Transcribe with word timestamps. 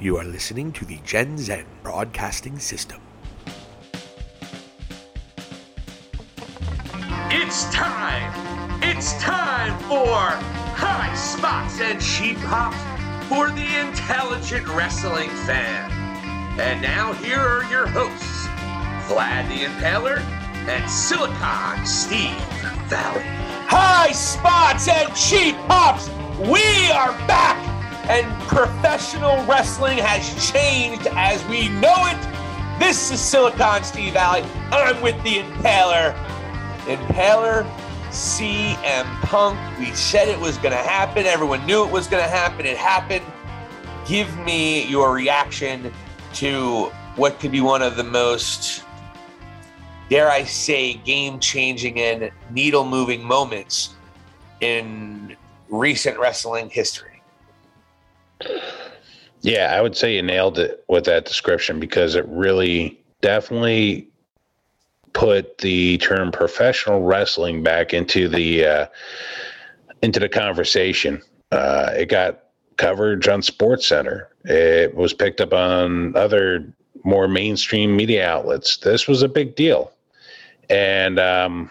You 0.00 0.16
are 0.18 0.24
listening 0.24 0.72
to 0.72 0.84
the 0.84 0.98
Gen 1.04 1.38
Zen 1.38 1.64
Broadcasting 1.84 2.58
System. 2.58 3.00
It's 7.30 7.72
time! 7.72 8.82
It's 8.82 9.14
time 9.22 9.78
for 9.84 10.18
High 10.74 11.14
Spots 11.14 11.80
and 11.80 12.00
Cheap 12.00 12.36
Pops 12.38 12.76
for 13.28 13.50
the 13.50 13.80
intelligent 13.80 14.66
wrestling 14.68 15.30
fan. 15.46 15.90
And 16.58 16.82
now 16.82 17.12
here 17.14 17.38
are 17.38 17.64
your 17.70 17.86
hosts, 17.86 18.48
Vlad 19.06 19.48
the 19.48 19.64
Impaler 19.66 20.18
and 20.68 20.90
Silicon 20.90 21.86
Steve 21.86 22.36
Valley. 22.88 23.22
High 23.68 24.10
Spots 24.10 24.88
and 24.88 25.14
Cheap 25.14 25.54
Pops! 25.68 26.08
We 26.40 26.90
are 26.90 27.12
back! 27.28 27.73
And 28.08 28.30
professional 28.48 29.42
wrestling 29.46 29.96
has 29.98 30.52
changed 30.52 31.06
as 31.12 31.42
we 31.46 31.70
know 31.70 31.94
it. 32.06 32.78
This 32.78 33.10
is 33.10 33.18
Silicon 33.18 33.82
Steve 33.82 34.12
Valley. 34.12 34.42
I'm 34.70 35.00
with 35.00 35.16
the 35.24 35.36
Impaler. 35.36 36.14
Impaler 36.84 37.64
CM 38.10 39.06
Punk. 39.22 39.58
We 39.78 39.86
said 39.94 40.28
it 40.28 40.38
was 40.38 40.58
going 40.58 40.72
to 40.72 40.76
happen. 40.76 41.24
Everyone 41.24 41.64
knew 41.64 41.82
it 41.82 41.90
was 41.90 42.06
going 42.06 42.22
to 42.22 42.28
happen. 42.28 42.66
It 42.66 42.76
happened. 42.76 43.24
Give 44.06 44.36
me 44.38 44.86
your 44.86 45.14
reaction 45.14 45.90
to 46.34 46.92
what 47.16 47.40
could 47.40 47.52
be 47.52 47.62
one 47.62 47.80
of 47.80 47.96
the 47.96 48.04
most, 48.04 48.84
dare 50.10 50.30
I 50.30 50.44
say, 50.44 50.94
game 50.94 51.40
changing 51.40 51.98
and 52.00 52.30
needle 52.50 52.84
moving 52.84 53.24
moments 53.24 53.94
in 54.60 55.36
recent 55.70 56.18
wrestling 56.18 56.68
history. 56.68 57.13
Yeah, 59.40 59.74
I 59.76 59.82
would 59.82 59.96
say 59.96 60.16
you 60.16 60.22
nailed 60.22 60.58
it 60.58 60.84
with 60.88 61.04
that 61.04 61.26
description 61.26 61.78
because 61.78 62.14
it 62.14 62.26
really 62.28 62.98
definitely 63.20 64.08
put 65.12 65.58
the 65.58 65.98
term 65.98 66.32
professional 66.32 67.02
wrestling 67.02 67.62
back 67.62 67.94
into 67.94 68.28
the 68.28 68.64
uh, 68.66 68.86
into 70.02 70.18
the 70.18 70.28
conversation. 70.28 71.22
Uh, 71.52 71.90
it 71.94 72.06
got 72.06 72.44
coverage 72.76 73.28
on 73.28 73.42
Sports 73.42 73.86
Center. 73.86 74.28
It 74.44 74.94
was 74.94 75.12
picked 75.12 75.40
up 75.40 75.52
on 75.52 76.16
other 76.16 76.66
more 77.04 77.28
mainstream 77.28 77.96
media 77.96 78.26
outlets. 78.26 78.78
This 78.78 79.06
was 79.06 79.22
a 79.22 79.28
big 79.28 79.56
deal, 79.56 79.92
and 80.70 81.18
um, 81.18 81.70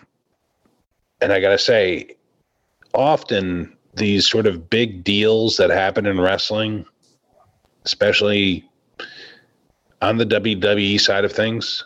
and 1.21 1.33
I 1.33 1.39
gotta 1.39 1.57
say, 1.57 2.15
often 2.93 3.72
these 3.95 4.29
sort 4.29 4.47
of 4.47 4.69
big 4.69 5.03
deals 5.03 5.57
that 5.57 5.69
happen 5.69 6.05
in 6.05 6.19
wrestling, 6.19 6.85
especially 7.85 8.67
on 10.01 10.17
the 10.17 10.25
WWE 10.25 10.99
side 10.99 11.25
of 11.25 11.31
things, 11.31 11.85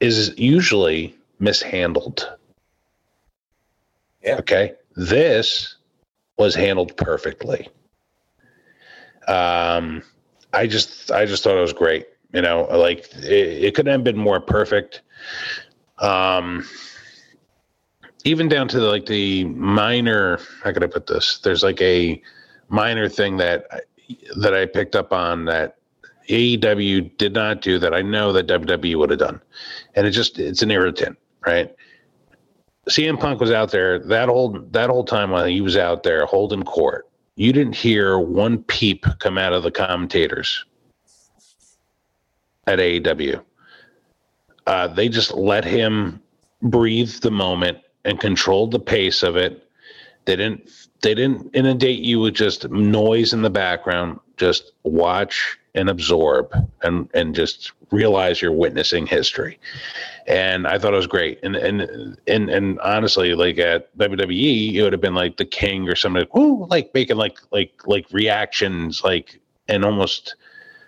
is 0.00 0.36
usually 0.38 1.16
mishandled. 1.38 2.30
Yeah. 4.22 4.36
Okay. 4.38 4.74
This 4.96 5.76
was 6.38 6.54
handled 6.54 6.96
perfectly. 6.96 7.68
Um, 9.28 10.02
I 10.52 10.66
just, 10.66 11.10
I 11.10 11.26
just 11.26 11.42
thought 11.42 11.56
it 11.56 11.60
was 11.60 11.72
great. 11.72 12.06
You 12.32 12.42
know, 12.42 12.64
like 12.70 13.12
it, 13.14 13.64
it 13.64 13.74
couldn't 13.74 13.92
have 13.92 14.04
been 14.04 14.18
more 14.18 14.40
perfect. 14.40 15.02
Um, 15.98 16.66
even 18.26 18.48
down 18.48 18.66
to 18.66 18.80
the, 18.80 18.86
like 18.86 19.06
the 19.06 19.44
minor, 19.44 20.40
how 20.62 20.72
could 20.72 20.82
I 20.82 20.88
put 20.88 21.06
this? 21.06 21.38
There's 21.38 21.62
like 21.62 21.80
a 21.80 22.20
minor 22.68 23.08
thing 23.08 23.36
that 23.36 23.66
I, 23.70 23.80
that 24.38 24.52
I 24.52 24.66
picked 24.66 24.96
up 24.96 25.12
on 25.12 25.44
that 25.44 25.76
AEW 26.28 27.16
did 27.18 27.32
not 27.32 27.62
do 27.62 27.78
that 27.78 27.94
I 27.94 28.02
know 28.02 28.32
that 28.32 28.48
WWE 28.48 28.96
would 28.96 29.10
have 29.10 29.20
done. 29.20 29.40
And 29.94 30.08
it 30.08 30.10
just 30.10 30.40
it's 30.40 30.62
an 30.62 30.72
irritant, 30.72 31.16
right? 31.46 31.72
CM 32.90 33.18
Punk 33.18 33.40
was 33.40 33.52
out 33.52 33.70
there 33.70 34.00
that 34.00 34.28
whole 34.28 34.58
that 34.72 34.90
whole 34.90 35.04
time 35.04 35.30
while 35.30 35.44
he 35.44 35.60
was 35.60 35.76
out 35.76 36.02
there 36.02 36.26
holding 36.26 36.64
court. 36.64 37.08
You 37.36 37.52
didn't 37.52 37.76
hear 37.76 38.18
one 38.18 38.64
peep 38.64 39.06
come 39.20 39.38
out 39.38 39.52
of 39.52 39.62
the 39.62 39.70
commentators 39.70 40.64
at 42.66 42.80
AEW. 42.80 43.40
Uh, 44.66 44.88
they 44.88 45.08
just 45.08 45.32
let 45.32 45.64
him 45.64 46.20
breathe 46.60 47.12
the 47.20 47.30
moment 47.30 47.78
and 48.06 48.20
controlled 48.20 48.70
the 48.70 48.78
pace 48.78 49.22
of 49.22 49.36
it. 49.36 49.68
They 50.24 50.36
didn't 50.36 50.70
they 51.02 51.14
didn't 51.14 51.50
inundate 51.54 52.00
you 52.00 52.20
with 52.20 52.34
just 52.34 52.68
noise 52.70 53.32
in 53.32 53.42
the 53.42 53.50
background. 53.50 54.18
Just 54.36 54.72
watch 54.84 55.58
and 55.74 55.90
absorb 55.90 56.52
and 56.82 57.08
and 57.14 57.34
just 57.34 57.72
realize 57.90 58.40
you're 58.40 58.52
witnessing 58.52 59.06
history. 59.06 59.58
And 60.26 60.66
I 60.66 60.78
thought 60.78 60.94
it 60.94 60.96
was 60.96 61.06
great. 61.06 61.38
And 61.42 61.54
and 61.54 62.18
and 62.26 62.48
and 62.48 62.80
honestly, 62.80 63.34
like 63.34 63.58
at 63.58 63.96
WWE, 63.98 64.74
it 64.74 64.82
would 64.82 64.92
have 64.92 65.02
been 65.02 65.14
like 65.14 65.36
the 65.36 65.44
King 65.44 65.88
or 65.88 65.94
somebody, 65.94 66.26
whoo, 66.32 66.66
like 66.66 66.92
making 66.94 67.16
like 67.16 67.38
like 67.50 67.72
like 67.86 68.06
reactions, 68.10 69.04
like 69.04 69.40
and 69.68 69.84
almost 69.84 70.36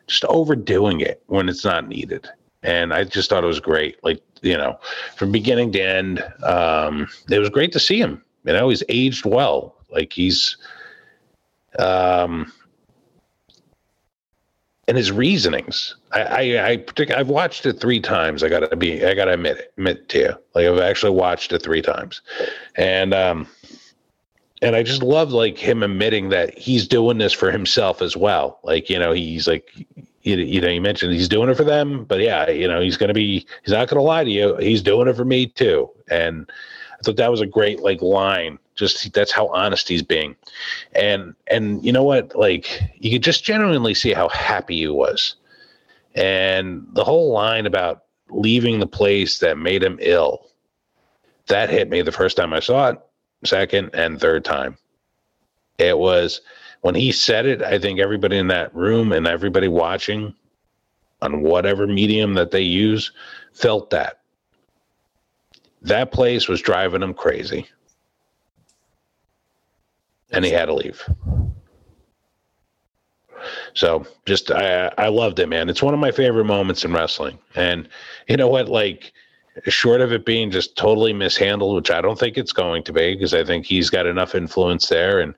just 0.07 0.25
overdoing 0.25 1.01
it 1.01 1.23
when 1.27 1.49
it's 1.49 1.65
not 1.65 1.87
needed. 1.87 2.28
And 2.62 2.93
I 2.93 3.05
just 3.05 3.31
thought 3.31 3.45
it 3.45 3.47
was 3.49 3.61
great. 3.61 4.03
Like 4.03 4.21
you 4.43 4.56
know, 4.56 4.78
from 5.16 5.32
beginning 5.32 5.72
to 5.72 5.81
end, 5.81 6.25
um, 6.43 7.09
it 7.31 7.38
was 7.38 7.49
great 7.50 7.72
to 7.72 7.81
see 7.81 8.00
him. 8.00 8.22
You 8.44 8.53
know, 8.53 8.69
he's 8.69 8.82
aged 8.88 9.25
well. 9.25 9.76
Like 9.91 10.12
he's 10.12 10.56
um 11.78 12.53
and 14.88 14.97
his 14.97 15.12
reasonings. 15.12 15.94
I, 16.12 16.22
I, 16.22 16.71
I 16.71 16.84
I've 17.15 17.28
watched 17.28 17.66
it 17.66 17.75
three 17.75 18.00
times. 18.00 18.43
I 18.43 18.48
gotta 18.48 18.75
be, 18.75 19.04
I 19.04 19.15
gotta 19.15 19.34
admit 19.34 19.59
it, 19.59 19.72
admit 19.77 20.09
to 20.09 20.19
you. 20.19 20.34
Like 20.54 20.66
I've 20.66 20.81
actually 20.81 21.12
watched 21.12 21.53
it 21.53 21.62
three 21.62 21.82
times, 21.82 22.22
and 22.75 23.12
um, 23.12 23.47
and 24.62 24.75
I 24.75 24.82
just 24.82 25.03
love 25.03 25.31
like 25.31 25.59
him 25.59 25.82
admitting 25.82 26.31
that 26.31 26.59
he's 26.59 26.88
doing 26.88 27.19
this 27.19 27.34
for 27.34 27.50
himself 27.50 28.00
as 28.00 28.16
well. 28.16 28.60
Like 28.65 28.88
you 28.88 28.98
know, 28.98 29.12
he's 29.12 29.47
like, 29.47 29.71
you, 30.28 30.37
you 30.37 30.61
know, 30.61 30.69
you 30.69 30.81
mentioned 30.81 31.12
he's 31.12 31.28
doing 31.28 31.49
it 31.49 31.56
for 31.56 31.65
them, 31.65 32.05
but 32.05 32.21
yeah, 32.21 32.50
you 32.50 32.69
know, 32.69 32.81
he's 32.81 32.97
gonna 32.97 33.15
be, 33.15 33.47
he's 33.65 33.72
not 33.72 33.89
gonna 33.89 34.03
lie 34.03 34.25
to 34.25 34.31
you. 34.31 34.56
He's 34.56 34.83
doing 34.83 35.09
it 35.09 35.16
for 35.16 35.25
me 35.25 35.47
too, 35.47 35.91
and 36.11 36.50
I 36.93 37.03
thought 37.03 37.16
that 37.16 37.31
was 37.31 37.41
a 37.41 37.47
great 37.47 37.81
like 37.81 38.03
line 38.03 38.59
just 38.75 39.12
that's 39.12 39.33
how 39.33 39.49
honest 39.49 39.89
he's 39.89 40.03
being. 40.03 40.37
And 40.94 41.34
and 41.49 41.84
you 41.84 41.93
know 41.93 42.05
what 42.05 42.37
like 42.37 42.81
you 42.97 43.11
could 43.11 43.25
just 43.25 43.44
genuinely 43.44 43.94
see 43.94 44.12
how 44.12 44.28
happy 44.28 44.78
he 44.78 44.89
was. 44.89 45.34
And 46.15 46.87
the 46.93 47.05
whole 47.05 47.33
line 47.33 47.66
about 47.66 48.05
leaving 48.31 48.78
the 48.78 48.87
place 48.87 49.39
that 49.39 49.59
made 49.59 49.83
him 49.83 49.99
ill 50.00 50.47
that 51.47 51.71
hit 51.71 51.89
me 51.89 52.03
the 52.03 52.12
first 52.12 52.37
time 52.37 52.53
i 52.53 52.60
saw 52.60 52.91
it 52.91 52.99
second 53.45 53.91
and 53.95 54.21
third 54.21 54.45
time. 54.45 54.77
It 55.78 55.99
was 55.99 56.41
when 56.81 56.94
he 56.94 57.12
said 57.12 57.47
it 57.47 57.62
i 57.62 57.78
think 57.78 57.99
everybody 57.99 58.37
in 58.37 58.49
that 58.49 58.75
room 58.75 59.12
and 59.12 59.27
everybody 59.27 59.69
watching 59.69 60.34
on 61.21 61.43
whatever 61.43 61.87
medium 61.87 62.34
that 62.34 62.50
they 62.50 62.62
use 62.62 63.12
felt 63.53 63.91
that 63.91 64.21
that 65.83 66.12
place 66.12 66.49
was 66.49 66.61
driving 66.61 67.03
him 67.03 67.15
crazy 67.15 67.66
and 70.31 70.44
he 70.44 70.50
had 70.50 70.66
to 70.66 70.75
leave. 70.75 71.03
So 73.75 74.06
just 74.27 74.50
I 74.50 74.93
I 74.99 75.09
loved 75.09 75.39
it, 75.39 75.49
man. 75.49 75.69
It's 75.69 75.83
one 75.83 75.95
of 75.95 76.00
my 76.00 76.10
favorite 76.10 76.45
moments 76.45 76.84
in 76.84 76.93
wrestling. 76.93 77.39
And 77.55 77.89
you 78.28 78.37
know 78.37 78.49
what, 78.49 78.69
like 78.69 79.12
short 79.66 80.00
of 80.00 80.12
it 80.12 80.25
being 80.25 80.50
just 80.50 80.77
totally 80.77 81.12
mishandled, 81.12 81.77
which 81.77 81.91
I 81.91 82.00
don't 82.00 82.19
think 82.19 82.37
it's 82.37 82.53
going 82.53 82.83
to 82.84 82.93
be, 82.93 83.15
because 83.15 83.34
I 83.34 83.45
think 83.45 83.66
he's 83.66 83.91
got 83.91 84.06
enough 84.06 84.34
influence 84.34 84.89
there 84.89 85.21
and 85.21 85.34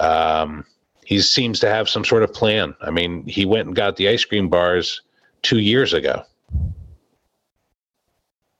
um 0.00 0.64
he 1.10 1.20
seems 1.20 1.58
to 1.58 1.68
have 1.68 1.88
some 1.88 2.04
sort 2.04 2.22
of 2.22 2.32
plan. 2.32 2.72
I 2.82 2.92
mean, 2.92 3.26
he 3.26 3.44
went 3.44 3.66
and 3.66 3.74
got 3.74 3.96
the 3.96 4.08
ice 4.08 4.24
cream 4.24 4.48
bars 4.48 5.02
two 5.42 5.58
years 5.58 5.92
ago. 5.92 6.22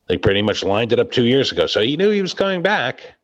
They 0.09 0.17
pretty 0.17 0.43
much 0.43 0.65
lined 0.65 0.93
it 0.93 0.99
up 0.99 1.13
two 1.13 1.27
years 1.27 1.53
ago. 1.53 1.69
So 1.69 1.81
he 1.81 1.97
knew 1.97 2.11
he 2.11 2.23
was 2.23 2.35
coming 2.35 2.61
back, 2.61 3.15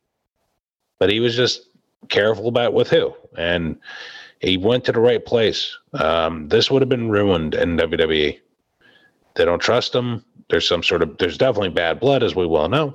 but 1.00 1.10
he 1.10 1.18
was 1.18 1.34
just 1.34 1.68
careful 2.08 2.46
about 2.46 2.72
with 2.72 2.88
who. 2.88 3.12
And 3.36 3.76
he 4.40 4.56
went 4.56 4.84
to 4.84 4.92
the 4.92 5.00
right 5.00 5.24
place. 5.26 5.76
Um, 5.94 6.48
this 6.48 6.70
would 6.70 6.82
have 6.82 6.88
been 6.88 7.10
ruined 7.10 7.54
in 7.54 7.76
WWE. 7.76 8.38
They 9.34 9.44
don't 9.44 9.60
trust 9.60 9.92
him. 9.92 10.24
There's 10.50 10.68
some 10.68 10.84
sort 10.84 11.02
of 11.02 11.18
there's 11.18 11.36
definitely 11.36 11.70
bad 11.70 11.98
blood, 11.98 12.22
as 12.22 12.36
we 12.36 12.46
well 12.46 12.68
know. 12.68 12.94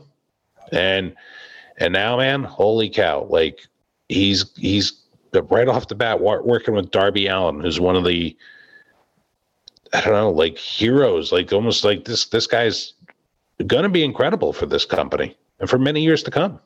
And 0.71 1.13
and 1.77 1.91
now, 1.91 2.15
man, 2.15 2.45
holy 2.45 2.89
cow! 2.89 3.27
Like 3.29 3.59
he's 4.07 4.49
he's 4.55 5.00
right 5.33 5.67
off 5.67 5.87
the 5.87 5.95
bat 5.95 6.21
working 6.21 6.73
with 6.73 6.91
Darby 6.91 7.27
Allin, 7.27 7.61
who's 7.61 7.79
one 7.79 7.95
of 7.95 8.03
the 8.03 8.35
I 9.93 10.01
don't 10.01 10.13
know, 10.13 10.31
like 10.31 10.57
heroes. 10.57 11.31
Like 11.31 11.51
almost 11.51 11.83
like 11.83 12.05
this 12.05 12.25
this 12.25 12.47
guy's 12.47 12.93
going 13.67 13.83
to 13.83 13.89
be 13.89 14.03
incredible 14.03 14.53
for 14.53 14.65
this 14.65 14.85
company 14.85 15.35
and 15.59 15.69
for 15.69 15.77
many 15.77 16.01
years 16.01 16.23
to 16.23 16.31
come 16.31 16.59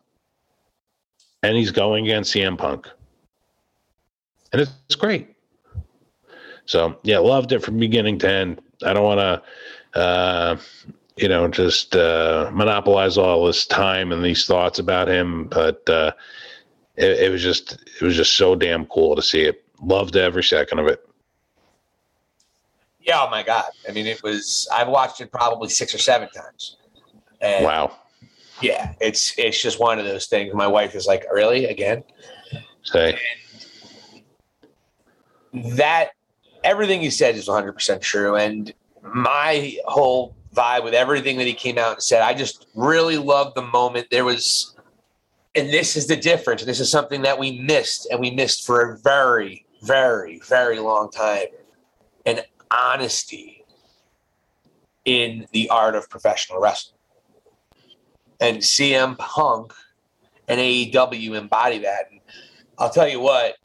and 1.46 1.56
he's 1.56 1.72
going 1.72 2.06
against 2.06 2.34
CM 2.34 2.58
Punk. 2.58 2.90
And 4.52 4.62
it's 4.62 4.96
great. 4.96 5.36
So 6.66 6.98
yeah, 7.04 7.20
loved 7.20 7.52
it 7.52 7.64
from 7.64 7.78
beginning 7.78 8.18
to 8.20 8.30
end. 8.30 8.62
I 8.84 8.94
don't 8.94 9.04
want 9.04 9.20
to, 9.94 10.00
uh, 10.00 10.58
you 11.18 11.28
know, 11.28 11.48
just 11.48 11.96
uh, 11.96 12.50
monopolize 12.52 13.18
all 13.18 13.46
this 13.46 13.68
time 13.68 14.12
and 14.12 14.24
these 14.24 14.46
thoughts 14.46 14.80
about 14.80 15.08
him, 15.08 15.46
but 15.46 15.88
uh, 15.88 16.12
it, 16.98 17.20
it 17.20 17.32
was 17.32 17.42
just 17.42 17.74
it 17.74 18.02
was 18.02 18.16
just 18.16 18.36
so 18.36 18.56
damn 18.56 18.86
cool 18.88 19.16
to 19.16 19.22
see 19.22 19.42
it. 19.42 19.64
Loved 19.82 20.16
every 20.16 20.44
second 20.44 20.80
of 20.80 20.88
it. 20.88 21.08
Yeah, 23.02 23.22
oh 23.22 23.30
my 23.30 23.44
god! 23.44 23.66
I 23.88 23.92
mean, 23.92 24.08
it 24.08 24.24
was. 24.24 24.68
I've 24.74 24.88
watched 24.88 25.22
it 25.22 25.32
probably 25.32 25.70
six 25.70 25.94
or 25.94 26.00
seven 26.00 26.30
times. 26.30 26.78
And 27.42 27.66
Wow. 27.66 27.98
Yeah, 28.62 28.94
it's 29.02 29.38
it's 29.38 29.62
just 29.62 29.80
one 29.80 30.00
of 30.00 30.06
those 30.06 30.28
things. 30.28 30.54
My 30.54 30.68
wife 30.68 30.96
is 30.96 31.06
like, 31.06 31.26
"Really 31.32 31.66
again?" 31.66 32.04
Say 32.84 33.20
that 35.56 36.12
everything 36.64 37.02
you 37.02 37.12
said 37.12 37.36
is 37.36 37.48
100% 37.48 38.02
true 38.02 38.36
and 38.36 38.74
my 39.02 39.78
whole 39.86 40.36
vibe 40.54 40.84
with 40.84 40.94
everything 40.94 41.38
that 41.38 41.48
he 41.48 41.54
came 41.54 41.78
out 41.78 41.94
and 41.94 42.04
said 42.04 42.22
i 42.22 42.34
just 42.34 42.68
really 42.76 43.18
loved 43.18 43.56
the 43.56 43.62
moment 43.62 44.08
there 44.10 44.26
was 44.26 44.75
and 45.56 45.70
this 45.70 45.96
is 45.96 46.08
the 46.08 46.16
difference 46.16 46.64
this 46.64 46.80
is 46.80 46.90
something 46.90 47.22
that 47.22 47.38
we 47.38 47.60
missed 47.60 48.08
and 48.12 48.20
we 48.20 48.32
missed 48.32 48.66
for 48.66 48.92
a 48.92 48.98
very 49.00 49.66
very 49.84 50.40
very 50.48 50.80
long 50.80 51.10
time 51.12 51.48
and 52.26 52.44
honesty 52.72 53.64
in 55.06 55.46
the 55.52 55.70
art 55.70 55.96
of 55.96 56.10
professional 56.10 56.60
wrestling 56.60 56.98
and 58.40 58.58
cm 58.58 59.18
punk 59.18 59.74
and 60.48 60.60
aew 60.60 61.38
embody 61.38 61.80
that 61.80 62.12
and 62.12 62.20
i'll 62.78 62.90
tell 62.90 63.08
you 63.08 63.20
what 63.20 63.56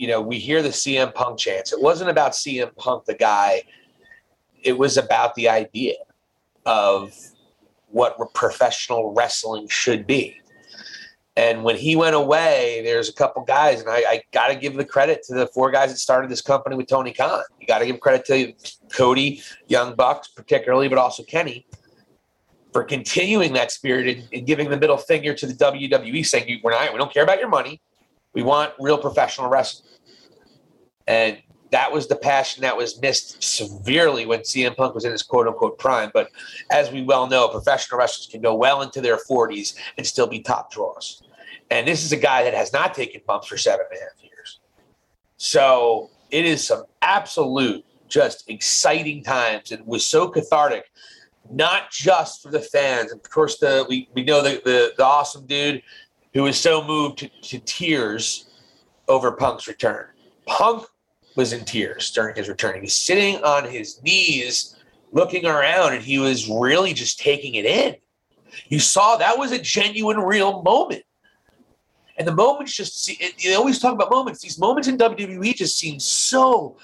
you 0.00 0.06
know, 0.06 0.22
we 0.22 0.38
hear 0.38 0.62
the 0.62 0.70
CM 0.70 1.14
Punk 1.14 1.38
chants. 1.38 1.74
It 1.74 1.82
wasn't 1.82 2.08
about 2.08 2.32
CM 2.32 2.74
Punk, 2.76 3.04
the 3.04 3.12
guy. 3.12 3.64
It 4.62 4.78
was 4.78 4.96
about 4.96 5.34
the 5.34 5.50
idea 5.50 5.96
of 6.64 7.12
what 7.88 8.16
professional 8.32 9.12
wrestling 9.12 9.68
should 9.68 10.06
be. 10.06 10.40
And 11.40 11.64
when 11.64 11.76
he 11.76 11.96
went 11.96 12.14
away, 12.14 12.82
there's 12.84 13.08
a 13.08 13.14
couple 13.14 13.42
guys, 13.42 13.80
and 13.80 13.88
I, 13.88 14.04
I 14.06 14.22
got 14.30 14.48
to 14.48 14.54
give 14.54 14.74
the 14.74 14.84
credit 14.84 15.22
to 15.22 15.34
the 15.34 15.46
four 15.46 15.70
guys 15.70 15.90
that 15.90 15.96
started 15.96 16.30
this 16.30 16.42
company 16.42 16.76
with 16.76 16.86
Tony 16.86 17.14
Khan. 17.14 17.42
You 17.58 17.66
got 17.66 17.78
to 17.78 17.86
give 17.86 17.98
credit 17.98 18.26
to 18.26 18.52
Cody, 18.92 19.40
Young 19.66 19.94
Bucks, 19.94 20.28
particularly, 20.28 20.88
but 20.88 20.98
also 20.98 21.22
Kenny 21.22 21.66
for 22.74 22.84
continuing 22.84 23.54
that 23.54 23.72
spirit 23.72 24.18
and, 24.18 24.28
and 24.34 24.46
giving 24.46 24.68
the 24.68 24.76
middle 24.76 24.98
finger 24.98 25.32
to 25.32 25.46
the 25.46 25.54
WWE, 25.54 26.26
saying, 26.26 26.60
"We're 26.62 26.72
not, 26.72 26.92
we 26.92 26.98
don't 26.98 27.10
care 27.10 27.22
about 27.22 27.38
your 27.38 27.48
money. 27.48 27.80
We 28.34 28.42
want 28.42 28.74
real 28.78 28.98
professional 28.98 29.48
wrestling. 29.48 29.88
And 31.06 31.38
that 31.70 31.90
was 31.90 32.06
the 32.06 32.16
passion 32.16 32.60
that 32.62 32.76
was 32.76 33.00
missed 33.00 33.42
severely 33.42 34.26
when 34.26 34.40
CM 34.40 34.76
Punk 34.76 34.94
was 34.94 35.06
in 35.06 35.12
his 35.12 35.22
quote 35.22 35.46
unquote 35.46 35.78
prime. 35.78 36.10
But 36.12 36.28
as 36.70 36.92
we 36.92 37.02
well 37.02 37.26
know, 37.26 37.48
professional 37.48 37.98
wrestlers 37.98 38.28
can 38.30 38.42
go 38.42 38.54
well 38.54 38.82
into 38.82 39.00
their 39.00 39.16
40s 39.16 39.74
and 39.96 40.06
still 40.06 40.26
be 40.26 40.40
top 40.40 40.70
draws. 40.70 41.22
And 41.70 41.86
this 41.86 42.04
is 42.04 42.12
a 42.12 42.16
guy 42.16 42.42
that 42.42 42.54
has 42.54 42.72
not 42.72 42.94
taken 42.94 43.20
bumps 43.26 43.46
for 43.46 43.56
seven 43.56 43.86
and 43.90 43.98
a 43.98 44.02
half 44.02 44.22
years. 44.22 44.60
So 45.36 46.10
it 46.30 46.44
is 46.44 46.66
some 46.66 46.84
absolute, 47.02 47.84
just 48.08 48.48
exciting 48.50 49.22
times 49.22 49.72
It 49.72 49.86
was 49.86 50.04
so 50.04 50.28
cathartic, 50.28 50.90
not 51.50 51.90
just 51.90 52.42
for 52.42 52.50
the 52.50 52.60
fans. 52.60 53.12
Of 53.12 53.22
course, 53.22 53.58
the 53.58 53.86
we, 53.88 54.08
we 54.14 54.24
know 54.24 54.42
the, 54.42 54.60
the, 54.64 54.92
the 54.96 55.04
awesome 55.04 55.46
dude 55.46 55.82
who 56.34 56.42
was 56.42 56.58
so 56.58 56.84
moved 56.84 57.18
to, 57.18 57.28
to 57.28 57.58
tears 57.60 58.50
over 59.08 59.32
Punk's 59.32 59.66
return. 59.66 60.06
Punk 60.46 60.84
was 61.36 61.52
in 61.52 61.64
tears 61.64 62.10
during 62.10 62.34
his 62.36 62.48
return. 62.48 62.74
He 62.74 62.80
was 62.82 62.96
sitting 62.96 63.42
on 63.44 63.68
his 63.68 64.02
knees 64.02 64.76
looking 65.12 65.46
around 65.46 65.94
and 65.94 66.02
he 66.02 66.18
was 66.18 66.48
really 66.48 66.92
just 66.92 67.20
taking 67.20 67.54
it 67.54 67.64
in. 67.64 67.96
You 68.68 68.80
saw 68.80 69.16
that 69.16 69.38
was 69.38 69.52
a 69.52 69.58
genuine, 69.58 70.18
real 70.18 70.62
moment. 70.62 71.04
And 72.20 72.28
the 72.28 72.34
moments 72.34 72.74
just, 72.74 73.02
see, 73.02 73.18
you 73.38 73.56
always 73.56 73.78
talk 73.78 73.94
about 73.94 74.10
moments. 74.10 74.42
These 74.42 74.58
moments 74.58 74.88
in 74.88 74.98
WWE 74.98 75.54
just 75.54 75.78
seem 75.78 75.98
so 75.98 76.76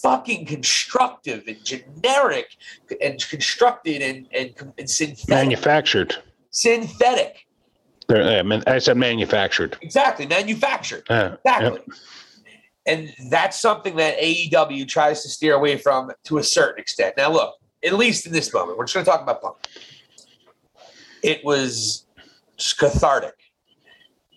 fucking 0.00 0.46
constructive 0.46 1.44
and 1.46 1.62
generic 1.62 2.56
and 3.02 3.22
constructed 3.28 4.00
and, 4.00 4.26
and, 4.32 4.72
and 4.78 4.88
synthetic. 4.88 5.28
manufactured. 5.28 6.16
Synthetic. 6.50 7.46
I, 8.08 8.40
mean, 8.40 8.62
I 8.66 8.78
said 8.78 8.96
manufactured. 8.96 9.76
Exactly. 9.82 10.26
Manufactured. 10.26 11.04
Uh, 11.10 11.36
Exactly. 11.44 11.80
yep. 11.86 11.98
And 12.86 13.30
that's 13.30 13.60
something 13.60 13.96
that 13.96 14.18
AEW 14.18 14.88
tries 14.88 15.22
to 15.24 15.28
steer 15.28 15.52
away 15.56 15.76
from 15.76 16.10
to 16.24 16.38
a 16.38 16.42
certain 16.42 16.80
extent. 16.80 17.18
Now, 17.18 17.30
look, 17.30 17.54
at 17.84 17.92
least 17.92 18.24
in 18.24 18.32
this 18.32 18.50
moment, 18.54 18.78
we're 18.78 18.84
just 18.84 18.94
going 18.94 19.04
to 19.04 19.10
talk 19.10 19.20
about 19.20 19.42
Punk. 19.42 19.56
It 21.22 21.44
was 21.44 22.06
cathartic. 22.78 23.34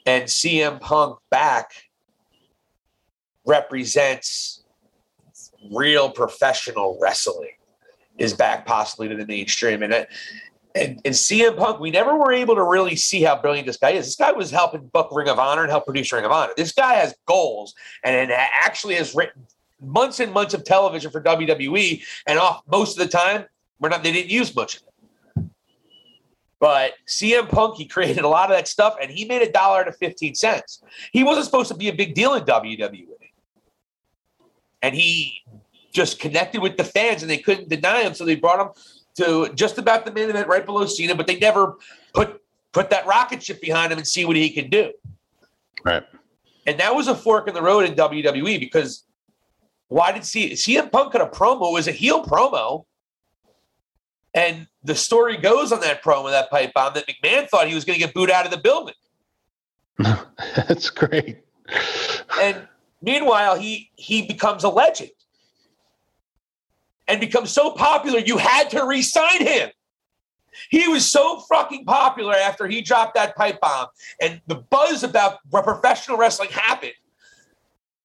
And 0.05 0.25
CM 0.25 0.79
Punk 0.79 1.19
back 1.29 1.71
represents 3.45 4.63
real 5.71 6.09
professional 6.09 6.97
wrestling 7.01 7.51
is 8.17 8.33
back 8.33 8.65
possibly 8.65 9.07
to 9.07 9.15
the 9.15 9.25
mainstream. 9.25 9.81
And 9.81 9.93
it, 9.93 10.09
and, 10.75 10.99
and 11.05 11.13
CM 11.13 11.57
Punk, 11.57 11.79
we 11.79 11.91
never 11.91 12.15
were 12.17 12.33
able 12.33 12.55
to 12.55 12.63
really 12.63 12.95
see 12.95 13.21
how 13.21 13.39
brilliant 13.39 13.67
this 13.67 13.77
guy 13.77 13.91
is. 13.91 14.05
This 14.05 14.15
guy 14.15 14.31
was 14.31 14.49
helping 14.49 14.87
book 14.87 15.09
Ring 15.11 15.29
of 15.29 15.39
Honor 15.39 15.61
and 15.61 15.71
help 15.71 15.85
produce 15.85 16.11
Ring 16.11 16.25
of 16.25 16.31
Honor. 16.31 16.53
This 16.57 16.71
guy 16.71 16.95
has 16.95 17.13
goals 17.25 17.75
and, 18.03 18.15
and 18.15 18.31
actually 18.31 18.95
has 18.95 19.13
written 19.13 19.45
months 19.81 20.19
and 20.19 20.33
months 20.33 20.53
of 20.53 20.63
television 20.63 21.11
for 21.11 21.21
WWE. 21.21 22.03
And 22.25 22.39
off 22.39 22.63
most 22.71 22.99
of 22.99 23.05
the 23.05 23.11
time, 23.11 23.45
we're 23.79 23.89
not 23.89 24.03
they 24.03 24.11
didn't 24.11 24.31
use 24.31 24.55
much 24.55 24.77
of 24.77 24.83
it. 24.83 24.92
But 26.63 26.93
CM 27.09 27.49
Punk, 27.49 27.75
he 27.75 27.83
created 27.83 28.23
a 28.23 28.27
lot 28.29 28.49
of 28.49 28.55
that 28.55 28.69
stuff, 28.69 28.95
and 29.01 29.11
he 29.11 29.25
made 29.25 29.41
a 29.41 29.51
dollar 29.51 29.83
to 29.83 29.91
fifteen 29.91 30.33
cents. 30.33 30.81
He 31.11 31.21
wasn't 31.21 31.43
supposed 31.43 31.67
to 31.73 31.75
be 31.75 31.89
a 31.89 31.93
big 31.93 32.15
deal 32.15 32.35
in 32.35 32.43
WWE, 32.43 33.05
and 34.81 34.95
he 34.95 35.43
just 35.91 36.21
connected 36.21 36.61
with 36.61 36.77
the 36.77 36.85
fans, 36.85 37.21
and 37.21 37.29
they 37.29 37.37
couldn't 37.37 37.67
deny 37.67 38.03
him, 38.03 38.13
so 38.13 38.23
they 38.23 38.37
brought 38.37 38.65
him 38.65 38.83
to 39.15 39.53
just 39.55 39.77
about 39.77 40.05
the 40.05 40.13
main 40.13 40.29
event 40.29 40.47
right 40.47 40.65
below 40.65 40.85
Cena, 40.85 41.15
but 41.15 41.27
they 41.27 41.37
never 41.37 41.75
put 42.13 42.41
put 42.71 42.89
that 42.91 43.05
rocket 43.05 43.43
ship 43.43 43.59
behind 43.59 43.91
him 43.91 43.97
and 43.97 44.07
see 44.07 44.23
what 44.23 44.37
he 44.37 44.49
can 44.49 44.69
do. 44.69 44.93
Right. 45.83 46.05
And 46.65 46.79
that 46.79 46.95
was 46.95 47.09
a 47.09 47.15
fork 47.15 47.49
in 47.49 47.55
the 47.55 47.61
road 47.61 47.83
in 47.83 47.93
WWE 47.95 48.57
because 48.61 49.03
why 49.89 50.13
did 50.13 50.23
C- 50.23 50.53
CM 50.53 50.89
Punk 50.89 51.11
cut 51.11 51.19
a 51.19 51.25
promo? 51.25 51.71
It 51.71 51.73
was 51.73 51.89
a 51.89 51.91
heel 51.91 52.23
promo. 52.23 52.85
And 54.33 54.67
the 54.83 54.95
story 54.95 55.37
goes 55.37 55.71
on 55.71 55.79
that 55.81 56.03
promo, 56.03 56.29
that 56.29 56.49
pipe 56.49 56.73
bomb, 56.73 56.93
that 56.93 57.07
McMahon 57.07 57.47
thought 57.47 57.67
he 57.67 57.75
was 57.75 57.85
going 57.85 57.99
to 57.99 58.05
get 58.05 58.13
booed 58.13 58.29
out 58.29 58.45
of 58.45 58.51
the 58.51 58.57
building. 58.57 58.95
That's 60.55 60.89
great. 60.89 61.39
And 62.41 62.67
meanwhile, 63.01 63.57
he 63.57 63.91
he 63.95 64.27
becomes 64.27 64.63
a 64.63 64.69
legend 64.69 65.11
and 67.07 67.19
becomes 67.19 67.51
so 67.51 67.71
popular 67.71 68.19
you 68.19 68.37
had 68.37 68.69
to 68.71 68.85
re-sign 68.85 69.45
him. 69.45 69.69
He 70.69 70.87
was 70.87 71.09
so 71.09 71.39
fucking 71.39 71.85
popular 71.85 72.33
after 72.33 72.67
he 72.67 72.81
dropped 72.81 73.15
that 73.15 73.35
pipe 73.35 73.59
bomb, 73.61 73.87
and 74.21 74.41
the 74.47 74.55
buzz 74.55 75.03
about 75.03 75.39
professional 75.51 76.17
wrestling 76.17 76.49
happened. 76.49 76.93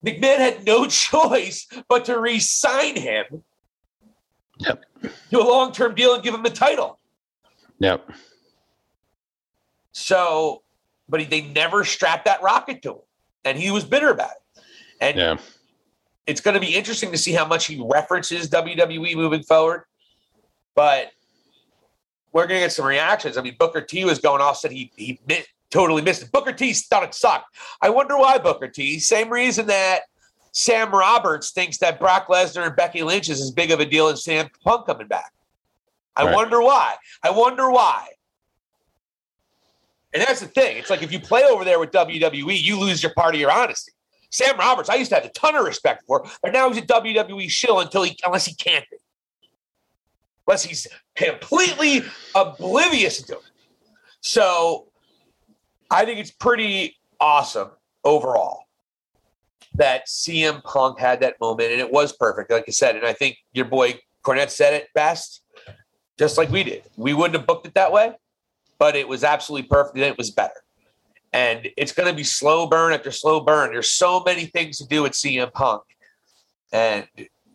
McMahon 0.05 0.39
had 0.39 0.65
no 0.65 0.87
choice 0.89 1.67
but 1.89 2.05
to 2.05 2.21
re-sign 2.21 2.97
him 2.97 3.43
Yep. 4.59 4.85
Do 5.31 5.41
a 5.41 5.47
long-term 5.49 5.95
deal 5.95 6.15
and 6.15 6.23
give 6.23 6.35
him 6.35 6.43
the 6.43 6.51
title. 6.51 6.99
Yep. 7.79 8.11
So, 9.93 10.63
but 11.09 11.21
he, 11.21 11.27
they 11.27 11.43
never 11.43 11.85
strapped 11.85 12.25
that 12.27 12.43
rocket 12.43 12.83
to 12.83 12.91
him, 12.93 12.99
and 13.45 13.59
he 13.59 13.71
was 13.71 13.85
bitter 13.85 14.11
about 14.11 14.31
it. 14.31 14.63
And 15.01 15.17
Yeah. 15.17 15.37
it's 16.27 16.41
going 16.41 16.55
to 16.55 16.61
be 16.61 16.75
interesting 16.75 17.13
to 17.13 17.19
see 17.19 17.33
how 17.33 17.47
much 17.47 17.67
he 17.67 17.81
references 17.85 18.49
WWE 18.51 19.15
moving 19.17 19.43
forward. 19.43 19.85
But 20.75 21.11
we're 22.33 22.47
going 22.47 22.61
to 22.61 22.65
get 22.67 22.73
some 22.73 22.87
reactions. 22.87 23.37
I 23.37 23.43
mean, 23.43 23.57
Booker 23.59 23.81
T 23.81 24.05
was 24.05 24.19
going 24.19 24.41
off, 24.41 24.59
said 24.59 24.71
he 24.71 24.93
he 24.97 25.19
mi- 25.27 25.45
totally 25.71 26.03
missed 26.03 26.23
it. 26.23 26.31
Booker 26.33 26.53
T 26.53 26.73
thought 26.73 27.03
it 27.03 27.15
sucked. 27.15 27.57
I 27.81 27.91
wonder 27.91 28.17
why 28.17 28.39
Booker 28.39 28.69
T. 28.69 28.99
Same 28.99 29.31
reason 29.31 29.67
that 29.67 30.03
Sam 30.59 30.91
Roberts 30.91 31.53
thinks 31.53 31.79
that 31.79 32.01
Brock 32.01 32.27
Lesnar 32.27 32.67
and 32.67 32.75
Becky 32.75 33.05
Lynch 33.05 33.29
is 33.29 33.41
as 33.41 33.53
big 33.53 33.71
of 33.71 33.79
a 33.79 33.87
deal 33.87 34.09
as 34.09 34.25
CM 34.25 34.51
Punk 34.65 34.87
coming 34.87 35.07
back. 35.07 35.33
I 36.17 36.25
Right. 36.25 36.35
wonder 36.35 36.61
why. 36.61 36.97
I 37.23 37.31
wonder 37.31 37.71
why. 37.71 38.09
And 40.13 40.21
that's 40.21 40.41
the 40.41 40.49
thing. 40.49 40.77
It's 40.77 40.91
like 40.91 41.03
if 41.03 41.13
you 41.13 41.21
play 41.21 41.45
over 41.45 41.65
there 41.65 41.79
with 41.79 41.93
WWE, 41.93 42.57
you 42.61 42.77
lose 42.77 43.05
your 43.05 43.13
part 43.15 43.37
of 43.37 43.41
your 43.41 43.53
honesty. 43.53 43.93
Sam 44.31 44.59
Roberts, 44.59 44.89
I 44.89 44.97
used 44.97 45.11
to 45.11 45.15
have 45.15 45.25
a 45.25 45.29
ton 45.31 45.55
of 45.55 45.65
respect 45.65 46.03
for, 46.09 46.27
but 46.43 46.53
now 46.53 46.69
he's 46.69 46.79
a 46.83 46.87
WWE 46.87 47.49
shill 47.49 47.79
until 47.79 48.03
he 48.03 48.19
unless 48.25 48.45
he 48.45 48.55
can't 48.55 48.85
be. 48.91 48.97
Unless 50.49 50.65
he's 50.65 50.89
completely 51.15 52.03
oblivious 52.35 53.23
to 53.23 53.35
it. 53.35 53.43
So 54.23 54.89
I 55.89 56.05
think 56.05 56.19
it's 56.19 56.33
pretty 56.33 56.99
awesome 57.21 57.71
overall. 58.03 58.65
That 59.79 60.07
CM 60.07 60.63
Punk 60.65 60.99
had 60.99 61.21
that 61.21 61.41
moment, 61.41 61.71
and 61.71 61.81
it 61.81 61.91
was 61.91 62.13
perfect, 62.13 62.51
like 62.51 62.65
I 62.69 62.71
said. 62.71 62.97
And 62.97 63.07
I 63.07 63.13
think 63.13 63.39
your 63.53 63.65
boy 63.65 63.99
Cornette 64.25 64.51
said 64.51 64.75
it 64.75 64.89
best, 64.95 65.43
just 66.19 66.37
like 66.37 66.51
we 66.51 66.65
did. 66.65 66.83
We 66.97 67.15
wouldn't 67.15 67.37
have 67.37 67.47
booked 67.47 67.67
it 67.67 67.75
that 67.75 67.93
way, 67.93 68.13
but 68.79 68.97
it 68.97 69.09
was 69.09 69.25
absolutely 69.25 69.69
perfect, 69.69 69.97
and 69.97 70.05
it 70.05 70.19
was 70.19 70.31
better. 70.31 70.61
And 71.33 71.69
it's 71.77 71.93
going 71.93 72.09
to 72.09 72.15
be 72.15 72.25
slow 72.25 72.67
burn 72.67 72.93
after 72.93 73.11
slow 73.13 73.41
burn. 73.41 73.73
There's 73.73 73.91
so 73.91 74.23
many 74.25 74.47
things 74.47 74.79
to 74.79 74.87
do 74.87 75.07
at 75.07 75.13
CM 75.13 75.53
Punk, 75.53 75.83
and 76.73 77.07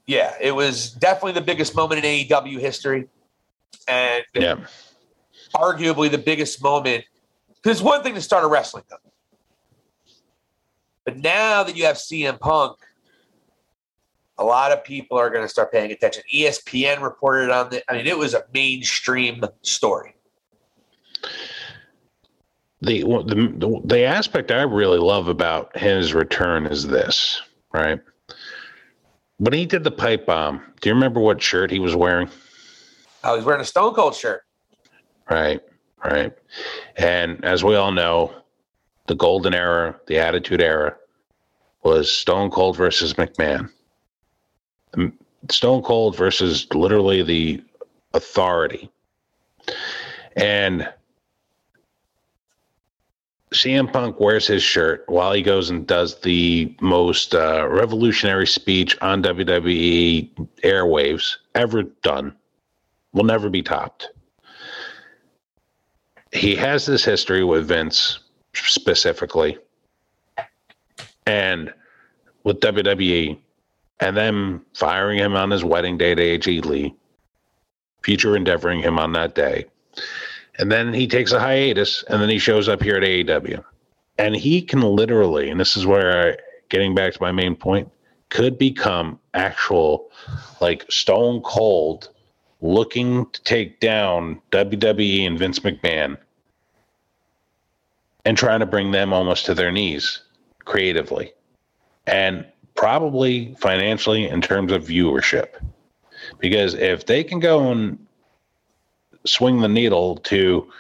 yeah, 0.06 0.34
it 0.39 0.51
was 0.56 0.92
definitely 0.92 1.34
the 1.34 1.42
biggest 1.46 1.75
moment 1.75 2.03
in 2.03 2.10
AEW 2.10 2.60
history, 2.60 3.08
and 3.88 4.24
Yeah. 4.34 4.56
arguably 5.56 6.10
the 6.10 6.18
biggest 6.18 6.63
moment. 6.63 7.06
Because 7.62 7.82
one 7.82 8.03
thing 8.03 8.15
to 8.15 8.22
start 8.22 8.44
a 8.44 8.48
wrestling 8.48 8.84
company, 8.89 9.12
but 11.05 11.17
now 11.17 11.63
that 11.63 11.75
you 11.75 11.86
have 11.86 11.98
CM 11.98 12.39
Punk, 12.39 12.77
a 14.38 14.43
lot 14.43 14.72
of 14.72 14.83
people 14.83 15.17
are 15.17 15.29
going 15.29 15.43
to 15.43 15.50
start 15.50 15.72
paying 15.72 15.91
attention. 15.91 16.24
ESPN 16.33 17.01
reported 17.01 17.50
on 17.50 17.74
it. 17.74 17.83
I 17.88 17.93
mean, 17.93 18.07
it 18.07 18.17
was 18.17 18.33
a 18.33 18.43
mainstream 18.53 19.43
story. 19.62 20.15
the, 22.81 23.01
the 23.03 23.81
the 23.86 24.03
aspect 24.03 24.51
I 24.51 24.63
really 24.63 24.98
love 24.98 25.27
about 25.27 25.77
his 25.77 26.13
return 26.13 26.65
is 26.65 26.88
this, 26.88 27.41
right? 27.74 28.00
When 29.38 29.53
he 29.53 29.65
did 29.65 29.83
the 29.83 29.91
pipe 29.91 30.25
bomb, 30.25 30.62
do 30.81 30.89
you 30.89 30.95
remember 30.95 31.19
what 31.19 31.41
shirt 31.41 31.72
he 31.72 31.79
was 31.79 31.95
wearing? 31.95 32.29
Oh, 33.24 33.33
I 33.33 33.36
was 33.36 33.45
wearing 33.45 33.62
a 33.62 33.65
Stone 33.65 33.93
Cold 33.93 34.15
shirt. 34.15 34.43
Right, 35.29 35.62
right. 36.03 36.33
And 36.98 37.43
as 37.45 37.63
we 37.63 37.75
all 37.75 37.91
know, 37.91 38.33
the 39.07 39.15
golden 39.15 39.53
era, 39.53 39.95
the 40.07 40.17
attitude 40.17 40.62
era, 40.62 40.95
was 41.83 42.12
Stone 42.12 42.51
Cold 42.51 42.77
versus 42.77 43.13
McMahon. 43.15 43.69
Um, 44.95 45.13
Stone 45.50 45.83
Cold 45.83 46.15
versus 46.15 46.67
literally 46.74 47.22
the 47.22 47.63
authority. 48.13 48.89
And 50.36 50.88
CM 53.53 53.91
Punk 53.91 54.19
wears 54.19 54.48
his 54.48 54.63
shirt 54.63 55.03
while 55.07 55.31
he 55.31 55.41
goes 55.41 55.69
and 55.69 55.86
does 55.86 56.19
the 56.22 56.75
most 56.81 57.36
uh, 57.36 57.67
revolutionary 57.67 58.48
speech 58.48 58.98
on 59.01 59.22
WWE 59.22 60.29
airwaves 60.63 61.38
ever 61.53 61.83
done. 61.83 62.36
Will 63.13 63.25
never 63.25 63.50
be 63.50 63.62
topped. 63.62 64.10
He 66.31 66.55
has 66.55 66.88
this 66.88 67.05
history 67.05 67.43
with 67.43 67.67
Vince 67.67 68.19
specifically 68.53 69.57
and 71.25 71.74
with 72.43 72.60
WWE 72.60 73.38
and 74.00 74.17
them 74.17 74.65
firing 74.74 75.19
him 75.19 75.36
on 75.36 75.50
his 75.51 75.63
wedding 75.63 75.98
day 75.98 76.15
to 76.15 76.22
AJ 76.22 76.65
Lee, 76.65 76.93
future 78.03 78.36
endeavoring 78.36 78.81
him 78.81 79.00
on 79.00 79.13
that 79.13 79.36
day. 79.36 79.65
And 80.60 80.72
then 80.72 80.93
he 80.93 81.07
takes 81.07 81.31
a 81.31 81.39
hiatus 81.39 82.03
and 82.10 82.22
then 82.22 82.29
he 82.29 82.38
shows 82.38 82.67
up 82.67 82.81
here 82.81 82.98
at 82.98 83.03
AEW. 83.03 83.63
And 84.19 84.36
he 84.36 84.62
can 84.62 84.81
literally, 84.81 85.50
and 85.50 85.60
this 85.60 85.75
is 85.75 85.86
where 85.86 86.33
I, 86.33 86.38
getting 86.69 86.93
back 86.93 87.13
to 87.13 87.22
my 87.22 87.31
main 87.31 87.55
point, 87.55 87.89
could 88.29 88.57
become 88.57 89.19
actual 89.33 90.10
like 90.62 90.86
stone 90.91 91.41
cold 91.41 92.10
looking 92.62 93.25
to 93.31 93.43
take 93.43 93.79
down 93.79 94.41
WWE 94.51 95.27
and 95.27 95.38
Vince 95.38 95.60
McMahon 95.60 96.17
and 98.25 98.38
trying 98.38 98.60
to 98.60 98.65
bring 98.65 98.92
them 98.92 99.13
almost 99.13 99.46
to 99.46 99.53
their 99.53 99.72
knees 99.72 100.22
creatively 100.65 101.34
and 102.08 102.46
probably 102.75 103.56
financially 103.60 104.27
in 104.27 104.42
terms 104.42 104.72
of 104.72 104.84
viewership. 104.84 105.62
Because 106.39 106.74
if 106.74 107.06
they 107.06 107.24
can 107.24 107.39
go 107.39 107.72
and 107.72 107.98
swing 109.25 109.60
the 109.60 109.68
needle 109.68 110.18
to 110.18 110.72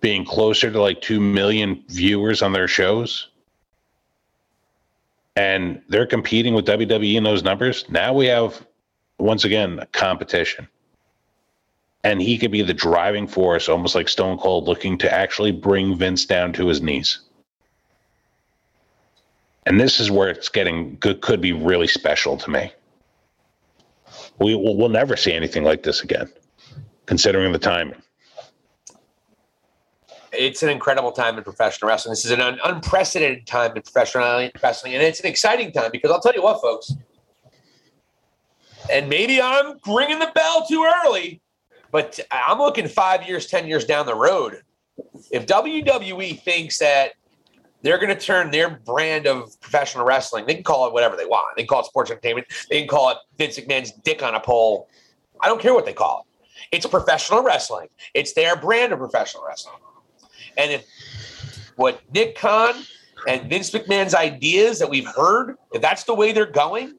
being 0.00 0.24
closer 0.24 0.70
to 0.70 0.80
like 0.80 1.00
2 1.00 1.20
million 1.20 1.82
viewers 1.88 2.42
on 2.42 2.52
their 2.52 2.68
shows 2.68 3.28
and 5.36 5.80
they're 5.88 6.06
competing 6.06 6.54
with 6.54 6.66
WWE 6.66 7.14
in 7.14 7.24
those 7.24 7.42
numbers, 7.42 7.88
now 7.88 8.12
we 8.12 8.26
have 8.26 8.66
once 9.18 9.44
again 9.44 9.78
a 9.78 9.86
competition. 9.86 10.68
And 12.04 12.20
he 12.20 12.36
could 12.36 12.50
be 12.50 12.62
the 12.62 12.74
driving 12.74 13.26
force, 13.26 13.68
almost 13.68 13.94
like 13.94 14.08
Stone 14.08 14.38
Cold, 14.38 14.66
looking 14.66 14.98
to 14.98 15.12
actually 15.12 15.52
bring 15.52 15.96
Vince 15.96 16.26
down 16.26 16.52
to 16.54 16.66
his 16.66 16.82
knees. 16.82 17.20
And 19.66 19.80
this 19.80 20.00
is 20.00 20.10
where 20.10 20.28
it's 20.28 20.48
getting 20.48 20.96
good, 20.98 21.20
could 21.20 21.40
be 21.40 21.52
really 21.52 21.86
special 21.86 22.36
to 22.38 22.50
me. 22.50 22.72
We 24.38 24.54
will 24.54 24.76
we'll 24.76 24.88
never 24.88 25.16
see 25.16 25.32
anything 25.32 25.62
like 25.62 25.84
this 25.84 26.02
again, 26.02 26.28
considering 27.06 27.52
the 27.52 27.58
timing. 27.58 28.02
It's 30.32 30.62
an 30.62 30.70
incredible 30.70 31.12
time 31.12 31.36
in 31.36 31.44
professional 31.44 31.90
wrestling. 31.90 32.12
This 32.12 32.24
is 32.24 32.30
an 32.30 32.40
un- 32.40 32.58
unprecedented 32.64 33.46
time 33.46 33.76
in 33.76 33.82
professional 33.82 34.48
wrestling, 34.62 34.94
and 34.94 35.02
it's 35.02 35.20
an 35.20 35.26
exciting 35.26 35.72
time 35.72 35.90
because 35.92 36.10
I'll 36.10 36.20
tell 36.20 36.34
you 36.34 36.42
what, 36.42 36.60
folks. 36.60 36.92
And 38.90 39.08
maybe 39.08 39.40
I'm 39.40 39.78
ringing 39.86 40.18
the 40.18 40.32
bell 40.34 40.66
too 40.66 40.90
early, 41.04 41.40
but 41.92 42.18
I'm 42.30 42.58
looking 42.58 42.88
five 42.88 43.28
years, 43.28 43.46
ten 43.46 43.68
years 43.68 43.84
down 43.84 44.06
the 44.06 44.14
road. 44.14 44.62
If 45.30 45.46
WWE 45.46 46.40
thinks 46.40 46.78
that 46.78 47.12
they're 47.82 47.98
going 47.98 48.16
to 48.16 48.20
turn 48.20 48.50
their 48.50 48.70
brand 48.70 49.26
of 49.26 49.60
professional 49.60 50.04
wrestling, 50.04 50.46
they 50.46 50.54
can 50.54 50.64
call 50.64 50.86
it 50.86 50.92
whatever 50.92 51.16
they 51.16 51.26
want. 51.26 51.54
They 51.54 51.62
can 51.62 51.68
call 51.68 51.80
it 51.80 51.86
sports 51.86 52.10
entertainment. 52.10 52.46
They 52.70 52.80
can 52.80 52.88
call 52.88 53.10
it 53.10 53.18
Vince 53.36 53.58
McMahon's 53.58 53.92
dick 53.92 54.22
on 54.22 54.34
a 54.34 54.40
pole. 54.40 54.88
I 55.40 55.48
don't 55.48 55.60
care 55.60 55.74
what 55.74 55.84
they 55.84 55.92
call 55.92 56.26
it. 56.26 56.48
It's 56.72 56.86
professional 56.86 57.42
wrestling. 57.42 57.88
It's 58.14 58.32
their 58.32 58.56
brand 58.56 58.92
of 58.92 58.98
professional 58.98 59.44
wrestling. 59.46 59.76
And 60.56 60.72
if 60.72 60.86
what 61.76 62.00
Nick 62.14 62.36
Khan 62.36 62.74
and 63.28 63.50
Vince 63.50 63.70
McMahon's 63.70 64.14
ideas 64.14 64.78
that 64.78 64.88
we've 64.88 65.06
heard, 65.06 65.56
if 65.72 65.82
that's 65.82 66.04
the 66.04 66.14
way 66.14 66.32
they're 66.32 66.46
going, 66.46 66.94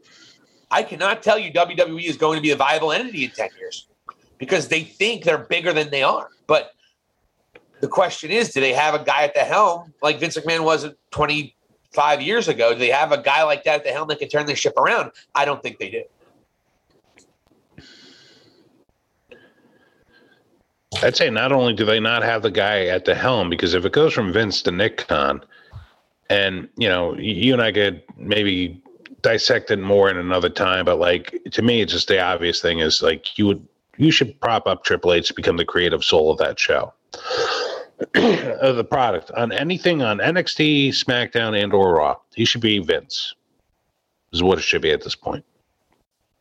I 0.69 0.83
cannot 0.83 1.23
tell 1.23 1.39
you 1.39 1.51
WWE 1.51 2.03
is 2.03 2.17
going 2.17 2.37
to 2.37 2.41
be 2.41 2.51
a 2.51 2.55
viable 2.55 2.91
entity 2.91 3.25
in 3.25 3.31
10 3.31 3.49
years 3.59 3.87
because 4.43 4.67
they 4.67 4.83
think 4.83 5.23
they're 5.23 5.37
bigger 5.37 5.71
than 5.71 5.89
they 5.89 6.03
are. 6.03 6.27
But 6.47 6.73
the 7.79 7.87
question 7.87 8.29
is, 8.29 8.51
do 8.51 8.59
they 8.59 8.73
have 8.73 8.93
a 8.93 9.03
guy 9.03 9.23
at 9.23 9.33
the 9.33 9.39
helm 9.41 9.93
like 10.01 10.19
Vince 10.19 10.37
McMahon 10.37 10.65
was 10.65 10.85
25 11.11 12.21
years 12.21 12.49
ago? 12.49 12.73
Do 12.73 12.79
they 12.79 12.89
have 12.89 13.13
a 13.13 13.21
guy 13.21 13.43
like 13.43 13.63
that 13.63 13.75
at 13.75 13.83
the 13.85 13.91
helm 13.91 14.09
that 14.09 14.19
can 14.19 14.27
turn 14.27 14.45
the 14.45 14.55
ship 14.55 14.73
around? 14.77 15.11
I 15.33 15.45
don't 15.45 15.63
think 15.63 15.79
they 15.79 15.89
do. 15.89 16.03
I'd 21.01 21.15
say 21.15 21.29
not 21.29 21.53
only 21.53 21.73
do 21.73 21.85
they 21.85 22.01
not 22.01 22.21
have 22.23 22.41
the 22.41 22.51
guy 22.51 22.87
at 22.87 23.05
the 23.05 23.15
helm, 23.15 23.49
because 23.49 23.73
if 23.73 23.85
it 23.85 23.93
goes 23.93 24.13
from 24.13 24.31
Vince 24.31 24.61
to 24.63 24.71
Nick 24.71 25.07
Khan, 25.07 25.43
and 26.29 26.67
you 26.77 26.89
know, 26.89 27.15
you 27.15 27.53
and 27.53 27.61
I 27.61 27.71
could 27.71 28.03
maybe 28.17 28.81
dissect 29.21 29.71
it 29.71 29.79
more 29.79 30.09
in 30.09 30.17
another 30.17 30.49
time, 30.49 30.83
but 30.85 30.99
like 30.99 31.39
to 31.51 31.61
me, 31.61 31.81
it's 31.81 31.93
just 31.93 32.09
the 32.09 32.21
obvious 32.21 32.61
thing 32.61 32.79
is 32.79 33.01
like 33.01 33.37
you 33.37 33.47
would 33.47 33.67
you 33.97 34.11
should 34.11 34.39
prop 34.41 34.67
up 34.67 34.83
Triple 34.83 35.13
H 35.13 35.27
to 35.29 35.33
become 35.33 35.57
the 35.57 35.65
creative 35.65 36.03
soul 36.03 36.31
of 36.31 36.37
that 36.39 36.59
show. 36.59 36.93
of 38.15 38.75
the 38.75 38.83
product 38.83 39.31
on 39.31 39.51
anything 39.51 40.01
on 40.01 40.17
NXT, 40.17 40.89
SmackDown, 40.89 41.61
and 41.61 41.73
or 41.73 41.95
Raw. 41.95 42.17
He 42.35 42.43
should 42.43 42.61
be 42.61 42.79
Vince. 42.79 43.35
Is 44.31 44.41
what 44.41 44.57
it 44.57 44.63
should 44.63 44.81
be 44.81 44.91
at 44.91 45.03
this 45.03 45.15
point. 45.15 45.45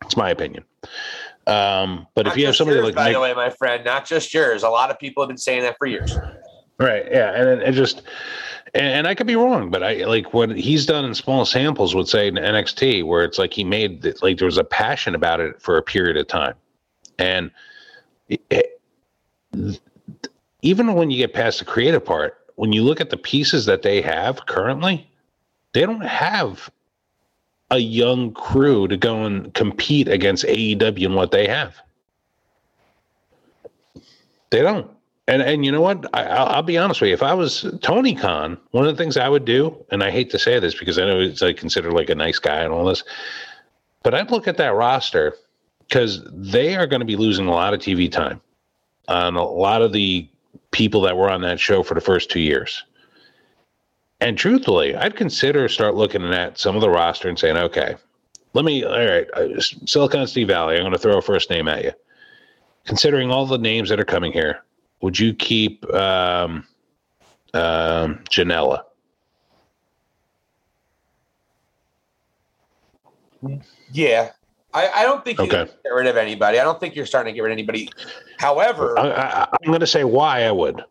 It's 0.01 0.17
my 0.17 0.31
opinion. 0.31 0.63
Um, 1.45 2.07
but 2.15 2.25
Not 2.25 2.33
if 2.33 2.37
you 2.37 2.45
have 2.47 2.55
somebody 2.55 2.77
yours, 2.77 2.87
like 2.87 2.95
by 2.95 3.05
Nick, 3.05 3.13
the 3.13 3.19
way, 3.21 3.33
my 3.33 3.49
friend, 3.49 3.85
not 3.85 4.05
just 4.05 4.33
yours. 4.33 4.63
A 4.63 4.69
lot 4.69 4.89
of 4.89 4.97
people 4.97 5.23
have 5.23 5.27
been 5.27 5.37
saying 5.37 5.61
that 5.63 5.77
for 5.77 5.85
years. 5.85 6.17
Right. 6.79 7.05
Yeah. 7.11 7.31
And 7.33 7.61
it, 7.61 7.69
it 7.69 7.71
just, 7.73 8.01
and, 8.73 8.85
and 8.85 9.07
I 9.07 9.13
could 9.13 9.27
be 9.27 9.35
wrong, 9.35 9.69
but 9.69 9.83
I 9.83 10.05
like 10.05 10.33
what 10.33 10.55
he's 10.55 10.85
done 10.85 11.05
in 11.05 11.13
small 11.13 11.45
samples 11.45 11.93
would 11.95 12.07
say 12.07 12.27
in 12.27 12.35
NXT, 12.35 13.05
where 13.05 13.23
it's 13.23 13.37
like 13.37 13.53
he 13.53 13.63
made 13.63 14.05
like 14.21 14.37
there 14.37 14.45
was 14.45 14.57
a 14.57 14.63
passion 14.63 15.15
about 15.15 15.39
it 15.39 15.61
for 15.61 15.77
a 15.77 15.83
period 15.83 16.17
of 16.17 16.27
time. 16.27 16.55
And 17.19 17.51
it, 18.29 18.41
it- 18.49 18.79
even 20.61 20.93
when 20.93 21.11
you 21.11 21.17
get 21.17 21.33
past 21.33 21.59
the 21.59 21.65
creative 21.65 22.05
part, 22.05 22.37
when 22.55 22.71
you 22.71 22.83
look 22.83 23.01
at 23.01 23.09
the 23.09 23.17
pieces 23.17 23.65
that 23.65 23.81
they 23.81 24.01
have 24.01 24.45
currently, 24.45 25.09
they 25.73 25.81
don't 25.81 26.01
have 26.05 26.69
a 27.69 27.79
young 27.79 28.31
crew 28.33 28.87
to 28.87 28.95
go 28.95 29.23
and 29.23 29.53
compete 29.53 30.07
against 30.07 30.45
AEW 30.45 31.05
and 31.05 31.15
what 31.15 31.31
they 31.31 31.47
have. 31.47 31.75
They 34.51 34.61
don't. 34.61 34.89
And 35.27 35.41
and 35.41 35.65
you 35.65 35.71
know 35.71 35.81
what? 35.81 36.05
I, 36.13 36.25
I'll, 36.25 36.47
I'll 36.47 36.63
be 36.63 36.77
honest 36.77 37.01
with 37.01 37.07
you. 37.09 37.13
If 37.13 37.23
I 37.23 37.33
was 37.33 37.65
Tony 37.81 38.13
Khan, 38.13 38.57
one 38.71 38.85
of 38.85 38.95
the 38.95 39.01
things 39.01 39.17
I 39.17 39.29
would 39.29 39.45
do, 39.45 39.75
and 39.89 40.03
I 40.03 40.11
hate 40.11 40.29
to 40.31 40.39
say 40.39 40.59
this 40.59 40.77
because 40.77 40.99
I 40.99 41.05
know 41.05 41.19
it's 41.21 41.41
like 41.41 41.57
considered 41.57 41.93
like 41.93 42.09
a 42.09 42.15
nice 42.15 42.39
guy 42.39 42.59
and 42.61 42.73
all 42.73 42.85
this, 42.85 43.03
but 44.03 44.13
I'd 44.13 44.31
look 44.31 44.47
at 44.47 44.57
that 44.57 44.75
roster 44.75 45.35
because 45.93 46.23
they 46.31 46.75
are 46.75 46.87
going 46.87 47.01
to 47.01 47.05
be 47.05 47.15
losing 47.15 47.45
a 47.45 47.51
lot 47.51 47.71
of 47.71 47.79
TV 47.79 48.11
time 48.11 48.41
on 49.09 49.35
a 49.35 49.43
lot 49.43 49.83
of 49.83 49.93
the 49.93 50.27
people 50.71 51.01
that 51.01 51.15
were 51.15 51.29
on 51.29 51.41
that 51.41 51.59
show 51.59 51.83
for 51.83 51.93
the 51.93 52.01
first 52.01 52.31
two 52.31 52.39
years. 52.39 52.83
And 54.19 54.35
truthfully, 54.35 54.95
I'd 54.95 55.15
consider 55.15 55.69
start 55.69 55.93
looking 55.93 56.23
at 56.33 56.57
some 56.57 56.73
of 56.73 56.81
the 56.81 56.89
roster 56.89 57.29
and 57.29 57.37
saying, 57.37 57.57
okay, 57.57 57.95
let 58.53 58.65
me, 58.65 58.83
all 58.83 58.97
right, 58.97 59.27
uh, 59.35 59.59
Silicon 59.59 60.25
Steve 60.25 60.47
Valley, 60.47 60.77
I'm 60.77 60.81
going 60.81 60.93
to 60.93 60.97
throw 60.97 61.19
a 61.19 61.21
first 61.21 61.51
name 61.51 61.67
at 61.67 61.83
you. 61.83 61.91
Considering 62.85 63.29
all 63.29 63.45
the 63.45 63.59
names 63.59 63.89
that 63.89 63.99
are 63.99 64.05
coming 64.05 64.31
here, 64.31 64.63
would 65.01 65.19
you 65.19 65.31
keep 65.31 65.85
um, 65.93 66.65
um, 67.53 68.23
Janela? 68.31 68.81
Yeah. 73.91 74.31
I, 74.73 74.89
I 74.89 75.03
don't 75.03 75.23
think 75.23 75.39
you 75.39 75.45
Okay. 75.45 75.71
get 75.83 75.89
rid 75.89 76.07
of 76.07 76.17
anybody. 76.17 76.59
I 76.59 76.63
don't 76.63 76.79
think 76.79 76.95
you're 76.95 77.05
starting 77.05 77.33
to 77.33 77.35
get 77.35 77.41
rid 77.43 77.51
of 77.51 77.57
anybody. 77.57 77.89
However, 78.37 78.97
I, 78.97 79.09
I, 79.09 79.47
I'm 79.51 79.67
going 79.67 79.79
to 79.79 79.87
say 79.87 80.03
why 80.03 80.43
I 80.43 80.51
would. 80.51 80.83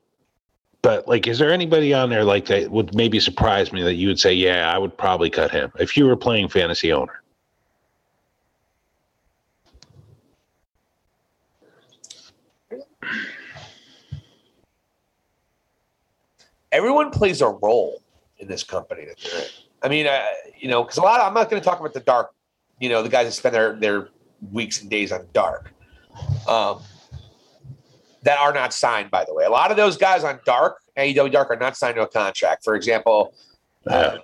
But 0.83 1.07
like, 1.07 1.27
is 1.27 1.39
there 1.39 1.53
anybody 1.53 1.95
on 1.95 2.11
there 2.11 2.25
like 2.25 2.47
that 2.47 2.71
would 2.71 2.95
maybe 2.95 3.21
surprise 3.21 3.73
me 3.73 3.83
that 3.83 3.95
you 3.95 4.09
would 4.09 4.19
say, 4.19 4.33
yeah, 4.33 4.73
I 4.73 4.79
would 4.79 4.97
probably 4.97 5.31
cut 5.31 5.51
him 5.51 5.73
if 5.79 5.97
you 5.97 6.07
were 6.07 6.17
playing 6.17 6.49
fantasy 6.49 6.93
owner? 6.93 7.23
everyone 16.73 17.11
plays 17.11 17.41
a 17.41 17.49
role 17.49 18.03
in 18.39 18.49
this 18.49 18.65
company 18.65 19.05
that 19.05 19.19
they're 19.23 19.41
in. 19.41 19.49
I 19.83 19.89
mean, 19.89 20.07
uh, 20.07 20.25
you 20.59 20.69
know, 20.69 20.83
because 20.83 20.97
a 20.97 21.03
lot. 21.03 21.21
Of, 21.21 21.27
I'm 21.27 21.35
not 21.35 21.51
going 21.51 21.61
to 21.61 21.65
talk 21.65 21.79
about 21.79 21.93
the 21.93 22.01
dark. 22.01 22.31
You 22.81 22.89
know, 22.89 23.03
the 23.03 23.09
guys 23.09 23.27
that 23.27 23.33
spend 23.33 23.55
their 23.55 23.77
their 23.77 24.09
weeks 24.51 24.81
and 24.81 24.91
days 24.91 25.13
on 25.13 25.27
dark, 25.33 25.73
um, 26.49 26.81
that 28.23 28.39
are 28.39 28.53
not 28.53 28.73
signed. 28.73 29.11
By 29.11 29.25
the 29.25 29.35
way, 29.35 29.45
a 29.45 29.51
lot 29.51 29.71
of 29.71 29.77
those 29.77 29.97
guys 29.97 30.25
on 30.25 30.41
dark 30.45 30.83
AEW 30.97 31.33
dark 31.33 31.51
are 31.51 31.57
not 31.57 31.77
signed 31.77 31.97
to 31.97 32.03
a 32.03 32.09
contract. 32.09 32.65
For 32.65 32.75
example, 32.75 33.35
uh, 33.87 34.19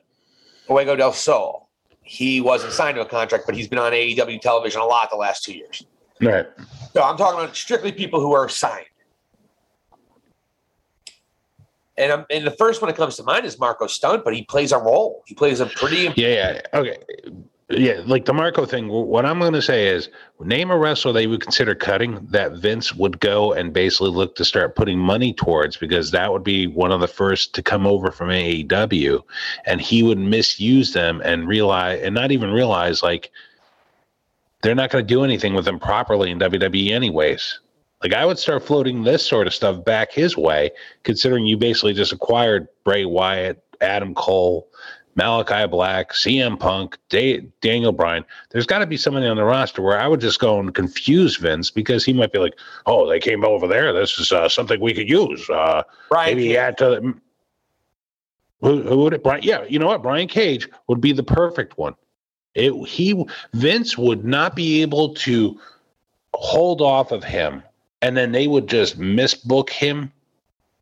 Fuego 0.66 0.96
del 0.96 1.12
Sol. 1.12 1.68
He 2.02 2.40
wasn't 2.40 2.72
signed 2.72 2.96
to 2.96 3.02
a 3.02 3.06
contract, 3.06 3.44
but 3.46 3.54
he's 3.54 3.68
been 3.68 3.78
on 3.78 3.92
AEW 3.92 4.40
television 4.40 4.80
a 4.80 4.84
lot 4.84 5.10
the 5.10 5.16
last 5.16 5.44
two 5.44 5.52
years. 5.52 5.84
Right. 6.22 6.46
So 6.92 7.02
I'm 7.02 7.16
talking 7.16 7.38
about 7.38 7.54
strictly 7.54 7.92
people 7.92 8.20
who 8.20 8.32
are 8.32 8.48
signed. 8.48 8.86
And, 11.98 12.12
I'm, 12.12 12.26
and 12.30 12.46
the 12.46 12.52
first 12.52 12.80
one 12.80 12.88
that 12.88 12.96
comes 12.96 13.16
to 13.16 13.24
mind 13.24 13.44
is 13.44 13.58
Marco 13.58 13.86
Stunt, 13.88 14.24
but 14.24 14.34
he 14.34 14.42
plays 14.42 14.72
a 14.72 14.78
role. 14.78 15.22
He 15.26 15.34
plays 15.34 15.60
a 15.60 15.66
pretty 15.66 16.12
Yeah, 16.16 16.28
yeah. 16.54 16.60
Okay. 16.72 16.98
Yeah, 17.70 18.00
like 18.06 18.24
the 18.24 18.32
Marco 18.32 18.64
thing. 18.64 18.88
What 18.88 19.26
I'm 19.26 19.40
going 19.40 19.52
to 19.52 19.60
say 19.60 19.88
is, 19.88 20.08
name 20.40 20.70
a 20.70 20.78
wrestler 20.78 21.12
they 21.12 21.26
would 21.26 21.42
consider 21.42 21.74
cutting 21.74 22.26
that 22.30 22.54
Vince 22.54 22.94
would 22.94 23.20
go 23.20 23.52
and 23.52 23.74
basically 23.74 24.08
look 24.08 24.36
to 24.36 24.44
start 24.44 24.74
putting 24.74 24.98
money 24.98 25.34
towards 25.34 25.76
because 25.76 26.10
that 26.12 26.32
would 26.32 26.42
be 26.42 26.66
one 26.66 26.92
of 26.92 27.00
the 27.00 27.08
first 27.08 27.54
to 27.56 27.62
come 27.62 27.86
over 27.86 28.10
from 28.10 28.30
AEW, 28.30 29.22
and 29.66 29.82
he 29.82 30.02
would 30.02 30.18
misuse 30.18 30.94
them 30.94 31.20
and 31.22 31.46
realize 31.46 32.00
and 32.00 32.14
not 32.14 32.32
even 32.32 32.52
realize 32.52 33.02
like 33.02 33.30
they're 34.62 34.74
not 34.74 34.90
going 34.90 35.06
to 35.06 35.14
do 35.14 35.22
anything 35.22 35.52
with 35.52 35.66
them 35.66 35.78
properly 35.78 36.30
in 36.30 36.38
WWE 36.38 36.90
anyways. 36.90 37.60
Like 38.02 38.14
I 38.14 38.24
would 38.24 38.38
start 38.38 38.64
floating 38.64 39.02
this 39.02 39.26
sort 39.26 39.46
of 39.46 39.52
stuff 39.52 39.84
back 39.84 40.10
his 40.10 40.38
way, 40.38 40.70
considering 41.02 41.44
you 41.44 41.58
basically 41.58 41.92
just 41.92 42.12
acquired 42.12 42.68
Bray 42.84 43.04
Wyatt, 43.04 43.62
Adam 43.82 44.14
Cole, 44.14 44.68
Malachi 45.18 45.66
Black, 45.66 46.12
CM 46.12 46.58
Punk, 46.58 46.96
da- 47.08 47.40
Daniel 47.60 47.90
Bryan. 47.90 48.24
There's 48.50 48.66
got 48.66 48.78
to 48.78 48.86
be 48.86 48.96
somebody 48.96 49.26
on 49.26 49.36
the 49.36 49.44
roster 49.44 49.82
where 49.82 50.00
I 50.00 50.06
would 50.06 50.20
just 50.20 50.38
go 50.38 50.60
and 50.60 50.72
confuse 50.72 51.36
Vince 51.36 51.72
because 51.72 52.04
he 52.04 52.12
might 52.12 52.32
be 52.32 52.38
like, 52.38 52.54
"Oh, 52.86 53.08
they 53.08 53.18
came 53.18 53.44
over 53.44 53.66
there. 53.66 53.92
This 53.92 54.16
is 54.20 54.30
uh, 54.30 54.48
something 54.48 54.80
we 54.80 54.94
could 54.94 55.10
use." 55.10 55.50
Uh, 55.50 55.82
Brian 56.08 56.36
maybe 56.36 56.56
add 56.56 56.78
to. 56.78 57.16
Who, 58.60 58.82
who 58.82 58.98
would 58.98 59.12
it? 59.12 59.24
Brian? 59.24 59.42
Yeah, 59.42 59.64
you 59.64 59.80
know 59.80 59.88
what? 59.88 60.02
Brian 60.02 60.28
Cage 60.28 60.68
would 60.86 61.00
be 61.00 61.12
the 61.12 61.24
perfect 61.24 61.76
one. 61.78 61.96
It 62.54 62.72
he 62.86 63.26
Vince 63.54 63.98
would 63.98 64.24
not 64.24 64.54
be 64.54 64.82
able 64.82 65.14
to 65.14 65.60
hold 66.32 66.80
off 66.80 67.10
of 67.10 67.24
him, 67.24 67.64
and 68.02 68.16
then 68.16 68.30
they 68.30 68.46
would 68.46 68.68
just 68.68 69.00
misbook 69.00 69.70
him 69.70 70.12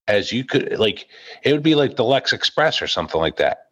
as 0.08 0.30
you 0.30 0.44
could 0.44 0.78
like. 0.78 1.08
It 1.42 1.54
would 1.54 1.62
be 1.62 1.74
like 1.74 1.96
the 1.96 2.04
Lex 2.04 2.34
Express 2.34 2.82
or 2.82 2.86
something 2.86 3.18
like 3.18 3.36
that. 3.36 3.65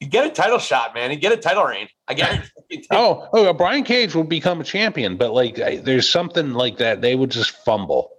You 0.00 0.08
get 0.08 0.26
a 0.26 0.30
title 0.30 0.58
shot, 0.58 0.94
man. 0.94 1.10
You 1.10 1.16
get 1.16 1.32
a 1.32 1.36
title 1.38 1.64
reign. 1.64 1.88
I 2.08 2.14
guarantee. 2.14 2.48
Oh, 2.90 3.28
oh, 3.32 3.52
Brian 3.52 3.84
Cage 3.84 4.14
would 4.16 4.28
become 4.28 4.60
a 4.60 4.64
champion, 4.64 5.16
but 5.16 5.32
like 5.32 5.58
I- 5.60 5.76
there's 5.76 6.08
something 6.10 6.52
like 6.52 6.78
that. 6.78 7.00
They 7.00 7.14
would 7.14 7.30
just 7.30 7.50
fumble. 7.64 8.10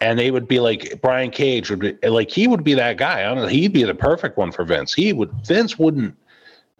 And 0.00 0.18
they 0.18 0.30
would 0.30 0.46
be 0.48 0.60
like 0.60 1.00
Brian 1.02 1.30
Cage 1.30 1.68
would 1.70 1.80
be 1.80 2.08
like 2.08 2.30
he 2.30 2.46
would 2.46 2.62
be 2.64 2.74
that 2.74 2.96
guy. 2.98 3.20
I 3.20 3.24
don't 3.34 3.36
know. 3.38 3.46
He'd 3.46 3.72
be 3.72 3.82
the 3.84 3.94
perfect 3.94 4.36
one 4.36 4.52
for 4.52 4.64
Vince. 4.64 4.94
He 4.94 5.12
would 5.12 5.30
Vince 5.46 5.78
wouldn't 5.78 6.16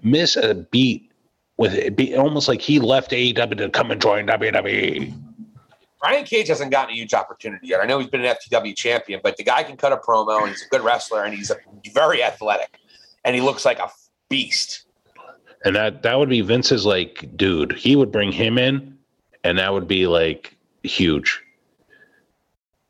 miss 0.03 0.37
a 0.37 0.55
beat 0.55 1.11
with 1.57 1.75
it. 1.75 1.97
Be 1.97 2.17
almost 2.17 2.49
like 2.49 2.61
he 2.61 2.79
left 2.81 3.11
AEW 3.11 3.59
to 3.59 3.69
come 3.71 3.91
and 3.91 4.01
join 4.01 4.27
WWE. 4.27 5.13
Brian 6.01 6.25
Cage 6.25 6.49
hasn't 6.49 6.73
gotten 6.73 6.93
a 6.95 6.97
huge 6.97 7.15
opportunity 7.15 7.69
yet. 7.69 7.81
I 7.81 7.87
know 7.87 8.01
he's 8.01 8.09
been 8.09 8.25
an 8.25 8.35
FTW 8.35 8.75
champion, 8.77 9.21
but 9.23 9.37
the 9.37 9.45
guy 9.45 9.63
can 9.63 9.77
cut 9.77 9.93
a 9.93 9.97
promo 9.97 10.41
and 10.41 10.49
he's 10.49 10.65
a 10.65 10.69
good 10.69 10.81
wrestler 10.81 11.23
and 11.23 11.33
he's 11.35 11.53
very 11.95 12.25
athletic 12.25 12.77
and 13.25 13.35
he 13.35 13.41
looks 13.41 13.65
like 13.65 13.79
a 13.79 13.91
beast. 14.29 14.85
And 15.65 15.77
that 15.77 16.03
that 16.03 16.19
would 16.19 16.29
be 16.29 16.41
Vince's 16.41 16.85
like 16.85 17.37
dude. 17.37 17.73
He 17.73 17.95
would 17.97 18.11
bring 18.11 18.33
him 18.33 18.59
in, 18.59 18.97
and 19.45 19.59
that 19.59 19.73
would 19.73 19.87
be 19.87 20.07
like 20.07 20.57
huge. 20.83 21.41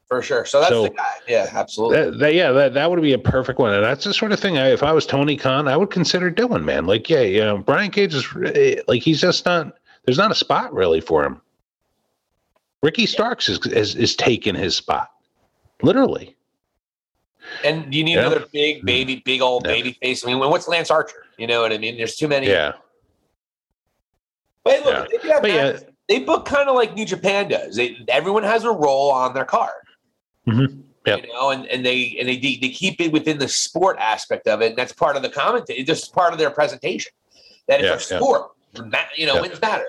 For 0.08 0.20
sure. 0.20 0.44
So 0.44 0.60
that's 0.60 0.70
So- 0.70 0.82
the 0.84 0.90
guy. 0.90 1.04
Yeah, 1.26 1.48
absolutely. 1.52 1.96
That, 1.96 2.18
that, 2.18 2.34
yeah, 2.34 2.52
that, 2.52 2.74
that 2.74 2.90
would 2.90 3.00
be 3.00 3.14
a 3.14 3.18
perfect 3.18 3.58
one. 3.58 3.72
And 3.72 3.82
that's 3.82 4.04
the 4.04 4.12
sort 4.12 4.30
of 4.32 4.38
thing 4.38 4.58
I, 4.58 4.70
if 4.70 4.82
I 4.82 4.92
was 4.92 5.06
Tony 5.06 5.38
Khan, 5.38 5.68
I 5.68 5.76
would 5.78 5.90
consider 5.90 6.28
doing, 6.28 6.66
man. 6.66 6.84
Like, 6.84 7.08
yeah, 7.08 7.22
you 7.22 7.40
know, 7.40 7.56
Brian 7.56 7.90
Cage 7.90 8.12
is 8.14 8.26
eh, 8.54 8.82
like, 8.88 9.00
he's 9.00 9.22
just 9.22 9.46
not, 9.46 9.72
there's 10.04 10.18
not 10.18 10.30
a 10.30 10.34
spot 10.34 10.74
really 10.74 11.00
for 11.00 11.24
him. 11.24 11.40
Ricky 12.82 13.06
Starks 13.06 13.48
is, 13.48 13.64
is, 13.68 13.94
is 13.94 14.14
taking 14.14 14.54
his 14.54 14.76
spot, 14.76 15.10
literally. 15.80 16.36
And 17.64 17.94
you 17.94 18.04
need 18.04 18.14
Yeah. 18.14 18.26
another 18.26 18.46
big 18.52 18.84
baby, 18.84 19.16
big 19.24 19.40
old 19.40 19.64
Yeah. 19.66 19.72
baby 19.72 19.92
face. 20.02 20.24
I 20.24 20.28
mean, 20.28 20.38
what's 20.38 20.68
Lance 20.68 20.90
Archer? 20.90 21.26
You 21.38 21.46
know 21.46 21.60
what 21.62 21.72
I 21.72 21.78
mean? 21.78 21.96
There's 21.96 22.16
too 22.16 22.28
many. 22.28 22.46
Yeah. 22.48 22.72
But 24.64 24.84
look, 24.84 24.94
Yeah. 24.94 25.04
they, 25.10 25.18
could 25.18 25.30
have 25.30 25.42
But 25.42 25.50
yeah. 25.50 25.78
they 26.08 26.18
book 26.20 26.46
kind 26.46 26.68
of 26.68 26.74
like 26.76 26.94
New 26.94 27.04
Japan 27.06 27.48
does. 27.48 27.76
They, 27.76 27.98
everyone 28.08 28.42
has 28.44 28.64
a 28.64 28.70
role 28.70 29.10
on 29.10 29.34
their 29.34 29.44
card. 29.44 29.72
Mhm. 30.48 30.82
Yep. 31.06 31.24
You 31.26 31.32
know, 31.32 31.50
and, 31.50 31.66
and 31.66 31.84
they 31.84 32.16
and 32.20 32.28
they 32.28 32.36
they 32.36 32.68
keep 32.68 33.00
it 33.00 33.10
within 33.10 33.38
the 33.38 33.48
sport 33.48 33.96
aspect 33.98 34.46
of 34.46 34.62
it, 34.62 34.66
and 34.70 34.76
that's 34.76 34.92
part 34.92 35.16
of 35.16 35.22
the 35.22 35.28
commentary. 35.28 35.80
It's 35.80 35.88
just 35.88 36.12
part 36.14 36.32
of 36.32 36.38
their 36.38 36.50
presentation. 36.50 37.10
That 37.66 37.80
it's 37.80 38.08
Yeah, 38.10 38.16
a 38.16 38.20
sport. 38.20 38.50
Ma- 38.86 38.98
You 39.16 39.26
know, 39.26 39.34
Yeah. 39.34 39.40
wins 39.40 39.60
matter. 39.60 39.86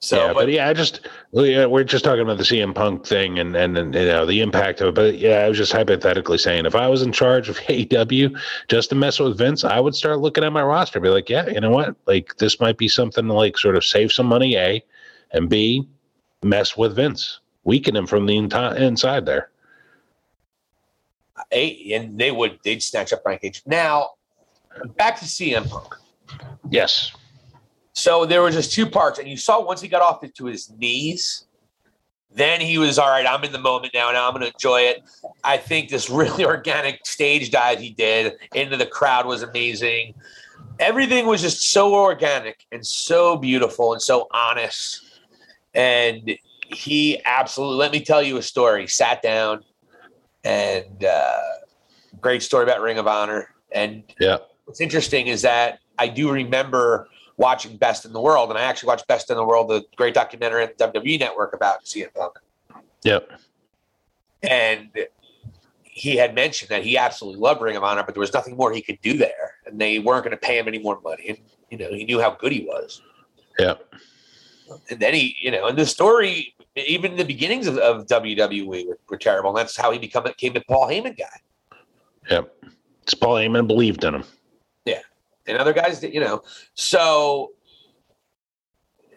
So, 0.00 0.16
yeah, 0.16 0.26
but, 0.28 0.34
but, 0.34 0.48
yeah, 0.50 0.68
I 0.68 0.74
just 0.74 1.08
yeah, 1.32 1.66
we're 1.66 1.82
just 1.82 2.04
talking 2.04 2.20
about 2.20 2.38
the 2.38 2.44
CM 2.44 2.72
Punk 2.72 3.04
thing 3.04 3.40
and, 3.40 3.56
and 3.56 3.76
and 3.76 3.94
you 3.94 4.04
know 4.04 4.26
the 4.26 4.40
impact 4.40 4.80
of 4.80 4.88
it. 4.88 4.94
But 4.94 5.18
yeah, 5.18 5.38
I 5.38 5.48
was 5.48 5.58
just 5.58 5.72
hypothetically 5.72 6.38
saying 6.38 6.66
if 6.66 6.76
I 6.76 6.86
was 6.86 7.02
in 7.02 7.10
charge 7.10 7.48
of 7.48 7.56
AEW 7.68 8.38
just 8.68 8.90
to 8.90 8.94
mess 8.94 9.18
with 9.18 9.36
Vince, 9.36 9.64
I 9.64 9.80
would 9.80 9.96
start 9.96 10.20
looking 10.20 10.44
at 10.44 10.52
my 10.52 10.62
roster, 10.62 11.00
be 11.00 11.08
like, 11.08 11.28
yeah, 11.28 11.48
you 11.48 11.60
know 11.60 11.70
what, 11.70 11.96
like 12.06 12.36
this 12.36 12.60
might 12.60 12.78
be 12.78 12.86
something 12.86 13.26
to 13.26 13.32
like 13.32 13.58
sort 13.58 13.74
of 13.74 13.84
save 13.84 14.12
some 14.12 14.26
money, 14.26 14.56
a, 14.56 14.84
and 15.32 15.48
b, 15.48 15.88
mess 16.44 16.76
with 16.76 16.94
Vince, 16.94 17.40
weaken 17.64 17.96
him 17.96 18.06
from 18.06 18.26
the 18.26 18.34
enti- 18.34 18.78
inside 18.78 19.26
there. 19.26 19.50
A, 21.50 21.92
and 21.92 22.18
they 22.18 22.30
would 22.30 22.60
they'd 22.62 22.82
snatch 22.82 23.12
up 23.12 23.24
Brian 23.24 23.40
Cage. 23.40 23.62
Now, 23.66 24.10
back 24.96 25.18
to 25.18 25.24
CM 25.24 25.68
Punk. 25.68 25.94
Yes, 26.70 27.12
So 27.98 28.24
there 28.24 28.42
was 28.42 28.54
just 28.54 28.72
two 28.72 28.86
parts, 28.86 29.18
and 29.18 29.28
you 29.28 29.36
saw 29.36 29.60
once 29.60 29.80
he 29.80 29.88
got 29.88 30.02
off 30.02 30.22
to 30.32 30.44
his 30.46 30.70
knees, 30.70 31.46
then 32.32 32.60
he 32.60 32.78
was 32.78 32.96
all 32.96 33.08
right. 33.08 33.26
I'm 33.26 33.42
in 33.42 33.50
the 33.50 33.58
moment 33.58 33.92
now. 33.92 34.12
Now 34.12 34.28
I'm 34.28 34.34
going 34.34 34.42
to 34.46 34.52
enjoy 34.52 34.82
it. 34.82 35.02
I 35.42 35.56
think 35.56 35.90
this 35.90 36.08
really 36.08 36.44
organic 36.54 37.04
stage 37.04 37.50
dive 37.50 37.80
he 37.80 37.90
did 37.90 38.36
into 38.54 38.76
the 38.76 38.86
crowd 38.86 39.26
was 39.26 39.42
amazing. 39.42 40.14
Everything 40.78 41.26
was 41.26 41.42
just 41.42 41.72
so 41.72 41.92
organic 41.92 42.64
and 42.70 42.86
so 42.86 43.36
beautiful 43.36 43.92
and 43.92 44.00
so 44.00 44.28
honest. 44.30 45.04
And 45.74 46.38
he 46.66 47.20
absolutely 47.24 47.78
let 47.78 47.90
me 47.90 48.00
tell 48.00 48.22
you 48.22 48.36
a 48.36 48.42
story. 48.42 48.86
Sat 48.86 49.22
down 49.22 49.64
and 50.44 51.04
uh, 51.04 51.40
great 52.20 52.44
story 52.44 52.62
about 52.62 52.80
Ring 52.80 52.98
of 52.98 53.08
Honor. 53.08 53.48
And 53.72 54.04
yeah, 54.20 54.38
what's 54.66 54.80
interesting 54.80 55.26
is 55.26 55.42
that 55.42 55.80
I 55.98 56.06
do 56.06 56.30
remember 56.30 57.08
watching 57.38 57.76
Best 57.76 58.04
in 58.04 58.12
the 58.12 58.20
World, 58.20 58.50
and 58.50 58.58
I 58.58 58.62
actually 58.62 58.88
watched 58.88 59.06
Best 59.06 59.30
in 59.30 59.36
the 59.36 59.44
World, 59.44 59.70
the 59.70 59.84
great 59.96 60.12
documentary 60.12 60.64
on 60.64 60.70
the 60.76 60.84
WWE 60.84 61.18
Network 61.18 61.54
about 61.54 61.84
CM 61.84 62.12
Punk. 62.14 62.34
yep, 63.04 63.30
And 64.42 64.90
he 65.82 66.16
had 66.16 66.34
mentioned 66.34 66.68
that 66.68 66.84
he 66.84 66.98
absolutely 66.98 67.40
loved 67.40 67.62
Ring 67.62 67.76
of 67.76 67.82
Honor, 67.82 68.02
but 68.04 68.14
there 68.14 68.20
was 68.20 68.34
nothing 68.34 68.56
more 68.56 68.72
he 68.72 68.82
could 68.82 69.00
do 69.00 69.16
there, 69.16 69.54
and 69.66 69.80
they 69.80 69.98
weren't 69.98 70.24
going 70.24 70.36
to 70.36 70.40
pay 70.40 70.58
him 70.58 70.68
any 70.68 70.78
more 70.78 71.00
money. 71.00 71.28
And 71.30 71.38
you 71.70 71.78
know, 71.78 71.92
he 71.92 72.04
knew 72.04 72.20
how 72.20 72.30
good 72.32 72.52
he 72.52 72.64
was. 72.64 73.02
Yeah. 73.58 73.74
And 74.90 75.00
then 75.00 75.14
he, 75.14 75.36
you 75.40 75.50
know, 75.50 75.66
and 75.66 75.78
the 75.78 75.86
story, 75.86 76.54
even 76.76 77.16
the 77.16 77.24
beginnings 77.24 77.66
of, 77.66 77.78
of 77.78 78.06
WWE 78.06 78.86
were, 78.86 78.98
were 79.08 79.16
terrible. 79.16 79.50
And 79.50 79.58
that's 79.58 79.76
how 79.76 79.90
he 79.90 79.98
become 79.98 80.26
came 80.36 80.52
the 80.52 80.62
Paul 80.68 80.88
Heyman 80.88 81.16
guy. 81.16 81.78
yep. 82.30 82.54
It's 83.02 83.14
Paul 83.14 83.36
Heyman 83.36 83.66
believed 83.66 84.04
in 84.04 84.14
him. 84.16 84.24
And 85.48 85.58
other 85.58 85.72
guys 85.72 86.00
that 86.00 86.12
you 86.12 86.20
know. 86.20 86.42
So 86.74 87.52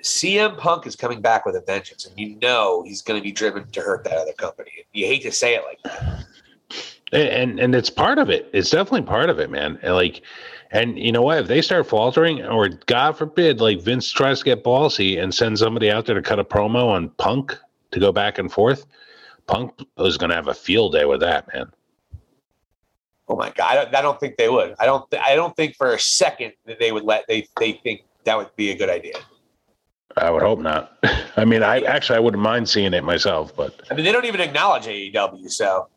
CM 0.01 0.57
Punk 0.57 0.87
is 0.87 0.95
coming 0.95 1.21
back 1.21 1.45
with 1.45 1.55
a 1.55 1.61
vengeance, 1.61 2.05
and 2.05 2.17
you 2.17 2.37
know 2.41 2.83
he's 2.83 3.01
going 3.01 3.19
to 3.19 3.23
be 3.23 3.31
driven 3.31 3.69
to 3.71 3.81
hurt 3.81 4.03
that 4.05 4.17
other 4.17 4.33
company. 4.33 4.71
You 4.93 5.05
hate 5.05 5.23
to 5.23 5.31
say 5.31 5.55
it 5.55 5.63
like 5.63 5.81
that. 5.83 6.25
And 7.13 7.59
and 7.59 7.75
it's 7.75 7.89
part 7.89 8.17
of 8.17 8.29
it. 8.29 8.49
It's 8.53 8.69
definitely 8.69 9.03
part 9.03 9.29
of 9.29 9.39
it, 9.39 9.49
man. 9.49 9.77
And 9.81 9.95
like, 9.95 10.21
and 10.71 10.97
you 10.97 11.11
know 11.11 11.21
what? 11.21 11.39
If 11.39 11.47
they 11.47 11.61
start 11.61 11.85
faltering, 11.87 12.43
or 12.43 12.69
God 12.69 13.17
forbid, 13.17 13.59
like 13.59 13.81
Vince 13.81 14.09
tries 14.09 14.39
to 14.39 14.45
get 14.45 14.63
ballsy 14.63 15.21
and 15.21 15.33
send 15.33 15.59
somebody 15.59 15.91
out 15.91 16.05
there 16.05 16.15
to 16.15 16.21
cut 16.21 16.39
a 16.39 16.45
promo 16.45 16.87
on 16.87 17.09
Punk 17.09 17.57
to 17.91 17.99
go 17.99 18.13
back 18.13 18.37
and 18.37 18.51
forth, 18.51 18.85
Punk 19.45 19.73
is 19.99 20.17
going 20.17 20.29
to 20.29 20.35
have 20.35 20.47
a 20.47 20.53
field 20.53 20.93
day 20.93 21.03
with 21.03 21.19
that, 21.19 21.53
man. 21.53 21.71
Oh 23.31 23.37
my 23.37 23.49
god! 23.49 23.65
I 23.65 23.75
don't, 23.75 23.95
I 23.95 24.01
don't 24.01 24.19
think 24.19 24.35
they 24.35 24.49
would. 24.49 24.75
I 24.77 24.85
don't. 24.85 25.09
Th- 25.09 25.23
I 25.25 25.35
don't 25.35 25.55
think 25.55 25.77
for 25.77 25.93
a 25.93 25.99
second 25.99 26.51
that 26.65 26.79
they 26.79 26.91
would 26.91 27.03
let. 27.03 27.25
They 27.29 27.47
they 27.57 27.71
think 27.71 28.01
that 28.25 28.37
would 28.37 28.53
be 28.57 28.71
a 28.71 28.77
good 28.77 28.89
idea. 28.89 29.13
I 30.17 30.29
would 30.29 30.41
hope 30.41 30.59
not. 30.59 30.97
I 31.37 31.45
mean, 31.45 31.63
I 31.63 31.79
actually 31.79 32.17
I 32.17 32.19
wouldn't 32.19 32.43
mind 32.43 32.67
seeing 32.67 32.93
it 32.93 33.05
myself, 33.05 33.55
but 33.55 33.81
I 33.89 33.93
mean, 33.93 34.03
they 34.03 34.11
don't 34.11 34.25
even 34.25 34.41
acknowledge 34.41 34.83
AEW, 34.83 35.49
so 35.49 35.87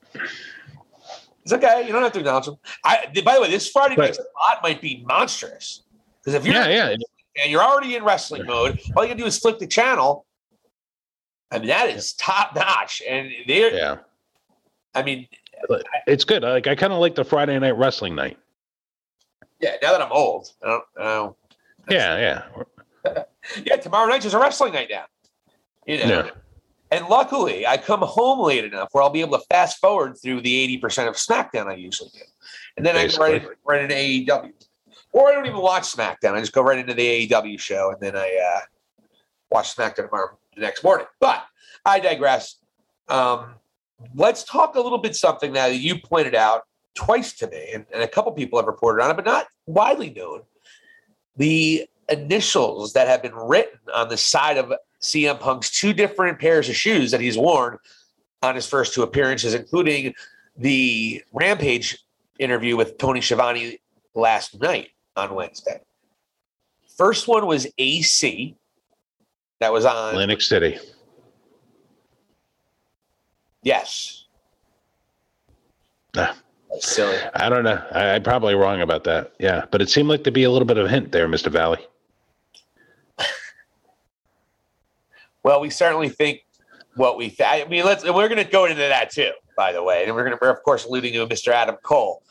it's 1.42 1.52
okay. 1.52 1.84
You 1.84 1.92
don't 1.92 2.02
have 2.02 2.12
to 2.12 2.20
acknowledge 2.20 2.46
them. 2.46 2.54
I, 2.84 3.06
by 3.24 3.34
the 3.34 3.40
way, 3.40 3.50
this 3.50 3.68
Friday 3.68 3.96
night 3.96 4.14
spot 4.14 4.60
might 4.62 4.80
be 4.80 5.04
monstrous 5.04 5.82
because 6.20 6.34
if 6.34 6.46
you're 6.46 6.54
yeah, 6.54 6.68
yeah, 6.68 6.96
and 7.42 7.50
you're 7.50 7.64
already 7.64 7.96
in 7.96 8.04
wrestling 8.04 8.46
mode, 8.46 8.78
all 8.96 9.02
you 9.02 9.08
gotta 9.08 9.18
do 9.18 9.26
is 9.26 9.40
flip 9.40 9.58
the 9.58 9.66
channel. 9.66 10.24
I 11.50 11.58
mean, 11.58 11.66
that 11.66 11.88
is 11.88 12.12
top 12.12 12.54
notch, 12.54 13.02
and 13.08 13.32
they're. 13.48 13.74
yeah, 13.74 13.96
I 14.94 15.02
mean, 15.02 15.26
it's 16.06 16.24
good. 16.24 16.42
Like 16.42 16.66
I 16.66 16.74
kind 16.74 16.92
of 16.92 16.98
like 16.98 17.14
the 17.14 17.24
Friday 17.24 17.58
night 17.58 17.76
wrestling 17.76 18.14
night. 18.14 18.38
yeah. 19.60 19.76
Now 19.82 19.92
that 19.92 20.02
I'm 20.02 20.12
old, 20.12 20.52
I 20.62 20.68
don't. 20.68 20.84
I 20.98 21.02
don't 21.02 21.36
Yeah, 21.90 22.42
yeah, 23.04 23.22
yeah, 23.64 23.76
tomorrow 23.76 24.08
night 24.08 24.24
is 24.24 24.34
a 24.34 24.38
wrestling 24.38 24.72
night 24.72 24.88
now. 24.90 25.04
You 25.86 25.98
know. 25.98 26.06
yeah. 26.06 26.30
And 26.90 27.08
luckily, 27.08 27.66
I 27.66 27.76
come 27.76 28.00
home 28.00 28.40
late 28.40 28.64
enough 28.64 28.88
where 28.92 29.02
I'll 29.02 29.10
be 29.10 29.20
able 29.20 29.36
to 29.38 29.44
fast 29.50 29.78
forward 29.78 30.16
through 30.22 30.42
the 30.42 30.78
80% 30.78 31.08
of 31.08 31.16
SmackDown 31.16 31.66
I 31.66 31.74
usually 31.74 32.10
do. 32.12 32.20
And 32.76 32.86
then 32.86 32.96
I 32.96 33.08
go 33.08 33.16
right, 33.18 33.44
right 33.66 33.82
into 33.82 33.96
AEW. 33.96 34.52
Or 35.10 35.28
I 35.28 35.32
don't 35.32 35.46
even 35.46 35.58
watch 35.58 35.84
SmackDown. 35.84 36.34
I 36.34 36.40
just 36.40 36.52
go 36.52 36.62
right 36.62 36.78
into 36.78 36.94
the 36.94 37.26
AEW 37.26 37.58
show 37.58 37.90
and 37.90 38.00
then 38.00 38.14
I 38.14 38.54
uh, 38.54 38.60
watch 39.50 39.74
SmackDown 39.74 40.06
tomorrow 40.06 40.38
the 40.54 40.60
next 40.60 40.84
morning. 40.84 41.06
But 41.18 41.44
I 41.84 41.98
digress. 41.98 42.56
Um, 43.08 43.54
let's 44.14 44.44
talk 44.44 44.76
a 44.76 44.80
little 44.80 44.98
bit 44.98 45.16
something 45.16 45.52
now 45.52 45.68
that 45.68 45.76
you 45.76 45.98
pointed 45.98 46.34
out 46.34 46.62
twice 46.94 47.32
today, 47.32 47.70
and, 47.74 47.86
and 47.92 48.02
a 48.02 48.08
couple 48.08 48.32
people 48.32 48.58
have 48.58 48.66
reported 48.66 49.02
on 49.02 49.10
it, 49.10 49.14
but 49.14 49.24
not 49.24 49.46
widely 49.66 50.10
known. 50.10 50.42
The 51.36 51.86
initials 52.08 52.92
that 52.92 53.08
have 53.08 53.22
been 53.22 53.34
written 53.34 53.78
on 53.92 54.08
the 54.08 54.16
side 54.16 54.58
of 54.58 54.72
CM 55.00 55.38
Punk's 55.40 55.70
two 55.70 55.92
different 55.92 56.38
pairs 56.38 56.68
of 56.68 56.76
shoes 56.76 57.10
that 57.10 57.20
he's 57.20 57.36
worn 57.36 57.78
on 58.42 58.54
his 58.54 58.66
first 58.66 58.94
two 58.94 59.02
appearances, 59.02 59.54
including 59.54 60.14
the 60.56 61.22
Rampage 61.32 61.98
interview 62.38 62.76
with 62.76 62.98
Tony 62.98 63.20
Schiavone 63.20 63.78
last 64.14 64.60
night 64.60 64.90
on 65.16 65.34
Wednesday. 65.34 65.80
First 66.96 67.26
one 67.26 67.46
was 67.46 67.66
AC. 67.78 68.56
That 69.60 69.72
was 69.72 69.84
on. 69.84 70.10
Atlantic 70.10 70.42
City. 70.42 70.78
Yes. 73.64 74.26
Ah, 76.16 76.36
That's 76.70 76.86
silly. 76.86 77.16
I 77.34 77.48
don't 77.48 77.64
know. 77.64 77.82
I, 77.90 78.10
I'm 78.10 78.22
probably 78.22 78.54
wrong 78.54 78.80
about 78.82 79.04
that. 79.04 79.32
Yeah, 79.40 79.64
but 79.70 79.82
it 79.82 79.88
seemed 79.88 80.08
like 80.08 80.22
to 80.24 80.30
be 80.30 80.44
a 80.44 80.50
little 80.50 80.66
bit 80.66 80.76
of 80.76 80.86
a 80.86 80.88
hint 80.88 81.10
there, 81.10 81.26
Mister 81.26 81.50
Valley. 81.50 81.84
Well, 85.42 85.60
we 85.60 85.68
certainly 85.68 86.08
think 86.08 86.40
what 86.96 87.18
we. 87.18 87.28
Th- 87.28 87.46
I 87.46 87.68
mean, 87.68 87.84
let's. 87.84 88.02
We're 88.02 88.28
going 88.28 88.42
to 88.42 88.50
go 88.50 88.64
into 88.64 88.76
that 88.76 89.10
too, 89.10 89.30
by 89.58 89.72
the 89.72 89.82
way, 89.82 90.04
and 90.04 90.14
we're 90.14 90.24
going 90.24 90.32
to. 90.32 90.38
We're 90.40 90.48
of 90.48 90.62
course 90.62 90.86
alluding 90.86 91.12
to 91.12 91.26
Mr. 91.26 91.48
Adam 91.52 91.76
Cole. 91.82 92.22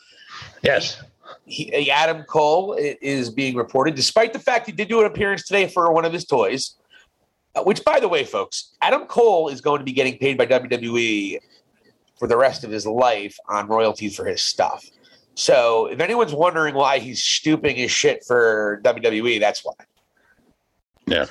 Yes. 0.63 0.99
He, 1.45 1.91
Adam 1.91 2.23
Cole 2.23 2.75
is 2.79 3.29
being 3.29 3.55
reported, 3.55 3.93
despite 3.93 4.33
the 4.33 4.39
fact 4.39 4.65
he 4.65 4.71
did 4.71 4.87
do 4.87 4.99
an 4.99 5.05
appearance 5.05 5.43
today 5.45 5.67
for 5.67 5.91
one 5.93 6.05
of 6.05 6.11
his 6.13 6.25
toys. 6.25 6.75
Uh, 7.55 7.63
Which, 7.63 7.83
by 7.83 7.99
the 7.99 8.07
way, 8.07 8.23
folks, 8.23 8.75
Adam 8.81 9.05
Cole 9.05 9.49
is 9.49 9.61
going 9.61 9.79
to 9.79 9.85
be 9.85 9.91
getting 9.91 10.17
paid 10.17 10.37
by 10.37 10.45
WWE 10.45 11.39
for 12.17 12.27
the 12.27 12.37
rest 12.37 12.63
of 12.63 12.71
his 12.71 12.85
life 12.85 13.37
on 13.47 13.67
royalties 13.67 14.15
for 14.15 14.25
his 14.25 14.41
stuff. 14.41 14.85
So, 15.35 15.87
if 15.87 15.99
anyone's 15.99 16.33
wondering 16.33 16.75
why 16.75 16.99
he's 16.99 17.23
stooping 17.23 17.75
his 17.75 17.91
shit 17.91 18.23
for 18.25 18.81
WWE, 18.83 19.39
that's 19.39 19.63
why. 19.63 19.73
Yeah. 21.07 21.25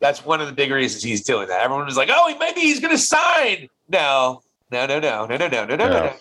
That's 0.00 0.24
one 0.24 0.40
of 0.40 0.46
the 0.46 0.52
big 0.52 0.70
reasons 0.70 1.02
he's 1.02 1.24
doing 1.24 1.48
that. 1.48 1.62
Everyone 1.62 1.86
was 1.86 1.96
like, 1.96 2.10
"Oh, 2.12 2.36
maybe 2.38 2.60
he's 2.60 2.80
going 2.80 2.92
to 2.92 2.98
sign." 2.98 3.68
No, 3.88 4.42
no, 4.70 4.86
no, 4.86 5.00
no, 5.00 5.26
no, 5.26 5.36
no, 5.36 5.48
no, 5.48 5.64
no, 5.64 5.76
no, 5.76 5.76
no. 5.76 5.88
no. 5.88 6.12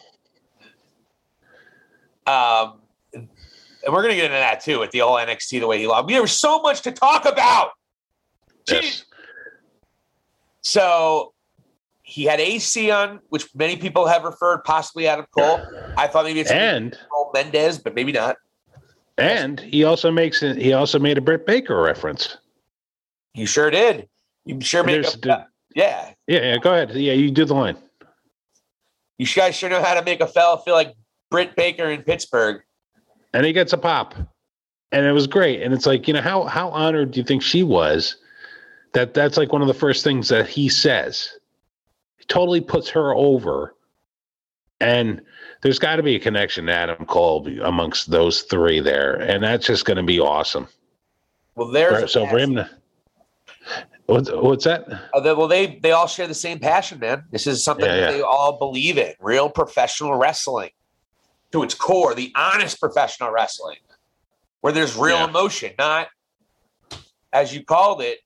Um, 2.27 2.79
and 3.13 3.93
we're 3.93 4.01
going 4.01 4.13
to 4.13 4.15
get 4.15 4.25
into 4.25 4.37
that 4.37 4.61
too 4.61 4.79
with 4.79 4.91
the 4.91 4.99
whole 4.99 5.15
NXT 5.15 5.59
the 5.59 5.67
way 5.67 5.77
he 5.77 5.87
lost. 5.87 6.07
We 6.07 6.13
have 6.13 6.29
so 6.29 6.61
much 6.61 6.81
to 6.81 6.91
talk 6.91 7.25
about. 7.25 7.71
Jeez. 8.65 9.03
So 10.65 11.33
he 12.01 12.23
had 12.23 12.39
AC 12.39 12.89
on, 12.89 13.19
which 13.29 13.47
many 13.53 13.77
people 13.77 14.07
have 14.07 14.23
referred 14.23 14.63
possibly 14.63 15.07
Adam 15.07 15.27
Cole. 15.37 15.61
I 15.95 16.07
thought 16.07 16.25
maybe 16.25 16.39
it's 16.39 16.49
And 16.49 16.97
Cole 17.11 17.29
Mendez, 17.35 17.77
but 17.77 17.93
maybe 17.93 18.11
not. 18.11 18.37
and 19.19 19.59
he 19.59 19.83
also 19.83 20.09
makes. 20.11 20.41
He 20.41 20.73
also 20.73 20.97
made 20.97 21.19
a 21.19 21.21
Britt 21.21 21.45
Baker 21.45 21.79
reference. 21.79 22.37
You 23.35 23.45
sure 23.45 23.69
did. 23.69 24.09
You 24.45 24.59
sure 24.59 24.83
made 24.83 25.05
a, 25.05 25.17
the- 25.17 25.45
yeah. 25.75 26.13
Yeah, 26.27 26.41
yeah. 26.41 26.57
Go 26.57 26.73
ahead. 26.73 26.91
Yeah, 26.95 27.13
you 27.13 27.29
do 27.29 27.45
the 27.45 27.53
line. 27.53 27.77
You 29.19 29.27
guys 29.27 29.55
sure 29.55 29.69
know 29.69 29.83
how 29.83 29.93
to 29.93 30.03
make 30.03 30.19
a 30.19 30.27
fella 30.27 30.59
feel 30.63 30.73
like 30.73 30.95
Britt 31.29 31.55
Baker 31.55 31.85
in 31.91 32.01
Pittsburgh. 32.01 32.61
and 33.33 33.45
he 33.45 33.53
gets 33.53 33.71
a 33.71 33.77
pop 33.77 34.15
and 34.91 35.05
it 35.05 35.11
was 35.11 35.27
great 35.27 35.61
and 35.61 35.73
it's 35.73 35.85
like 35.85 36.07
you 36.07 36.13
know 36.13 36.21
how 36.21 36.43
how 36.45 36.69
honored 36.69 37.11
do 37.11 37.19
you 37.19 37.25
think 37.25 37.41
she 37.43 37.61
was 37.63 38.15
that 38.95 39.13
that's 39.13 39.37
like 39.37 39.51
one 39.51 39.61
of 39.61 39.67
the 39.67 39.73
first 39.73 40.03
things 40.03 40.29
that 40.29 40.47
he 40.47 40.67
says 40.69 41.29
he 42.17 42.25
totally 42.25 42.61
puts 42.61 42.89
her 42.89 43.13
over 43.13 43.75
and 44.79 45.21
there's 45.61 45.79
got 45.79 45.97
to 45.97 46.03
be 46.03 46.15
a 46.15 46.19
connection 46.19 46.65
to 46.65 46.73
adam 46.73 47.05
cole 47.05 47.47
amongst 47.63 48.09
those 48.09 48.41
three 48.43 48.79
there 48.79 49.15
and 49.21 49.43
that's 49.43 49.67
just 49.67 49.85
going 49.85 49.97
to 49.97 50.03
be 50.03 50.19
awesome 50.19 50.67
Well, 51.55 51.67
there's 51.71 52.11
so 52.11 52.25
for 52.25 52.37
him 52.39 52.55
to 52.55 52.69
what's, 54.05 54.31
what's 54.31 54.63
that 54.65 54.87
Uh, 55.13 55.19
they- 55.19 55.33
well, 55.33 55.47
they 55.47 55.77
they 55.83 55.91
all 55.91 56.07
share 56.07 56.27
the 56.27 56.33
same 56.33 56.59
passion, 56.59 56.99
man. 56.99 57.23
This 57.31 57.47
is 57.47 57.63
something 57.63 57.85
Yeah, 57.85 57.95
that 57.95 58.01
yeah. 58.01 58.11
they 58.11 58.21
all 58.21 58.57
believe 58.59 58.97
in. 58.97 59.13
Real 59.19 59.49
professional 59.49 60.15
wrestling, 60.15 60.69
to 61.51 61.63
its 61.63 61.73
core, 61.73 62.13
the 62.13 62.31
honest 62.35 62.79
professional 62.79 63.31
wrestling, 63.31 63.77
where 64.61 64.71
there's 64.71 64.95
real 64.95 65.17
Yeah. 65.17 65.29
emotion, 65.29 65.73
not 65.79 66.07
as 67.33 67.53
you 67.55 67.63
called 67.65 68.01
it, 68.01 68.19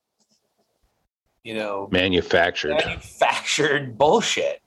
you 1.49 1.55
know, 1.55 1.89
manufactured 1.91 2.75
manufactured 2.85 3.97
bullshit. 3.97 4.61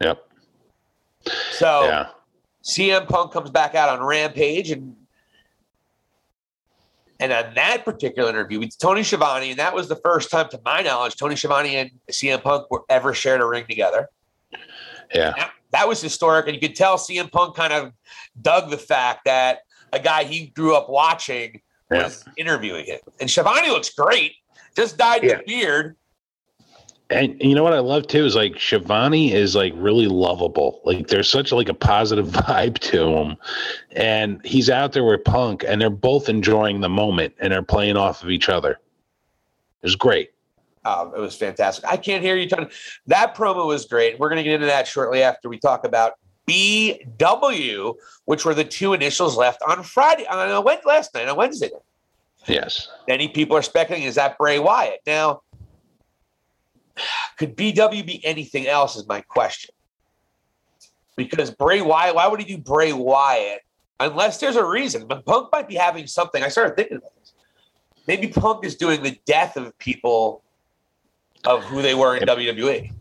yep 0.00 0.26
So 1.52 1.84
yeah 1.84 2.06
CM 2.64 3.06
Punk 3.06 3.32
comes 3.32 3.50
back 3.50 3.74
out 3.74 3.88
on 3.90 4.04
Rampage 4.04 4.70
and 4.70 4.96
and 7.20 7.32
on 7.32 7.52
that 7.54 7.84
particular 7.84 8.28
interview 8.30 8.58
with 8.60 8.78
Tony 8.78 9.02
Schiavone, 9.02 9.50
and 9.50 9.58
that 9.58 9.74
was 9.74 9.88
the 9.88 9.96
first 9.96 10.30
time, 10.30 10.48
to 10.50 10.60
my 10.64 10.82
knowledge, 10.82 11.16
Tony 11.16 11.34
Schiavone 11.36 11.76
and 11.76 11.90
CM 12.10 12.42
Punk 12.42 12.70
were 12.70 12.82
ever 12.90 13.14
shared 13.14 13.40
a 13.40 13.46
ring 13.46 13.64
together. 13.68 14.08
yeah 15.14 15.32
That, 15.36 15.50
that 15.72 15.88
was 15.88 16.00
historic, 16.00 16.46
and 16.46 16.54
you 16.54 16.60
could 16.66 16.76
tell 16.76 16.96
CM 16.98 17.30
Punk 17.30 17.56
kind 17.56 17.72
of 17.74 17.92
dug 18.40 18.70
the 18.70 18.78
fact 18.78 19.26
that 19.26 19.60
a 19.92 19.98
guy 20.00 20.24
he 20.24 20.46
grew 20.48 20.74
up 20.74 20.88
watching 20.88 21.60
yeah 21.90 22.04
was 22.04 22.24
interviewing 22.36 22.84
him. 22.86 23.00
And 23.20 23.30
Schiavone 23.30 23.68
looks 23.68 23.90
great, 23.90 24.32
just 24.76 24.96
dyed 24.98 25.22
Yeah. 25.22 25.36
the 25.38 25.44
beard. 25.46 25.96
And 27.08 27.40
you 27.40 27.54
know 27.54 27.62
what 27.62 27.72
I 27.72 27.78
love 27.78 28.08
too 28.08 28.24
is 28.24 28.34
like 28.34 28.58
Schiavone 28.58 29.32
is 29.32 29.54
like 29.54 29.72
really 29.76 30.08
lovable. 30.08 30.80
Like 30.84 31.06
there's 31.06 31.30
such 31.30 31.52
like 31.52 31.68
a 31.68 31.74
positive 31.74 32.26
vibe 32.30 32.78
to 32.78 33.08
him. 33.08 33.36
And 33.92 34.44
he's 34.44 34.68
out 34.68 34.92
there 34.92 35.04
with 35.04 35.24
Punk 35.24 35.64
and 35.66 35.80
they're 35.80 35.90
both 35.90 36.28
enjoying 36.28 36.80
the 36.80 36.88
moment 36.88 37.34
and 37.38 37.52
they're 37.52 37.62
playing 37.62 37.96
off 37.96 38.22
of 38.24 38.30
each 38.30 38.48
other. 38.48 38.72
It 38.72 38.78
was 39.82 39.96
great. 39.96 40.32
Um, 40.84 41.12
it 41.16 41.20
was 41.20 41.36
fantastic. 41.36 41.84
I 41.84 41.96
can't 41.96 42.22
hear 42.22 42.36
you 42.36 42.48
talking. 42.48 42.70
That 43.06 43.36
promo 43.36 43.66
was 43.66 43.84
great. 43.86 44.18
We're 44.18 44.28
going 44.28 44.38
to 44.38 44.44
get 44.44 44.54
into 44.54 44.66
that 44.66 44.86
shortly 44.86 45.22
after 45.22 45.48
we 45.48 45.58
talk 45.58 45.84
about 45.84 46.14
BW, 46.48 47.94
which 48.24 48.44
were 48.44 48.54
the 48.54 48.64
two 48.64 48.92
initials 48.92 49.36
left 49.36 49.62
on 49.68 49.82
Friday, 49.82 50.26
on 50.26 50.48
a, 50.48 50.60
last 50.60 51.12
night, 51.14 51.28
on 51.28 51.36
Wednesday. 51.36 51.70
Yes. 52.46 52.88
Many 53.08 53.28
people 53.28 53.56
are 53.56 53.62
speculating, 53.62 54.06
is 54.06 54.14
that 54.14 54.38
Bray 54.38 54.60
Wyatt? 54.60 55.00
Now, 55.06 55.42
could 57.38 57.56
BW 57.56 58.06
be 58.06 58.24
anything 58.24 58.66
else 58.66 58.96
is 58.96 59.06
my 59.06 59.20
question. 59.20 59.74
Because 61.16 61.50
Bray 61.50 61.80
Wyatt, 61.80 62.14
why 62.14 62.26
would 62.26 62.40
he 62.40 62.46
do 62.46 62.58
Bray 62.58 62.92
Wyatt 62.92 63.62
unless 64.00 64.38
there's 64.38 64.56
a 64.56 64.64
reason. 64.64 65.06
But 65.06 65.24
Punk 65.24 65.48
might 65.52 65.68
be 65.68 65.74
having 65.74 66.06
something. 66.06 66.42
I 66.42 66.48
started 66.48 66.76
thinking 66.76 66.98
about 66.98 67.12
this. 67.20 67.32
Maybe 68.06 68.28
Punk 68.28 68.64
is 68.64 68.76
doing 68.76 69.02
the 69.02 69.18
death 69.26 69.56
of 69.56 69.76
people 69.78 70.42
of 71.44 71.64
who 71.64 71.82
they 71.82 71.94
were 71.94 72.16
in 72.16 72.24
WWE. 72.24 72.92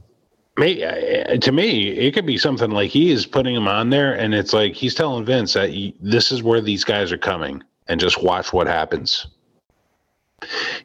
Uh, 0.57 1.37
to 1.37 1.51
me, 1.51 1.89
it 1.89 2.13
could 2.13 2.25
be 2.25 2.37
something 2.37 2.71
like 2.71 2.89
he 2.89 3.11
is 3.11 3.25
putting 3.25 3.55
them 3.55 3.67
on 3.67 3.89
there, 3.89 4.13
and 4.13 4.33
it's 4.33 4.53
like 4.53 4.73
he's 4.73 4.95
telling 4.95 5.25
Vince 5.25 5.53
that 5.53 5.69
he, 5.69 5.93
this 5.99 6.31
is 6.31 6.41
where 6.41 6.61
these 6.61 6.83
guys 6.83 7.11
are 7.11 7.17
coming, 7.17 7.61
and 7.87 7.99
just 7.99 8.23
watch 8.23 8.53
what 8.53 8.65
happens. 8.65 9.27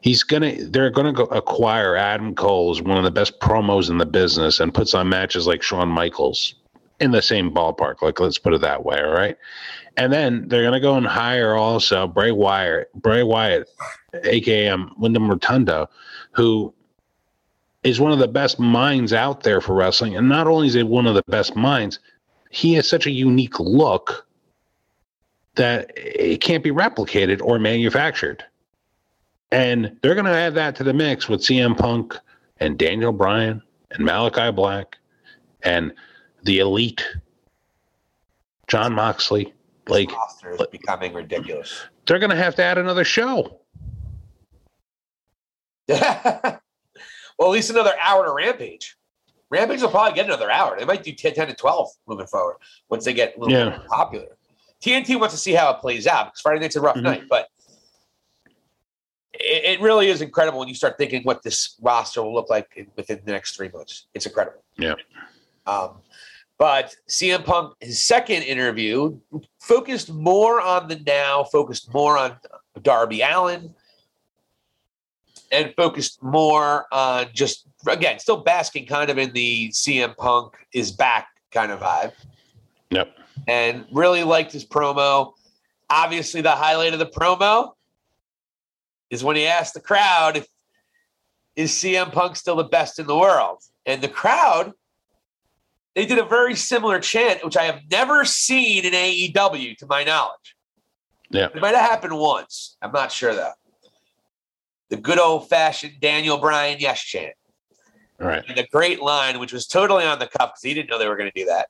He's 0.01 0.23
gonna, 0.23 0.55
they're 0.65 0.89
gonna 0.89 1.13
go 1.13 1.23
acquire 1.25 1.95
Adam 1.95 2.35
Cole 2.35 2.51
Cole's 2.51 2.81
one 2.81 2.97
of 2.97 3.03
the 3.03 3.11
best 3.11 3.39
promos 3.39 3.89
in 3.89 3.97
the 3.97 4.05
business, 4.05 4.59
and 4.59 4.73
puts 4.73 4.93
on 4.93 5.07
matches 5.07 5.47
like 5.47 5.63
Shawn 5.63 5.87
Michaels 5.87 6.55
in 6.99 7.11
the 7.11 7.21
same 7.21 7.49
ballpark. 7.49 8.01
Like, 8.01 8.19
let's 8.19 8.37
put 8.37 8.53
it 8.53 8.61
that 8.61 8.83
way, 8.83 8.99
all 9.01 9.13
right. 9.13 9.37
And 9.95 10.11
then 10.11 10.47
they're 10.47 10.63
gonna 10.63 10.81
go 10.81 10.95
and 10.95 11.07
hire 11.07 11.55
also 11.55 12.07
Bray 12.07 12.31
Wyatt, 12.31 12.91
Bray 12.93 13.23
Wyatt, 13.23 13.69
aka 14.23 14.67
um, 14.67 14.93
Wyndham 14.97 15.29
Rotunda, 15.29 15.87
who 16.31 16.73
is 17.83 17.99
one 17.99 18.11
of 18.11 18.19
the 18.19 18.27
best 18.27 18.59
minds 18.59 19.13
out 19.13 19.43
there 19.43 19.61
for 19.61 19.75
wrestling. 19.75 20.15
And 20.15 20.27
not 20.27 20.47
only 20.47 20.67
is 20.67 20.73
he 20.73 20.83
one 20.83 21.07
of 21.07 21.15
the 21.15 21.23
best 21.27 21.55
minds, 21.55 21.99
he 22.49 22.73
has 22.73 22.87
such 22.87 23.07
a 23.07 23.11
unique 23.11 23.59
look 23.59 24.27
that 25.55 25.91
it 25.95 26.41
can't 26.41 26.63
be 26.63 26.71
replicated 26.71 27.41
or 27.41 27.59
manufactured. 27.59 28.43
And 29.51 29.97
they're 30.01 30.15
going 30.15 30.25
to 30.25 30.31
add 30.31 30.55
that 30.55 30.75
to 30.77 30.83
the 30.83 30.93
mix 30.93 31.27
with 31.27 31.41
CM 31.41 31.77
Punk 31.77 32.17
and 32.57 32.77
Daniel 32.77 33.11
Bryan 33.11 33.61
and 33.91 34.05
Malachi 34.05 34.51
Black 34.51 34.97
and 35.63 35.93
the 36.43 36.59
elite 36.59 37.05
Jon 38.67 38.93
Moxley. 38.93 39.53
Like, 39.87 40.11
roster 40.11 40.51
is 40.51 40.61
becoming 40.71 41.13
ridiculous. 41.13 41.81
they're 42.05 42.19
going 42.19 42.29
to 42.29 42.35
have 42.35 42.55
to 42.55 42.63
add 42.63 42.77
another 42.77 43.03
show. 43.03 43.59
well, 45.89 46.61
at 47.41 47.47
least 47.49 47.69
another 47.69 47.93
hour 48.01 48.25
to 48.25 48.31
Rampage. 48.31 48.95
Rampage 49.49 49.81
will 49.81 49.89
probably 49.89 50.13
get 50.15 50.25
another 50.27 50.49
hour. 50.49 50.77
They 50.79 50.85
might 50.85 51.03
do 51.03 51.11
10, 51.11 51.33
10 51.33 51.47
to 51.47 51.53
12 51.55 51.89
moving 52.07 52.27
forward 52.27 52.55
once 52.89 53.03
they 53.03 53.11
get 53.13 53.35
a 53.35 53.39
little 53.39 53.57
Yeah. 53.57 53.69
more 53.77 53.85
popular. 53.89 54.37
TNT 54.81 55.19
wants 55.19 55.35
to 55.35 55.39
see 55.39 55.51
how 55.51 55.71
it 55.71 55.81
plays 55.81 56.07
out 56.07 56.27
because 56.27 56.39
Friday 56.41 56.61
night's 56.61 56.75
a 56.77 56.81
rough 56.81 56.95
Mhm. 56.95 57.01
night, 57.03 57.23
but 57.29 57.49
it, 59.43 59.65
it 59.65 59.81
really 59.81 60.09
is 60.09 60.21
incredible 60.21 60.59
when 60.59 60.67
you 60.67 60.75
start 60.75 60.97
thinking 60.97 61.23
what 61.23 61.43
this 61.43 61.75
roster 61.81 62.21
will 62.23 62.33
look 62.33 62.49
like 62.49 62.71
in, 62.75 62.87
within 62.95 63.19
the 63.25 63.31
next 63.31 63.55
three 63.55 63.69
months. 63.69 64.07
It's 64.13 64.25
incredible. 64.25 64.63
Yeah. 64.77 64.95
Um, 65.65 65.97
but 66.57 66.95
CM 67.09 67.43
Punk, 67.43 67.73
his 67.79 68.03
second 68.03 68.43
interview, 68.43 69.17
focused 69.59 70.11
more 70.11 70.61
on 70.61 70.87
the 70.87 70.99
now, 70.99 71.43
focused 71.43 71.91
more 71.93 72.17
on 72.17 72.37
Darby 72.81 73.21
Allin, 73.21 73.73
and 75.51 75.73
focused 75.75 76.21
more 76.21 76.85
on 76.91 77.27
just 77.33 77.65
again, 77.87 78.19
still 78.19 78.37
basking 78.37 78.85
kind 78.85 79.09
of 79.09 79.17
in 79.17 79.33
the 79.33 79.69
CM 79.69 80.15
Punk 80.17 80.53
is 80.73 80.91
back 80.91 81.29
kind 81.51 81.71
of 81.71 81.79
vibe. 81.79 82.13
Yep. 82.91 83.15
And 83.47 83.85
really 83.91 84.23
liked 84.23 84.51
his 84.51 84.65
promo. 84.65 85.33
Obviously, 85.89 86.41
the 86.41 86.51
highlight 86.51 86.93
of 86.93 86.99
the 86.99 87.07
promo 87.07 87.73
is 89.11 89.23
when 89.23 89.35
he 89.35 89.45
asked 89.45 89.75
the 89.75 89.81
crowd 89.81 90.37
if 90.37 90.47
is 91.55 91.71
CM 91.71 92.11
Punk 92.11 92.37
still 92.37 92.55
the 92.55 92.63
best 92.63 92.97
in 92.97 93.05
the 93.05 93.17
world? 93.17 93.59
And 93.85 94.01
the 94.01 94.07
crowd, 94.07 94.73
they 95.95 96.05
did 96.05 96.17
a 96.17 96.25
very 96.25 96.55
similar 96.55 96.99
chant, 96.99 97.43
which 97.43 97.57
I 97.57 97.63
have 97.63 97.81
never 97.91 98.25
seen 98.25 98.85
in 98.85 98.93
AEW 98.93 99.77
to 99.77 99.85
my 99.85 100.03
knowledge. 100.03 100.55
Yeah. 101.29 101.49
It 101.53 101.61
might 101.61 101.75
have 101.75 101.89
happened 101.89 102.17
once. 102.17 102.77
I'm 102.81 102.91
not 102.91 103.11
sure 103.11 103.35
though. 103.35 103.51
The 104.89 104.97
good 104.97 105.19
old 105.19 105.49
fashioned 105.49 105.99
Daniel 106.01 106.37
Bryan 106.37 106.77
yes 106.79 107.01
chant. 107.01 107.33
All 108.19 108.27
right. 108.27 108.43
And 108.47 108.57
a 108.57 108.67
great 108.71 109.01
line, 109.01 109.39
which 109.39 109.53
was 109.53 109.67
totally 109.67 110.05
on 110.05 110.19
the 110.19 110.27
cuff 110.27 110.51
because 110.51 110.61
he 110.63 110.73
didn't 110.73 110.89
know 110.89 110.99
they 110.99 111.07
were 111.07 111.17
going 111.17 111.31
to 111.31 111.39
do 111.39 111.45
that. 111.45 111.67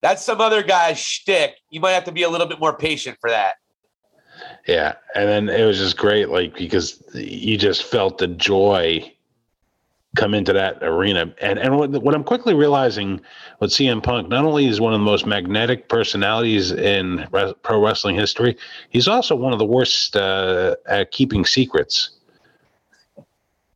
That's 0.00 0.22
some 0.22 0.40
other 0.40 0.62
guy's 0.62 0.98
shtick. 0.98 1.56
You 1.70 1.80
might 1.80 1.92
have 1.92 2.04
to 2.04 2.12
be 2.12 2.22
a 2.24 2.28
little 2.28 2.46
bit 2.46 2.60
more 2.60 2.76
patient 2.76 3.18
for 3.20 3.30
that. 3.30 3.54
Yeah, 4.66 4.94
and 5.14 5.28
then 5.28 5.48
it 5.48 5.64
was 5.64 5.78
just 5.78 5.96
great, 5.96 6.28
like 6.28 6.56
because 6.56 7.02
you 7.14 7.58
just 7.58 7.82
felt 7.82 8.18
the 8.18 8.28
joy 8.28 9.12
come 10.14 10.34
into 10.34 10.52
that 10.52 10.82
arena, 10.82 11.34
and 11.40 11.58
and 11.58 11.76
what, 11.76 11.90
what 11.90 12.14
I'm 12.14 12.22
quickly 12.24 12.54
realizing 12.54 13.20
with 13.60 13.70
CM 13.70 14.02
Punk, 14.02 14.28
not 14.28 14.44
only 14.44 14.66
is 14.66 14.80
one 14.80 14.92
of 14.92 15.00
the 15.00 15.04
most 15.04 15.26
magnetic 15.26 15.88
personalities 15.88 16.70
in 16.70 17.26
res- 17.32 17.54
pro 17.62 17.82
wrestling 17.84 18.16
history, 18.16 18.56
he's 18.90 19.08
also 19.08 19.34
one 19.34 19.52
of 19.52 19.58
the 19.58 19.64
worst 19.64 20.16
uh, 20.16 20.76
at 20.86 21.10
keeping 21.10 21.44
secrets. 21.44 22.10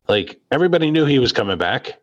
Like 0.07 0.39
everybody 0.51 0.89
knew 0.89 1.05
he 1.05 1.19
was 1.19 1.33
coming 1.33 1.57
back. 1.57 1.99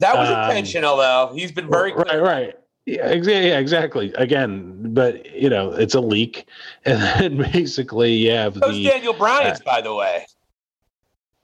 That 0.00 0.16
was 0.16 0.28
Um, 0.28 0.50
intentional, 0.50 0.96
though. 0.98 1.30
He's 1.34 1.52
been 1.52 1.70
very 1.70 1.92
right, 1.92 2.20
right. 2.20 2.54
Yeah, 2.86 3.08
exactly. 3.08 3.48
Yeah, 3.48 3.58
exactly. 3.58 4.12
Again, 4.14 4.94
but 4.94 5.34
you 5.34 5.50
know, 5.50 5.72
it's 5.72 5.94
a 5.94 6.00
leak, 6.00 6.48
and 6.84 7.02
then 7.02 7.52
basically 7.52 8.12
you 8.14 8.30
have 8.30 8.54
Those 8.54 8.74
the 8.74 8.84
Daniel 8.84 9.12
Bryan's, 9.12 9.60
by 9.60 9.80
the 9.80 9.94
way. 9.94 10.26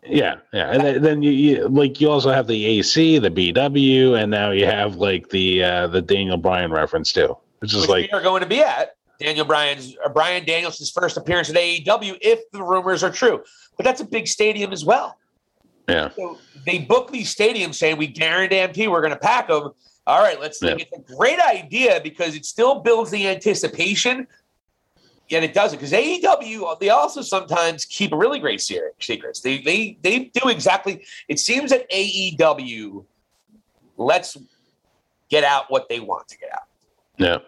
Yeah, 0.05 0.37
yeah, 0.53 0.73
and 0.73 0.83
then, 0.83 1.03
then 1.03 1.23
you, 1.23 1.31
you 1.31 1.69
like 1.69 2.01
you 2.01 2.11
also 2.11 2.33
have 2.33 2.49
the 2.49 2.67
AC, 2.67 3.19
the 3.19 3.31
BW, 3.31 4.21
and 4.21 4.31
now 4.31 4.51
you 4.51 4.67
have 4.67 4.97
like 4.97 5.29
the 5.31 5.63
uh 5.63 5.87
the 5.89 6.03
Daniel 6.03 6.37
Bryan 6.37 6.73
reference 6.73 7.13
too. 7.13 7.37
Which 7.61 7.75
like 7.75 8.11
we 8.11 8.11
are 8.11 8.23
going 8.23 8.43
to 8.43 8.49
be 8.49 8.61
at 8.61 8.97
Daniel 9.21 9.45
Bryan's 9.45 9.97
uh, 10.05 10.09
Bryan 10.09 10.45
Danielson's 10.45 10.91
first 10.91 11.17
appearance 11.17 11.51
at 11.51 11.57
AEW 11.57 12.19
if 12.21 12.51
the 12.51 12.63
rumors 12.63 13.05
are 13.05 13.11
true. 13.11 13.43
But 13.77 13.85
that's 13.85 14.01
a 14.01 14.05
big 14.05 14.27
stadium 14.27 14.73
as 14.73 14.85
well. 14.85 15.17
yeah, 15.89 16.11
So 16.11 16.39
they 16.67 16.79
book 16.79 17.11
these 17.13 17.35
stadiums 17.35 17.77
saying 17.77 17.97
we 17.97 18.09
guarantee 18.09 18.89
we're 18.89 19.01
going 19.01 19.13
to 19.13 19.19
pack 19.19 19.49
them. 19.49 19.71
All 20.07 20.21
right, 20.21 20.41
let's 20.41 20.61
Yeah. 20.61 20.77
It's 20.79 20.93
a 20.93 21.15
great 21.15 21.39
idea 21.41 22.01
because 22.03 22.35
it 22.35 22.45
still 22.45 22.81
builds 22.81 23.11
the 23.11 23.29
anticipation. 23.29 24.27
Yet 25.29 25.45
it 25.45 25.55
doesn't 25.55 25.79
because 25.79 25.93
AEW 25.93 26.79
they 26.79 26.91
also 26.91 27.23
sometimes 27.23 27.85
keep 27.87 28.13
really 28.13 28.39
great 28.39 28.61
se- 28.61 28.91
secrets. 29.01 29.41
They 29.41 29.59
they 29.59 29.97
they 30.03 30.25
do 30.25 30.49
exactly. 30.49 31.05
It 31.29 31.39
seems 31.39 31.71
that 31.71 31.89
AEW 31.91 33.05
lets 33.97 34.37
get 35.31 35.45
out 35.45 35.71
what 35.71 35.89
they 35.89 36.01
want 36.01 36.29
to 36.29 36.39
get 36.39 36.53
out. 36.53 36.67
yeah, 37.17 37.39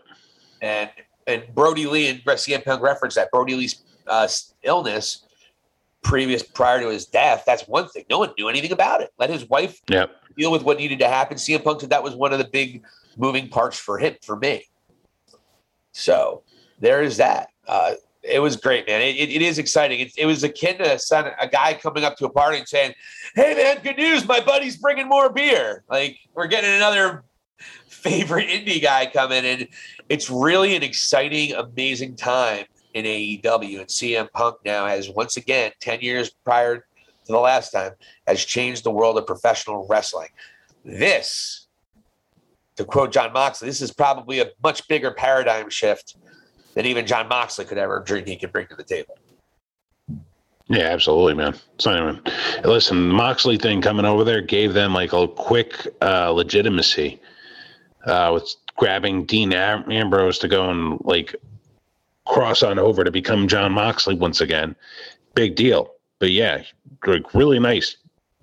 and 0.63 0.91
and 1.27 1.43
Brodie 1.55 1.87
Lee 1.87 2.09
and 2.09 2.25
CM 2.25 2.65
Punk 2.65 2.81
referenced 2.81 3.17
that 3.17 3.31
Brodie 3.31 3.55
Lee's 3.55 3.83
uh, 4.07 4.29
illness 4.63 5.25
previous 6.03 6.43
prior 6.43 6.81
to 6.81 6.89
his 6.89 7.07
death. 7.07 7.45
That's 7.47 7.67
one 7.67 7.89
thing. 7.89 8.05
No 8.09 8.19
one 8.21 8.31
knew 8.39 8.49
anything 8.49 8.73
about 8.73 9.01
it. 9.01 9.13
Let 9.19 9.31
his 9.31 9.49
wife 9.49 9.81
yeah, 9.89 10.07
deal 10.37 10.51
with 10.51 10.63
what 10.63 10.79
needed 10.79 10.99
to 11.01 11.09
happen. 11.09 11.37
CM 11.37 11.63
Punk 11.63 11.81
said 11.81 11.91
that 11.91 12.03
was 12.03 12.15
one 12.15 12.33
of 12.33 12.39
the 12.39 12.49
big 12.49 12.83
moving 13.17 13.49
parts 13.49 13.79
for 13.79 13.99
him 13.99 14.15
for 14.23 14.37
me. 14.37 14.67
So 15.93 16.43
there 16.81 17.03
is 17.03 17.17
that. 17.19 17.49
Uh, 17.67 17.95
it 18.23 18.41
was 18.41 18.57
great, 18.57 18.87
man. 18.87 19.03
It, 19.03 19.17
it, 19.17 19.31
it 19.31 19.43
is 19.43 19.59
exciting. 19.59 20.01
It, 20.01 20.13
it 20.17 20.27
was 20.27 20.43
akin 20.43 20.79
to 20.79 20.95
a, 20.95 20.99
son, 20.99 21.31
a 21.39 21.47
guy 21.47 21.75
coming 21.75 22.05
up 22.05 22.17
to 22.17 22.27
a 22.27 22.31
party 22.31 22.59
and 22.59 22.67
saying, 22.67 22.95
"Hey, 23.35 23.55
man, 23.55 23.83
good 23.83 23.99
news! 23.99 24.27
My 24.27 24.41
buddy's 24.41 24.79
bringing 24.79 25.09
more 25.09 25.31
beer. 25.31 25.85
Like 25.91 26.19
we're 26.35 26.47
getting 26.47 26.71
another 26.71 27.25
favorite 28.05 28.49
indie 28.49 28.83
guy 28.83 29.07
coming 29.07 29.45
And 29.45 29.69
It's 30.09 30.29
really 30.29 30.77
an 30.77 30.83
exciting, 30.83 31.55
amazing 31.55 32.17
time 32.17 32.67
in 32.93 33.05
AEW. 33.05 33.81
And 33.81 33.89
CM 33.89 34.31
Punk 34.33 34.57
now 34.65 34.87
has 34.87 35.09
once 35.09 35.37
again, 35.37 35.73
10 35.81 36.01
years 36.01 36.31
prior 36.45 36.87
to 37.27 37.33
the 37.33 37.39
last 37.39 37.71
time, 37.71 37.93
has 38.27 38.45
changed 38.45 38.85
the 38.85 38.91
world 38.91 39.19
of 39.19 39.27
professional 39.27 39.87
wrestling. 39.89 40.29
This, 40.85 41.67
to 42.77 42.85
quote 42.85 43.13
Jon 43.13 43.33
Moxley, 43.33 43.69
this 43.69 43.81
is 43.81 43.93
probably 43.93 44.41
a 44.41 44.51
much 44.63 44.87
bigger 44.89 45.11
paradigm 45.11 45.71
shift 45.71 46.17
than 46.75 46.87
even 46.87 47.07
Jon 47.07 47.29
Moxley 47.29 47.65
could 47.65 47.79
ever 47.79 48.01
dream 48.01 48.27
he 48.27 48.37
could 48.37 48.53
bring 48.53 48.67
to 48.67 48.75
the 48.77 48.85
table. 48.85 49.17
yeah, 50.69 50.85
absolutely, 50.85 51.35
man. 51.35 51.55
So 51.79 51.93
anyway, 51.93 52.21
listen, 52.65 53.09
Moxley 53.09 53.57
thing 53.57 53.81
coming 53.81 54.05
over 54.05 54.25
there 54.25 54.41
gave 54.41 54.75
them 54.75 54.93
like 54.93 55.13
a 55.13 55.29
quick 55.29 55.87
uh 56.03 56.31
legitimacy 56.31 57.21
uh 58.07 58.31
with 58.35 58.55
grabbing 58.77 59.25
Dean 59.25 59.53
Am- 59.53 59.91
Ambrose 59.91 60.39
to 60.41 60.49
go 60.49 60.69
and 60.71 60.99
like 61.05 61.35
cross 62.27 62.63
on 62.63 62.79
over 62.79 63.05
to 63.05 63.11
become 63.11 63.49
Jon 63.49 63.73
Moxley 63.73 64.15
once 64.15 64.41
again. 64.41 64.75
Big 65.35 65.55
deal. 65.57 65.93
But 66.19 66.31
yeah, 66.31 66.63
like 67.07 67.35
really 67.35 67.59
nice 67.59 67.97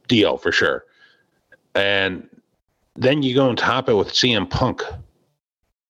deal 0.08 0.38
for 0.38 0.52
sure. 0.52 0.86
And 1.76 2.28
then 2.96 3.24
you 3.24 3.34
go 3.34 3.50
and 3.50 3.58
top 3.58 3.90
it 3.90 3.94
with 3.94 4.10
CM 4.10 4.50
Punk. 4.50 4.82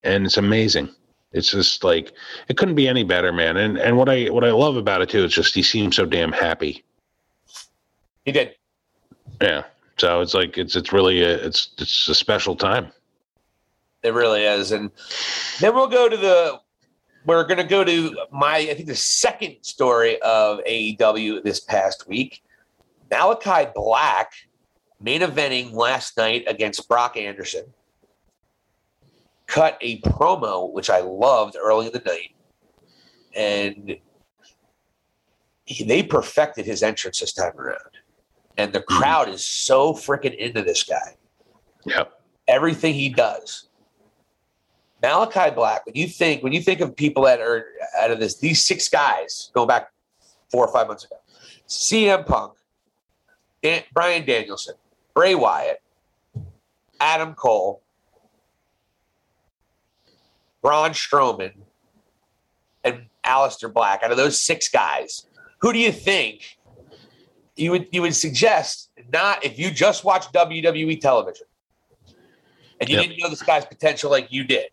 And 0.03 0.25
it's 0.25 0.37
amazing. 0.37 0.89
It's 1.33 1.51
just 1.51 1.83
like 1.83 2.11
it 2.47 2.57
couldn't 2.57 2.75
be 2.75 2.87
any 2.87 3.03
better, 3.03 3.31
man. 3.31 3.57
And 3.57 3.77
and 3.77 3.97
what 3.97 4.09
I 4.09 4.25
what 4.25 4.43
I 4.43 4.51
love 4.51 4.75
about 4.75 5.01
it 5.01 5.09
too 5.09 5.23
is 5.23 5.33
just 5.33 5.55
he 5.55 5.63
seems 5.63 5.95
so 5.95 6.05
damn 6.05 6.31
happy. 6.31 6.83
He 8.25 8.31
did. 8.31 8.55
Yeah. 9.41 9.63
So 9.97 10.21
it's 10.21 10.33
like 10.33 10.57
it's 10.57 10.75
it's 10.75 10.91
really 10.91 11.21
a, 11.21 11.35
it's 11.35 11.69
it's 11.77 12.09
a 12.09 12.15
special 12.15 12.55
time. 12.55 12.91
It 14.03 14.13
really 14.13 14.43
is. 14.43 14.71
And 14.71 14.91
then 15.59 15.75
we'll 15.75 15.87
go 15.87 16.09
to 16.09 16.17
the 16.17 16.59
we're 17.25 17.43
going 17.43 17.57
to 17.57 17.63
go 17.63 17.83
to 17.83 18.17
my, 18.31 18.57
I 18.57 18.73
think, 18.73 18.87
the 18.87 18.95
second 18.95 19.57
story 19.61 20.19
of 20.21 20.59
AEW 20.67 21.43
this 21.43 21.59
past 21.59 22.07
week. 22.07 22.43
Malachi 23.11 23.69
Black 23.75 24.31
main 25.01 25.21
eventing 25.21 25.73
last 25.73 26.17
night 26.17 26.45
against 26.47 26.87
Brock 26.87 27.17
Anderson. 27.17 27.65
Cut 29.47 29.77
a 29.81 29.99
promo, 30.01 30.71
which 30.71 30.89
I 30.89 31.01
loved 31.01 31.57
early 31.61 31.87
in 31.87 31.91
the 31.91 31.99
night. 31.99 32.35
And 33.35 33.97
he, 35.65 35.83
they 35.83 36.03
perfected 36.03 36.65
his 36.65 36.83
entrance 36.83 37.19
this 37.19 37.33
time 37.33 37.57
around. 37.57 37.79
And 38.57 38.71
the 38.71 38.79
mm-hmm. 38.79 38.97
crowd 38.97 39.29
is 39.29 39.45
so 39.45 39.93
freaking 39.93 40.35
into 40.35 40.61
this 40.61 40.83
guy. 40.83 41.17
Yep. 41.85 42.13
Everything 42.47 42.93
he 42.93 43.09
does. 43.09 43.67
Malachi 45.01 45.53
Black, 45.53 45.85
when 45.85 45.95
you 45.95 46.07
think 46.07 46.43
when 46.43 46.53
you 46.53 46.61
think 46.61 46.79
of 46.79 46.95
people 46.95 47.23
that 47.23 47.39
are 47.39 47.65
out 47.99 48.11
of 48.11 48.19
this, 48.19 48.37
these 48.37 48.63
six 48.63 48.87
guys 48.87 49.49
going 49.53 49.67
back 49.67 49.91
four 50.51 50.65
or 50.65 50.71
five 50.71 50.87
months 50.87 51.05
ago, 51.05 51.15
CM 51.67 52.25
Punk, 52.25 52.53
Dan, 53.63 53.83
Bryan 53.93 54.25
Danielson, 54.25 54.75
Bray 55.13 55.35
Wyatt, 55.35 55.81
Adam 56.99 57.33
Cole, 57.33 57.81
Braun 60.61 60.91
Strowman, 60.91 61.53
and 62.83 63.05
Aleister 63.25 63.71
Black. 63.71 64.03
Out 64.03 64.11
of 64.11 64.17
those 64.17 64.39
six 64.39 64.69
guys, 64.69 65.25
who 65.59 65.73
do 65.73 65.79
you 65.79 65.91
think 65.91 66.57
you 67.55 67.71
would 67.71 67.87
you 67.91 68.01
would 68.01 68.15
suggest 68.15 68.89
not 69.11 69.43
if 69.43 69.59
you 69.59 69.69
just 69.71 70.03
watch 70.03 70.25
WWE 70.31 70.99
television 70.99 71.45
and 72.79 72.89
you 72.89 72.95
Yep. 72.97 73.05
didn't 73.07 73.19
know 73.21 73.29
this 73.29 73.43
guy's 73.43 73.65
potential 73.65 74.09
like 74.09 74.31
you 74.31 74.43
did, 74.43 74.69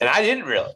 and 0.00 0.08
I 0.08 0.22
didn't 0.22 0.44
really, 0.44 0.72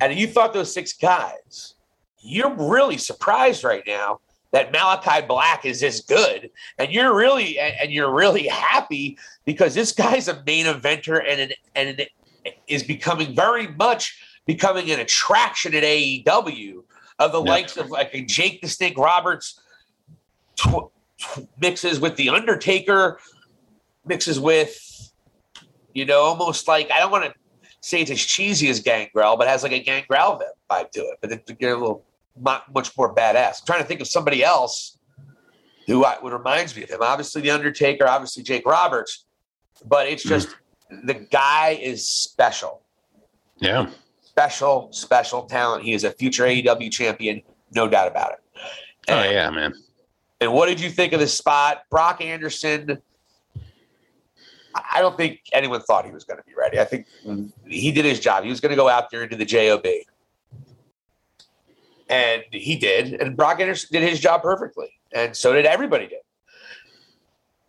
and 0.00 0.16
you 0.16 0.26
thought 0.28 0.52
those 0.52 0.72
six 0.72 0.92
guys, 0.92 1.74
you're 2.20 2.54
really 2.54 2.98
surprised 2.98 3.64
right 3.64 3.82
now 3.86 4.20
that 4.54 4.70
Malachi 4.70 5.26
Black 5.26 5.64
is 5.64 5.82
as 5.82 6.00
good, 6.02 6.48
and 6.78 6.92
you're 6.92 7.12
really 7.12 7.58
and 7.58 7.92
you're 7.92 8.14
really 8.14 8.46
happy 8.70 9.18
because 9.44 9.74
this 9.74 9.90
guy's 9.90 10.28
a 10.28 10.42
main 10.46 10.66
eventer 10.66 11.20
and 11.28 11.40
an, 11.40 11.52
and 11.74 12.00
an, 12.00 12.06
is 12.68 12.84
becoming 12.84 13.34
very 13.34 13.66
much 13.66 14.16
becoming 14.46 14.92
an 14.92 15.00
attraction 15.00 15.74
at 15.74 15.82
AEW 15.82 16.84
of 17.18 17.32
the 17.32 17.42
Yeah. 17.42 17.50
likes 17.50 17.76
of 17.76 17.90
like 17.90 18.10
a 18.14 18.24
Jake 18.24 18.62
the 18.62 18.68
Snake 18.68 18.96
Roberts 18.96 19.60
tw- 20.54 20.88
tw- 21.18 21.48
mixes 21.60 21.98
with 21.98 22.14
the 22.14 22.28
Undertaker, 22.28 23.18
mixes 24.06 24.38
with 24.38 24.78
you 25.94 26.04
know 26.04 26.20
almost 26.20 26.68
like 26.68 26.92
I 26.92 27.00
don't 27.00 27.10
want 27.10 27.24
to 27.24 27.34
say 27.80 28.02
it's 28.02 28.10
as 28.12 28.20
cheesy 28.20 28.68
as 28.70 28.78
Gangrel, 28.78 29.36
but 29.36 29.48
has 29.48 29.64
like 29.64 29.72
a 29.72 29.80
Gangrel 29.80 30.40
vibe 30.70 30.92
to 30.92 31.00
it, 31.00 31.18
but 31.20 31.32
it's 31.32 31.50
a 31.50 31.54
little 31.54 32.04
mu- 32.38 32.72
much 32.74 32.96
more 32.96 33.14
badass. 33.14 33.60
I'm 33.60 33.66
trying 33.66 33.82
to 33.82 33.86
think 33.86 34.00
of 34.00 34.08
somebody 34.08 34.44
else 34.44 34.98
who 35.86 36.04
I, 36.04 36.16
who 36.16 36.30
reminds 36.30 36.74
me 36.76 36.82
of 36.82 36.90
him. 36.90 36.98
Obviously, 37.00 37.42
the 37.42 37.50
Undertaker, 37.50 38.06
obviously 38.06 38.42
Jake 38.42 38.66
Roberts, 38.66 39.26
but 39.84 40.06
it's 40.08 40.24
mm. 40.24 40.30
just 40.30 40.56
the 41.04 41.14
guy 41.14 41.78
is 41.80 42.06
special 42.06 42.82
Yeah. 43.58 43.90
special, 44.22 44.88
special 44.92 45.42
talent. 45.42 45.84
He 45.84 45.92
is 45.92 46.04
a 46.04 46.10
future 46.10 46.44
AEW 46.44 46.90
champion, 46.90 47.42
no 47.72 47.88
doubt 47.88 48.08
about 48.08 48.32
it. 48.32 48.38
Oh 49.08 49.22
yeah, 49.22 49.50
man. 49.50 49.74
And 50.40 50.52
what 50.52 50.66
did 50.66 50.80
you 50.80 50.90
think 50.90 51.12
of 51.12 51.20
this 51.20 51.36
spot? 51.36 51.82
Brock 51.90 52.20
Anderson. 52.20 52.98
I 54.74 54.82
I 54.96 55.00
don't 55.00 55.16
think 55.16 55.40
anyone 55.52 55.80
thought 55.82 56.04
he 56.04 56.10
was 56.10 56.24
going 56.24 56.38
to 56.38 56.44
be 56.44 56.52
ready. 56.56 56.80
I 56.80 56.84
think 56.84 57.06
he 57.66 57.92
did 57.92 58.04
his 58.04 58.18
job. 58.18 58.42
He 58.44 58.50
was 58.50 58.60
going 58.60 58.70
to 58.70 58.76
go 58.76 58.88
out 58.88 59.10
there 59.10 59.22
into 59.22 59.36
the 59.36 59.44
JOB. 59.44 59.86
And 62.08 62.42
he 62.50 62.76
did. 62.76 63.14
And 63.14 63.36
Brock 63.36 63.60
Anderson 63.60 63.88
did 63.92 64.08
his 64.08 64.20
job 64.20 64.42
perfectly. 64.42 64.88
And 65.12 65.36
so 65.36 65.52
did 65.52 65.66
everybody 65.66 66.06
did. 66.06 66.18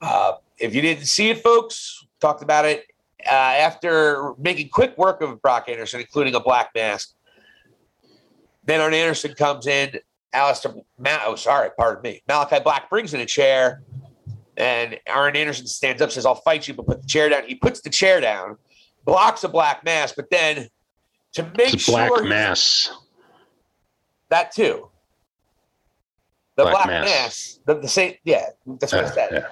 Uh, 0.01 0.33
if 0.57 0.75
you 0.75 0.81
didn't 0.81 1.05
see 1.05 1.29
it, 1.29 1.41
folks, 1.41 2.05
talked 2.19 2.43
about 2.43 2.65
it 2.65 2.85
uh, 3.25 3.29
after 3.29 4.33
making 4.37 4.69
quick 4.69 4.97
work 4.97 5.21
of 5.21 5.41
Brock 5.41 5.69
Anderson, 5.69 5.99
including 5.99 6.35
a 6.35 6.39
black 6.39 6.69
mask. 6.75 7.13
Then 8.65 8.81
Arn 8.81 8.93
Anderson 8.93 9.33
comes 9.35 9.67
in. 9.67 9.99
Aleister, 10.33 10.83
Ma- 10.97 11.19
oh, 11.25 11.35
sorry, 11.35 11.69
pardon 11.77 12.01
me. 12.01 12.21
Malachi 12.27 12.59
Black 12.61 12.89
brings 12.89 13.13
in 13.13 13.21
a 13.21 13.25
chair, 13.25 13.83
and 14.57 14.99
Arn 15.07 15.35
Anderson 15.35 15.65
stands 15.65 16.01
up, 16.01 16.11
says, 16.11 16.25
I'll 16.25 16.35
fight 16.35 16.67
you, 16.67 16.73
but 16.73 16.87
put 16.87 17.01
the 17.01 17.07
chair 17.07 17.29
down. 17.29 17.43
He 17.47 17.55
puts 17.55 17.79
the 17.81 17.89
chair 17.89 18.19
down, 18.19 18.57
blocks 19.05 19.45
a 19.45 19.47
black 19.47 19.85
mask, 19.85 20.15
but 20.17 20.29
then 20.29 20.67
to 21.33 21.43
make 21.57 21.73
a 21.73 21.91
black 21.91 22.09
sure 22.09 22.23
mass. 22.25 22.91
That 24.35 24.51
too. 24.51 24.89
The 26.57 26.63
Black 26.63 26.73
black, 26.73 26.87
mass. 26.87 27.05
mass, 27.05 27.59
the, 27.65 27.73
the 27.81 27.87
same, 27.87 28.15
yeah, 28.23 28.45
that's 28.79 28.93
what 28.93 29.03
I 29.05 29.07
Uh, 29.07 29.11
said. 29.11 29.29
yeah. 29.33 29.47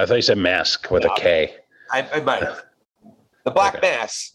I 0.00 0.06
thought 0.06 0.14
you 0.14 0.22
said 0.22 0.38
mask 0.38 0.90
with 0.90 1.04
No. 1.04 1.12
a 1.12 1.16
K. 1.18 1.54
I, 1.92 2.08
I 2.14 2.20
might 2.20 2.42
have. 2.42 2.62
The 3.44 3.50
black 3.50 3.76
Okay. 3.76 3.90
mass, 3.96 4.32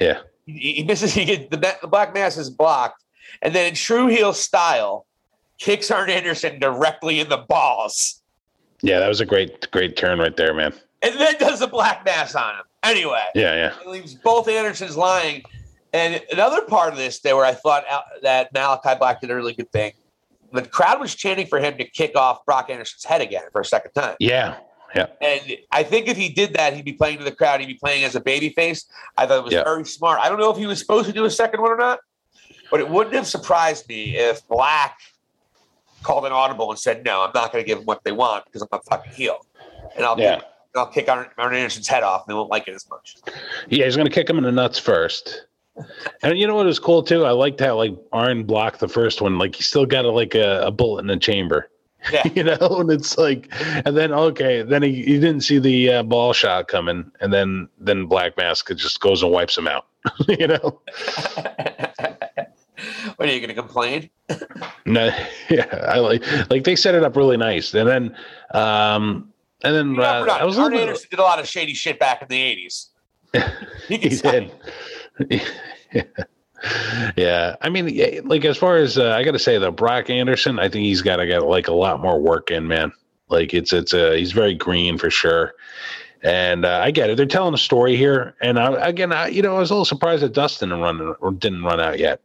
Yeah. 0.00 0.20
he, 0.46 0.74
he 0.74 0.84
misses, 0.84 1.12
he 1.18 1.24
gets 1.24 1.48
the, 1.50 1.56
the 1.82 1.88
black 1.88 2.14
mass 2.14 2.36
is 2.38 2.48
blocked, 2.50 3.04
and 3.42 3.54
then 3.54 3.68
in 3.68 3.74
true 3.74 4.06
heel 4.06 4.32
style, 4.32 5.06
kicks 5.58 5.90
Arn 5.90 6.08
Anderson 6.10 6.58
directly 6.58 7.20
in 7.20 7.28
the 7.28 7.38
balls. 7.38 8.22
Yeah, 8.82 8.98
that 9.00 9.08
was 9.08 9.20
a 9.20 9.26
great, 9.26 9.70
great 9.70 9.96
turn 9.96 10.18
right 10.18 10.36
there, 10.36 10.52
man. 10.54 10.72
and 11.02 11.18
then 11.20 11.34
does 11.38 11.60
the 11.60 11.66
black 11.66 12.04
mass 12.04 12.34
on 12.34 12.54
him. 12.56 12.64
Anyway, 12.82 13.22
Yeah, 13.34 13.54
yeah. 13.54 13.80
it 13.80 13.86
leaves 13.88 14.14
both 14.14 14.48
Andersons 14.48 14.96
lying. 14.96 15.42
And 15.94 16.20
another 16.32 16.62
part 16.62 16.92
of 16.92 16.98
this, 16.98 17.20
there 17.20 17.36
where 17.36 17.46
I 17.46 17.54
thought 17.54 17.84
that 18.22 18.52
Malachi 18.52 18.98
Black 18.98 19.20
did 19.20 19.30
a 19.30 19.34
really 19.34 19.54
good 19.54 19.70
thing. 19.70 19.92
The 20.52 20.62
crowd 20.62 21.00
was 21.00 21.14
chanting 21.14 21.46
for 21.46 21.60
him 21.60 21.78
to 21.78 21.84
kick 21.84 22.16
off 22.16 22.44
Brock 22.44 22.68
Anderson's 22.68 23.04
head 23.04 23.20
again 23.20 23.44
for 23.52 23.60
a 23.60 23.64
second 23.64 23.92
time. 23.92 24.16
Yeah. 24.18 24.56
Yeah. 24.94 25.06
And 25.20 25.56
I 25.72 25.82
think 25.84 26.08
if 26.08 26.16
he 26.16 26.28
did 26.28 26.54
that, 26.54 26.74
he'd 26.74 26.84
be 26.84 26.92
playing 26.92 27.18
to 27.18 27.24
the 27.24 27.32
crowd. 27.32 27.60
He'd 27.60 27.66
be 27.66 27.74
playing 27.74 28.04
as 28.04 28.14
a 28.16 28.20
babyface. 28.20 28.84
I 29.16 29.26
thought 29.26 29.38
it 29.38 29.44
was 29.44 29.52
Yeah. 29.52 29.64
very 29.64 29.84
smart. 29.84 30.20
I 30.20 30.28
don't 30.28 30.38
know 30.38 30.50
if 30.50 30.56
he 30.56 30.66
was 30.66 30.78
supposed 30.80 31.06
to 31.06 31.12
do 31.12 31.24
a 31.24 31.30
second 31.30 31.62
one 31.62 31.70
or 31.72 31.76
not, 31.76 32.00
but 32.70 32.80
it 32.80 32.88
wouldn't 32.88 33.14
have 33.14 33.26
surprised 33.26 33.88
me 33.88 34.16
if 34.16 34.46
Black 34.48 34.98
called 36.02 36.26
an 36.26 36.32
audible 36.32 36.70
and 36.70 36.78
said, 36.78 37.04
"No, 37.04 37.22
I'm 37.22 37.32
not 37.34 37.50
going 37.52 37.64
to 37.64 37.66
give 37.66 37.78
them 37.78 37.86
what 37.86 38.04
they 38.04 38.12
want 38.12 38.44
because 38.44 38.62
I'm 38.62 38.68
a 38.72 38.80
fucking 38.82 39.12
heel." 39.12 39.44
And 39.96 40.04
I'll 40.04 40.18
Yeah. 40.18 40.36
kick, 40.36 40.44
I'll 40.76 40.86
kick 40.86 41.08
Arn, 41.08 41.28
Arn 41.38 41.54
Anderson's 41.54 41.88
head 41.88 42.02
off, 42.04 42.22
and 42.26 42.32
they 42.32 42.36
won't 42.36 42.50
like 42.50 42.68
it 42.68 42.74
as 42.74 42.88
much. 42.90 43.16
Yeah, 43.68 43.84
he's 43.86 43.96
gonna 43.96 44.10
kick 44.10 44.28
him 44.30 44.38
in 44.38 44.44
the 44.44 44.52
nuts 44.52 44.78
first. 44.78 45.46
And 46.22 46.38
you 46.38 46.46
know 46.46 46.54
what 46.54 46.66
was 46.66 46.78
cool 46.78 47.02
too? 47.02 47.24
I 47.24 47.32
liked 47.32 47.60
how 47.60 47.76
like 47.76 47.94
Arn 48.12 48.44
blocked 48.44 48.80
the 48.80 48.88
first 48.88 49.20
one. 49.20 49.38
Like 49.38 49.56
he 49.56 49.62
still 49.62 49.86
got 49.86 50.04
a, 50.04 50.10
like 50.10 50.34
a, 50.34 50.66
a 50.66 50.70
bullet 50.70 51.00
in 51.00 51.06
the 51.08 51.16
chamber. 51.16 51.68
Yeah. 52.12 52.22
you 52.34 52.44
know, 52.44 52.58
and 52.60 52.90
it's 52.90 53.16
like, 53.18 53.48
and 53.84 53.96
then 53.96 54.12
okay, 54.12 54.62
then 54.62 54.82
he, 54.82 54.94
he 54.94 55.18
didn't 55.18 55.40
see 55.40 55.58
the 55.58 55.90
uh, 55.90 56.02
ball 56.02 56.32
shot 56.32 56.68
coming, 56.68 57.10
and 57.20 57.32
then 57.32 57.68
then 57.78 58.06
Black 58.06 58.36
Mask 58.36 58.68
just 58.74 59.00
goes 59.00 59.22
and 59.22 59.32
wipes 59.32 59.56
him 59.56 59.66
out. 59.66 59.86
you 60.28 60.46
know, 60.46 60.58
what 63.16 63.28
are 63.28 63.32
you 63.32 63.40
going 63.40 63.48
to 63.48 63.54
complain? 63.54 64.10
no, 64.84 65.10
yeah, 65.48 65.88
I 65.88 65.98
like 65.98 66.50
like 66.50 66.64
they 66.64 66.76
set 66.76 66.94
it 66.94 67.02
up 67.02 67.16
really 67.16 67.38
nice, 67.38 67.72
and 67.74 67.88
then 67.88 68.16
um 68.52 69.32
and 69.62 69.74
then 69.74 69.90
You 69.92 69.96
know, 69.96 70.02
uh, 70.02 70.38
I 70.40 70.44
was 70.44 70.58
Arn 70.58 70.64
little 70.64 70.78
bit, 70.78 70.88
Anderson 70.88 71.08
did 71.10 71.18
a 71.18 71.22
lot 71.22 71.40
of 71.40 71.48
shady 71.48 71.74
shit 71.74 71.98
back 71.98 72.22
in 72.22 72.28
the 72.28 72.38
'80s. 72.38 72.88
He, 73.88 73.96
he 73.96 74.08
did. 74.10 74.52
yeah, 77.16 77.56
I 77.60 77.68
mean, 77.68 78.26
like 78.26 78.44
as 78.44 78.56
far 78.56 78.76
as 78.76 78.98
uh, 78.98 79.10
I 79.10 79.22
got 79.24 79.32
to 79.32 79.38
say 79.38 79.58
though, 79.58 79.70
Brock 79.70 80.10
Anderson, 80.10 80.58
I 80.58 80.68
think 80.68 80.84
he's 80.84 81.02
got 81.02 81.16
to 81.16 81.26
get 81.26 81.44
like 81.44 81.68
a 81.68 81.72
lot 81.72 82.00
more 82.00 82.20
work 82.20 82.50
in, 82.50 82.66
man. 82.66 82.92
Like 83.28 83.54
it's 83.54 83.72
it's 83.72 83.94
uh, 83.94 84.12
he's 84.12 84.32
very 84.32 84.54
green 84.54 84.98
for 84.98 85.10
sure, 85.10 85.54
and 86.22 86.64
uh, 86.64 86.80
I 86.82 86.90
get 86.90 87.10
it. 87.10 87.16
They're 87.16 87.26
telling 87.26 87.54
a 87.54 87.58
story 87.58 87.96
here, 87.96 88.34
and 88.40 88.58
I, 88.58 88.88
again, 88.88 89.12
I, 89.12 89.28
you 89.28 89.42
know, 89.42 89.56
I 89.56 89.60
was 89.60 89.70
a 89.70 89.74
little 89.74 89.84
surprised 89.84 90.22
that 90.22 90.32
Dustin 90.32 90.70
didn't 90.70 90.82
run 90.82 91.14
or 91.20 91.32
didn't 91.32 91.62
run 91.62 91.80
out 91.80 91.98
yet. 91.98 92.20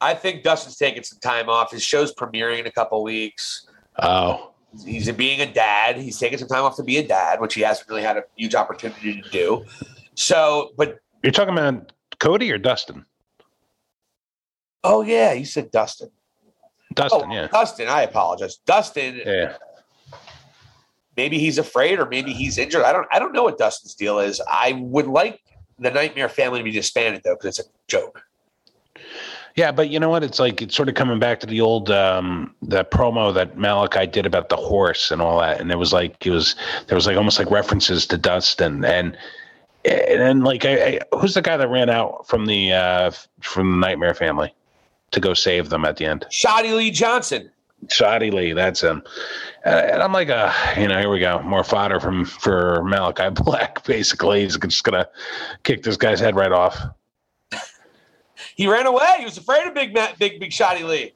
I 0.00 0.14
think 0.14 0.42
Dustin's 0.42 0.76
taking 0.76 1.02
some 1.02 1.18
time 1.20 1.48
off. 1.48 1.70
His 1.70 1.82
show's 1.82 2.14
premiering 2.14 2.60
in 2.60 2.66
a 2.66 2.70
couple 2.70 3.02
weeks. 3.02 3.66
Oh, 3.98 4.50
He's 4.84 5.10
being 5.12 5.40
a 5.40 5.52
dad. 5.52 5.96
He's 5.96 6.18
taking 6.18 6.38
some 6.38 6.48
time 6.48 6.64
off 6.64 6.76
to 6.76 6.82
be 6.82 6.98
a 6.98 7.06
dad, 7.06 7.40
which 7.40 7.54
he 7.54 7.60
hasn't 7.60 7.88
really 7.88 8.02
had 8.02 8.16
a 8.16 8.24
huge 8.36 8.54
opportunity 8.54 9.22
to 9.22 9.30
do. 9.30 9.64
So, 10.14 10.72
but 10.76 10.98
you're 11.24 11.32
talking 11.32 11.58
about 11.58 11.90
Cody 12.20 12.52
or 12.52 12.58
Dustin? 12.58 13.04
oh 14.84 15.02
yeah, 15.02 15.32
you 15.32 15.44
said 15.44 15.70
Dustin. 15.72 16.10
Dustin, 16.92 17.22
oh, 17.24 17.34
yeah, 17.34 17.48
Dustin. 17.48 17.88
I 17.88 18.02
apologize. 18.02 18.58
Dustin. 18.58 19.20
yeah. 19.26 19.56
Maybe 21.16 21.38
he's 21.38 21.58
afraid, 21.58 21.98
or 21.98 22.06
maybe 22.06 22.32
he's 22.32 22.58
injured. 22.58 22.82
I 22.82 22.92
don't. 22.92 23.06
I 23.10 23.18
don't 23.18 23.32
know 23.32 23.44
what 23.44 23.58
Dustin's 23.58 23.94
deal 23.94 24.18
is. 24.18 24.40
I 24.48 24.72
would 24.80 25.06
like 25.06 25.40
the 25.78 25.90
Nightmare 25.90 26.28
Family 26.28 26.60
to 26.60 26.64
be 26.64 26.70
disbanded 26.70 27.22
though, 27.24 27.34
because 27.34 27.58
it's 27.58 27.68
a 27.68 27.70
joke. 27.88 28.22
Yeah, 29.56 29.70
but 29.70 29.90
you 29.90 30.00
know 30.00 30.08
what? 30.08 30.24
It's 30.24 30.40
like 30.40 30.60
it's 30.60 30.74
sort 30.74 30.88
of 30.88 30.96
coming 30.96 31.20
back 31.20 31.38
to 31.40 31.46
the 31.46 31.60
old 31.60 31.90
um 31.90 32.54
that 32.62 32.90
promo 32.90 33.32
that 33.32 33.56
Malachi 33.56 34.06
did 34.06 34.26
about 34.26 34.48
the 34.48 34.56
horse 34.56 35.12
and 35.12 35.22
all 35.22 35.40
that, 35.40 35.60
and 35.60 35.70
it 35.70 35.78
was 35.78 35.92
like 35.92 36.26
it 36.26 36.30
was 36.30 36.56
there 36.88 36.96
was 36.96 37.06
like 37.06 37.16
almost 37.16 37.38
like 37.38 37.50
references 37.50 38.06
to 38.08 38.18
Dustin, 38.18 38.84
and 38.84 38.84
and 39.04 39.16
then 39.84 40.40
like 40.40 40.64
I, 40.64 40.86
I, 40.86 41.00
who's 41.18 41.34
the 41.34 41.42
guy 41.42 41.56
that 41.56 41.68
ran 41.68 41.90
out 41.90 42.26
from 42.26 42.46
the 42.46 42.72
uh 42.72 43.10
from 43.40 43.72
the 43.72 43.86
Nightmare 43.86 44.14
family 44.14 44.54
to 45.10 45.20
go 45.20 45.34
save 45.34 45.70
them 45.70 45.84
at 45.84 45.96
the 45.96 46.06
end? 46.06 46.26
Shotty 46.30 46.74
Lee 46.74 46.90
Johnson. 46.90 47.50
Shotty 47.86 48.32
Lee, 48.32 48.52
that's 48.52 48.82
him. 48.82 49.02
Uh, 49.66 49.68
and 49.68 50.02
I'm 50.02 50.12
like, 50.12 50.30
uh, 50.30 50.52
you 50.78 50.88
know, 50.88 50.98
here 50.98 51.10
we 51.10 51.20
go, 51.20 51.42
more 51.42 51.64
fodder 51.64 52.00
from 52.00 52.24
for 52.24 52.82
Malachi 52.84 53.30
Black. 53.42 53.84
Basically, 53.84 54.42
he's 54.42 54.56
just 54.56 54.84
gonna 54.84 55.08
kick 55.62 55.82
this 55.82 55.96
guy's 55.96 56.20
head 56.20 56.34
right 56.34 56.52
off. 56.52 56.78
He 58.56 58.66
ran 58.66 58.86
away. 58.86 59.16
He 59.18 59.24
was 59.24 59.36
afraid 59.36 59.66
of 59.66 59.74
Big 59.74 59.94
Matt, 59.94 60.18
Big 60.18 60.40
Big 60.40 60.50
Shotty 60.50 60.86
Lee. 60.86 61.12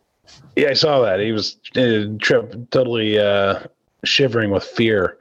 Yeah, 0.57 0.71
I 0.71 0.75
saw 0.75 1.01
that. 1.03 1.21
He 1.21 1.33
was 1.33 1.57
uh, 1.77 2.05
trip, 2.21 2.53
totally 2.71 3.19
uh, 3.19 3.61
shivering 4.05 4.51
with 4.51 4.65
fear. 4.65 5.17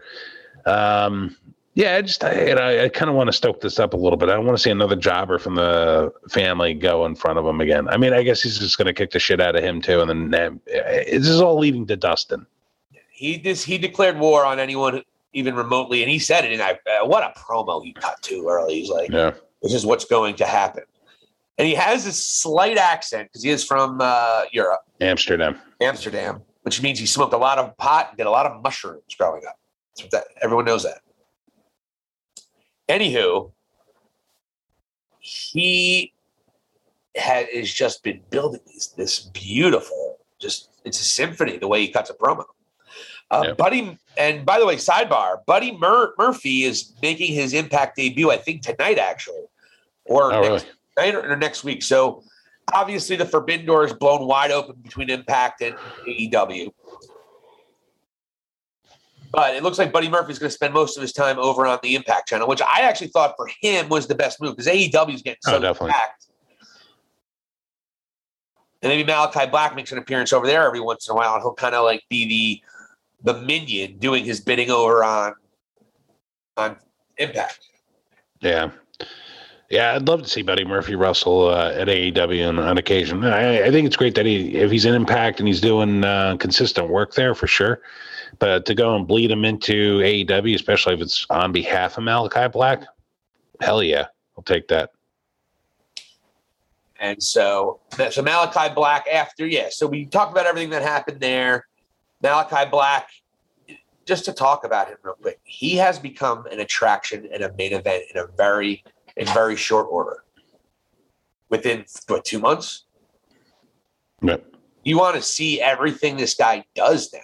Um, 0.65 1.35
yeah, 1.77 1.93
I 1.93 2.01
just 2.01 2.23
I, 2.23 2.53
I, 2.53 2.83
I 2.85 2.89
kind 2.89 3.07
of 3.07 3.15
want 3.15 3.27
to 3.27 3.33
stoke 3.33 3.61
this 3.61 3.77
up 3.77 3.93
a 3.93 3.97
little 3.97 4.17
bit. 4.17 4.29
I 4.29 4.33
don't 4.33 4.47
want 4.47 4.57
to 4.57 4.61
see 4.63 4.71
another 4.71 4.95
jobber 4.95 5.37
from 5.37 5.53
the 5.53 6.11
family 6.27 6.73
go 6.73 7.05
in 7.05 7.13
front 7.13 7.37
of 7.37 7.45
him 7.45 7.61
again. 7.61 7.87
I 7.87 7.97
mean, 7.97 8.13
I 8.13 8.23
guess 8.23 8.41
he's 8.41 8.57
just 8.57 8.79
going 8.79 8.87
to 8.87 8.93
kick 8.93 9.11
the 9.11 9.19
shit 9.19 9.39
out 9.39 9.55
of 9.55 9.63
him 9.63 9.79
too, 9.79 10.01
and 10.01 10.33
then 10.33 10.33
uh, 10.33 10.57
this 10.65 11.27
is 11.27 11.39
all 11.39 11.59
leading 11.59 11.85
to 11.85 11.95
Dustin. 11.95 12.47
He 13.11 13.37
this 13.37 13.63
he 13.63 13.77
declared 13.77 14.17
war 14.17 14.43
on 14.43 14.57
anyone 14.59 15.03
even 15.33 15.55
remotely, 15.55 16.01
and 16.01 16.09
he 16.09 16.17
said 16.17 16.45
it. 16.45 16.51
And 16.51 16.63
I, 16.63 16.79
uh, 16.89 17.05
what 17.05 17.21
a 17.21 17.39
promo 17.39 17.83
he 17.83 17.93
cut 17.93 18.23
too 18.23 18.47
early. 18.49 18.79
He's 18.79 18.89
like, 18.89 19.11
Yeah, 19.11 19.33
"This 19.61 19.75
is 19.75 19.85
what's 19.85 20.05
going 20.05 20.33
to 20.37 20.45
happen," 20.47 20.83
and 21.59 21.67
he 21.67 21.75
has 21.75 22.05
this 22.05 22.17
slight 22.25 22.79
accent 22.79 23.29
because 23.29 23.43
he 23.43 23.51
is 23.51 23.63
from 23.63 23.99
uh, 24.01 24.45
Europe, 24.51 24.81
Amsterdam. 24.99 25.59
Amsterdam, 25.79 26.41
which 26.63 26.81
means 26.81 26.97
he 26.97 27.05
smoked 27.05 27.33
a 27.33 27.37
lot 27.37 27.59
of 27.59 27.77
pot 27.77 28.07
and 28.09 28.17
did 28.17 28.25
a 28.25 28.31
lot 28.31 28.47
of 28.47 28.63
mushrooms 28.63 29.13
growing 29.15 29.43
up. 29.47 29.59
That's 29.95 30.05
what 30.05 30.11
that, 30.11 30.23
everyone 30.41 30.65
knows 30.65 30.81
that. 30.81 31.01
Anywho, 32.89 33.51
he 35.19 36.13
has 37.15 37.47
is 37.49 37.73
just 37.73 38.03
been 38.03 38.21
building 38.29 38.61
this, 38.67 38.87
this 38.87 39.19
beautiful, 39.33 40.17
just 40.39 40.69
it's 40.85 41.01
a 41.01 41.05
symphony 41.05 41.57
the 41.57 41.67
way 41.67 41.81
he 41.81 41.89
cuts 41.91 42.09
a 42.09 42.13
promo. 42.13 42.45
Uh, 43.29 43.43
Yeah. 43.47 43.53
Buddy, 43.55 43.97
and 44.17 44.45
by 44.45 44.59
the 44.59 44.65
way, 44.65 44.75
sidebar: 44.77 45.45
Buddy 45.45 45.73
Mur- 45.77 46.13
Murphy 46.17 46.63
is 46.63 46.93
making 47.01 47.33
his 47.33 47.53
Impact 47.53 47.97
debut, 47.97 48.31
I 48.31 48.37
think 48.37 48.61
tonight 48.61 48.97
actually, 48.99 49.43
or 50.05 50.31
Oh, 50.33 50.41
next 50.41 50.65
really? 50.97 51.11
night 51.13 51.25
or 51.25 51.35
next 51.35 51.63
week. 51.65 51.83
So 51.83 52.23
obviously 52.73 53.15
the 53.17 53.25
forbidden 53.25 53.65
door 53.65 53.83
is 53.85 53.91
blown 53.93 54.25
wide 54.27 54.51
open 54.51 54.75
between 54.81 55.09
Impact 55.09 55.61
and 55.61 55.75
AEW. 56.07 56.71
But 59.31 59.55
it 59.55 59.63
looks 59.63 59.77
like 59.77 59.91
Buddy 59.91 60.09
Murphy's 60.09 60.39
going 60.39 60.49
to 60.49 60.53
spend 60.53 60.73
most 60.73 60.95
of 60.97 61.01
his 61.01 61.11
time 61.11 61.37
over 61.37 61.65
on 61.67 61.79
the 61.83 61.95
Impact 61.95 62.29
channel, 62.29 62.47
which 62.47 62.61
I 62.61 62.81
actually 62.81 63.07
thought 63.07 63.35
for 63.35 63.47
him 63.61 63.89
was 63.89 64.07
the 64.07 64.15
best 64.15 64.41
move 64.41 64.55
because 64.55 64.71
AEW 64.71 65.13
is 65.15 65.21
getting 65.21 65.39
Oh, 65.47 65.51
so 65.51 65.59
definitely. 65.59 65.91
packed. 65.91 66.27
And 68.81 68.91
maybe 68.91 69.03
Malachi 69.03 69.49
Black 69.49 69.75
makes 69.75 69.91
an 69.91 69.97
appearance 69.97 70.31
over 70.31 70.45
there 70.45 70.65
every 70.65 70.79
once 70.79 71.07
in 71.09 71.13
a 71.13 71.15
while, 71.15 71.33
and 71.33 71.41
he'll 71.41 71.53
kind 71.53 71.75
of 71.75 71.83
like 71.83 72.03
be 72.09 72.61
the 73.23 73.33
the 73.33 73.41
minion 73.41 73.97
doing 73.97 74.23
his 74.23 74.39
bidding 74.39 74.69
over 74.69 75.03
on 75.03 75.33
on 76.55 76.77
Impact. 77.17 77.59
Yeah. 78.41 78.69
Yeah, 79.69 79.95
I'd 79.95 80.07
love 80.07 80.21
to 80.23 80.29
see 80.29 80.43
Buddy 80.43 80.63
Murphy 80.63 80.95
wrestle 80.95 81.49
uh, 81.49 81.71
at 81.73 81.87
AEW 81.89 82.47
on, 82.47 82.57
on 82.59 82.77
occasion. 82.77 83.25
I, 83.25 83.63
I 83.65 83.71
think 83.71 83.85
it's 83.85 83.97
great 83.97 84.15
that 84.15 84.25
he, 84.25 84.55
if 84.55 84.71
he's 84.71 84.85
in 84.85 84.93
Impact 84.93 85.39
and 85.39 85.47
he's 85.47 85.59
doing 85.59 86.05
uh, 86.05 86.37
consistent 86.39 86.89
work 86.89 87.15
there 87.15 87.35
for 87.35 87.47
sure. 87.47 87.81
But 88.39 88.65
to 88.65 88.75
go 88.75 88.95
and 88.95 89.07
bleed 89.07 89.31
him 89.31 89.45
into 89.45 89.99
AEW, 89.99 90.55
especially 90.55 90.93
if 90.93 91.01
it's 91.01 91.25
on 91.29 91.51
behalf 91.51 91.97
of 91.97 92.03
Malachi 92.03 92.47
Black, 92.47 92.83
hell 93.61 93.81
yeah, 93.81 94.07
I'll 94.37 94.43
take 94.43 94.67
that. 94.69 94.91
And 96.99 97.21
so, 97.21 97.79
so 98.09 98.21
Malachi 98.21 98.73
Black 98.73 99.07
after, 99.07 99.45
yeah. 99.45 99.67
So 99.69 99.85
we 99.87 100.05
talked 100.05 100.31
about 100.31 100.45
everything 100.45 100.71
that 100.71 100.81
happened 100.81 101.19
there. 101.19 101.67
Malachi 102.23 102.69
Black, 102.69 103.09
just 104.05 104.25
to 104.25 104.33
talk 104.33 104.63
about 104.63 104.87
him 104.87 104.97
real 105.03 105.13
quick, 105.15 105.39
he 105.43 105.75
has 105.75 105.99
become 105.99 106.47
an 106.47 106.59
attraction 106.59 107.27
and 107.31 107.43
a 107.43 107.53
main 107.53 107.73
event 107.73 108.05
in 108.13 108.19
a 108.19 108.25
very, 108.35 108.83
in 109.15 109.27
very 109.27 109.55
short 109.55 109.87
order. 109.91 110.23
Within 111.49 111.85
what 112.07 112.25
two 112.25 112.39
months, 112.39 112.83
Yep. 114.21 114.43
you 114.83 114.97
want 114.97 115.15
to 115.15 115.21
see 115.21 115.61
everything 115.61 116.17
this 116.17 116.33
guy 116.33 116.65
does 116.75 117.13
now. 117.13 117.19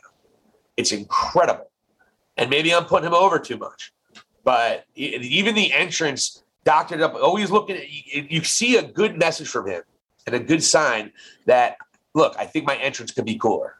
It's 0.77 0.91
incredible. 0.91 1.69
And 2.37 2.49
maybe 2.49 2.73
I'm 2.73 2.85
putting 2.85 3.07
him 3.07 3.13
over 3.13 3.37
too 3.37 3.57
much, 3.57 3.93
but 4.43 4.85
even 4.95 5.53
the 5.53 5.71
entrance 5.71 6.43
doctored 6.63 7.01
up, 7.01 7.13
always 7.13 7.51
looking 7.51 7.75
at 7.75 7.87
you 7.87 8.43
see 8.43 8.77
a 8.77 8.83
good 8.83 9.17
message 9.17 9.47
from 9.47 9.67
him 9.67 9.83
and 10.25 10.35
a 10.35 10.39
good 10.39 10.63
sign 10.63 11.11
that, 11.45 11.77
look, 12.15 12.35
I 12.39 12.45
think 12.45 12.65
my 12.65 12.75
entrance 12.77 13.11
could 13.11 13.25
be 13.25 13.37
cooler. 13.37 13.75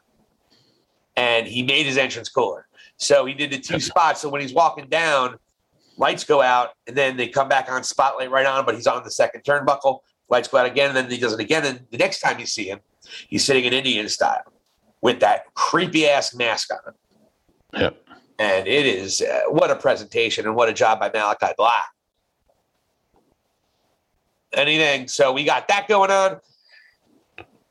And 1.15 1.47
he 1.47 1.63
made 1.63 1.85
his 1.85 1.97
entrance 1.97 2.29
cooler. 2.29 2.67
So 2.97 3.25
he 3.25 3.33
did 3.33 3.51
the 3.51 3.59
two 3.59 3.79
spots. 3.79 4.21
So 4.21 4.29
when 4.29 4.41
he's 4.41 4.53
walking 4.53 4.87
down, 4.87 5.37
lights 5.97 6.23
go 6.23 6.41
out 6.41 6.71
and 6.87 6.95
then 6.95 7.17
they 7.17 7.27
come 7.27 7.49
back 7.49 7.71
on 7.71 7.83
spotlight 7.83 8.29
right 8.29 8.45
on, 8.45 8.65
but 8.65 8.75
he's 8.75 8.87
on 8.87 9.03
the 9.03 9.11
second 9.11 9.43
turnbuckle. 9.43 9.99
Lights 10.29 10.47
go 10.47 10.57
out 10.57 10.65
again, 10.65 10.89
and 10.89 10.97
then 10.97 11.09
he 11.09 11.17
does 11.17 11.33
it 11.33 11.39
again. 11.39 11.65
And 11.65 11.85
the 11.91 11.97
next 11.97 12.19
time 12.19 12.39
you 12.39 12.45
see 12.45 12.65
him, 12.65 12.79
he's 13.27 13.43
sitting 13.43 13.65
in 13.65 13.73
Indian 13.73 14.07
style 14.09 14.52
with 15.03 15.19
that 15.19 15.53
creepy 15.53 16.07
ass 16.07 16.33
mask 16.33 16.69
on. 16.73 16.93
Yep. 17.79 18.07
And 18.39 18.67
it 18.67 18.85
is 18.85 19.21
uh, 19.21 19.41
what 19.49 19.69
a 19.69 19.75
presentation 19.75 20.47
and 20.47 20.55
what 20.55 20.69
a 20.69 20.73
job 20.73 20.99
by 20.99 21.11
Malachi 21.13 21.53
Black. 21.57 21.89
Anything. 24.53 25.07
So 25.07 25.31
we 25.31 25.43
got 25.43 25.67
that 25.67 25.87
going 25.87 26.09
on. 26.09 26.39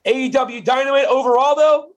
AEW 0.04 0.62
Dynamite 0.62 1.06
overall, 1.06 1.56
though, 1.56 1.94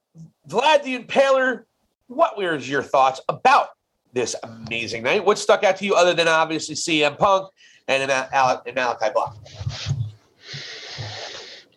Vlad 0.48 0.84
the 0.84 1.00
Impaler, 1.00 1.66
what 2.08 2.38
were 2.38 2.56
your 2.56 2.84
thoughts 2.84 3.20
about 3.28 3.70
this 4.14 4.36
amazing 4.44 5.04
night? 5.04 5.26
What 5.26 5.38
stuck 5.38 5.64
out 5.64 5.78
to 5.78 5.86
you 5.86 5.96
other 5.96 6.14
than 6.14 6.28
obviously 6.28 6.76
CM 6.76 7.18
Punk 7.18 7.52
and, 7.88 8.10
and 8.10 8.76
Malachi 8.76 9.08
Black? 9.14 9.34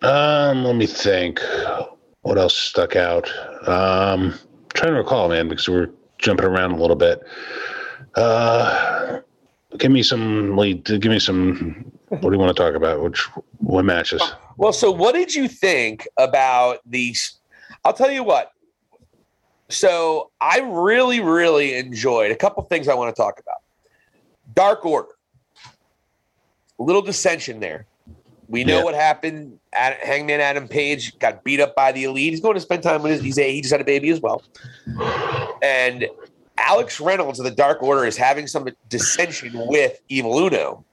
Um, 0.02 0.64
let 0.64 0.76
me 0.76 0.86
think. 0.86 1.40
What 2.28 2.36
else 2.36 2.58
stuck 2.58 2.94
out? 2.94 3.26
Um, 3.66 4.38
trying 4.74 4.92
to 4.92 4.98
recall, 4.98 5.30
man, 5.30 5.48
because 5.48 5.66
we're 5.66 5.88
jumping 6.18 6.44
around 6.44 6.72
a 6.72 6.76
little 6.76 6.94
bit. 6.94 7.22
Uh, 8.16 9.20
give 9.78 9.90
me 9.90 10.02
some 10.02 10.54
lead. 10.54 10.84
Give 10.84 11.06
me 11.06 11.20
some. 11.20 11.90
What 12.10 12.20
do 12.20 12.32
you 12.32 12.38
want 12.38 12.54
to 12.54 12.62
talk 12.62 12.74
about? 12.74 13.02
Which 13.02 13.22
what 13.60 13.86
matches? 13.86 14.22
Well, 14.58 14.74
so 14.74 14.90
what 14.90 15.14
did 15.14 15.34
you 15.34 15.48
think 15.48 16.06
about 16.18 16.80
these? 16.84 17.38
I'll 17.86 17.94
tell 17.94 18.10
you 18.10 18.24
what. 18.24 18.52
So 19.70 20.30
I 20.38 20.60
really, 20.60 21.20
really 21.20 21.76
enjoyed 21.78 22.30
a 22.30 22.36
couple 22.36 22.62
things 22.64 22.88
I 22.88 22.94
want 22.94 23.16
to 23.16 23.18
talk 23.18 23.40
about. 23.40 23.62
Dark 24.52 24.84
Order. 24.84 25.08
A 26.78 26.82
little 26.82 27.00
dissension 27.00 27.58
there. 27.58 27.86
We 28.48 28.64
know 28.64 28.78
Yeah. 28.78 28.84
what 28.84 28.94
happened. 28.94 29.58
Hangman 29.72 30.40
Adam 30.40 30.66
Page 30.68 31.18
got 31.18 31.44
beat 31.44 31.60
up 31.60 31.74
by 31.76 31.92
the 31.92 32.04
Elite. 32.04 32.30
He's 32.32 32.40
going 32.40 32.54
to 32.54 32.60
spend 32.60 32.82
time 32.82 33.02
with 33.02 33.12
his. 33.12 33.20
He's 33.22 33.38
a, 33.38 33.52
he 33.52 33.60
just 33.60 33.72
had 33.72 33.80
a 33.80 33.84
baby 33.84 34.08
as 34.10 34.20
well. 34.20 34.42
And 35.62 36.08
Alex 36.56 36.98
Reynolds 37.00 37.38
of 37.38 37.44
the 37.44 37.50
Dark 37.50 37.82
Order 37.82 38.04
is 38.06 38.16
having 38.16 38.46
some 38.46 38.68
dissension 38.88 39.52
with 39.54 40.00
Evil 40.08 40.38
Uno. 40.38 40.84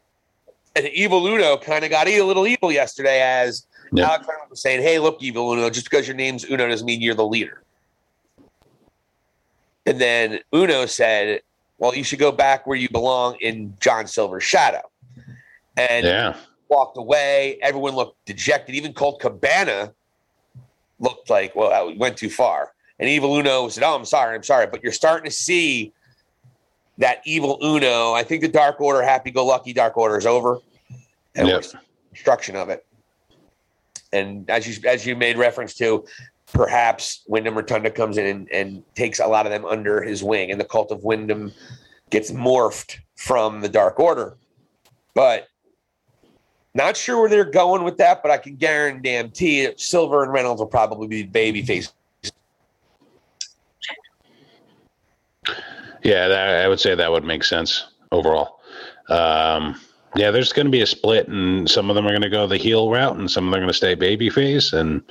And 0.76 0.88
Evil 0.90 1.26
Uno 1.26 1.58
kind 1.58 1.86
of 1.86 1.90
got 1.90 2.08
a 2.08 2.22
little 2.22 2.46
evil 2.46 2.72
yesterday 2.72 3.22
as 3.22 3.66
Yeah. 3.94 4.08
Alex 4.10 4.28
Reynolds 4.28 4.50
was 4.50 4.62
saying, 4.62 4.82
Hey, 4.82 5.00
look, 5.00 5.24
Evil 5.24 5.52
Uno, 5.54 5.70
just 5.70 5.90
because 5.90 6.06
your 6.08 6.18
name's 6.18 6.44
Uno 6.44 6.68
doesn't 6.68 6.86
mean 6.86 7.02
you're 7.02 7.16
the 7.16 7.26
leader. 7.26 7.62
And 9.86 10.00
then 10.02 10.40
Uno 10.54 10.86
said, 10.88 11.42
Well, 11.78 11.96
you 11.96 12.04
should 12.04 12.20
go 12.20 12.32
back 12.32 12.68
where 12.68 12.78
you 12.78 12.90
belong 12.90 13.38
in 13.40 13.76
John 13.80 14.08
Silver's 14.08 14.44
shadow. 14.44 14.82
And 15.78 16.06
Yeah, 16.06 16.36
walked 16.76 16.98
away. 16.98 17.58
Everyone 17.62 17.96
looked 17.96 18.24
dejected. 18.26 18.76
Even 18.76 18.94
Colt 18.94 19.22
Cabana 19.22 19.94
looked 21.00 21.30
like, 21.30 21.56
well, 21.56 21.88
we 21.88 21.98
went 21.98 22.18
too 22.18 22.30
far. 22.30 22.74
And 23.00 23.10
Evil 23.10 23.36
Uno 23.36 23.68
said, 23.70 23.84
Oh, 23.84 23.96
I'm 23.96 24.06
sorry, 24.06 24.36
I'm 24.36 24.44
sorry. 24.44 24.68
But 24.68 24.84
you're 24.84 24.92
starting 24.92 25.26
to 25.26 25.36
see 25.36 25.94
that 26.98 27.22
Evil 27.26 27.58
Uno. 27.62 28.14
I 28.14 28.24
think 28.24 28.42
the 28.42 28.48
Dark 28.48 28.80
Order, 28.80 29.02
happy 29.02 29.32
go 29.32 29.46
lucky 29.46 29.74
Dark 29.74 29.98
Order 29.98 30.18
is 30.18 30.26
over. 30.26 30.60
And 31.36 31.48
Yep. 31.48 31.66
destruction 32.14 32.56
of 32.56 32.70
it. 32.70 32.86
And 34.14 34.50
as 34.50 34.66
you 34.68 34.90
as 34.90 35.06
you 35.06 35.16
made 35.18 35.38
reference 35.38 35.74
to, 35.76 36.06
perhaps 36.54 37.24
Windham 37.28 37.56
Rotunda 37.56 37.92
comes 37.92 38.18
in 38.18 38.26
and, 38.26 38.50
and 38.52 38.96
takes 38.96 39.20
a 39.20 39.28
lot 39.28 39.46
of 39.46 39.52
them 39.52 39.66
under 39.66 40.02
his 40.02 40.24
wing, 40.24 40.52
and 40.52 40.60
the 40.60 40.64
cult 40.64 40.92
of 40.92 41.04
Windham 41.04 41.52
gets 42.12 42.32
morphed 42.32 43.00
from 43.18 43.60
the 43.60 43.68
Dark 43.68 44.00
Order. 44.00 44.38
But 45.14 45.48
not 46.76 46.96
sure 46.96 47.20
where 47.20 47.30
they're 47.30 47.46
going 47.46 47.84
with 47.84 47.98
that, 47.98 48.22
but 48.22 48.32
I 48.32 48.38
can 48.38 48.56
guarantee 48.56 49.70
Silver 49.78 50.24
and 50.24 50.32
Reynolds 50.32 50.60
will 50.60 50.68
probably 50.68 51.08
be 51.08 51.24
baby 51.24 51.64
babyface. 51.64 51.92
yeah. 56.04 56.28
That, 56.28 56.64
I 56.64 56.68
would 56.68 56.80
say 56.80 56.94
that 56.94 57.12
would 57.12 57.24
make 57.24 57.44
sense 57.44 57.88
overall. 58.12 58.60
Um, 59.10 59.80
Yeah, 60.16 60.32
there's 60.32 60.54
going 60.54 60.66
to 60.66 60.72
be 60.72 60.82
a 60.82 60.88
split, 60.88 61.28
and 61.28 61.70
some 61.70 61.90
of 61.90 61.96
them 61.96 62.06
are 62.06 62.12
going 62.12 62.22
to 62.22 62.30
go 62.30 62.48
the 62.48 62.56
heel 62.56 62.90
route, 62.90 63.18
and 63.18 63.30
some 63.30 63.44
of 63.44 63.52
them 63.52 63.58
are 63.58 63.62
going 63.62 63.68
to 63.68 63.74
stay 63.74 63.98
babyface, 63.98 64.72
and 64.72 65.02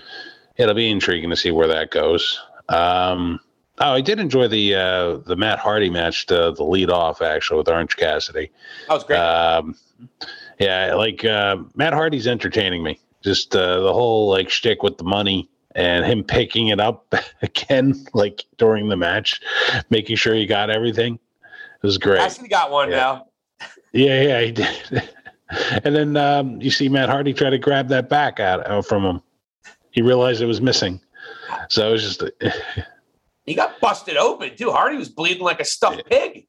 it'll 0.57 0.75
be 0.75 0.91
intriguing 0.91 1.29
to 1.29 1.37
see 1.37 1.51
where 1.51 1.69
that 1.69 1.91
goes. 1.91 2.41
Um, 2.71 3.39
oh, 3.81 3.93
I 3.93 4.01
did 4.01 4.19
enjoy 4.19 4.49
the 4.49 4.75
uh, 4.75 5.17
the 5.19 5.37
Matt 5.37 5.59
Hardy 5.59 5.91
match, 5.91 6.25
the 6.25 6.53
the 6.55 6.65
lead 6.65 6.89
off 6.89 7.21
actually 7.21 7.59
with 7.59 7.69
Orange 7.69 7.97
Cassidy. 7.97 8.51
That 8.89 8.95
was 8.95 9.05
great. 9.05 9.19
Um, 9.19 9.75
yeah, 10.59 10.95
like 10.95 11.25
uh, 11.25 11.57
Matt 11.75 11.93
Hardy's 11.93 12.27
entertaining 12.27 12.83
me. 12.83 13.01
Just 13.23 13.55
uh, 13.57 13.81
the 13.81 13.93
whole 13.93 14.29
like 14.29 14.51
shtick 14.51 14.83
with 14.83 14.99
the 14.99 15.05
money 15.05 15.49
and 15.75 16.05
him 16.05 16.23
picking 16.23 16.69
it 16.69 16.79
up 16.81 17.13
again, 17.43 17.95
like 18.15 18.45
during 18.59 18.89
the 18.89 18.97
match, 18.97 19.41
making 19.91 20.17
sure 20.17 20.35
he 20.35 20.47
got 20.47 20.71
everything. 20.71 21.15
It 21.15 21.87
was 21.87 21.99
great. 21.99 22.21
I 22.21 22.25
actually, 22.27 22.49
got 22.49 22.71
one 22.71 22.91
Yeah. 22.91 22.97
now. 22.97 23.27
Yeah, 23.93 24.23
yeah, 24.23 24.41
he 24.43 24.53
did. 24.93 25.09
and 25.85 25.95
then 25.95 26.17
um, 26.17 26.61
you 26.61 26.71
see 26.71 26.89
Matt 26.89 27.09
Hardy 27.09 27.33
try 27.33 27.51
to 27.51 27.59
grab 27.59 27.89
that 27.89 28.09
back 28.09 28.41
out, 28.41 28.67
out 28.69 28.87
from 28.87 29.05
him. 29.05 29.21
He 29.91 30.03
realized 30.03 30.43
it 30.43 30.47
was 30.47 30.61
missing. 30.61 31.01
So 31.69 31.89
it 31.89 31.93
was 31.93 32.03
just, 32.03 32.23
He 33.47 33.55
got 33.55 33.79
busted 33.81 34.17
open 34.17 34.57
too. 34.57 34.71
Hardy 34.71 34.97
was 34.97 35.09
bleeding 35.09 35.43
like 35.43 35.61
a 35.61 35.65
stuffed 35.65 36.05
pig. 36.07 36.47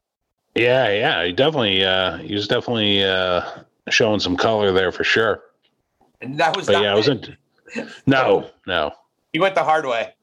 yeah, 0.55 0.89
yeah. 0.89 1.25
He 1.25 1.31
definitely, 1.33 1.83
uh, 1.83 2.17
he 2.17 2.33
was 2.33 2.47
definitely 2.47 3.03
uh, 3.03 3.41
showing 3.89 4.19
some 4.19 4.35
color 4.35 4.71
there 4.71 4.91
for 4.91 5.03
sure. 5.03 5.43
And 6.21 6.37
that 6.39 6.55
was 6.55 6.67
But 6.67 6.81
yeah, 6.81 6.97
it. 6.97 7.07
in. 7.07 7.89
No, 8.05 8.49
no. 8.67 8.91
He 9.33 9.39
went 9.39 9.55
the 9.55 9.63
hard 9.63 9.85
way. 9.85 10.13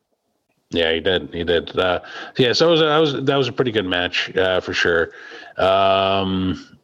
Yeah, 0.70 0.92
he 0.92 1.00
did. 1.00 1.32
He 1.34 1.44
did. 1.44 1.78
Uh, 1.78 2.00
yeah, 2.38 2.54
so 2.54 2.68
it 2.68 2.70
was, 2.70 2.80
that 2.80 2.96
was 2.96 3.24
that 3.24 3.36
was 3.36 3.46
a 3.48 3.52
pretty 3.52 3.72
good 3.72 3.84
match 3.84 4.34
uh, 4.36 4.60
for 4.60 4.72
sure. 4.72 5.10
Um, 5.58 6.78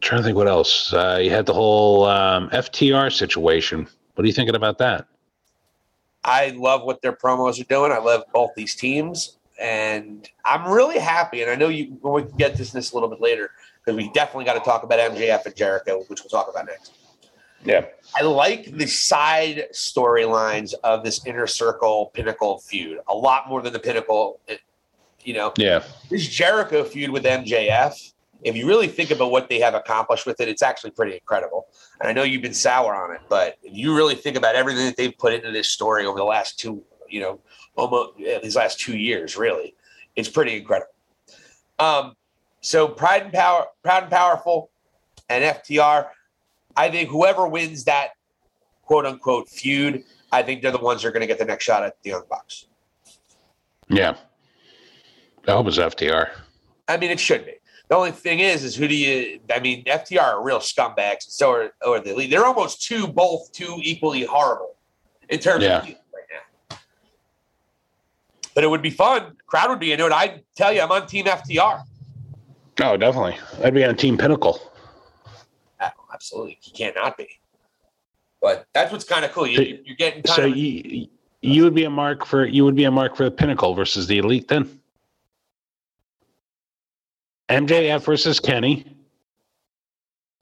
trying 0.00 0.20
to 0.20 0.24
think 0.24 0.36
what 0.36 0.48
else. 0.48 0.92
Uh, 0.92 1.18
you 1.22 1.30
had 1.30 1.44
the 1.44 1.52
whole 1.52 2.04
um, 2.06 2.48
FTR 2.50 3.12
situation. 3.12 3.86
What 4.14 4.24
are 4.24 4.26
you 4.26 4.32
thinking 4.32 4.54
about 4.54 4.78
that? 4.78 5.06
I 6.24 6.50
love 6.50 6.84
what 6.84 7.02
their 7.02 7.12
promos 7.12 7.60
are 7.60 7.64
doing. 7.64 7.92
I 7.92 7.98
love 7.98 8.24
both 8.32 8.52
these 8.56 8.74
teams, 8.74 9.36
and 9.60 10.28
I'm 10.46 10.66
really 10.70 10.98
happy. 10.98 11.42
And 11.42 11.50
I 11.50 11.56
know 11.56 11.68
you 11.68 11.98
we 12.02 12.22
can 12.22 12.36
get 12.38 12.56
this 12.56 12.72
this 12.72 12.92
a 12.92 12.94
little 12.94 13.10
bit 13.10 13.20
later 13.20 13.50
because 13.84 13.96
we 13.96 14.10
definitely 14.12 14.44
got 14.44 14.54
to 14.54 14.60
talk 14.60 14.82
about 14.82 14.98
MJF 14.98 15.46
and 15.46 15.56
Jericho, 15.56 16.02
which 16.08 16.22
we'll 16.22 16.30
talk 16.30 16.48
about 16.50 16.66
next. 16.66 16.92
Yeah. 17.64 17.86
I 18.16 18.22
like 18.22 18.76
the 18.76 18.86
side 18.86 19.66
storylines 19.72 20.72
of 20.84 21.04
this 21.04 21.24
inner 21.26 21.46
circle 21.46 22.10
pinnacle 22.14 22.58
feud 22.60 23.00
a 23.08 23.14
lot 23.14 23.48
more 23.48 23.60
than 23.62 23.72
the 23.72 23.78
pinnacle. 23.78 24.40
You 25.22 25.34
know, 25.34 25.52
Yeah. 25.58 25.82
this 26.08 26.26
Jericho 26.26 26.84
feud 26.84 27.10
with 27.10 27.24
MJF. 27.24 28.12
If 28.42 28.56
you 28.56 28.66
really 28.66 28.88
think 28.88 29.10
about 29.10 29.30
what 29.30 29.50
they 29.50 29.60
have 29.60 29.74
accomplished 29.74 30.24
with 30.24 30.40
it, 30.40 30.48
it's 30.48 30.62
actually 30.62 30.92
pretty 30.92 31.12
incredible. 31.12 31.66
And 32.00 32.08
I 32.08 32.12
know 32.14 32.22
you've 32.22 32.40
been 32.40 32.54
sour 32.54 32.94
on 32.94 33.14
it, 33.14 33.20
but 33.28 33.58
if 33.62 33.76
you 33.76 33.94
really 33.94 34.14
think 34.14 34.38
about 34.38 34.54
everything 34.54 34.86
that 34.86 34.96
they've 34.96 35.16
put 35.18 35.34
into 35.34 35.50
this 35.50 35.68
story 35.68 36.06
over 36.06 36.16
the 36.16 36.24
last 36.24 36.58
two, 36.58 36.82
you 37.06 37.20
know, 37.20 37.40
almost 37.76 38.12
yeah, 38.16 38.38
these 38.38 38.56
last 38.56 38.80
two 38.80 38.96
years, 38.96 39.36
really, 39.36 39.74
it's 40.16 40.30
pretty 40.30 40.56
incredible. 40.56 40.92
Um, 41.78 42.14
so 42.60 42.88
Pride 42.88 43.22
and 43.22 43.32
Power, 43.32 43.66
Proud 43.82 44.04
and 44.04 44.12
Powerful, 44.12 44.70
and 45.28 45.42
FTR. 45.44 46.08
I 46.76 46.90
think 46.90 47.08
whoever 47.10 47.46
wins 47.48 47.84
that 47.84 48.10
quote 48.82 49.06
unquote 49.06 49.48
feud, 49.48 50.04
I 50.32 50.42
think 50.42 50.62
they're 50.62 50.70
the 50.72 50.78
ones 50.78 51.02
that 51.02 51.08
are 51.08 51.12
going 51.12 51.22
to 51.22 51.26
get 51.26 51.38
the 51.38 51.44
next 51.44 51.64
shot 51.64 51.82
at 51.82 51.96
the 52.02 52.10
Young 52.10 52.24
Bucks. 52.28 52.66
Yeah. 53.88 54.16
I 55.48 55.52
hope 55.52 55.66
it's 55.66 55.78
FTR. 55.78 56.30
I 56.88 56.96
mean, 56.96 57.10
it 57.10 57.18
should 57.20 57.44
be. 57.46 57.54
The 57.88 57.96
only 57.96 58.12
thing 58.12 58.38
is, 58.38 58.62
is 58.62 58.76
who 58.76 58.86
do 58.86 58.94
you? 58.94 59.40
I 59.52 59.58
mean, 59.58 59.82
FTR 59.84 60.20
are 60.20 60.44
real 60.44 60.58
scumbags, 60.60 61.22
so 61.28 61.50
are, 61.50 61.70
are 61.84 61.98
the. 62.00 62.26
They're 62.28 62.44
almost 62.44 62.82
two, 62.82 63.08
both 63.08 63.50
two 63.52 63.78
equally 63.82 64.24
horrible 64.24 64.76
in 65.28 65.40
terms 65.40 65.64
Yeah. 65.64 65.78
of 65.78 65.84
right 65.86 65.96
now. 66.70 66.76
But 68.54 68.62
it 68.62 68.68
would 68.70 68.82
be 68.82 68.90
fun. 68.90 69.36
Crowd 69.46 69.70
would 69.70 69.80
be 69.80 69.90
into 69.92 70.06
it. 70.06 70.12
I 70.12 70.42
tell 70.54 70.72
you, 70.72 70.82
I'm 70.82 70.92
on 70.92 71.06
Team 71.08 71.24
FTR. 71.26 71.82
Oh, 72.82 72.96
definitely. 72.96 73.36
I'd 73.62 73.74
be 73.74 73.84
on 73.84 73.96
Team 73.96 74.16
Pinnacle. 74.16 74.60
Oh, 75.80 75.88
absolutely, 76.12 76.58
you 76.62 76.72
can't 76.72 76.94
not 76.94 77.16
be. 77.16 77.28
But 78.40 78.66
that's 78.72 78.90
what's 78.90 79.04
kind 79.04 79.24
of 79.24 79.32
cool. 79.32 79.46
You, 79.46 79.82
you're 79.84 79.96
getting 79.96 80.22
kind 80.22 80.36
So 80.36 80.44
of 80.46 80.56
you 80.56 81.08
you 81.42 81.62
would 81.64 81.74
be 81.74 81.84
a 81.84 81.90
mark 81.90 82.24
for 82.24 82.46
you 82.46 82.64
would 82.64 82.74
be 82.76 82.84
a 82.84 82.90
mark 82.90 83.16
for 83.16 83.24
the 83.24 83.30
Pinnacle 83.30 83.74
versus 83.74 84.06
the 84.06 84.18
Elite 84.18 84.48
then. 84.48 84.80
MJF 87.48 88.02
versus 88.04 88.38
Kenny. 88.38 88.86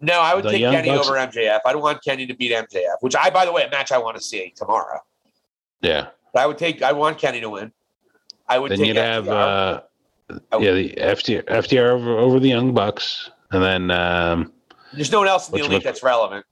no. 0.00 0.20
I 0.20 0.34
would 0.34 0.44
the 0.44 0.50
take 0.50 0.60
Kenny 0.60 0.88
Bucks- 0.90 1.08
over 1.08 1.16
MJF. 1.18 1.60
I 1.64 1.72
don't 1.72 1.82
want 1.82 2.04
Kenny 2.04 2.26
to 2.26 2.34
beat 2.34 2.52
MJF, 2.52 2.96
which 3.00 3.16
I, 3.16 3.30
by 3.30 3.44
the 3.46 3.52
way, 3.52 3.64
a 3.64 3.70
match 3.70 3.90
I 3.92 3.98
want 3.98 4.16
to 4.16 4.22
see 4.22 4.52
tomorrow. 4.54 5.00
Yeah. 5.80 6.08
But 6.34 6.42
I 6.42 6.46
would 6.46 6.58
take. 6.58 6.82
I 6.82 6.92
want 6.92 7.18
Kenny 7.18 7.40
to 7.40 7.48
win. 7.50 7.72
I 8.46 8.58
would 8.58 8.70
Then 8.70 8.78
take 8.78 8.88
you'd 8.88 8.96
have 8.96 9.28
uh, 9.28 9.82
Would- 10.30 10.42
yeah 10.62 10.72
the 10.72 10.90
FTR, 10.98 11.44
FTR 11.44 11.90
over, 11.90 12.18
over 12.18 12.40
the 12.40 12.48
Young 12.48 12.74
Bucks, 12.74 13.30
and 13.50 13.62
then 13.62 13.90
um, 13.90 14.52
There's 14.92 15.10
no 15.12 15.18
one 15.20 15.28
else 15.28 15.48
in 15.48 15.58
the 15.58 15.64
elite 15.64 15.82
that's 15.84 16.02
relevant. 16.02 16.44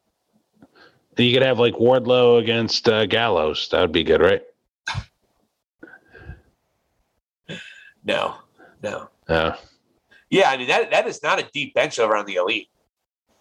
you 1.18 1.32
could 1.32 1.42
have 1.42 1.58
like 1.58 1.74
Wardlow 1.74 2.40
against 2.40 2.88
uh, 2.88 3.06
Gallows. 3.06 3.68
That 3.70 3.80
would 3.82 3.92
be 3.92 4.04
good, 4.04 4.20
right? 4.20 4.42
No, 8.04 8.36
no. 8.82 9.08
Uh, 9.28 9.52
Yeah, 10.30 10.50
I 10.50 10.56
mean 10.56 10.68
that 10.68 10.90
that 10.90 11.06
is 11.06 11.22
not 11.22 11.38
a 11.40 11.48
deep 11.52 11.74
bench 11.74 11.98
over 11.98 12.16
on 12.16 12.24
the 12.26 12.36
elite. 12.36 12.68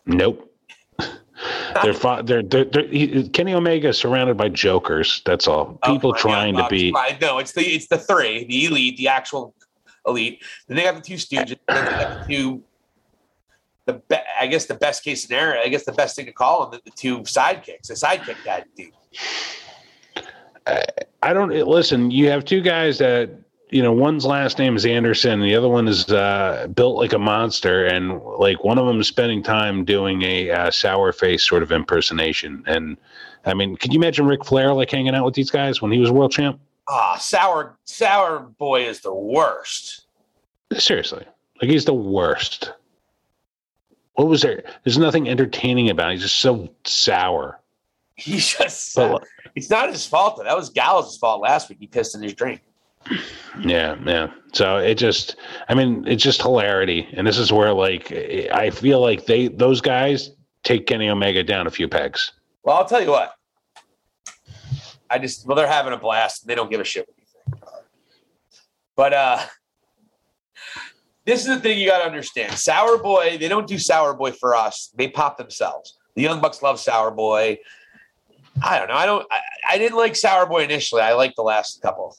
nope. 0.06 0.52
they're, 1.84 1.94
fi- 1.94 2.22
they're, 2.22 2.42
they're, 2.42 2.64
they're 2.66 2.88
he, 2.88 3.28
Kenny 3.30 3.54
Omega 3.54 3.90
is 3.90 3.98
surrounded 3.98 4.38
by 4.38 4.48
jokers. 4.50 5.22
That's 5.26 5.48
all. 5.48 5.78
People 5.86 6.12
Oh, 6.16 6.18
trying 6.18 6.56
God, 6.56 6.70
to 6.70 6.70
be. 6.70 6.92
No, 7.22 7.38
it's 7.40 7.52
the 7.52 7.62
it's 7.62 7.88
the 7.88 7.98
three, 7.98 8.46
the 8.46 8.66
elite, 8.66 8.98
the 8.98 9.08
actual 9.10 9.54
elite. 10.08 10.44
Then 10.68 10.78
they 10.78 10.84
got 10.84 10.96
the 10.96 11.02
two 11.02 11.16
Stooges. 11.16 11.58
Then 11.68 11.86
they 11.86 11.92
got 11.92 12.28
the 12.28 12.34
two. 12.34 12.64
The 13.86 13.94
be, 13.94 14.16
I 14.40 14.48
guess 14.48 14.66
the 14.66 14.76
best 14.76 15.04
case 15.04 15.24
scenario. 15.24 15.62
I 15.62 15.68
guess 15.68 15.86
the 15.86 15.92
best 15.92 16.16
thing 16.16 16.26
to 16.26 16.32
call 16.32 16.62
them 16.62 16.80
the, 16.84 16.90
the 16.90 16.96
two 16.96 17.20
sidekicks, 17.20 17.88
the 17.88 17.94
sidekick 17.94 18.42
tag 18.44 18.64
team. 18.76 18.92
I 21.22 21.34
don't 21.34 21.52
listen. 21.68 22.12
You 22.12 22.30
have 22.30 22.46
two 22.46 22.62
guys 22.62 22.98
that 22.98 23.30
you 23.70 23.84
know. 23.84 23.92
One's 23.92 24.26
last 24.26 24.58
name 24.58 24.76
is 24.76 24.86
Anderson, 24.86 25.34
and 25.34 25.44
the 25.44 25.56
other 25.56 25.70
one 25.70 25.88
is 25.88 26.10
uh, 26.10 26.68
built 26.74 26.98
like 26.98 27.14
a 27.14 27.20
monster. 27.20 27.86
And 27.86 28.20
like 28.40 28.64
one 28.64 28.80
of 28.80 28.88
them 28.88 29.00
is 29.00 29.08
spending 29.08 29.44
time 29.44 29.86
doing 29.86 30.24
a 30.24 30.50
uh, 30.50 30.72
sour 30.72 31.12
face 31.12 31.44
sort 31.44 31.62
of 31.62 31.72
impersonation. 31.72 32.64
And 32.66 32.98
I 33.46 33.54
mean, 33.54 33.76
could 33.78 33.94
you 33.94 34.00
imagine 34.00 34.26
Ric 34.26 34.44
Flair 34.44 34.74
like 34.74 34.90
hanging 34.90 35.14
out 35.14 35.26
with 35.26 35.36
these 35.36 35.52
guys 35.52 35.82
when 35.82 35.92
he 35.92 36.00
was 36.00 36.10
world 36.10 36.32
champ? 36.32 36.60
Ah, 36.88 37.18
sour 37.18 37.78
sour 37.86 38.40
boy 38.40 38.88
is 38.88 39.02
the 39.02 39.14
worst. 39.14 40.06
Seriously, 40.78 41.26
like 41.62 41.72
he's 41.72 41.86
the 41.86 41.94
worst. 41.94 42.72
What 44.14 44.28
was 44.28 44.42
there? 44.42 44.64
There's 44.84 44.98
nothing 44.98 45.28
entertaining 45.28 45.90
about. 45.90 46.10
It. 46.10 46.14
He's 46.14 46.24
just 46.24 46.40
so 46.40 46.70
sour. 46.86 47.60
He's 48.16 48.56
just. 48.58 48.96
But 48.96 49.24
it's 49.56 49.70
not 49.70 49.90
his 49.90 50.06
fault 50.06 50.38
though. 50.38 50.44
That 50.44 50.56
was 50.56 50.70
Gallows' 50.70 51.18
fault 51.18 51.42
last 51.42 51.70
week. 51.70 51.80
He 51.80 51.88
pissed 51.88 52.16
in 52.16 52.22
his 52.22 52.34
drink. 52.34 52.62
Yeah, 53.60 53.98
yeah. 54.04 54.32
So 54.54 54.78
it 54.78 54.96
just, 54.96 55.36
I 55.70 55.76
mean, 55.76 56.06
it's 56.08 56.24
just 56.24 56.42
hilarity, 56.42 57.08
and 57.14 57.28
this 57.28 57.38
is 57.38 57.52
where 57.52 57.74
like 57.74 58.12
I 58.12 58.70
feel 58.70 59.00
like 59.00 59.26
they 59.26 59.48
those 59.48 59.82
guys 59.82 60.32
take 60.64 60.88
Kenny 60.88 61.10
Omega 61.10 61.44
down 61.44 61.68
a 61.68 61.72
few 61.72 61.88
pegs. 61.88 62.32
Well, 62.64 62.78
I'll 62.78 62.86
tell 62.86 63.02
you 63.02 63.12
what. 63.12 63.36
I 65.10 65.20
just 65.20 65.46
well, 65.46 65.56
they're 65.56 65.68
having 65.68 65.94
a 65.94 65.98
blast. 65.98 66.48
They 66.48 66.56
don't 66.56 66.70
give 66.70 66.82
a 66.82 66.86
shit. 66.86 67.08
But 68.96 69.14
uh 69.14 69.40
this 71.26 71.42
is 71.42 71.48
the 71.48 71.60
thing 71.60 71.80
you 71.80 71.90
got 71.90 72.00
to 72.00 72.06
understand. 72.06 72.54
Sour 72.54 73.00
Boy, 73.00 73.38
they 73.40 73.48
don't 73.48 73.68
do 73.68 73.80
Sour 73.80 74.14
Boy 74.14 74.32
for 74.32 74.56
us. 74.56 74.92
They 74.96 75.08
pop 75.08 75.38
themselves. 75.38 75.98
The 76.16 76.22
Young 76.22 76.40
Bucks 76.40 76.62
love 76.62 76.80
Sour 76.80 77.12
Boy. 77.12 77.58
I 78.64 78.78
don't 78.80 78.88
know. 78.88 78.96
I 78.96 79.06
don't. 79.06 79.28
I, 79.32 79.40
I 79.72 79.78
didn't 79.78 79.98
like 79.98 80.16
Sour 80.16 80.46
Boy 80.46 80.64
initially. 80.64 81.02
I 81.02 81.14
liked 81.14 81.36
the 81.36 81.42
last 81.42 81.82
couple. 81.82 82.16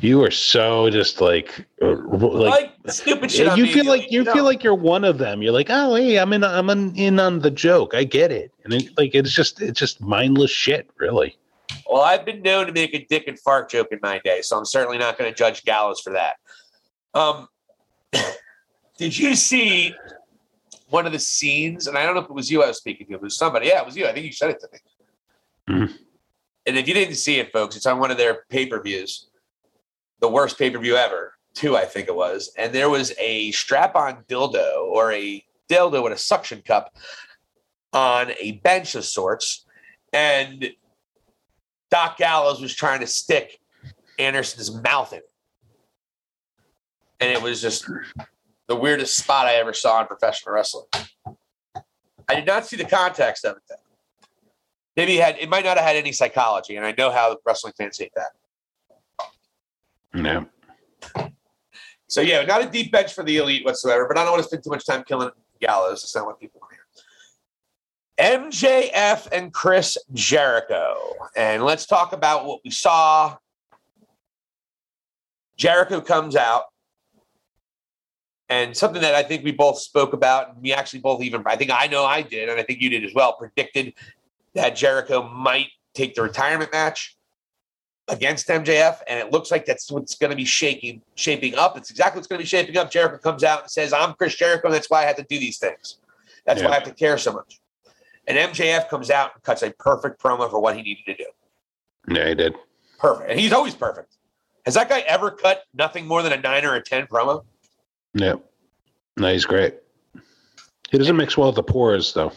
You 0.00 0.22
are 0.24 0.30
so 0.30 0.90
just 0.90 1.20
like, 1.20 1.66
uh, 1.82 1.96
like. 1.96 2.72
like 2.84 2.92
stupid 2.92 3.30
shit. 3.30 3.56
you 3.56 3.66
feel 3.66 3.86
like 3.86 4.10
you 4.10 4.24
know. 4.24 4.32
feel 4.32 4.44
like 4.44 4.64
you're 4.64 4.74
one 4.74 5.04
of 5.04 5.18
them. 5.18 5.42
You're 5.42 5.52
like, 5.52 5.68
oh, 5.70 5.94
hey, 5.94 6.18
I'm 6.18 6.32
in. 6.32 6.42
I'm 6.44 6.70
in, 6.70 6.94
in 6.96 7.20
on 7.20 7.40
the 7.40 7.50
joke. 7.50 7.94
I 7.94 8.04
get 8.04 8.32
it, 8.32 8.52
and 8.64 8.74
it, 8.74 8.96
like 8.98 9.14
it's 9.14 9.32
just 9.32 9.60
it's 9.62 9.78
just 9.78 10.00
mindless 10.00 10.50
shit, 10.50 10.90
really. 10.98 11.36
Well, 11.88 12.02
I've 12.02 12.24
been 12.24 12.42
known 12.42 12.66
to 12.66 12.72
make 12.72 12.94
a 12.94 13.04
dick 13.04 13.24
and 13.26 13.38
fart 13.38 13.70
joke 13.70 13.88
in 13.90 13.98
my 14.02 14.20
day, 14.24 14.42
so 14.42 14.56
I'm 14.56 14.64
certainly 14.64 14.98
not 14.98 15.18
going 15.18 15.30
to 15.30 15.36
judge 15.36 15.64
Gallows 15.64 16.00
for 16.00 16.12
that. 16.12 16.36
Um, 17.14 17.48
did 18.98 19.16
you 19.16 19.34
see 19.34 19.94
one 20.88 21.06
of 21.06 21.12
the 21.12 21.18
scenes? 21.18 21.86
And 21.86 21.96
I 21.96 22.04
don't 22.04 22.14
know 22.14 22.20
if 22.20 22.30
it 22.30 22.34
was 22.34 22.50
you 22.50 22.62
I 22.62 22.68
was 22.68 22.78
speaking 22.78 23.06
to. 23.08 23.14
It 23.14 23.22
was 23.22 23.36
somebody. 23.36 23.68
Yeah, 23.68 23.80
it 23.80 23.86
was 23.86 23.96
you. 23.96 24.06
I 24.06 24.12
think 24.12 24.26
you 24.26 24.32
said 24.32 24.50
it 24.50 24.60
to 24.60 24.68
me. 24.72 24.78
Mhm. 25.68 25.98
And 26.66 26.76
if 26.76 26.86
you 26.86 26.94
didn't 26.94 27.14
see 27.14 27.38
it, 27.38 27.52
folks, 27.52 27.76
it's 27.76 27.86
on 27.86 27.98
one 27.98 28.10
of 28.10 28.18
their 28.18 28.44
pay 28.50 28.66
per 28.66 28.80
views, 28.82 29.29
the 30.20 30.28
worst 30.28 30.58
pay 30.58 30.70
per 30.70 30.78
view 30.78 30.96
ever. 30.96 31.34
Two, 31.54 31.76
I 31.76 31.84
think 31.84 32.08
it 32.08 32.14
was. 32.14 32.52
And 32.56 32.72
there 32.72 32.88
was 32.88 33.12
a 33.18 33.50
strap 33.52 33.96
on 33.96 34.24
dildo 34.28 34.84
or 34.84 35.12
a 35.12 35.44
dildo 35.68 36.02
with 36.02 36.12
a 36.12 36.18
suction 36.18 36.62
cup 36.62 36.94
on 37.92 38.32
a 38.40 38.52
bench 38.52 38.94
of 38.94 39.04
sorts, 39.04 39.64
and 40.12 40.70
Doc 41.90 42.18
Gallows 42.18 42.60
was 42.60 42.74
trying 42.74 43.00
to 43.00 43.06
stick 43.06 43.58
Anderson's 44.18 44.72
mouth 44.82 45.12
in 45.12 45.18
it. 45.18 45.30
And 47.18 47.30
it 47.30 47.42
was 47.42 47.60
just 47.60 47.84
the 48.68 48.76
weirdest 48.76 49.16
spot 49.16 49.46
I 49.46 49.54
ever 49.56 49.72
saw 49.72 50.00
in 50.00 50.06
professional 50.06 50.54
wrestling. 50.54 50.86
I 52.28 52.34
did 52.36 52.46
not 52.46 52.64
see 52.64 52.76
the 52.76 52.84
context 52.84 53.44
of 53.44 53.56
it 53.56 53.62
though. 53.68 53.74
Maybe 54.96 55.18
it 55.18 55.24
had 55.24 55.38
it 55.38 55.48
might 55.48 55.64
not 55.64 55.76
have 55.76 55.86
had 55.86 55.96
any 55.96 56.12
psychology, 56.12 56.76
and 56.76 56.86
I 56.86 56.94
know 56.96 57.10
how 57.10 57.36
wrestling 57.44 57.72
fans 57.76 57.98
hate 57.98 58.12
that. 58.14 58.30
Yeah. 60.14 60.44
So 62.08 62.20
yeah, 62.20 62.44
not 62.44 62.64
a 62.64 62.68
deep 62.68 62.90
bench 62.90 63.14
for 63.14 63.22
the 63.22 63.36
elite 63.36 63.64
whatsoever, 63.64 64.06
but 64.08 64.18
I 64.18 64.24
don't 64.24 64.32
want 64.32 64.42
to 64.42 64.48
spend 64.48 64.64
too 64.64 64.70
much 64.70 64.84
time 64.84 65.04
killing 65.04 65.30
Gallows. 65.60 66.02
That's 66.02 66.16
not 66.16 66.26
what 66.26 66.40
people 66.40 66.60
want 66.60 66.72
to 66.72 66.76
hear. 66.76 68.40
MJF 68.40 69.28
and 69.32 69.52
Chris 69.52 69.96
Jericho. 70.12 70.94
And 71.36 71.62
let's 71.62 71.86
talk 71.86 72.12
about 72.12 72.46
what 72.46 72.60
we 72.64 72.70
saw. 72.70 73.36
Jericho 75.56 76.00
comes 76.00 76.36
out. 76.36 76.64
And 78.48 78.76
something 78.76 79.00
that 79.02 79.14
I 79.14 79.22
think 79.22 79.44
we 79.44 79.52
both 79.52 79.78
spoke 79.78 80.12
about, 80.12 80.54
and 80.54 80.62
we 80.62 80.72
actually 80.72 80.98
both 80.98 81.22
even, 81.22 81.44
I 81.46 81.54
think 81.54 81.70
I 81.70 81.86
know 81.86 82.04
I 82.04 82.22
did, 82.22 82.48
and 82.48 82.58
I 82.58 82.64
think 82.64 82.80
you 82.80 82.90
did 82.90 83.04
as 83.04 83.14
well, 83.14 83.34
predicted 83.34 83.94
that 84.54 84.74
Jericho 84.74 85.22
might 85.28 85.68
take 85.94 86.16
the 86.16 86.22
retirement 86.22 86.72
match 86.72 87.16
against 88.10 88.48
MJF, 88.48 88.98
and 89.08 89.18
it 89.18 89.32
looks 89.32 89.50
like 89.50 89.64
that's 89.64 89.90
what's 89.90 90.16
going 90.16 90.30
to 90.30 90.36
be 90.36 90.44
shaking, 90.44 91.00
shaping 91.14 91.54
up. 91.54 91.76
It's 91.76 91.90
exactly 91.90 92.18
what's 92.18 92.28
going 92.28 92.38
to 92.38 92.42
be 92.42 92.48
shaping 92.48 92.76
up. 92.76 92.90
Jericho 92.90 93.18
comes 93.18 93.44
out 93.44 93.62
and 93.62 93.70
says, 93.70 93.92
"I'm 93.92 94.14
Chris 94.14 94.34
Jericho, 94.34 94.66
and 94.66 94.74
that's 94.74 94.90
why 94.90 95.02
I 95.02 95.06
have 95.06 95.16
to 95.16 95.22
do 95.22 95.38
these 95.38 95.58
things. 95.58 95.98
That's 96.44 96.62
why 96.62 96.70
I 96.70 96.74
have 96.74 96.84
to 96.84 96.94
care 96.94 97.16
so 97.16 97.32
much." 97.32 97.60
And 98.26 98.36
MJF 98.36 98.88
comes 98.88 99.10
out 99.10 99.32
and 99.34 99.42
cuts 99.42 99.62
a 99.62 99.70
perfect 99.72 100.20
promo 100.20 100.50
for 100.50 100.60
what 100.60 100.76
he 100.76 100.82
needed 100.82 101.04
to 101.06 101.14
do. 101.14 101.26
Yeah, 102.14 102.28
he 102.28 102.34
did. 102.34 102.54
Perfect, 102.98 103.30
and 103.30 103.40
he's 103.40 103.52
always 103.52 103.74
perfect. 103.74 104.16
Has 104.66 104.74
that 104.74 104.88
guy 104.88 105.00
ever 105.00 105.30
cut 105.30 105.64
nothing 105.72 106.06
more 106.06 106.22
than 106.22 106.32
a 106.32 106.36
nine 106.36 106.64
or 106.64 106.74
a 106.74 106.82
ten 106.82 107.06
promo? 107.06 107.44
Yeah. 108.12 108.34
No, 109.16 109.32
he's 109.32 109.44
great. 109.44 109.74
He 110.90 110.98
doesn't 110.98 111.16
mix 111.16 111.36
well 111.36 111.48
with 111.48 111.56
the 111.56 111.62
pores, 111.62 112.12
though. 112.12 112.32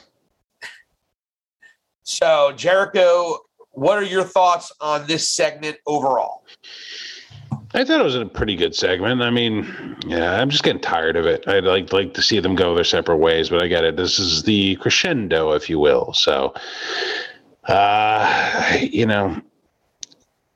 So 2.03 2.51
Jericho, 2.55 3.39
what 3.73 3.97
are 3.97 4.03
your 4.03 4.23
thoughts 4.23 4.71
on 4.79 5.05
this 5.07 5.29
segment 5.29 5.77
overall? 5.85 6.45
I 7.75 7.83
thought 7.83 7.99
it 7.99 8.03
was 8.03 8.15
a 8.15 8.25
pretty 8.25 8.55
good 8.55 8.75
segment. 8.75 9.21
I 9.23 9.31
mean, 9.31 9.97
yeah, 10.05 10.39
I'm 10.39 10.49
just 10.51 10.63
getting 10.63 10.81
tired 10.81 11.15
of 11.15 11.25
it. 11.25 11.47
I'd 11.47 11.63
like 11.63 11.91
like 11.91 12.13
to 12.13 12.21
see 12.21 12.39
them 12.39 12.55
go 12.55 12.75
their 12.75 12.83
separate 12.83 13.17
ways, 13.17 13.49
but 13.49 13.63
I 13.63 13.67
get 13.67 13.83
it. 13.83 13.97
This 13.97 14.19
is 14.19 14.43
the 14.43 14.75
crescendo, 14.75 15.53
if 15.53 15.69
you 15.69 15.79
will. 15.79 16.13
So, 16.13 16.53
uh, 17.67 18.77
you 18.79 19.07
know, 19.07 19.41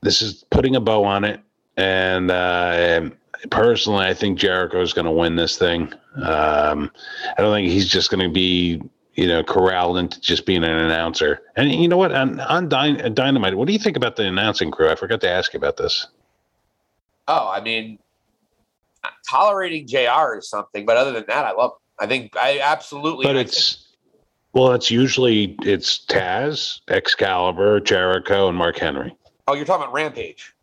this 0.04 0.22
is 0.22 0.46
putting 0.52 0.76
a 0.76 0.80
bow 0.80 1.04
on 1.04 1.24
it. 1.24 1.42
And 1.76 2.30
uh, 2.30 3.10
personally, 3.50 4.06
I 4.06 4.14
think 4.14 4.38
Jericho 4.38 4.82
is 4.82 4.94
going 4.94 5.06
to 5.06 5.12
win 5.12 5.36
this 5.36 5.58
thing. 5.58 5.92
Um, 6.18 6.92
I 7.38 7.42
don't 7.42 7.54
think 7.54 7.70
he's 7.70 7.90
just 7.90 8.12
going 8.12 8.28
to 8.28 8.34
be 8.34 8.82
you 9.18 9.28
know, 9.28 9.44
corralled 9.44 9.98
into 9.98 10.22
just 10.22 10.46
being 10.46 10.64
an 10.64 10.70
announcer. 10.70 11.42
And 11.56 11.72
you 11.72 11.88
know 11.88 11.98
what? 11.98 12.14
On, 12.14 12.40
on 12.40 12.70
Dyn- 12.70 13.04
uh, 13.04 13.10
Dynamite, 13.10 13.58
what 13.58 13.68
do 13.68 13.74
you 13.74 13.80
think 13.80 13.98
about 13.98 14.16
the 14.16 14.28
announcing 14.28 14.72
crew? 14.72 14.90
I 14.90 14.96
forgot 14.96 15.20
to 15.22 15.30
ask 15.30 15.54
you 15.54 15.58
about 15.58 15.76
this. 15.76 16.08
Oh, 17.28 17.50
I 17.50 17.60
mean, 17.60 17.98
tolerating 19.28 19.88
JR 19.88 20.38
is 20.38 20.50
something, 20.50 20.86
but 20.86 20.98
other 20.98 21.12
than 21.12 21.26
that, 21.28 21.46
I 21.46 21.52
love. 21.52 21.72
Him. 21.72 21.78
I 22.00 22.06
think 22.06 22.38
I 22.38 22.60
absolutely. 22.60 23.26
But 23.26 23.36
it's 23.36 23.88
well, 24.54 24.72
it's 24.74 24.92
usually 24.92 25.56
it's 25.64 26.06
Taz, 26.06 26.82
Excalibur, 26.88 27.80
Jericho, 27.80 28.48
and 28.48 28.58
Mark 28.58 28.78
Henry. 28.78 29.16
Oh, 29.48 29.56
you're 29.56 29.66
talking 29.66 29.84
about 29.84 29.94
Rampage. 29.94 30.54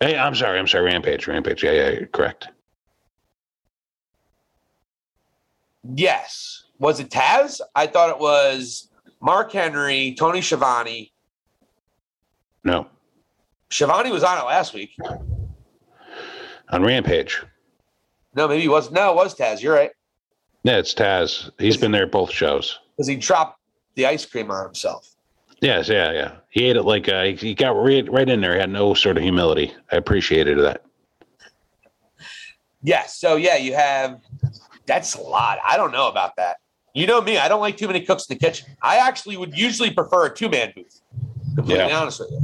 Hey, 0.00 0.18
I'm 0.18 0.34
sorry. 0.34 0.58
I'm 0.58 0.68
sorry. 0.68 0.84
Rampage. 0.84 1.26
Rampage. 1.26 1.64
Yeah, 1.64 1.72
yeah, 1.72 2.04
correct. 2.12 2.48
Yes. 5.94 6.59
Was 6.80 6.98
it 6.98 7.10
Taz? 7.10 7.60
I 7.74 7.86
thought 7.86 8.08
it 8.08 8.18
was 8.18 8.88
Mark 9.20 9.52
Henry, 9.52 10.16
Tony 10.18 10.40
Schiavone. 10.40 11.12
No. 12.64 12.86
Schiavone 13.70 14.10
was 14.10 14.24
on 14.24 14.38
it 14.38 14.46
last 14.46 14.74
week. 14.74 14.96
On 16.70 16.82
Rampage. 16.82 17.42
No, 18.34 18.48
maybe 18.48 18.62
he 18.62 18.68
was. 18.68 18.90
No, 18.90 19.12
it 19.12 19.16
was 19.16 19.36
Taz. 19.36 19.60
You're 19.60 19.74
right. 19.74 19.90
Yeah, 20.62 20.78
it's 20.78 20.94
Taz. 20.94 21.50
He's 21.58 21.76
been 21.76 21.92
there 21.92 22.06
both 22.06 22.32
shows. 22.32 22.78
Because 22.96 23.06
he 23.08 23.16
dropped 23.16 23.60
the 23.94 24.06
ice 24.06 24.24
cream 24.24 24.50
on 24.50 24.64
himself. 24.64 25.14
Yes, 25.60 25.88
yeah, 25.88 26.12
yeah. 26.12 26.36
He 26.48 26.64
ate 26.64 26.76
it 26.76 26.84
like 26.84 27.08
uh, 27.08 27.24
he 27.24 27.54
got 27.54 27.72
right, 27.72 28.10
right 28.10 28.28
in 28.28 28.40
there. 28.40 28.54
He 28.54 28.60
had 28.60 28.70
no 28.70 28.94
sort 28.94 29.18
of 29.18 29.22
humility. 29.22 29.74
I 29.92 29.96
appreciated 29.96 30.58
that. 30.60 30.82
Yes. 32.82 33.18
So 33.18 33.36
yeah, 33.36 33.56
you 33.56 33.74
have. 33.74 34.20
That's 34.86 35.14
a 35.14 35.20
lot. 35.20 35.58
I 35.66 35.76
don't 35.76 35.92
know 35.92 36.08
about 36.08 36.36
that. 36.36 36.56
You 36.94 37.06
know 37.06 37.20
me. 37.20 37.38
I 37.38 37.48
don't 37.48 37.60
like 37.60 37.76
too 37.76 37.86
many 37.86 38.00
cooks 38.00 38.26
in 38.28 38.36
the 38.36 38.40
kitchen. 38.40 38.68
I 38.82 38.96
actually 38.96 39.36
would 39.36 39.56
usually 39.56 39.90
prefer 39.90 40.26
a 40.26 40.34
two 40.34 40.48
man 40.48 40.72
booth. 40.74 41.00
Completely 41.54 41.86
yeah. 41.86 42.00
honest 42.00 42.20
with 42.20 42.30
you. 42.30 42.40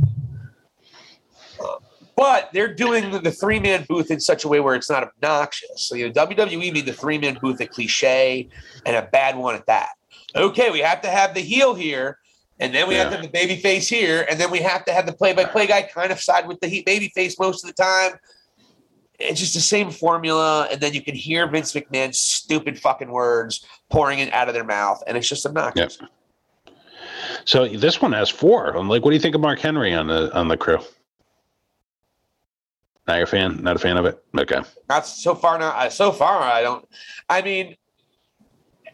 Uh, 1.64 1.76
but 2.16 2.51
they're 2.53 2.72
doing 2.72 3.11
the, 3.11 3.18
the 3.18 3.32
three 3.32 3.59
man 3.59 3.84
booth 3.88 4.11
in 4.11 4.20
such 4.20 4.44
a 4.44 4.49
way 4.49 4.61
where 4.61 4.74
it's 4.74 4.90
not 4.90 5.03
obnoxious. 5.03 5.82
So 5.82 5.97
you 5.97 6.07
know, 6.07 6.12
WWE 6.12 6.72
made 6.72 6.86
the 6.86 6.92
three 6.92 7.18
man 7.18 7.38
booth 7.40 7.61
a 7.61 7.66
cliche 7.66 8.49
and 8.84 8.97
a 8.97 9.03
bad 9.03 9.36
one 9.36 9.55
at 9.55 9.66
that. 9.66 9.90
Okay, 10.34 10.70
we 10.70 10.80
have 10.80 11.01
to 11.03 11.09
have 11.09 11.34
the 11.34 11.40
heel 11.40 11.74
here, 11.74 12.18
and 12.61 12.74
then 12.74 12.88
we 12.88 12.94
yeah. 12.94 13.03
have 13.03 13.11
to 13.11 13.16
have 13.16 13.24
the 13.24 13.30
baby 13.30 13.57
face 13.57 13.88
here, 13.88 14.26
and 14.30 14.38
then 14.38 14.51
we 14.51 14.59
have 14.59 14.84
to 14.84 14.92
have 14.92 15.07
the 15.07 15.12
play 15.12 15.32
by 15.32 15.44
play 15.44 15.66
guy 15.66 15.82
kind 15.82 16.12
of 16.12 16.20
side 16.20 16.47
with 16.47 16.61
the 16.61 16.82
baby 16.84 17.11
face 17.14 17.38
most 17.38 17.64
of 17.64 17.74
the 17.74 17.82
time 17.82 18.18
it's 19.18 19.40
just 19.40 19.54
the 19.54 19.60
same 19.60 19.90
formula, 19.90 20.68
and 20.70 20.80
then 20.80 20.94
you 20.94 21.02
can 21.02 21.14
hear 21.14 21.46
Vince 21.46 21.72
McMahon's 21.72 22.18
stupid 22.18 22.78
fucking 22.78 23.10
words 23.10 23.66
pouring 23.90 24.18
it 24.18 24.32
out 24.32 24.48
of 24.48 24.54
their 24.54 24.64
mouth, 24.64 25.02
and 25.06 25.16
it's 25.16 25.28
just 25.28 25.46
obnoxious. 25.46 25.98
Yep. 26.00 26.10
So 27.44 27.68
this 27.68 28.00
one 28.02 28.12
has 28.12 28.28
four. 28.28 28.76
I'm 28.76 28.88
like, 28.88 29.04
what 29.04 29.10
do 29.10 29.14
you 29.14 29.20
think 29.20 29.34
of 29.34 29.40
Mark 29.40 29.58
Henry 29.58 29.94
on 29.94 30.08
the 30.08 30.34
on 30.36 30.48
the 30.48 30.56
crew? 30.56 30.78
Not 33.06 33.18
your 33.18 33.26
fan? 33.26 33.62
Not 33.62 33.76
a 33.76 33.78
fan 33.78 33.96
of 33.96 34.04
it? 34.04 34.22
Okay. 34.36 34.60
Not 34.88 35.06
so 35.06 35.34
far. 35.34 35.58
Now, 35.58 35.70
uh, 35.70 35.88
so 35.88 36.10
far, 36.10 36.42
I 36.42 36.60
don't. 36.62 36.86
I 37.28 37.40
mean, 37.40 37.76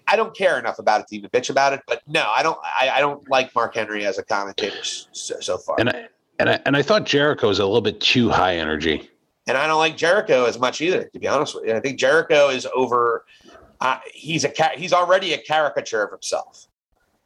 I 0.07 0.17
don't 0.17 0.37
care 0.37 0.59
enough 0.59 0.79
about 0.79 1.01
it 1.01 1.09
to 1.09 1.17
even 1.17 1.31
bitch 1.31 1.49
about 1.49 1.73
it. 1.73 1.81
But 1.87 2.03
no, 2.07 2.31
I 2.31 2.43
don't. 2.43 2.59
I, 2.63 2.91
I 2.91 3.01
don't 3.01 3.29
like 3.31 3.55
Mark 3.55 3.75
Henry 3.75 4.05
as 4.05 4.19
a 4.19 4.23
commentator 4.23 4.83
so, 4.83 5.41
so 5.41 5.57
far. 5.57 5.77
And 5.79 5.89
I 5.89 6.09
and 6.39 6.51
I 6.51 6.61
and 6.67 6.77
I 6.77 6.83
thought 6.83 7.07
Jericho 7.07 7.49
was 7.49 7.59
a 7.59 7.65
little 7.65 7.81
bit 7.81 8.01
too 8.01 8.29
high 8.29 8.57
energy. 8.57 9.09
And 9.47 9.59
I 9.59 9.67
don't 9.67 9.79
like 9.79 9.97
Jericho 9.97 10.45
as 10.45 10.59
much 10.59 10.81
either, 10.81 11.05
to 11.05 11.19
be 11.19 11.27
honest 11.27 11.55
with 11.55 11.65
you. 11.67 11.75
I 11.75 11.81
think 11.81 11.99
Jericho 11.99 12.49
is 12.49 12.67
over. 12.75 13.25
Uh, 13.81 13.99
he's 14.13 14.45
a 14.45 14.53
he's 14.77 14.93
already 14.93 15.33
a 15.33 15.39
caricature 15.39 16.03
of 16.03 16.11
himself. 16.11 16.69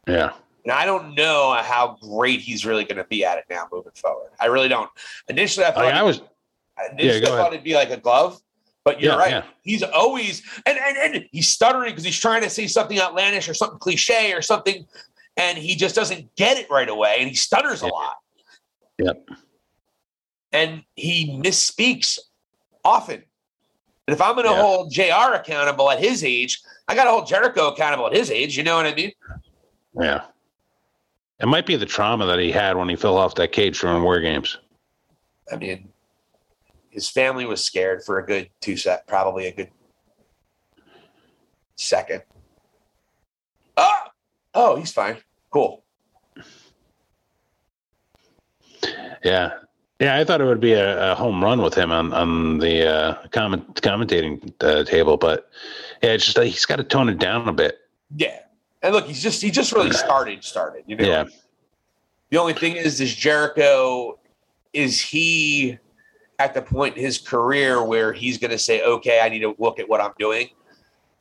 Yeah. 0.07 0.33
And 0.65 0.73
I 0.73 0.85
don't 0.85 1.15
know 1.15 1.57
how 1.63 1.99
great 2.01 2.41
he's 2.41 2.65
really 2.65 2.85
going 2.85 2.97
to 2.97 3.05
be 3.05 3.25
at 3.25 3.39
it 3.39 3.45
now 3.51 3.69
moving 3.71 3.93
forward. 3.95 4.31
I 4.41 4.47
really 4.47 4.69
don't. 4.69 4.91
Initially, 5.29 5.67
I 5.67 5.71
thought 5.71 5.85
I, 5.85 5.91
I 5.91 6.03
was. 6.03 6.23
Initially, 6.93 7.21
yeah, 7.23 7.35
I 7.35 7.37
thought 7.37 7.53
it'd 7.53 7.65
be 7.65 7.75
like 7.75 7.91
a 7.91 7.97
glove, 7.97 8.41
but 8.85 9.01
you're 9.01 9.13
yeah, 9.13 9.19
right. 9.19 9.31
Yeah. 9.31 9.45
He's 9.63 9.83
always 9.83 10.43
and, 10.65 10.79
and 10.79 10.97
and 10.97 11.29
he's 11.33 11.49
stuttering 11.49 11.91
because 11.91 12.05
he's 12.05 12.19
trying 12.19 12.43
to 12.43 12.51
say 12.51 12.67
something 12.67 12.99
outlandish 12.99 13.49
or 13.49 13.55
something 13.55 13.79
cliche 13.79 14.33
or 14.33 14.43
something, 14.43 14.87
and 15.37 15.59
he 15.59 15.77
just 15.77 15.95
doesn't 15.95 16.35
get 16.37 16.57
it 16.59 16.69
right 16.71 16.89
away, 16.89 17.17
and 17.19 17.29
he 17.29 17.35
stutters 17.35 17.83
a 17.83 17.87
lot. 17.87 18.17
Yep 18.99 19.29
and 20.53 20.83
he 20.95 21.39
misspeaks 21.43 22.19
often. 22.85 23.23
And 24.07 24.15
if 24.15 24.21
I'm 24.21 24.35
going 24.35 24.47
to 24.47 24.53
yeah. 24.53 24.63
hold 24.63 24.93
JR 24.93 25.35
accountable 25.35 25.91
at 25.91 25.99
his 25.99 26.23
age, 26.23 26.61
I 26.89 26.95
got 26.95 27.05
to 27.05 27.11
hold 27.11 27.27
Jericho 27.27 27.69
accountable 27.69 28.07
at 28.07 28.15
his 28.15 28.31
age. 28.31 28.57
You 28.57 28.63
know 28.63 28.77
what 28.77 28.87
I 28.87 28.95
mean? 28.95 29.13
Yeah. 30.01 30.25
It 31.41 31.47
might 31.47 31.67
be 31.67 31.77
the 31.77 31.87
trauma 31.87 32.27
that 32.27 32.39
he 32.39 32.51
had 32.51 32.77
when 32.77 32.89
he 32.89 32.97
fell 32.97 33.17
off 33.17 33.35
that 33.35 33.53
cage 33.53 33.81
during 33.81 34.03
War 34.03 34.21
Games. 34.21 34.59
I 35.53 35.57
mean, 35.57 35.89
his 36.91 37.09
family 37.09 37.45
was 37.45 37.63
scared 37.65 38.03
for 38.05 38.19
a 38.19 38.27
good 38.27 38.49
two 38.61 38.77
set, 38.77 39.07
probably 39.07 39.47
a 39.49 39.53
good 39.53 39.71
second. 41.75 42.23
Oh, 43.77 44.01
oh, 44.55 44.77
he's 44.77 44.93
fine. 44.93 45.19
Cool. 45.51 45.85
Yeah, 49.23 49.59
yeah, 50.01 50.19
I 50.19 50.25
thought 50.25 50.41
it 50.41 50.45
would 50.45 50.61
be 50.61 50.73
a, 50.73 51.13
a 51.13 51.15
home 51.15 51.43
run 51.43 51.63
with 51.63 51.75
him 51.75 51.91
on 51.91 52.13
on 52.13 52.59
the 52.59 52.87
uh, 52.87 53.15
comment, 53.29 53.81
commentating 53.81 54.53
uh, 54.61 54.85
table, 54.85 55.17
but 55.17 55.49
yeah, 56.03 56.11
it's 56.11 56.25
just 56.25 56.37
like 56.37 56.49
he's 56.49 56.67
got 56.67 56.77
to 56.77 56.85
tone 56.85 57.09
it 57.09 57.19
down 57.19 57.49
a 57.49 57.53
bit. 57.53 57.79
Yeah, 58.15 58.41
and 58.83 58.95
look, 58.95 59.07
he's 59.07 59.23
just 59.23 59.41
he 59.41 59.51
just 59.51 59.73
really 59.73 59.93
started 59.93 60.45
started. 60.45 60.85
You 60.87 60.97
know, 60.97 61.05
yeah. 61.05 61.25
The 62.31 62.39
only 62.39 62.53
thing 62.53 62.77
is, 62.77 63.01
is 63.01 63.15
Jericho 63.15 64.19
is 64.73 65.01
he 65.01 65.79
at 66.39 66.53
the 66.53 66.61
point 66.61 66.97
in 66.97 67.03
his 67.03 67.19
career 67.19 67.83
where 67.83 68.13
he's 68.13 68.37
going 68.37 68.51
to 68.51 68.59
say, 68.59 68.83
"Okay, 68.83 69.21
I 69.21 69.31
need 69.31 69.41
to 69.41 69.55
look 69.59 69.79
at 69.79 69.89
what 69.89 70.01
I'm 70.03 70.13
doing." 70.19 70.51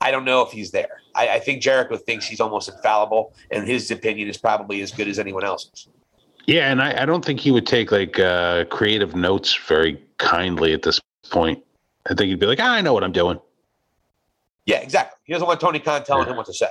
I 0.02 0.12
don't 0.12 0.26
know 0.26 0.42
if 0.42 0.52
he's 0.52 0.72
there. 0.72 1.00
I, 1.16 1.30
I 1.30 1.40
think 1.40 1.62
Jericho 1.62 1.96
thinks 1.96 2.28
he's 2.28 2.42
almost 2.42 2.68
infallible, 2.68 3.34
and 3.52 3.66
his 3.66 3.90
opinion 3.90 4.28
is 4.28 4.38
probably 4.38 4.82
as 4.82 4.92
good 4.92 5.08
as 5.08 5.18
anyone 5.18 5.46
else's. 5.46 5.88
Yeah, 6.46 6.72
and 6.72 6.82
I, 6.82 7.04
I 7.04 7.06
don't 7.06 7.26
think 7.26 7.40
he 7.40 7.52
would 7.52 7.66
take 7.66 7.92
like 7.92 8.20
uh, 8.20 8.66
creative 8.66 9.16
notes 9.16 9.56
very 9.68 10.02
kindly 10.18 10.74
at 10.74 10.84
this 10.84 11.00
point. 11.30 11.64
I 12.10 12.14
think 12.14 12.30
he'd 12.30 12.40
be 12.40 12.46
like, 12.46 12.60
ah, 12.62 12.74
I 12.74 12.82
know 12.82 12.94
what 12.94 13.04
I'm 13.04 13.12
doing. 13.12 13.40
Yeah, 14.66 14.78
exactly. 14.78 15.20
He 15.24 15.34
doesn't 15.34 15.48
want 15.48 15.60
Tony 15.60 15.80
Khan 15.80 16.04
telling 16.04 16.28
him 16.28 16.38
what 16.38 16.46
to 16.48 16.54
say. 16.54 16.68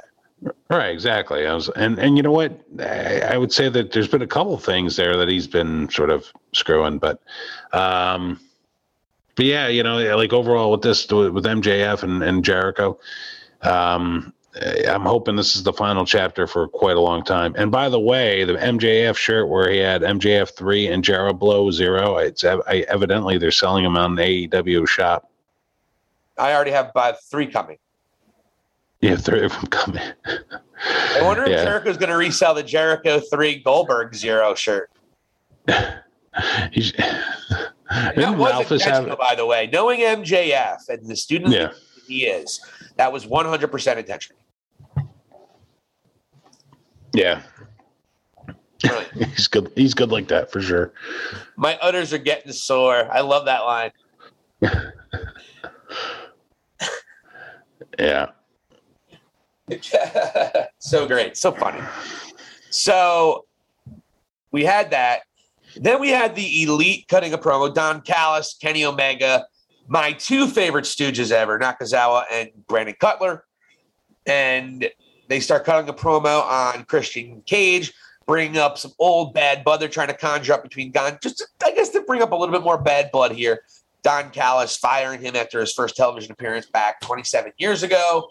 Right, 0.69 0.91
exactly. 0.91 1.47
I 1.47 1.55
was, 1.55 1.69
and 1.71 1.99
and 1.99 2.17
you 2.17 2.23
know 2.23 2.33
what? 2.33 2.61
I, 2.81 3.21
I 3.21 3.39
would 3.39 3.53
say 3.53 3.69
that 3.69 3.93
there's 3.93 4.09
been 4.09 4.23
a 4.23 4.27
couple 4.27 4.57
things 4.59 4.97
there 4.97 5.17
that 5.17 5.29
he's 5.29 5.47
been 5.47 5.89
sort 5.91 6.11
of 6.11 6.31
screwing, 6.53 6.99
but, 6.99 7.23
um, 7.73 8.41
but 9.37 9.47
yeah, 9.47 9.69
you 9.69 9.83
know, 9.83 10.17
like 10.17 10.33
overall 10.33 10.71
with 10.73 10.83
this 10.83 11.09
with 11.11 11.45
MJF 11.45 12.03
and 12.03 12.23
and 12.23 12.45
Jericho, 12.45 12.99
um, 13.63 14.33
I'm 14.89 15.03
hoping 15.03 15.35
this 15.35 15.57
is 15.57 15.65
the 15.65 15.73
final 15.73 16.07
chapter 16.07 16.47
for 16.47 16.69
quite 16.69 16.97
a 16.97 17.01
long 17.01 17.25
time. 17.25 17.55
And 17.57 17.73
by 17.73 17.89
the 17.89 17.99
way, 17.99 18.45
the 18.45 18.55
MJF 18.55 19.17
shirt 19.17 19.49
where 19.49 19.69
he 19.71 19.79
had 19.79 20.03
MJF 20.03 20.57
three 20.57 20.87
and 20.87 21.03
Jarrett 21.03 21.39
Blow 21.39 21.71
zero, 21.73 22.19
it's 22.19 22.45
I, 22.45 22.85
evidently 22.89 23.37
they're 23.37 23.51
selling 23.51 23.83
them 23.83 23.97
on 23.97 24.15
the 24.15 24.49
AEW 24.49 24.87
shop. 24.87 25.29
I 26.39 26.53
already 26.53 26.71
have 26.71 26.93
uh, 26.95 27.15
three 27.31 27.47
coming. 27.47 27.79
Yeah, 29.01 29.17
three 29.17 29.45
of 29.45 29.53
them 29.53 29.67
coming. 29.67 30.03
I 30.25 31.23
wonder 31.23 31.49
yeah. 31.49 31.57
if 31.57 31.65
Jericho's 31.65 31.97
going 31.97 32.11
to 32.11 32.17
resell 32.17 32.55
the 32.55 32.63
Jericho 32.63 33.21
three 33.21 33.57
Goldberg 33.57 34.15
zero 34.15 34.55
shirt. 34.55 34.91
That 38.17 38.37
was 38.37 38.73
intentional, 38.73 39.17
by 39.17 39.35
the 39.37 39.47
way. 39.47 39.69
Knowing 39.73 40.01
MJF 40.01 40.89
and 40.89 41.07
the 41.07 41.15
student 41.15 41.53
yeah. 41.53 41.71
he 42.09 42.27
is, 42.27 42.61
that 42.97 43.13
was 43.13 43.27
100% 43.27 43.97
intentional. 43.97 44.41
Yeah. 47.15 47.43
he's 49.15 49.49
good. 49.49 49.73
He's 49.75 49.95
good 49.95 50.11
like 50.11 50.29
that 50.29 50.53
for 50.53 50.61
sure. 50.61 50.93
My 51.57 51.79
udders 51.79 52.13
are 52.13 52.19
getting 52.19 52.53
sore. 52.53 53.09
I 53.11 53.21
love 53.21 53.47
that 53.47 53.61
line. 53.61 53.93
yeah. 57.99 58.27
so 60.79 61.07
great. 61.07 61.37
So 61.37 61.53
funny. 61.53 61.81
So 62.71 63.47
we 64.51 64.65
had 64.65 64.91
that. 64.91 65.23
Then 65.77 66.01
we 66.01 66.11
had 66.11 66.35
the 66.37 66.63
elite 66.63 67.07
cutting 67.09 67.33
a 67.33 67.39
promo, 67.39 67.73
Don 67.73 68.01
Callis, 68.03 68.57
Kenny 68.61 68.85
Omega, 68.85 69.47
my 69.89 70.13
two 70.13 70.47
favorite 70.47 70.85
stooges 70.85 71.33
ever, 71.33 71.59
Nakazawa 71.59 72.25
and 72.31 72.51
Brandon 72.69 72.95
Cutler. 72.99 73.45
And 74.27 74.89
they 75.29 75.41
start 75.41 75.65
cutting 75.65 75.89
a 75.89 75.93
promo 75.93 76.43
on 76.43 76.85
Christian 76.85 77.43
Cage, 77.47 77.93
bringing 78.27 78.59
up 78.59 78.79
some 78.79 78.93
old 78.99 79.35
bad 79.35 79.65
blood. 79.65 79.81
They're 79.81 79.89
trying 79.89 80.09
to 80.09 80.15
conjure 80.15 80.55
up 80.55 80.63
between 80.63 80.93
Don, 80.93 81.19
just 81.23 81.39
to, 81.39 81.47
I 81.65 81.73
guess 81.73 81.91
to 81.91 82.01
bring 82.03 82.23
up 82.23 82.33
a 82.33 82.37
little 82.37 82.55
bit 82.55 82.63
more 82.63 82.79
bad 82.79 83.11
blood 83.13 83.33
here. 83.33 83.63
Don 84.03 84.31
Callis 84.31 84.77
firing 84.77 85.23
him 85.23 85.35
after 85.35 85.61
his 85.61 85.73
first 85.73 85.97
television 85.97 86.31
appearance 86.33 86.67
back 86.67 87.01
27 87.01 87.53
years 87.57 87.83
ago 87.83 88.29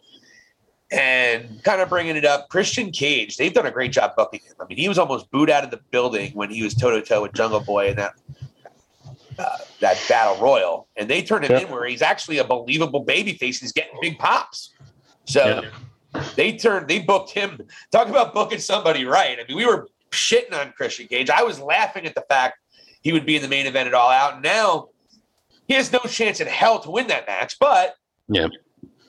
and 0.91 1.63
kind 1.63 1.81
of 1.81 1.89
bringing 1.89 2.15
it 2.15 2.25
up. 2.25 2.47
Christian 2.49 2.91
Cage, 2.91 3.37
they've 3.37 3.53
done 3.53 3.65
a 3.65 3.71
great 3.71 3.91
job 3.91 4.15
booking 4.15 4.41
him. 4.45 4.53
I 4.61 4.65
mean, 4.65 4.77
he 4.77 4.87
was 4.87 4.99
almost 4.99 5.31
booed 5.31 5.49
out 5.49 5.63
of 5.63 5.71
the 5.71 5.79
building 5.89 6.31
when 6.33 6.51
he 6.51 6.61
was 6.61 6.75
toe 6.75 6.91
to 6.91 7.01
toe 7.01 7.23
with 7.23 7.33
Jungle 7.33 7.59
Boy 7.59 7.89
in 7.89 7.95
that 7.97 8.13
uh, 9.39 9.57
that 9.79 9.99
battle 10.07 10.39
royal, 10.39 10.87
and 10.95 11.09
they 11.09 11.23
turned 11.23 11.45
him 11.45 11.51
yeah. 11.53 11.59
in 11.61 11.71
where 11.71 11.85
he's 11.85 12.03
actually 12.03 12.37
a 12.37 12.43
believable 12.43 13.03
babyface. 13.03 13.59
He's 13.59 13.71
getting 13.71 13.97
big 13.99 14.19
pops. 14.19 14.69
So 15.25 15.43
yeah. 15.63 15.69
They 16.35 16.57
turned, 16.57 16.87
they 16.87 16.99
booked 16.99 17.31
him. 17.31 17.59
Talk 17.91 18.07
about 18.07 18.33
booking 18.33 18.59
somebody 18.59 19.05
right. 19.05 19.37
I 19.39 19.47
mean, 19.47 19.57
we 19.57 19.65
were 19.65 19.87
shitting 20.11 20.53
on 20.53 20.73
Christian 20.73 21.07
Cage. 21.07 21.29
I 21.29 21.43
was 21.43 21.59
laughing 21.59 22.05
at 22.05 22.15
the 22.15 22.25
fact 22.29 22.59
he 23.01 23.11
would 23.11 23.25
be 23.25 23.35
in 23.35 23.41
the 23.41 23.47
main 23.47 23.65
event 23.65 23.87
at 23.87 23.93
All 23.93 24.09
Out. 24.09 24.41
Now 24.41 24.89
he 25.67 25.73
has 25.73 25.91
no 25.91 25.99
chance 25.99 26.39
in 26.39 26.47
hell 26.47 26.79
to 26.79 26.91
win 26.91 27.07
that 27.07 27.27
match, 27.27 27.57
but 27.59 27.95
yeah 28.27 28.47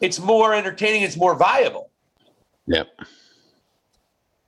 it's 0.04 0.20
more 0.20 0.54
entertaining. 0.54 1.02
It's 1.02 1.16
more 1.16 1.34
viable. 1.34 1.90
Yep. 2.66 2.88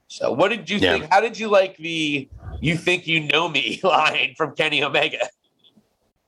So, 0.07 0.31
what 0.31 0.49
did 0.49 0.69
you 0.69 0.79
think? 0.79 1.11
How 1.11 1.19
did 1.19 1.37
you 1.37 1.49
like 1.49 1.77
the 1.77 2.29
"You 2.61 2.77
think 2.77 3.07
you 3.07 3.21
know 3.21 3.49
me" 3.49 3.79
line 3.83 4.35
from 4.37 4.55
Kenny 4.55 4.83
Omega? 4.83 5.27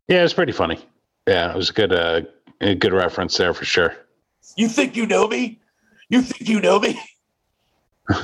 Yeah, 0.07 0.23
it's 0.23 0.33
pretty 0.33 0.51
funny. 0.51 0.79
Yeah, 1.27 1.51
it 1.51 1.55
was 1.55 1.69
a 1.69 1.73
good, 1.73 1.93
uh, 1.93 2.21
a 2.61 2.73
good 2.73 2.93
reference 2.93 3.37
there 3.37 3.53
for 3.53 3.65
sure. 3.65 3.95
You 4.57 4.67
think 4.67 4.95
you 4.95 5.05
know 5.05 5.27
me? 5.27 5.59
You 6.09 6.21
think 6.21 6.49
you 6.49 6.59
know 6.59 6.79
me? 6.79 6.99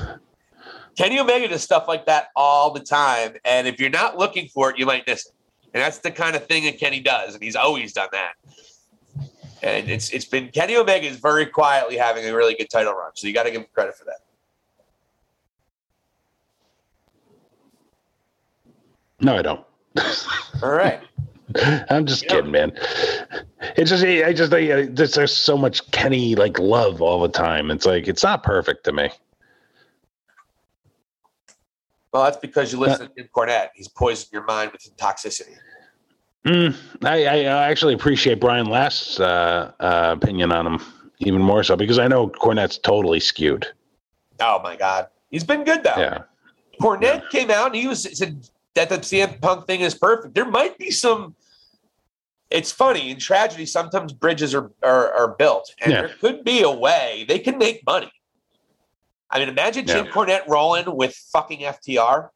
Kenny 0.97 1.19
Omega 1.19 1.47
does 1.47 1.61
stuff 1.61 1.87
like 1.87 2.05
that 2.05 2.27
all 2.35 2.71
the 2.71 2.79
time, 2.79 3.33
and 3.43 3.67
if 3.67 3.79
you're 3.79 3.89
not 3.89 4.17
looking 4.17 4.47
for 4.47 4.71
it, 4.71 4.79
you 4.79 4.85
might 4.85 5.05
miss 5.05 5.25
it. 5.25 5.33
And 5.73 5.83
that's 5.83 5.99
the 5.99 6.11
kind 6.11 6.35
of 6.35 6.45
thing 6.47 6.63
that 6.63 6.79
Kenny 6.79 7.01
does, 7.01 7.33
and 7.33 7.43
he's 7.43 7.55
always 7.55 7.93
done 7.93 8.07
that 8.13 8.33
and 9.65 9.89
it's 9.89 10.09
it's 10.11 10.25
been 10.25 10.49
Kenny 10.49 10.75
Omega 10.77 11.07
is 11.07 11.17
very 11.17 11.45
quietly 11.45 11.97
having 11.97 12.25
a 12.25 12.35
really 12.35 12.55
good 12.55 12.69
title 12.69 12.93
run, 12.93 13.11
so 13.15 13.27
you 13.27 13.33
got 13.33 13.43
to 13.43 13.51
give 13.51 13.61
him 13.61 13.67
credit 13.73 13.95
for 13.95 14.05
that. 14.05 14.19
No, 19.21 19.37
I 19.37 19.41
don't. 19.41 19.65
All 20.61 20.71
right. 20.71 21.01
I'm 21.89 22.05
just 22.05 22.23
you 22.23 22.29
kidding, 22.29 22.51
man. 22.51 22.71
It's 23.77 23.89
just 23.89 24.03
I 24.03 24.33
just 24.33 24.53
I, 24.53 24.85
there's 24.85 25.35
so 25.35 25.57
much 25.57 25.89
Kenny 25.91 26.35
like 26.35 26.59
love 26.59 27.01
all 27.01 27.21
the 27.21 27.29
time. 27.29 27.71
It's 27.71 27.85
like 27.85 28.07
it's 28.07 28.23
not 28.23 28.43
perfect 28.43 28.83
to 28.85 28.91
me. 28.91 29.09
Well, 32.11 32.23
that's 32.23 32.37
because 32.37 32.71
you 32.71 32.79
listen 32.79 33.07
uh, 33.07 33.09
to 33.09 33.13
Jim 33.17 33.29
Cornette. 33.35 33.69
He's 33.75 33.89
poisoned 33.89 34.31
your 34.31 34.45
mind 34.45 34.71
with 34.71 34.89
toxicity. 34.95 35.57
Mm, 36.45 36.75
I, 37.03 37.25
I, 37.25 37.69
actually 37.69 37.95
appreciate 37.95 38.39
Brian 38.39 38.67
Last's 38.67 39.19
uh, 39.19 39.71
uh, 39.79 40.15
opinion 40.15 40.51
on 40.51 40.67
him 40.67 40.79
even 41.19 41.41
more 41.41 41.63
so 41.63 41.75
because 41.75 41.97
I 41.97 42.07
know 42.07 42.29
Cornette's 42.29 42.77
totally 42.77 43.19
skewed. 43.19 43.67
Oh 44.39 44.61
my 44.61 44.75
God, 44.75 45.07
he's 45.29 45.43
been 45.43 45.63
good 45.63 45.83
though. 45.83 45.97
Yeah, 45.97 46.21
Cornette 46.79 47.23
yeah. 47.23 47.29
came 47.31 47.49
out 47.49 47.67
and 47.67 47.75
he 47.75 47.87
was 47.87 48.03
said 48.17 48.47
that 48.75 48.89
the 48.89 48.97
CM 48.99 49.41
Punk 49.41 49.65
thing 49.65 49.81
is 49.81 49.95
perfect. 49.95 50.35
There 50.35 50.45
might 50.45 50.77
be 50.77 50.91
some. 50.91 51.35
It's 52.51 52.71
funny 52.71 53.09
in 53.09 53.19
tragedy. 53.19 53.65
Sometimes 53.65 54.13
bridges 54.13 54.53
are 54.53 54.71
are, 54.83 55.11
are 55.13 55.35
built, 55.35 55.73
and 55.81 55.91
yeah. 55.91 56.01
there 56.01 56.15
could 56.19 56.43
be 56.43 56.61
a 56.61 56.71
way 56.71 57.25
they 57.27 57.39
can 57.39 57.57
make 57.57 57.85
money. 57.85 58.11
I 59.31 59.39
mean, 59.39 59.49
imagine 59.49 59.87
yeah. 59.87 59.95
Jim 59.95 60.07
Cornette 60.07 60.47
rolling 60.47 60.95
with 60.95 61.15
fucking 61.33 61.59
FTR. 61.59 62.29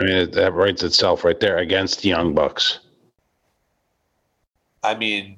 I 0.00 0.04
mean, 0.04 0.30
that 0.30 0.52
writes 0.52 0.82
itself 0.82 1.24
right 1.24 1.38
there 1.38 1.58
against 1.58 2.02
the 2.02 2.08
Young 2.08 2.34
Bucks. 2.34 2.80
I 4.82 4.94
mean, 4.94 5.36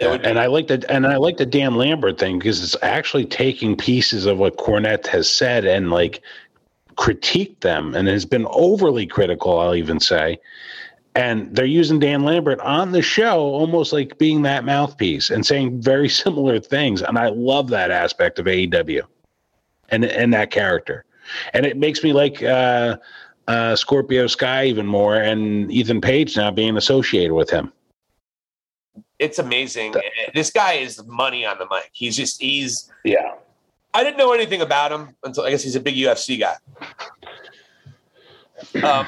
yeah, 0.00 0.18
and 0.24 0.38
I 0.38 0.46
like 0.46 0.66
the 0.66 0.84
and 0.90 1.06
I 1.06 1.16
like 1.16 1.36
the 1.36 1.46
Dan 1.46 1.76
Lambert 1.76 2.18
thing 2.18 2.38
because 2.38 2.62
it's 2.62 2.76
actually 2.82 3.26
taking 3.26 3.76
pieces 3.76 4.26
of 4.26 4.38
what 4.38 4.56
Cornette 4.56 5.06
has 5.06 5.30
said 5.30 5.64
and 5.64 5.90
like 5.90 6.20
critiqued 6.96 7.60
them 7.60 7.94
and 7.94 8.08
has 8.08 8.24
been 8.24 8.46
overly 8.50 9.06
critical. 9.06 9.58
I'll 9.60 9.74
even 9.74 10.00
say, 10.00 10.38
and 11.14 11.54
they're 11.54 11.64
using 11.64 11.98
Dan 11.98 12.24
Lambert 12.24 12.60
on 12.60 12.92
the 12.92 13.02
show 13.02 13.38
almost 13.40 13.92
like 13.92 14.18
being 14.18 14.42
that 14.42 14.64
mouthpiece 14.64 15.30
and 15.30 15.46
saying 15.46 15.80
very 15.80 16.08
similar 16.24 16.58
things. 16.60 17.02
And 17.02 17.18
I 17.18 17.28
love 17.28 17.68
that 17.70 17.90
aspect 17.90 18.38
of 18.38 18.46
AEW 18.46 19.02
and 19.90 20.04
and 20.04 20.32
that 20.34 20.50
character, 20.50 21.04
and 21.52 21.66
it 21.66 21.76
makes 21.76 22.02
me 22.02 22.12
like. 22.12 22.42
uh 22.42 22.96
uh, 23.46 23.76
Scorpio 23.76 24.26
Sky 24.26 24.64
even 24.64 24.86
more, 24.86 25.16
and 25.16 25.70
Ethan 25.70 26.00
Page 26.00 26.34
now 26.34 26.50
being 26.50 26.78
associated 26.78 27.34
with 27.34 27.50
him 27.50 27.74
it's 29.18 29.38
amazing. 29.38 29.94
This 30.34 30.50
guy 30.50 30.74
is 30.74 31.02
money 31.06 31.46
on 31.46 31.58
the 31.58 31.66
mic. 31.66 31.90
He's 31.92 32.16
just 32.16 32.40
he's 32.40 32.90
yeah. 33.04 33.34
I 33.92 34.02
didn't 34.02 34.16
know 34.16 34.32
anything 34.32 34.60
about 34.60 34.90
him 34.90 35.14
until 35.22 35.44
I 35.44 35.50
guess 35.50 35.62
he's 35.62 35.76
a 35.76 35.80
big 35.80 35.94
UFC 35.94 36.38
guy. 36.38 36.56
Um, 38.82 39.06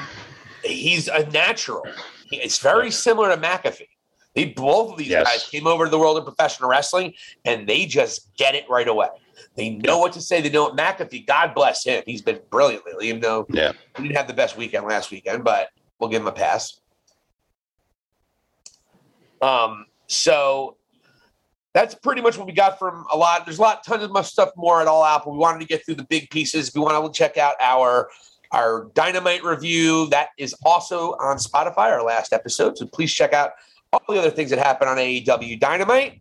he's 0.67 1.09
a 1.09 1.29
natural. 1.31 1.83
It's 2.31 2.59
very 2.59 2.91
similar 2.91 3.35
to 3.35 3.41
McAfee. 3.41 3.89
They 4.35 4.47
both 4.47 4.93
of 4.93 4.99
these 4.99 5.09
yes. 5.09 5.27
guys 5.27 5.49
came 5.49 5.67
over 5.67 5.85
to 5.85 5.91
the 5.91 5.99
world 5.99 6.19
of 6.19 6.25
professional 6.25 6.69
wrestling 6.69 7.15
and 7.45 7.67
they 7.67 7.87
just 7.87 8.35
get 8.37 8.55
it 8.55 8.69
right 8.69 8.87
away. 8.87 9.09
They 9.55 9.71
know 9.71 9.99
what 9.99 10.13
to 10.13 10.21
say. 10.21 10.43
They 10.43 10.51
know 10.51 10.65
what 10.65 10.77
McAfee. 10.77 11.27
God 11.27 11.55
bless 11.55 11.85
him. 11.85 12.03
He's 12.05 12.21
been 12.21 12.41
brilliant 12.51 12.85
lately, 12.85 13.09
even 13.09 13.23
though 13.23 13.47
yeah. 13.49 13.73
he 13.97 14.03
didn't 14.03 14.17
have 14.17 14.27
the 14.27 14.35
best 14.35 14.57
weekend 14.59 14.87
last 14.87 15.11
weekend, 15.11 15.43
but 15.43 15.71
we'll 15.99 16.11
give 16.11 16.21
him 16.21 16.29
a 16.29 16.33
pass. 16.33 16.81
Um, 19.41 19.87
so 20.07 20.77
that's 21.73 21.95
pretty 21.95 22.21
much 22.21 22.39
what 22.39 22.47
we 22.47 22.53
got 22.53 22.79
from 22.79 23.07
a 23.13 23.17
lot. 23.17 23.45
There's 23.47 23.59
a 23.59 23.63
lot, 23.63 23.85
tons 23.85 24.03
of 24.03 24.11
much 24.11 24.27
stuff 24.27 24.51
more 24.57 24.81
at 24.81 24.87
All 24.87 25.03
Out, 25.03 25.25
but 25.25 25.33
we 25.33 25.39
wanted 25.39 25.61
to 25.61 25.67
get 25.67 25.85
through 25.85 25.97
the 25.97 26.05
big 26.05 26.31
pieces. 26.31 26.69
If 26.69 26.75
you 26.75 26.83
want 26.83 27.13
to 27.13 27.19
check 27.19 27.37
out 27.37 27.55
our 27.61 28.09
our 28.53 28.91
Dynamite 28.95 29.45
review, 29.45 30.07
that 30.11 30.29
is 30.39 30.55
also 30.65 31.13
on 31.15 31.37
Spotify, 31.37 31.91
our 31.93 32.03
last 32.03 32.33
episode. 32.33 32.79
So 32.79 32.87
please 32.87 33.13
check 33.13 33.33
out 33.33 33.53
all 33.93 34.01
the 34.09 34.19
other 34.19 34.31
things 34.31 34.51
that 34.51 34.59
happen 34.59 34.89
on 34.89 34.97
AEW 34.97 35.59
Dynamite. 35.61 36.21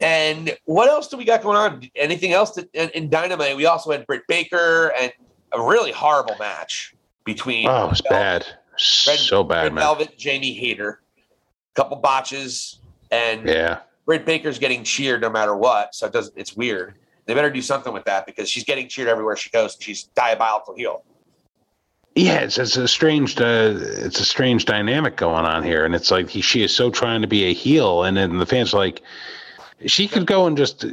And 0.00 0.56
what 0.64 0.88
else 0.88 1.08
do 1.08 1.16
we 1.16 1.24
got 1.24 1.42
going 1.42 1.56
on? 1.56 1.82
Anything 1.94 2.32
else 2.32 2.52
that, 2.52 2.68
in, 2.74 2.90
in 2.90 3.08
Dynamite? 3.08 3.56
We 3.56 3.66
also 3.66 3.90
had 3.92 4.06
Britt 4.06 4.22
Baker 4.28 4.92
and 5.00 5.12
a 5.52 5.62
really 5.62 5.92
horrible 5.92 6.36
match 6.38 6.94
between 7.24 7.66
Oh, 7.66 7.88
it's 7.90 8.02
bad. 8.02 8.46
So 8.76 9.42
bad, 9.42 9.64
Red 9.64 9.74
man. 9.74 9.82
Velvet, 9.82 10.18
Jamie 10.18 10.52
Hayter, 10.52 11.00
couple 11.74 11.96
botches, 11.96 12.80
and 13.10 13.48
Yeah. 13.48 13.78
Britt 14.04 14.26
Baker's 14.26 14.58
getting 14.58 14.84
cheered 14.84 15.22
no 15.22 15.30
matter 15.30 15.56
what. 15.56 15.94
So 15.94 16.06
it 16.06 16.12
does 16.12 16.30
it's 16.36 16.54
weird. 16.54 16.94
They 17.24 17.34
better 17.34 17.50
do 17.50 17.62
something 17.62 17.92
with 17.92 18.04
that 18.04 18.24
because 18.26 18.48
she's 18.48 18.64
getting 18.64 18.86
cheered 18.88 19.08
everywhere 19.08 19.34
she 19.34 19.50
goes. 19.50 19.74
And 19.74 19.82
she's 19.82 20.04
diabolical 20.14 20.76
heel. 20.76 21.04
Yeah, 22.16 22.38
it's, 22.38 22.56
it's 22.56 22.78
a 22.78 22.88
strange, 22.88 23.38
uh, 23.38 23.74
it's 23.76 24.18
a 24.20 24.24
strange 24.24 24.64
dynamic 24.64 25.16
going 25.16 25.44
on 25.44 25.62
here, 25.62 25.84
and 25.84 25.94
it's 25.94 26.10
like 26.10 26.30
he, 26.30 26.40
she 26.40 26.62
is 26.62 26.74
so 26.74 26.90
trying 26.90 27.20
to 27.20 27.28
be 27.28 27.44
a 27.44 27.52
heel, 27.52 28.04
and 28.04 28.16
then 28.16 28.38
the 28.38 28.46
fans 28.46 28.72
are 28.72 28.78
like, 28.78 29.02
she 29.84 30.08
could 30.08 30.26
go 30.26 30.46
and 30.46 30.56
just 30.56 30.86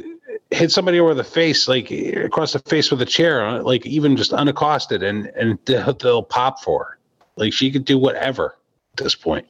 hit 0.50 0.70
somebody 0.70 1.00
over 1.00 1.14
the 1.14 1.24
face, 1.24 1.66
like 1.66 1.90
across 1.90 2.52
the 2.52 2.58
face 2.58 2.90
with 2.90 3.00
a 3.00 3.06
chair, 3.06 3.62
like 3.62 3.86
even 3.86 4.18
just 4.18 4.34
unaccosted, 4.34 5.02
and 5.02 5.28
and 5.28 5.58
they'll, 5.64 5.94
they'll 5.94 6.22
pop 6.22 6.60
for 6.60 6.84
her. 6.84 6.98
Like 7.36 7.54
she 7.54 7.70
could 7.70 7.86
do 7.86 7.96
whatever 7.96 8.56
at 8.92 9.02
this 9.02 9.14
point. 9.14 9.46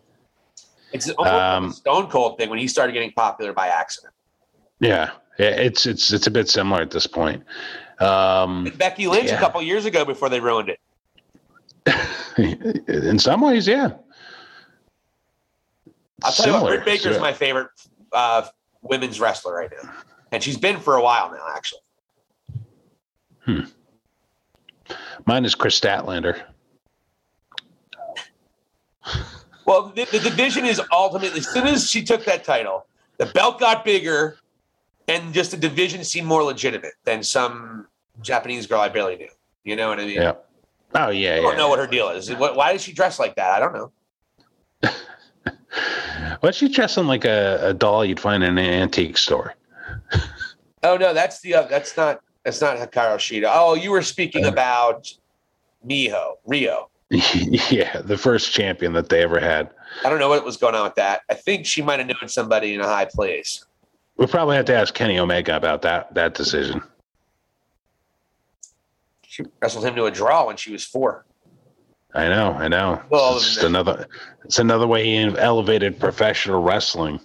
It's 0.93 1.11
almost 1.11 1.33
like 1.33 1.43
Um, 1.43 1.65
a 1.71 1.73
Stone 1.73 2.07
Cold 2.09 2.39
thing 2.39 2.51
when 2.51 2.61
he 2.61 2.69
started 2.69 2.93
getting 2.93 3.11
popular 3.11 3.53
by 3.53 3.67
accident. 3.67 4.15
Yeah, 4.79 5.11
yeah, 5.41 5.49
it's 5.49 5.87
it's 5.87 6.13
it's 6.13 6.29
a 6.29 6.31
bit 6.31 6.49
similar 6.49 6.83
at 6.83 6.93
this 6.93 7.09
point. 7.09 7.43
Um, 7.99 8.73
Becky 8.77 9.09
Lynch 9.09 9.31
Yeah. 9.31 9.37
a 9.37 9.41
couple 9.41 9.61
years 9.61 9.85
ago 9.87 10.05
before 10.05 10.29
they 10.29 10.39
ruined 10.39 10.69
it. 10.69 10.79
in 12.39 13.19
some 13.19 13.41
ways, 13.41 13.67
yeah. 13.67 13.91
I'll 16.23 16.33
tell 16.33 16.47
you 16.47 16.53
what, 16.53 16.59
Similar. 16.61 16.71
Britt 16.77 16.85
Baker's 16.87 17.17
So- 17.17 17.21
my 17.21 17.33
favorite 17.33 17.69
uh, 18.13 18.47
women's 18.83 19.21
wrestler 19.21 19.55
right 19.55 19.71
now, 19.83 19.91
and 20.33 20.43
she's 20.43 20.57
been 20.57 20.79
for 20.81 20.97
a 20.97 21.03
while 21.03 21.31
now. 21.31 21.45
Actually, 21.55 21.81
Hmm. 23.45 23.61
Mine 25.27 25.45
is 25.45 25.55
Kris 25.55 25.79
Statlander. 25.79 26.41
well, 29.67 29.93
the, 29.95 30.05
the 30.13 30.19
division 30.21 30.65
is 30.65 30.81
ultimately 30.93 31.39
as 31.41 31.49
soon 31.49 31.67
as 31.67 31.91
she 31.91 32.03
took 32.03 32.25
that 32.25 32.45
title, 32.45 32.87
the 33.19 33.27
belt 33.27 33.61
got 33.61 33.85
bigger, 33.85 34.39
and 35.09 35.33
just 35.35 35.51
the 35.51 35.57
division 35.57 36.05
seemed 36.05 36.27
more 36.27 36.43
legitimate 36.43 36.95
than 37.05 37.23
some 37.23 37.87
Japanese 38.23 38.67
girl 38.67 38.81
I 38.81 38.89
barely 38.89 39.17
knew. 39.17 39.29
You 39.65 39.77
know 39.77 39.89
what 39.89 40.01
I 40.01 40.05
mean? 40.07 40.15
Yeah. 40.17 40.35
Oh 40.95 41.11
yeah, 41.11 41.37
I 41.37 41.41
don't 41.41 41.57
know 41.57 41.69
what 41.69 41.79
her 41.79 41.87
deal 41.87 42.09
is. 42.11 42.31
Why 42.33 42.73
does 42.73 42.83
she 42.83 42.93
dress 42.93 43.19
like 43.19 43.35
that? 43.37 43.51
I 43.51 43.59
don't 43.61 43.73
know. 43.73 43.93
What's 46.41 46.59
she 46.59 46.69
dressing 46.69 47.07
like 47.07 47.25
a, 47.25 47.59
a 47.63 47.75
doll 47.75 48.05
you'd 48.05 48.21
find 48.21 48.45
in 48.45 48.59
an 48.59 48.65
antique 48.65 49.17
store? 49.19 49.55
Oh 50.87 50.99
no, 50.99 51.15
that's 51.15 51.41
the 51.41 51.55
uh, 51.55 51.63
that's 51.63 51.97
not 51.97 52.21
that's 52.45 52.61
not 52.61 52.77
Hikaru 52.77 53.17
Shida. 53.17 53.51
Oh, 53.51 53.73
you 53.75 53.91
were 53.91 54.03
speaking 54.03 54.45
Uh. 54.45 54.49
about 54.49 55.11
Miho 55.89 56.35
Rio. 56.45 56.91
yeah, 57.11 58.03
the 58.03 58.19
first 58.19 58.53
champion 58.53 58.93
that 58.93 59.09
they 59.09 59.23
ever 59.23 59.41
had. 59.41 59.71
I 60.05 60.11
don't 60.11 60.19
know 60.19 60.29
what 60.29 60.45
was 60.45 60.59
going 60.59 60.75
on 60.75 60.85
with 60.85 60.95
that. 60.97 61.23
I 61.31 61.35
think 61.35 61.65
she 61.65 61.81
might 61.81 62.01
have 62.01 62.09
known 62.09 62.29
somebody 62.29 62.75
in 62.75 62.83
a 62.83 62.87
high 62.87 63.07
place. 63.07 63.65
We'll 64.19 64.29
probably 64.29 64.57
have 64.57 64.67
to 64.67 64.75
ask 64.75 64.93
Kenny 64.93 65.19
Omega 65.19 65.57
about 65.57 65.81
that 65.83 66.13
that 66.17 66.35
decision. 66.35 66.83
She 69.35 69.43
wrestled 69.61 69.85
him 69.85 69.97
to 69.97 70.05
a 70.05 70.13
draw 70.13 70.47
when 70.47 70.57
she 70.57 70.71
was 70.71 70.85
four. 70.85 71.27
I 72.15 72.29
know, 72.29 72.53
I 72.53 72.69
know. 72.69 73.03
Well, 73.11 73.39
it's 73.39 73.57
another 73.65 74.07
it's 74.45 74.61
another 74.61 74.87
way 74.87 75.05
he 75.07 75.17
elevated 75.37 75.99
professional 75.99 76.63
wrestling. 76.63 77.19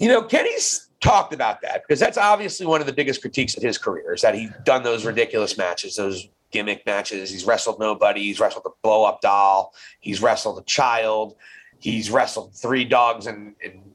You 0.00 0.08
know, 0.08 0.24
Kenny's 0.24 0.88
talked 1.00 1.32
about 1.32 1.60
that 1.62 1.82
because 1.86 2.00
that's 2.00 2.18
obviously 2.18 2.66
one 2.66 2.80
of 2.80 2.88
the 2.88 2.92
biggest 2.92 3.20
critiques 3.20 3.56
of 3.56 3.62
his 3.62 3.78
career 3.78 4.14
is 4.14 4.22
that 4.22 4.34
he's 4.34 4.50
done 4.64 4.82
those 4.82 5.04
ridiculous 5.04 5.56
matches, 5.56 5.94
those 5.94 6.28
gimmick 6.50 6.84
matches. 6.84 7.30
He's 7.30 7.44
wrestled 7.44 7.78
nobody. 7.78 8.24
He's 8.24 8.40
wrestled 8.40 8.64
a 8.66 8.70
blow 8.82 9.04
up 9.04 9.20
doll. 9.20 9.74
He's 10.00 10.20
wrestled 10.20 10.58
a 10.58 10.64
child. 10.64 11.36
He's 11.78 12.10
wrestled 12.10 12.52
three 12.52 12.84
dogs 12.84 13.28
and, 13.28 13.54
and 13.64 13.92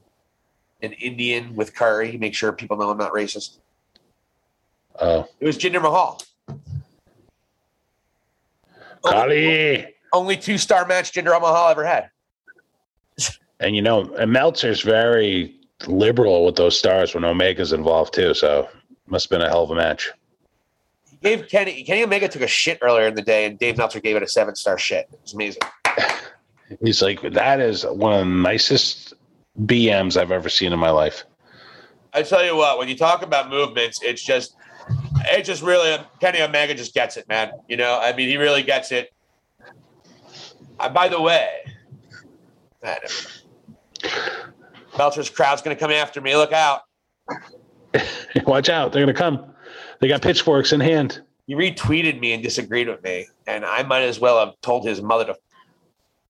an 0.80 0.92
Indian 0.94 1.54
with 1.54 1.74
curry. 1.74 2.16
Make 2.16 2.34
sure 2.34 2.52
people 2.52 2.78
know 2.78 2.88
I'm 2.88 2.96
not 2.96 3.12
racist. 3.12 3.58
Oh, 5.00 5.28
It 5.40 5.46
was 5.46 5.56
Jinder 5.58 5.80
Mahal. 5.82 6.20
Only, 9.04 9.76
Kali. 9.82 9.94
only 10.12 10.36
two 10.36 10.58
star 10.58 10.86
match 10.86 11.12
Jinder 11.12 11.40
Mahal 11.40 11.68
ever 11.70 11.84
had. 11.84 12.10
And 13.60 13.74
you 13.74 13.82
know, 13.82 14.12
and 14.14 14.32
Meltzer's 14.32 14.80
very 14.82 15.54
liberal 15.86 16.44
with 16.44 16.56
those 16.56 16.78
stars 16.78 17.14
when 17.14 17.24
Omega's 17.24 17.72
involved 17.72 18.14
too. 18.14 18.34
So 18.34 18.68
must 19.06 19.26
have 19.30 19.38
been 19.38 19.46
a 19.46 19.48
hell 19.50 19.62
of 19.64 19.70
a 19.70 19.74
match. 19.74 20.10
He 21.10 21.16
gave 21.22 21.48
Kenny 21.48 21.82
Kenny 21.84 22.02
Omega 22.04 22.28
took 22.28 22.42
a 22.42 22.46
shit 22.48 22.78
earlier 22.82 23.06
in 23.06 23.14
the 23.14 23.22
day, 23.22 23.46
and 23.46 23.58
Dave 23.58 23.76
Meltzer 23.76 24.00
gave 24.00 24.16
it 24.16 24.22
a 24.22 24.28
seven 24.28 24.54
star 24.54 24.78
shit. 24.78 25.08
It's 25.22 25.34
amazing. 25.34 25.62
He's 26.82 27.00
like, 27.02 27.22
that 27.32 27.60
is 27.60 27.84
one 27.86 28.12
of 28.12 28.18
the 28.20 28.32
nicest 28.32 29.14
BMs 29.62 30.20
I've 30.20 30.30
ever 30.30 30.48
seen 30.50 30.72
in 30.72 30.78
my 30.78 30.90
life. 30.90 31.24
I 32.12 32.22
tell 32.22 32.44
you 32.44 32.56
what, 32.56 32.78
when 32.78 32.88
you 32.88 32.96
talk 32.96 33.22
about 33.22 33.48
movements, 33.48 34.00
it's 34.02 34.22
just, 34.22 34.54
it 35.26 35.44
just 35.44 35.62
really 35.62 35.96
Kenny 36.20 36.40
Omega 36.40 36.74
just 36.74 36.94
gets 36.94 37.16
it, 37.16 37.28
man. 37.28 37.52
You 37.68 37.76
know, 37.76 37.98
I 38.00 38.14
mean, 38.14 38.28
he 38.28 38.36
really 38.36 38.62
gets 38.62 38.92
it. 38.92 39.12
Uh, 40.78 40.88
by 40.88 41.08
the 41.08 41.20
way, 41.20 41.48
don't. 42.82 43.42
Meltzer's 44.96 45.30
crowd's 45.30 45.62
going 45.62 45.76
to 45.76 45.80
come 45.80 45.90
after 45.90 46.20
me. 46.20 46.36
Look 46.36 46.52
out! 46.52 46.82
Watch 48.46 48.68
out, 48.68 48.92
they're 48.92 49.02
gonna 49.02 49.14
come. 49.14 49.54
They 50.00 50.08
got 50.08 50.22
pitchforks 50.22 50.72
in 50.72 50.80
hand. 50.80 51.22
He 51.46 51.54
retweeted 51.54 52.20
me 52.20 52.32
and 52.32 52.42
disagreed 52.42 52.88
with 52.88 53.02
me, 53.02 53.26
and 53.46 53.64
I 53.64 53.82
might 53.82 54.02
as 54.02 54.20
well 54.20 54.38
have 54.44 54.60
told 54.60 54.86
his 54.86 55.00
mother 55.00 55.24
to 55.26 55.36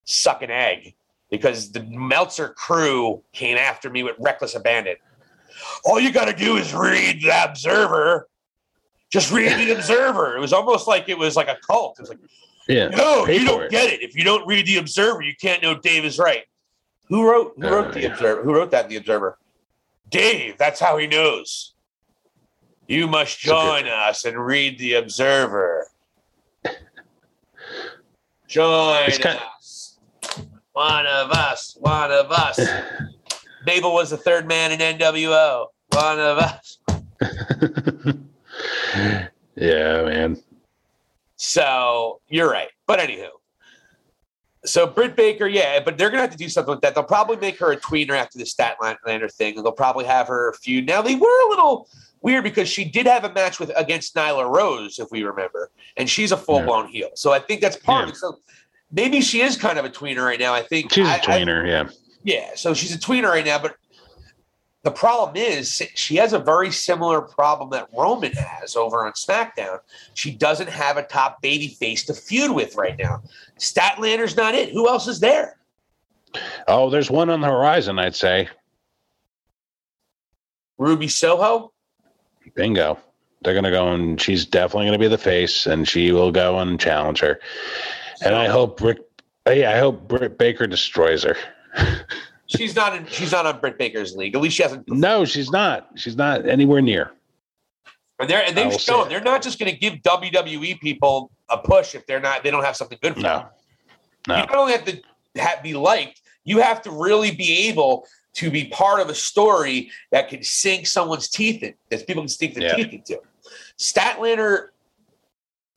suck 0.05 0.43
an 0.43 0.51
egg 0.51 0.95
because 1.31 1.73
the 1.73 1.83
Meltzer 1.85 2.51
crew 2.51 3.23
came 3.33 3.59
after 3.59 3.91
me 3.91 4.03
with 4.03 4.17
reckless 4.19 4.55
abandon. 4.55 4.97
All 5.85 5.99
you 6.01 6.13
got 6.13 6.27
to 6.27 6.33
do 6.33 6.57
is 6.57 6.73
read 6.73 7.21
the 7.21 7.45
Observer. 7.45 8.29
Just 9.11 9.33
read 9.33 9.59
the 9.59 9.75
Observer. 9.75 10.37
It 10.37 10.41
was 10.41 10.53
almost 10.53 10.87
like 10.87 11.09
it 11.09 11.17
was 11.19 11.35
like 11.37 11.49
a 11.49 11.57
cult. 11.67 11.99
It 11.99 12.03
was 12.03 12.09
like, 12.11 12.19
Yeah. 12.69 12.89
no, 12.89 13.27
you 13.27 13.45
don't 13.45 13.63
it. 13.65 13.71
get 13.71 13.91
it. 13.93 14.03
If 14.03 14.15
you 14.15 14.23
don't 14.25 14.47
read 14.47 14.67
the 14.67 14.77
Observer, 14.77 15.23
you 15.23 15.35
can't 15.41 15.63
know 15.63 15.75
Dave 15.79 16.05
is 16.05 16.19
right. 16.19 16.45
Who 17.09 17.27
wrote? 17.29 17.55
Who 17.57 17.69
wrote 17.69 17.87
Uh, 17.89 17.91
the 17.93 18.01
yeah. 18.03 18.13
Observer? 18.13 18.43
Who 18.43 18.55
wrote 18.55 18.71
that 18.73 18.85
in 18.85 18.91
the 18.91 18.97
Observer? 18.97 19.39
Dave. 20.11 20.59
That's 20.59 20.79
how 20.81 20.99
he 20.99 21.07
knows. 21.07 21.75
You 22.87 23.07
must 23.07 23.35
It's 23.37 23.45
a 23.45 23.49
good- 23.49 23.85
join 23.85 23.87
us 23.93 24.25
and 24.25 24.45
read 24.45 24.79
the 24.79 24.95
Observer. 24.95 25.89
Join 28.47 29.11
kind- 29.11 29.41
us. 29.59 29.99
One 30.73 31.07
of 31.07 31.31
us. 31.31 31.77
One 31.81 32.11
of 32.11 32.31
us. 32.31 32.59
Mabel 33.67 33.93
was 33.93 34.11
the 34.11 34.17
third 34.17 34.47
man 34.47 34.73
in 34.73 34.79
NWO. 34.99 35.67
One 35.93 36.19
of 36.21 36.39
us. 36.39 36.79
yeah, 38.95 40.03
man. 40.05 40.43
So 41.37 42.21
you're 42.29 42.51
right. 42.51 42.69
But 42.87 42.99
anywho. 43.01 43.29
So 44.65 44.87
Britt 44.87 45.15
Baker, 45.17 45.47
yeah, 45.47 45.79
but 45.81 45.97
they're 45.97 46.11
gonna 46.11 46.23
have 46.23 46.31
to 46.33 46.37
do 46.37 46.49
something 46.49 46.73
with 46.73 46.81
that. 46.83 46.95
They'll 46.95 47.05
probably 47.05 47.37
make 47.37 47.59
her 47.61 47.73
a 47.73 47.77
tweener 47.77 48.11
after 48.11 48.39
the 48.39 48.45
Statlander 48.45 49.33
thing, 49.33 49.57
and 49.57 49.65
they'll 49.65 49.73
probably 49.73 50.05
have 50.05 50.27
her 50.29 50.49
a 50.51 50.55
feud. 50.55 50.87
Now 50.87 51.01
they 51.01 51.15
were 51.15 51.47
a 51.47 51.49
little 51.49 51.89
weird 52.23 52.43
because 52.43 52.69
she 52.69 52.85
did 52.85 53.07
have 53.07 53.23
a 53.25 53.33
match 53.33 53.61
with 53.61 53.71
against 53.77 54.15
Nyla 54.17 54.51
Rose, 54.53 54.99
if 54.99 55.09
we 55.13 55.23
remember, 55.23 55.71
and 55.97 56.11
she's 56.11 56.33
a 56.33 56.37
full 56.37 56.61
blown 56.63 56.89
heel. 56.89 57.11
So 57.15 57.33
I 57.33 57.39
think 57.39 57.61
that's 57.61 57.77
part 57.77 58.03
of 58.05 58.09
Yeah. 58.09 58.13
it. 58.15 58.17
So 58.17 58.39
maybe 58.91 59.21
she 59.21 59.41
is 59.43 59.57
kind 59.57 59.79
of 59.79 59.85
a 59.85 59.91
tweener 59.91 60.25
right 60.25 60.41
now. 60.41 60.53
I 60.53 60.63
think 60.63 60.93
She's 60.93 61.07
I- 61.07 61.17
a 61.17 61.19
I- 61.19 61.21
tweener, 61.21 61.67
yeah. 61.67 61.89
yeah, 62.25 62.51
so 62.57 62.75
she's 62.75 62.93
a 62.93 62.99
tweener 62.99 63.29
right 63.31 63.47
now, 63.47 63.61
but 63.61 63.77
the 64.89 64.95
problem 64.95 65.37
is 65.37 65.83
she 65.95 66.17
has 66.17 66.33
a 66.33 66.39
very 66.39 66.71
similar 66.71 67.21
problem 67.21 67.69
that 67.69 67.89
Roman 67.95 68.33
has 68.33 68.75
over 68.75 69.05
on 69.05 69.13
SmackDown. 69.13 69.81
She 70.15 70.31
doesn't 70.31 70.71
have 70.71 70.97
a 70.97 71.03
top 71.03 71.43
baby 71.43 71.69
face 71.69 72.07
to 72.07 72.15
feud 72.15 72.53
with 72.53 72.75
right 72.75 72.99
now. 72.99 73.23
Statlander's 73.59 74.35
not 74.35 74.55
it. 74.55 74.73
Who 74.73 74.89
else 74.89 75.07
is 75.07 75.21
there? 75.21 75.59
Oh, 76.69 76.89
there's 76.89 77.11
one 77.11 77.29
on 77.29 77.43
the 77.43 77.49
horizon, 77.49 77.99
I'd 77.99 78.17
say. 78.17 78.49
Ruby 80.79 81.09
Soho? 81.09 81.71
Bingo. 82.55 82.99
They're 83.43 83.55
gonna 83.55 83.71
go 83.71 83.93
and 83.93 84.19
she's 84.19 84.47
definitely 84.47 84.87
gonna 84.87 84.99
be 84.99 85.09
the 85.09 85.19
face, 85.19 85.67
and 85.67 85.87
she 85.87 86.13
will 86.13 86.33
go 86.33 86.61
and 86.61 86.81
challenge 86.81 87.21
her. 87.21 87.39
And 88.25 88.35
I 88.35 88.47
hope 88.47 88.81
Rick, 88.81 89.01
yeah, 89.47 89.71
I 89.71 89.79
hope 89.79 90.09
Britt 90.09 90.39
Baker 90.39 90.67
destroys 90.67 91.25
her. 91.25 91.37
She's 92.49 92.75
not 92.75 92.95
in 92.97 93.07
she's 93.07 93.33
not 93.33 93.47
on 93.47 93.61
Britt 93.61 93.79
Baker's 93.79 94.17
league. 94.17 94.35
At 94.35 94.41
least 94.41 94.57
she 94.57 94.63
hasn't 94.63 94.89
No, 94.89 95.25
she's 95.25 95.51
not. 95.51 95.89
She's 95.97 96.17
not 96.17 96.49
anywhere 96.49 96.81
near. 96.81 97.13
and 98.19 98.29
they're 98.29 98.43
and 98.45 98.57
they've 98.57 98.73
shown 98.81 99.09
they're 99.09 99.21
not 99.21 99.43
just 99.43 99.59
gonna 99.59 99.73
give 99.73 99.95
WWE 99.97 100.81
people 100.81 101.31
a 101.51 101.59
push 101.59 101.95
if 101.95 102.07
they're 102.07 102.21
not 102.21 102.43
they 102.43 102.51
don't 102.51 102.65
have 102.65 102.77
something 102.77 102.99
good 103.03 103.15
for 103.15 103.21
them. 103.23 103.47
No, 104.27 104.35
You 104.37 104.41
no. 104.43 104.47
not 104.47 104.55
only 104.57 104.73
have 104.73 104.85
to 104.87 105.01
ha- 105.39 105.61
be 105.63 105.75
liked, 105.75 106.23
you 106.45 106.61
have 106.61 106.81
to 106.83 106.91
really 106.91 107.31
be 107.31 107.69
able 107.69 108.07
to 108.35 108.51
be 108.51 108.67
part 108.69 109.01
of 109.01 109.09
a 109.09 109.15
story 109.15 109.91
that 110.11 110.29
can 110.29 110.43
sink 110.43 110.87
someone's 110.87 111.29
teeth 111.29 111.63
in, 111.63 111.75
that 111.91 112.07
people 112.07 112.23
can 112.23 112.29
sink 112.29 112.55
their 112.55 112.69
Yeah. 112.69 112.75
teeth 112.77 112.93
into. 112.93 113.21
Statlander, 113.79 114.69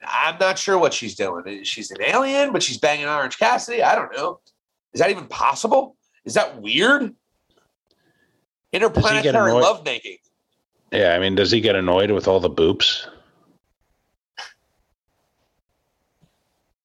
I'm 0.06 0.38
not 0.40 0.58
sure 0.58 0.78
what 0.78 0.94
she's 0.94 1.16
doing. 1.16 1.64
She's 1.64 1.92
an 1.92 2.02
alien, 2.02 2.52
but 2.54 2.64
she's 2.64 2.78
banging 2.78 3.08
Orange 3.08 3.38
Cassidy. 3.38 3.84
I 3.84 3.96
don't 3.96 4.12
know. 4.16 4.40
Is 4.94 5.00
that 5.00 5.10
even 5.12 5.26
possible? 5.28 5.96
Is 6.26 6.34
that 6.36 6.62
weird? 6.62 7.14
Interplanetary 8.74 9.52
annoyed? 9.52 9.64
lovemaking. 9.64 10.18
Yeah, 10.92 11.14
I 11.16 11.20
mean, 11.20 11.36
does 11.36 11.52
he 11.52 11.62
get 11.62 11.76
annoyed 11.76 12.12
with 12.12 12.28
all 12.28 12.40
the 12.40 12.50
boops? 12.50 13.08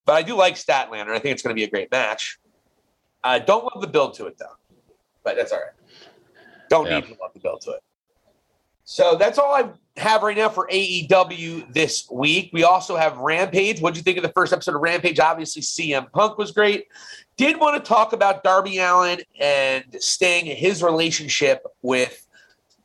But 0.04 0.12
I 0.14 0.22
do 0.22 0.36
like 0.36 0.54
Statlander. 0.54 1.10
I 1.10 1.18
think 1.18 1.32
it's 1.34 1.42
going 1.42 1.54
to 1.54 1.58
be 1.58 1.64
a 1.64 1.70
great 1.70 1.90
match. 1.90 2.38
I 3.24 3.40
don't 3.40 3.64
love 3.64 3.80
the 3.80 3.88
build 3.88 4.14
to 4.14 4.26
it 4.26 4.38
though, 4.38 4.54
but 5.24 5.36
that's 5.36 5.50
all 5.52 5.58
right. 5.58 5.72
Don't 6.70 6.86
Yeah. 6.86 7.00
need 7.00 7.06
to 7.08 7.16
love 7.20 7.32
the 7.34 7.40
build 7.40 7.60
to 7.62 7.72
it. 7.72 7.82
So 8.84 9.16
that's 9.16 9.36
all 9.38 9.52
I 9.52 9.70
have 9.96 10.22
right 10.22 10.36
now 10.36 10.48
for 10.48 10.68
AEW 10.70 11.72
this 11.74 12.08
week. 12.08 12.50
We 12.52 12.62
also 12.62 12.94
have 12.94 13.18
Rampage. 13.18 13.80
What 13.80 13.94
do 13.94 13.98
you 13.98 14.04
think 14.04 14.16
of 14.16 14.22
the 14.22 14.28
first 14.32 14.52
episode 14.52 14.76
of 14.76 14.80
Rampage? 14.80 15.18
Obviously, 15.18 15.62
CM 15.62 16.10
Punk 16.12 16.38
was 16.38 16.52
great. 16.52 16.86
Did 17.36 17.60
want 17.60 17.82
to 17.82 17.86
talk 17.86 18.12
about 18.12 18.42
Darby 18.42 18.78
Allin 18.78 19.20
and 19.38 19.84
Sting, 20.00 20.46
his 20.46 20.82
relationship 20.82 21.66
with 21.82 22.26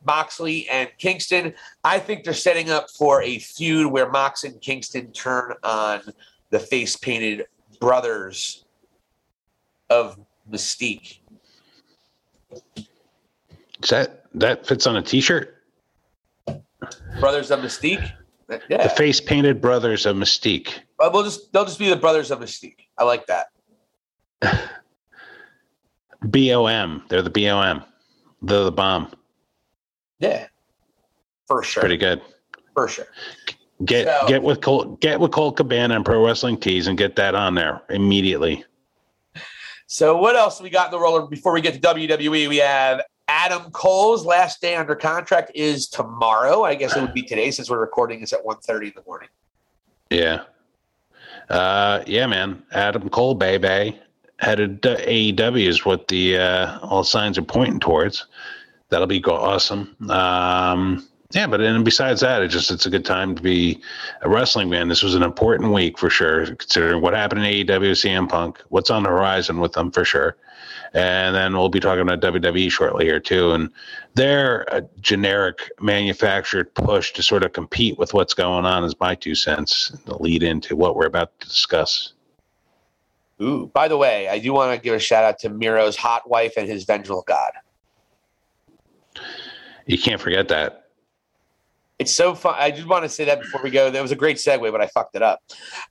Moxley 0.06 0.68
and 0.70 0.90
Kingston. 0.98 1.54
I 1.84 2.00
think 2.00 2.24
they're 2.24 2.34
setting 2.34 2.70
up 2.70 2.90
for 2.90 3.22
a 3.22 3.40
feud 3.40 3.92
where 3.92 4.10
Mox 4.10 4.44
and 4.44 4.60
Kingston 4.62 5.12
turn 5.12 5.54
on 5.64 6.02
the 6.50 6.60
face 6.60 6.98
painted 6.98 7.46
brothers 7.80 8.66
of 9.90 10.20
Mystique. 10.50 11.20
Is 13.84 13.90
that 13.90 14.26
that 14.36 14.66
fits 14.66 14.86
on 14.86 14.98
a 14.98 15.02
T-shirt? 15.02 15.64
Brothers 17.20 17.52
of 17.52 17.60
Mystique? 17.60 18.12
Yeah. 18.70 18.84
The 18.84 18.90
face 18.90 19.22
painted 19.22 19.62
brothers 19.62 20.06
of 20.06 20.18
Mystique. 20.18 20.80
Uh, 21.00 21.10
we'll 21.14 21.24
just 21.24 21.54
they'll 21.54 21.66
just 21.66 21.80
be 21.80 21.90
the 21.90 21.96
brothers 21.96 22.32
of 22.32 22.40
Mystique. 22.40 22.88
I 22.98 23.06
like 23.06 23.28
that. 23.28 23.48
B 26.30 26.54
O 26.54 26.66
M. 26.66 27.04
They're 27.10 27.22
the 27.22 27.30
B 27.30 27.50
O 27.50 27.60
M. 27.62 27.82
They're 28.42 28.64
the 28.64 28.72
bomb. 28.72 29.12
Yeah. 30.20 30.48
For 31.48 31.64
sure. 31.64 31.82
Pretty 31.82 31.98
good. 31.98 32.22
For 32.74 32.88
sure. 32.88 33.08
Get 33.86 34.08
So- 34.08 34.28
get 34.28 34.44
with 34.44 34.62
Cole 34.62 34.98
get 35.02 35.20
with 35.20 35.32
Colt 35.32 35.58
Cabana 35.58 35.96
and 35.96 36.06
Pro 36.06 36.24
Wrestling 36.26 36.60
Tees 36.60 36.88
and 36.88 36.98
get 36.98 37.16
that 37.16 37.34
on 37.36 37.56
there 37.56 37.82
immediately. 37.90 38.64
So 39.88 40.16
what 40.18 40.36
else 40.36 40.62
we 40.62 40.70
got 40.70 40.86
in 40.88 40.92
the 40.92 41.00
roller 41.00 41.26
before 41.28 41.52
we 41.52 41.60
get 41.62 41.74
to 41.74 41.80
WWE? 41.80 42.48
We 42.48 42.58
have 42.58 43.02
Adam 43.28 43.72
Cole's 43.72 44.26
last 44.26 44.62
day 44.62 44.76
under 44.76 44.96
contract 44.96 45.52
is 45.56 45.88
tomorrow. 45.88 46.64
I 46.64 46.76
guess 46.76 46.96
it 46.96 47.02
would 47.02 47.14
be 47.14 47.24
today 47.24 47.52
since 47.52 47.70
we're 47.70 47.80
recording 47.80 48.22
this 48.22 48.32
at 48.32 48.46
1.30 48.46 48.88
in 48.88 48.94
the 48.96 49.04
morning. 49.06 49.30
Yeah. 50.10 50.44
Uh, 51.50 52.04
yeah, 52.08 52.26
man. 52.28 52.64
Adam 52.72 53.10
Cole, 53.10 53.36
baby, 53.36 54.00
to 54.42 54.96
AEW 55.08 55.68
is 55.68 55.86
what 55.86 56.08
the 56.08 56.38
uh, 56.38 56.80
all 56.80 57.04
signs 57.04 57.38
are 57.38 57.44
pointing 57.44 57.80
towards. 57.80 58.26
That'll 58.90 59.08
be 59.08 59.24
awesome. 59.24 59.96
Um, 60.10 61.08
yeah, 61.34 61.48
but 61.48 61.62
and 61.62 61.86
besides 61.86 62.22
that, 62.22 62.42
it 62.42 62.50
just 62.50 62.72
it's 62.72 62.86
a 62.86 62.90
good 62.90 63.06
time 63.06 63.36
to 63.36 63.42
be 63.42 63.82
a 64.22 64.30
wrestling 64.30 64.70
fan. 64.70 64.90
This 64.90 65.04
was 65.04 65.16
an 65.16 65.24
important 65.24 65.72
week 65.72 65.98
for 65.98 66.10
sure, 66.10 66.46
considering 66.48 67.02
what 67.02 67.14
happened 67.14 67.46
in 67.46 67.66
AEW, 67.66 67.92
CM 67.92 68.28
Punk, 68.28 68.62
what's 68.70 68.90
on 68.90 69.04
the 69.04 69.10
horizon 69.10 69.60
with 69.60 69.74
them 69.74 69.92
for 69.92 70.04
sure. 70.04 70.36
And 70.94 71.34
then 71.34 71.54
we'll 71.54 71.70
be 71.70 71.80
talking 71.80 72.02
about 72.02 72.20
WWE 72.20 72.70
shortly 72.70 73.06
here 73.06 73.22
too. 73.22 73.52
And 73.52 73.70
their 74.16 74.90
generic 75.00 75.72
manufactured 75.80 76.74
push 76.74 77.14
to 77.14 77.24
sort 77.24 77.44
of 77.44 77.54
compete 77.54 77.98
with 77.98 78.14
what's 78.14 78.34
going 78.34 78.66
on 78.66 78.84
is 78.84 79.00
my 79.00 79.16
two 79.16 79.36
cents 79.36 79.98
to 80.06 80.22
lead 80.22 80.44
into 80.44 80.76
what 80.76 80.98
we're 80.98 81.06
about 81.06 81.40
to 81.40 81.48
discuss. 81.48 82.12
Ooh. 83.42 83.72
By 83.74 83.88
the 83.88 83.98
way, 83.98 84.28
I 84.28 84.40
do 84.40 84.54
want 84.54 84.76
to 84.76 84.82
give 84.82 84.94
a 84.94 85.00
shout 85.00 85.24
out 85.24 85.40
to 85.40 85.50
Miro's 85.50 85.96
hot 85.96 86.30
wife 86.30 86.54
and 86.58 86.68
his 86.68 86.84
vengeful 86.84 87.24
god. 87.28 87.52
You 89.86 89.98
can't 89.98 90.22
forget 90.22 90.48
that. 90.50 90.86
It's 91.98 92.14
so 92.14 92.34
fun. 92.34 92.56
I 92.58 92.72
just 92.72 92.88
want 92.88 93.04
to 93.04 93.10
say 93.10 93.26
that 93.26 93.42
before 93.42 93.62
we 93.64 93.70
go. 93.70 93.92
That 93.92 94.02
was 94.02 94.12
a 94.12 94.16
great 94.16 94.38
segue, 94.38 94.72
but 94.72 94.82
I 94.82 94.88
fucked 94.88 95.16
it 95.16 95.22
up. 95.22 95.40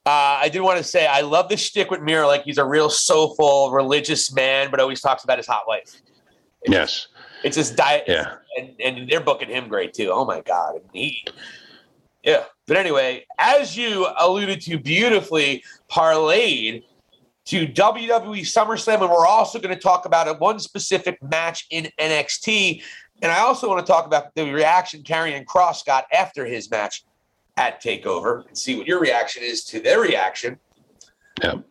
Uh, 0.05 0.39
I 0.41 0.49
did 0.49 0.61
want 0.61 0.79
to 0.79 0.85
say 0.85 1.07
I 1.07 1.21
love 1.21 1.49
the 1.49 1.57
shtick 1.57 1.91
with 1.91 2.01
Miro. 2.01 2.27
Like 2.27 2.43
he's 2.43 2.59
a 2.59 2.65
real 2.65 2.91
soulful, 2.91 3.71
religious 3.71 4.33
man, 4.33 4.71
but 4.71 4.81
always 4.81 5.01
talks 5.01 5.23
about 5.23 5.39
his 5.39 5.47
hot 5.47 5.69
wife. 5.69 6.03
Yes. 6.67 7.07
It's 7.45 7.57
his 7.57 7.71
diet. 7.71 8.05
Yeah. 8.09 8.35
and, 8.59 8.75
and 8.81 9.09
they're 9.09 9.21
booking 9.21 9.49
him 9.49 9.69
great 9.69 9.95
too. 9.95 10.11
Oh 10.13 10.25
my 10.25 10.41
god, 10.41 10.81
he, 10.93 11.25
yeah. 12.23 12.45
But 12.67 12.77
anyway, 12.77 13.25
as 13.39 13.77
you 13.77 14.07
alluded 14.19 14.61
to 14.63 14.79
beautifully, 14.79 15.65
parlayed 15.91 16.83
to 17.51 17.67
WWE 17.67 18.43
SummerSlam, 18.43 19.01
and 19.01 19.11
we're 19.11 19.27
also 19.27 19.59
going 19.59 19.75
to 19.75 19.81
talk 19.81 20.07
about 20.07 20.29
a 20.29 20.35
one 20.35 20.61
specific 20.61 21.21
match 21.21 21.67
in 21.71 21.89
NXT, 21.99 22.81
and 23.23 23.33
I 23.33 23.41
also 23.41 23.69
want 23.69 23.85
to 23.85 23.93
talk 23.93 24.07
about 24.07 24.33
the 24.37 24.53
reaction 24.53 25.03
Karrion 25.03 25.45
Kross 25.45 25.85
got 25.85 26.05
after 26.13 26.47
his 26.47 26.71
match 26.71 27.03
at 27.57 27.83
Takeover, 27.83 28.47
and 28.47 28.57
see 28.57 28.79
what 28.79 28.87
your 28.87 29.01
reaction 29.01 29.43
is 29.43 29.65
to 29.65 29.81
their 29.81 30.01
reaction. 30.01 30.61
Yep. 31.43 31.65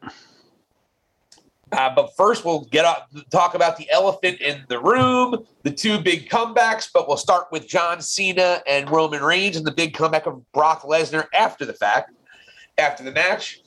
Uh, 1.72 1.96
but 1.96 2.14
first, 2.18 2.44
we'll 2.44 2.66
get 2.66 2.84
up, 2.84 3.10
talk 3.30 3.54
about 3.54 3.78
the 3.78 3.90
elephant 3.90 4.42
in 4.42 4.66
the 4.68 4.82
room, 4.82 5.46
the 5.64 5.72
two 5.72 5.98
big 5.98 6.28
comebacks. 6.28 6.90
But 6.94 7.08
we'll 7.08 7.16
start 7.16 7.48
with 7.54 7.70
John 7.70 8.02
Cena 8.02 8.62
and 8.68 8.90
Roman 8.90 9.24
Reigns 9.24 9.56
and 9.56 9.66
the 9.66 9.72
big 9.72 9.94
comeback 9.94 10.26
of 10.26 10.52
Brock 10.52 10.82
Lesnar 10.82 11.28
after 11.34 11.66
the 11.66 11.74
fact, 11.74 12.12
after 12.78 13.02
the 13.02 13.12
match. 13.12 13.62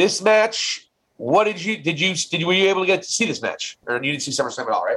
This 0.00 0.22
match, 0.22 0.88
what 1.18 1.44
did 1.44 1.62
you 1.62 1.76
did 1.76 2.00
you 2.00 2.14
did 2.14 2.40
you 2.40 2.46
were 2.46 2.54
you 2.54 2.70
able 2.70 2.80
to 2.80 2.86
get 2.86 3.02
to 3.02 3.08
see 3.12 3.26
this 3.26 3.42
match, 3.42 3.76
or 3.86 3.96
you 3.96 4.12
didn't 4.12 4.22
see 4.22 4.30
SummerSlam 4.30 4.60
at 4.60 4.68
all, 4.70 4.82
right? 4.82 4.96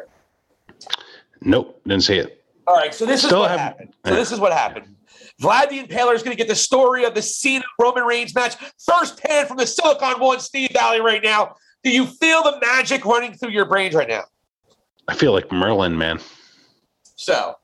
Nope. 1.41 1.81
Didn't 1.85 2.05
see 2.05 2.19
it. 2.19 2.41
All 2.65 2.75
right, 2.77 2.93
so 2.93 3.05
this 3.05 3.25
is 3.25 3.33
what 3.33 3.49
haven't- 3.49 3.59
happened. 3.65 3.93
So 4.05 4.15
this 4.15 4.31
is 4.31 4.39
what 4.39 4.53
happened. 4.53 4.95
Vlad 5.41 5.67
the 5.71 5.83
Impaler 5.83 6.15
is 6.15 6.23
going 6.23 6.31
to 6.31 6.37
get 6.37 6.47
the 6.47 6.55
story 6.55 7.03
of 7.03 7.15
the 7.15 7.21
Cena 7.21 7.65
Roman 7.77 8.05
Reigns 8.05 8.33
match 8.33 8.55
firsthand 8.79 9.49
from 9.49 9.57
the 9.57 9.67
Silicon 9.67 10.21
One 10.21 10.39
Steve 10.39 10.69
Valley 10.71 11.01
right 11.01 11.21
now. 11.21 11.57
Do 11.83 11.89
you 11.91 12.05
feel 12.05 12.41
the 12.41 12.57
magic 12.61 13.03
running 13.03 13.33
through 13.33 13.49
your 13.51 13.65
brains 13.65 13.95
right 13.95 14.07
now? 14.07 14.23
I 15.09 15.15
feel 15.15 15.33
like 15.33 15.51
Merlin, 15.51 15.97
man. 15.97 16.21
So 17.17 17.57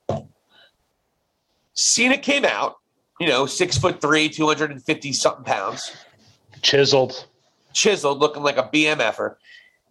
Cena 1.73 2.17
came 2.17 2.43
out, 2.43 2.79
you 3.17 3.29
know, 3.29 3.45
six 3.45 3.77
foot 3.77 4.01
three, 4.01 4.27
250 4.27 5.13
something 5.13 5.45
pounds, 5.45 5.95
Chiseled. 6.61 7.27
chiseled, 7.73 8.19
looking 8.19 8.43
like 8.43 8.57
a 8.57 8.63
BMFer. 8.63 9.35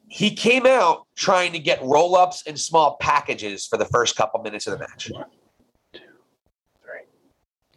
He 0.09 0.35
came 0.35 0.67
out 0.67 1.07
trying 1.17 1.53
to 1.53 1.59
get 1.59 1.83
roll 1.83 2.17
ups 2.17 2.43
and 2.47 2.59
small 2.59 2.97
packages 2.97 3.67
for 3.67 3.77
the 3.77 3.85
first 3.85 4.17
couple 4.17 4.41
minutes 4.43 4.67
of 4.67 4.73
the 4.73 4.79
match. 4.79 5.11
One, 5.11 5.27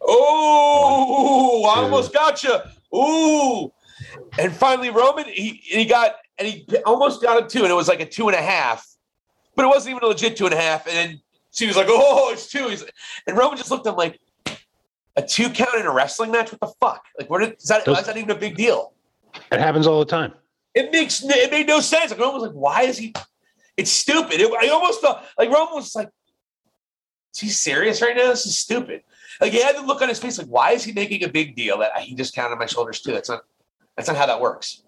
Oh, 0.04 1.64
I 1.74 1.82
almost 1.82 2.12
got 2.12 2.42
you. 2.42 2.58
Ooh. 2.94 3.72
And 4.38 4.52
finally, 4.52 4.90
Roman, 4.90 5.26
he, 5.26 5.60
he 5.64 5.84
got, 5.84 6.16
and 6.38 6.48
he 6.48 6.66
almost 6.84 7.22
got 7.22 7.40
him 7.40 7.48
two, 7.48 7.62
and 7.62 7.70
it 7.70 7.74
was 7.74 7.88
like 7.88 8.00
a 8.00 8.06
two 8.06 8.28
and 8.28 8.36
a 8.36 8.42
half, 8.42 8.86
but 9.54 9.64
it 9.64 9.68
wasn't 9.68 9.94
even 9.94 10.02
a 10.04 10.08
legit 10.08 10.36
two 10.36 10.46
and 10.46 10.54
a 10.54 10.60
half. 10.60 10.86
And 10.86 10.96
then 10.96 11.20
she 11.52 11.66
was 11.66 11.76
like, 11.76 11.86
oh, 11.88 12.30
it's 12.32 12.48
two. 12.48 12.68
He's, 12.68 12.84
and 13.26 13.36
Roman 13.36 13.56
just 13.56 13.70
looked 13.70 13.86
at 13.86 13.90
him 13.90 13.96
like, 13.96 14.18
a 15.16 15.22
two 15.22 15.50
count 15.50 15.74
in 15.78 15.86
a 15.86 15.92
wrestling 15.92 16.30
match? 16.30 16.52
What 16.52 16.60
the 16.60 16.72
fuck? 16.80 17.04
Like, 17.18 17.28
what 17.30 17.42
is 17.42 17.64
that? 17.68 17.84
Those- 17.84 17.96
That's 17.96 18.06
that 18.08 18.16
even 18.16 18.30
a 18.30 18.34
big 18.38 18.56
deal. 18.56 18.92
It 19.50 19.60
happens 19.60 19.86
all 19.86 19.98
the 19.98 20.04
time. 20.06 20.32
It 20.74 20.90
makes 20.92 21.22
it 21.22 21.50
made 21.50 21.66
no 21.66 21.80
sense. 21.80 22.10
Like 22.10 22.20
Roman 22.20 22.34
was 22.34 22.42
like, 22.44 22.52
why 22.52 22.82
is 22.82 22.98
he? 22.98 23.14
It's 23.76 23.90
stupid. 23.90 24.40
It, 24.40 24.52
I 24.52 24.68
almost 24.68 25.00
felt 25.00 25.18
like 25.38 25.50
Roman 25.50 25.74
was 25.74 25.94
like, 25.94 26.08
is 27.34 27.40
he 27.40 27.48
serious 27.48 28.00
right 28.02 28.16
now? 28.16 28.28
This 28.30 28.46
is 28.46 28.58
stupid. 28.58 29.02
Like 29.40 29.52
he 29.52 29.62
had 29.62 29.76
the 29.76 29.82
look 29.82 30.02
on 30.02 30.08
his 30.08 30.18
face, 30.18 30.38
like, 30.38 30.46
why 30.48 30.72
is 30.72 30.84
he 30.84 30.92
making 30.92 31.24
a 31.24 31.28
big 31.28 31.56
deal 31.56 31.78
that 31.78 31.96
he 31.98 32.14
just 32.14 32.34
counted 32.34 32.56
my 32.56 32.66
shoulders 32.66 33.00
too? 33.00 33.12
That's 33.12 33.28
not 33.28 33.42
that's 33.96 34.08
not 34.08 34.16
how 34.16 34.26
that 34.26 34.40
works. 34.40 34.82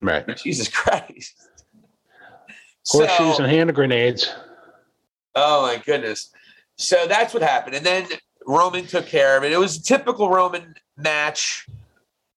Right. 0.00 0.36
Jesus 0.36 0.68
Christ. 0.68 1.34
Horseshoes 2.86 3.36
So- 3.36 3.42
and 3.44 3.52
hand 3.52 3.74
grenades. 3.74 4.32
Oh 5.34 5.62
my 5.62 5.76
goodness. 5.84 6.30
So 6.76 7.06
that's 7.06 7.34
what 7.34 7.42
happened. 7.42 7.76
And 7.76 7.84
then 7.86 8.06
Roman 8.48 8.86
took 8.86 9.06
care 9.06 9.36
of 9.36 9.44
it. 9.44 9.52
It 9.52 9.58
was 9.58 9.76
a 9.76 9.82
typical 9.82 10.30
Roman 10.30 10.74
match. 10.96 11.66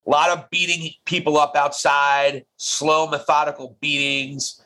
A 0.06 0.10
lot 0.10 0.30
of 0.30 0.50
beating 0.50 0.92
people 1.06 1.38
up 1.38 1.56
outside, 1.56 2.46
slow, 2.58 3.08
methodical 3.08 3.78
beatings. 3.80 4.62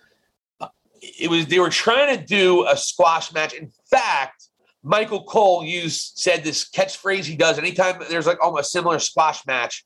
It 1.02 1.30
was 1.30 1.46
they 1.46 1.60
were 1.60 1.70
trying 1.70 2.18
to 2.18 2.26
do 2.26 2.68
a 2.68 2.76
squash 2.76 3.32
match. 3.32 3.54
In 3.54 3.72
fact, 3.92 4.50
Michael 4.82 5.24
Cole 5.24 5.64
used 5.64 6.18
said 6.18 6.44
this 6.44 6.68
catchphrase 6.68 7.26
he 7.26 7.36
does 7.36 7.60
anytime 7.60 8.02
there's 8.10 8.26
like 8.26 8.44
almost 8.44 8.72
similar 8.72 8.98
squash 8.98 9.46
match, 9.46 9.86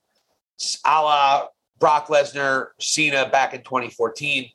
a 0.86 1.02
la 1.02 1.46
Brock 1.78 2.06
Lesnar, 2.06 2.68
Cena 2.78 3.28
back 3.28 3.52
in 3.52 3.62
2014 3.62 4.50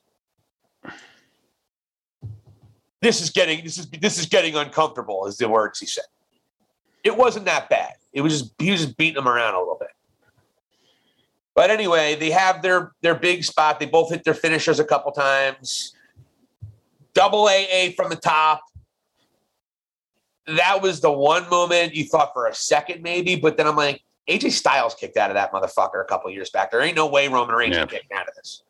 this 3.00 3.20
is 3.20 3.30
getting 3.30 3.62
this 3.62 3.78
is 3.78 3.88
this 3.88 4.18
is 4.18 4.26
getting 4.26 4.56
uncomfortable, 4.56 5.26
is 5.26 5.36
the 5.36 5.48
words 5.48 5.78
he 5.78 5.86
said. 5.86 6.04
It 7.06 7.16
wasn't 7.16 7.44
that 7.44 7.68
bad. 7.70 7.92
It 8.12 8.20
was 8.20 8.32
just 8.40 8.52
he 8.58 8.72
was 8.72 8.80
just 8.84 8.96
beating 8.96 9.14
them 9.14 9.28
around 9.28 9.54
a 9.54 9.58
little 9.60 9.76
bit. 9.78 9.90
But 11.54 11.70
anyway, 11.70 12.16
they 12.16 12.30
have 12.30 12.62
their 12.62 12.92
their 13.00 13.14
big 13.14 13.44
spot. 13.44 13.78
They 13.78 13.86
both 13.86 14.10
hit 14.10 14.24
their 14.24 14.34
finishers 14.34 14.80
a 14.80 14.84
couple 14.84 15.12
times. 15.12 15.94
Double 17.14 17.44
AA 17.44 17.90
from 17.96 18.10
the 18.10 18.16
top. 18.16 18.60
That 20.48 20.82
was 20.82 21.00
the 21.00 21.10
one 21.12 21.48
moment 21.48 21.94
you 21.94 22.04
thought 22.04 22.32
for 22.32 22.46
a 22.46 22.54
second 22.54 23.02
maybe, 23.02 23.36
but 23.36 23.56
then 23.56 23.66
I'm 23.68 23.76
like, 23.76 24.02
AJ 24.28 24.50
Styles 24.52 24.94
kicked 24.94 25.16
out 25.16 25.30
of 25.30 25.34
that 25.34 25.52
motherfucker 25.52 26.00
a 26.00 26.04
couple 26.04 26.28
years 26.30 26.50
back. 26.50 26.70
There 26.72 26.80
ain't 26.82 26.96
no 26.96 27.06
way 27.06 27.28
Roman 27.28 27.54
Reigns 27.54 27.76
Yeah. 27.76 27.86
can 27.86 28.00
kick 28.00 28.06
out 28.14 28.28
of 28.28 28.34
this. 28.34 28.62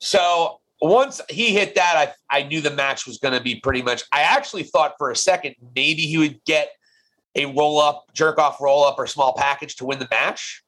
So 0.00 0.60
once 0.82 1.20
he 1.28 1.52
hit 1.54 1.76
that, 1.76 2.14
I 2.30 2.38
I 2.38 2.42
knew 2.42 2.60
the 2.60 2.70
match 2.70 3.06
was 3.06 3.18
going 3.18 3.34
to 3.34 3.40
be 3.42 3.54
pretty 3.60 3.82
much. 3.82 4.02
I 4.12 4.22
actually 4.22 4.64
thought 4.64 4.94
for 4.98 5.10
a 5.12 5.16
second 5.16 5.54
maybe 5.76 6.02
he 6.02 6.18
would 6.18 6.42
get 6.44 6.70
a 7.34 7.46
roll 7.46 7.80
up, 7.80 8.06
jerk 8.14 8.38
off 8.38 8.60
roll 8.60 8.84
up, 8.84 8.98
or 8.98 9.06
small 9.06 9.34
package 9.34 9.76
to 9.76 9.84
win 9.84 9.98
the 9.98 10.08
match 10.10 10.62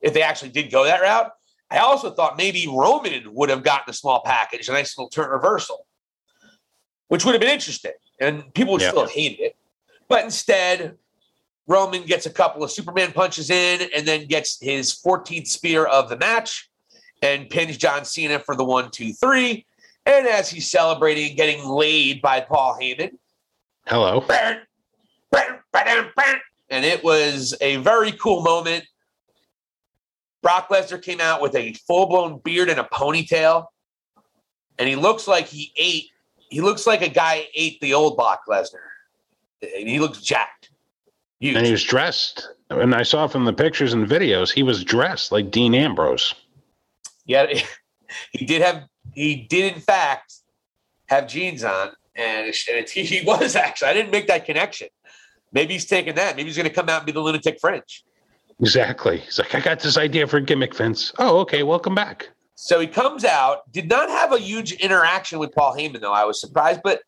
if 0.00 0.14
they 0.14 0.22
actually 0.22 0.50
did 0.50 0.70
go 0.70 0.84
that 0.84 1.00
route. 1.00 1.30
I 1.70 1.78
also 1.78 2.10
thought 2.10 2.36
maybe 2.36 2.66
Roman 2.68 3.32
would 3.32 3.48
have 3.48 3.62
gotten 3.62 3.90
a 3.90 3.94
small 3.94 4.22
package, 4.24 4.68
a 4.68 4.72
nice 4.72 4.96
little 4.98 5.08
turn 5.08 5.30
reversal, 5.30 5.86
which 7.08 7.24
would 7.24 7.32
have 7.32 7.40
been 7.40 7.50
interesting, 7.50 7.92
and 8.20 8.52
people 8.54 8.74
would 8.74 8.82
still 8.82 9.00
have 9.00 9.10
hated 9.10 9.40
it. 9.40 9.56
But 10.08 10.24
instead, 10.24 10.98
Roman 11.66 12.04
gets 12.04 12.26
a 12.26 12.30
couple 12.30 12.62
of 12.62 12.70
Superman 12.70 13.12
punches 13.12 13.48
in, 13.48 13.88
and 13.94 14.06
then 14.06 14.26
gets 14.26 14.60
his 14.60 14.92
14th 14.92 15.46
spear 15.46 15.86
of 15.86 16.10
the 16.10 16.18
match, 16.18 16.68
and 17.22 17.48
pins 17.48 17.78
John 17.78 18.04
Cena 18.04 18.38
for 18.38 18.54
the 18.54 18.64
one, 18.64 18.90
two, 18.90 19.12
three. 19.14 19.64
And 20.04 20.26
as 20.26 20.50
he's 20.50 20.68
celebrating, 20.68 21.36
getting 21.36 21.64
laid 21.64 22.20
by 22.20 22.40
Paul 22.40 22.76
Heyman, 22.80 23.12
Hello. 23.86 24.20
And 26.72 26.86
it 26.86 27.04
was 27.04 27.54
a 27.60 27.76
very 27.76 28.12
cool 28.12 28.42
moment. 28.42 28.84
Brock 30.42 30.70
Lesnar 30.70 31.00
came 31.00 31.20
out 31.20 31.40
with 31.40 31.54
a 31.54 31.74
full 31.74 32.06
blown 32.06 32.40
beard 32.42 32.68
and 32.68 32.80
a 32.80 32.84
ponytail, 32.84 33.66
and 34.78 34.88
he 34.88 34.96
looks 34.96 35.28
like 35.28 35.46
he 35.46 35.72
ate. 35.76 36.06
He 36.48 36.60
looks 36.60 36.86
like 36.86 37.02
a 37.02 37.08
guy 37.08 37.46
ate 37.54 37.80
the 37.80 37.94
old 37.94 38.16
Brock 38.16 38.40
Lesnar, 38.48 38.80
and 39.62 39.88
he 39.88 40.00
looks 40.00 40.22
jacked. 40.22 40.70
Huge. 41.38 41.56
And 41.56 41.66
he 41.66 41.72
was 41.72 41.84
dressed. 41.84 42.48
And 42.70 42.94
I 42.94 43.02
saw 43.02 43.26
from 43.26 43.44
the 43.44 43.52
pictures 43.52 43.92
and 43.92 44.08
videos, 44.08 44.50
he 44.50 44.62
was 44.62 44.82
dressed 44.82 45.30
like 45.30 45.50
Dean 45.50 45.74
Ambrose. 45.74 46.34
Yeah, 47.26 47.46
he 48.32 48.46
did 48.46 48.62
have. 48.62 48.84
He 49.12 49.36
did 49.36 49.74
in 49.74 49.80
fact 49.80 50.36
have 51.06 51.28
jeans 51.28 51.62
on, 51.62 51.90
and, 52.16 52.46
and 52.46 52.54
it, 52.66 52.90
he 52.90 53.22
was 53.24 53.54
actually. 53.54 53.88
I 53.88 53.92
didn't 53.92 54.10
make 54.10 54.26
that 54.28 54.46
connection. 54.46 54.88
Maybe 55.52 55.74
he's 55.74 55.86
taking 55.86 56.14
that. 56.14 56.36
Maybe 56.36 56.48
he's 56.48 56.56
going 56.56 56.68
to 56.68 56.74
come 56.74 56.88
out 56.88 56.98
and 56.98 57.06
be 57.06 57.12
the 57.12 57.20
lunatic 57.20 57.58
Fringe. 57.60 58.04
Exactly. 58.60 59.18
He's 59.18 59.38
like, 59.38 59.54
I 59.54 59.60
got 59.60 59.80
this 59.80 59.96
idea 59.96 60.26
for 60.26 60.38
a 60.38 60.40
gimmick, 60.40 60.74
Vince. 60.74 61.12
Oh, 61.18 61.40
okay. 61.40 61.62
Welcome 61.62 61.94
back. 61.94 62.30
So 62.54 62.78
he 62.78 62.86
comes 62.86 63.24
out, 63.24 63.70
did 63.72 63.88
not 63.88 64.08
have 64.08 64.32
a 64.32 64.38
huge 64.38 64.72
interaction 64.72 65.38
with 65.38 65.52
Paul 65.52 65.74
Heyman, 65.76 66.00
though. 66.00 66.12
I 66.12 66.24
was 66.24 66.40
surprised, 66.40 66.80
but 66.84 67.00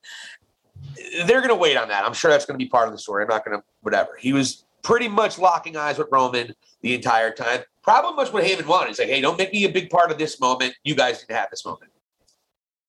they're 1.26 1.40
going 1.40 1.48
to 1.48 1.54
wait 1.54 1.76
on 1.76 1.88
that. 1.88 2.04
I'm 2.04 2.12
sure 2.12 2.30
that's 2.30 2.44
going 2.44 2.58
to 2.58 2.64
be 2.64 2.68
part 2.68 2.88
of 2.88 2.92
the 2.92 2.98
story. 2.98 3.22
I'm 3.22 3.28
not 3.28 3.44
going 3.44 3.58
to, 3.58 3.64
whatever. 3.82 4.16
He 4.18 4.32
was 4.32 4.64
pretty 4.82 5.06
much 5.08 5.38
locking 5.38 5.76
eyes 5.76 5.96
with 5.96 6.08
Roman 6.10 6.54
the 6.82 6.94
entire 6.94 7.30
time. 7.30 7.60
Probably 7.82 8.14
much 8.14 8.32
what 8.32 8.42
Heyman 8.42 8.66
wanted. 8.66 8.88
He's 8.88 8.98
like, 8.98 9.08
hey, 9.08 9.20
don't 9.20 9.38
make 9.38 9.52
me 9.52 9.64
a 9.64 9.68
big 9.68 9.90
part 9.90 10.10
of 10.10 10.18
this 10.18 10.40
moment. 10.40 10.74
You 10.82 10.94
guys 10.94 11.20
didn't 11.20 11.36
have 11.36 11.50
this 11.50 11.64
moment. 11.64 11.92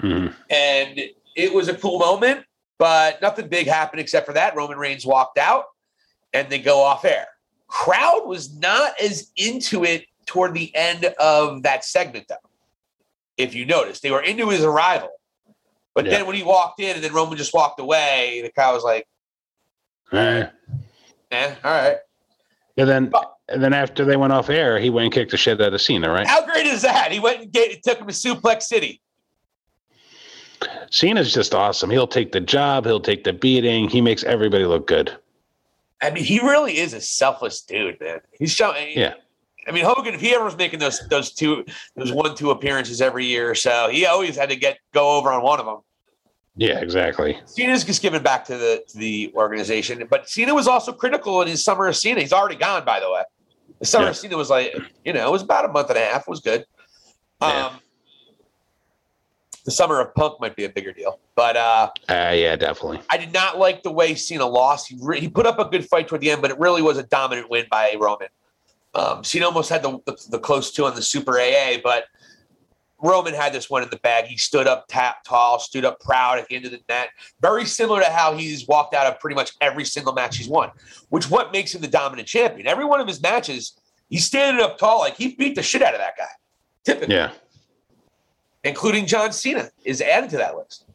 Mhm. 0.01 0.33
And 0.49 1.01
it 1.35 1.53
was 1.53 1.67
a 1.67 1.75
cool 1.75 1.99
moment, 1.99 2.45
but 2.77 3.21
nothing 3.21 3.47
big 3.47 3.67
happened 3.67 3.99
except 4.01 4.25
for 4.25 4.33
that. 4.33 4.55
Roman 4.55 4.77
Reigns 4.77 5.05
walked 5.05 5.37
out 5.37 5.65
and 6.33 6.49
they 6.49 6.59
go 6.59 6.81
off 6.81 7.05
air. 7.05 7.27
Crowd 7.67 8.23
was 8.25 8.55
not 8.57 8.99
as 9.01 9.31
into 9.35 9.83
it 9.83 10.05
toward 10.25 10.53
the 10.53 10.73
end 10.75 11.05
of 11.19 11.63
that 11.63 11.83
segment, 11.85 12.25
though. 12.27 12.35
If 13.37 13.53
you 13.53 13.65
notice, 13.65 13.99
they 13.99 14.11
were 14.11 14.21
into 14.21 14.49
his 14.49 14.63
arrival. 14.63 15.09
But 15.93 16.05
Yeah. 16.05 16.11
then 16.11 16.27
when 16.27 16.35
he 16.35 16.43
walked 16.43 16.79
in 16.79 16.95
and 16.95 17.03
then 17.03 17.13
Roman 17.13 17.37
just 17.37 17.53
walked 17.53 17.79
away, 17.79 18.41
the 18.43 18.51
crowd 18.51 18.73
was 18.73 18.83
like, 18.83 19.07
Eh. 20.11 20.45
eh, 21.31 21.55
all 21.63 21.71
right. 21.71 21.97
And 22.77 22.89
then, 22.89 23.11
and 23.47 23.63
then 23.63 23.73
after 23.73 24.03
they 24.05 24.17
went 24.17 24.33
off 24.33 24.49
air, 24.49 24.79
he 24.79 24.89
went 24.89 25.05
and 25.05 25.13
kicked 25.13 25.31
the 25.31 25.37
shit 25.37 25.61
out 25.61 25.73
of 25.73 25.81
Cena, 25.81 26.09
right? 26.11 26.27
How 26.27 26.45
great 26.45 26.65
is 26.65 26.81
that? 26.81 27.11
He 27.11 27.19
went 27.19 27.41
and 27.41 27.51
get, 27.51 27.81
took 27.83 27.97
him 27.99 28.07
to 28.07 28.13
Suplex 28.13 28.63
City. 28.63 29.01
Cena's 30.95 31.33
just 31.33 31.53
awesome. 31.53 31.89
He'll 31.89 32.07
take 32.07 32.31
the 32.31 32.39
job. 32.39 32.85
He'll 32.85 33.01
take 33.01 33.25
the 33.25 33.33
beating. 33.33 33.89
He 33.89 33.99
makes 33.99 34.23
everybody 34.23 34.63
look 34.63 34.87
good. 34.87 35.11
I 36.01 36.09
mean, 36.09 36.23
he 36.23 36.39
really 36.39 36.77
is 36.77 36.93
a 36.93 37.01
selfless 37.01 37.61
dude, 37.61 37.99
man. 37.99 38.21
He's 38.39 38.53
showing. 38.53 38.97
Yeah. 38.97 39.15
I 39.67 39.71
mean, 39.71 39.83
Hogan, 39.83 40.13
if 40.13 40.21
he 40.21 40.33
ever 40.33 40.45
was 40.45 40.55
making 40.55 40.79
those 40.79 41.05
those 41.09 41.33
two 41.33 41.65
those 41.97 42.13
one 42.13 42.33
two 42.35 42.49
appearances 42.51 43.01
every 43.01 43.25
year 43.25 43.49
or 43.51 43.55
so, 43.55 43.89
he 43.91 44.05
always 44.05 44.37
had 44.37 44.47
to 44.47 44.55
get 44.55 44.77
go 44.93 45.17
over 45.17 45.33
on 45.33 45.43
one 45.43 45.59
of 45.59 45.65
them. 45.65 45.79
Yeah, 46.55 46.79
exactly. 46.79 47.37
Cena's 47.43 47.83
just 47.83 48.01
giving 48.01 48.23
back 48.23 48.45
to 48.45 48.57
the 48.57 48.81
to 48.87 48.97
the 48.97 49.33
organization, 49.35 50.07
but 50.09 50.29
Cena 50.29 50.55
was 50.55 50.65
also 50.65 50.93
critical 50.93 51.41
in 51.41 51.49
his 51.49 51.61
summer 51.61 51.87
of 51.87 51.97
Cena. 51.97 52.21
He's 52.21 52.31
already 52.31 52.55
gone, 52.55 52.85
by 52.85 53.01
the 53.01 53.11
way. 53.11 53.23
The 53.79 53.85
summer 53.85 54.05
Yeah. 54.05 54.11
of 54.11 54.15
Cena 54.15 54.37
was 54.37 54.49
like, 54.49 54.73
you 55.03 55.11
know, 55.11 55.27
it 55.27 55.31
was 55.31 55.41
about 55.41 55.65
a 55.65 55.67
month 55.67 55.89
and 55.89 55.97
a 55.97 56.05
half. 56.05 56.21
It 56.21 56.29
was 56.29 56.39
good. 56.39 56.65
Yeah. 57.41 57.65
Um, 57.65 57.79
The 59.65 59.71
summer 59.71 59.99
of 59.99 60.13
Punk 60.13 60.39
might 60.39 60.55
be 60.55 60.63
a 60.65 60.69
bigger 60.69 60.93
deal, 60.93 61.19
but 61.35 61.57
uh, 61.57 61.89
Uh, 62.07 62.31
yeah, 62.35 62.55
definitely. 62.55 63.01
I 63.09 63.17
did 63.17 63.33
not 63.33 63.57
like 63.57 63.81
the 63.81 63.91
way 63.91 64.13
Cena 64.13 64.45
lost. 64.45 64.87
He, 64.87 64.97
re- 65.01 65.19
he 65.19 65.27
put 65.27 65.45
up 65.47 65.57
a 65.57 65.65
good 65.65 65.87
fight 65.87 66.07
toward 66.07 66.21
the 66.21 66.29
end, 66.29 66.41
but 66.43 66.51
it 66.51 66.59
really 66.59 66.83
was 66.83 66.99
a 66.99 67.03
dominant 67.03 67.49
win 67.49 67.65
by 67.69 67.95
Roman. 67.99 68.27
Um, 68.93 69.23
Cena 69.23 69.45
almost 69.45 69.69
had 69.69 69.81
the, 69.81 69.99
the, 70.05 70.17
the 70.29 70.39
close 70.39 70.71
two 70.71 70.85
on 70.85 70.93
the 70.95 71.01
Super 71.01 71.39
AA, 71.39 71.77
but 71.83 72.05
Roman 73.01 73.33
had 73.33 73.53
this 73.53 73.69
one 73.69 73.81
in 73.83 73.89
the 73.89 73.97
bag. 73.97 74.25
He 74.25 74.37
stood 74.37 74.67
up 74.67 74.85
tap 74.87 75.23
tall, 75.23 75.59
stood 75.59 75.83
up 75.83 75.99
proud 75.99 76.37
at 76.37 76.47
the 76.47 76.55
end 76.55 76.65
of 76.65 76.71
the 76.71 76.79
net. 76.87 77.09
Very 77.41 77.65
similar 77.65 78.01
to 78.01 78.09
how 78.09 78.37
he's 78.37 78.67
walked 78.67 78.93
out 78.93 79.07
of 79.07 79.19
pretty 79.19 79.35
much 79.35 79.51
every 79.61 79.83
single 79.83 80.13
match 80.13 80.37
he's 80.37 80.47
won, 80.47 80.69
which 81.09 81.29
what 81.29 81.51
makes 81.51 81.73
him 81.73 81.81
the 81.81 81.87
dominant 81.87 82.27
champion. 82.27 82.67
Every 82.67 82.85
one 82.85 83.01
of 83.01 83.07
his 83.07 83.21
matches, 83.21 83.73
he's 84.09 84.25
standing 84.25 84.63
up 84.63 84.77
tall, 84.77 84.99
like 84.99 85.15
he 85.15 85.35
beat 85.35 85.55
the 85.55 85.63
shit 85.63 85.81
out 85.81 85.93
of 85.93 85.99
that 85.99 86.17
guy. 86.17 86.25
Typically 86.83 87.15
Yeah. 87.15 87.31
Including 88.65 89.05
John 89.05 89.31
Cena, 89.31 89.69
is 89.85 90.01
added 90.01 90.29
to 90.31 90.37
that 90.37 90.57
list. 90.57 90.85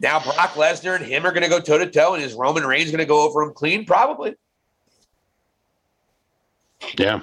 Now 0.00 0.20
Brock 0.20 0.50
Lesnar 0.54 0.96
and 0.96 1.04
him 1.04 1.26
are 1.26 1.32
going 1.32 1.42
to 1.42 1.48
go 1.48 1.60
toe 1.60 1.78
to 1.78 1.90
toe, 1.90 2.14
and 2.14 2.22
is 2.22 2.34
Roman 2.34 2.64
Reigns 2.64 2.90
going 2.90 2.98
to 2.98 3.06
go 3.06 3.26
over 3.26 3.42
him 3.42 3.52
clean? 3.52 3.84
Probably. 3.84 4.34
Yeah. 6.98 7.20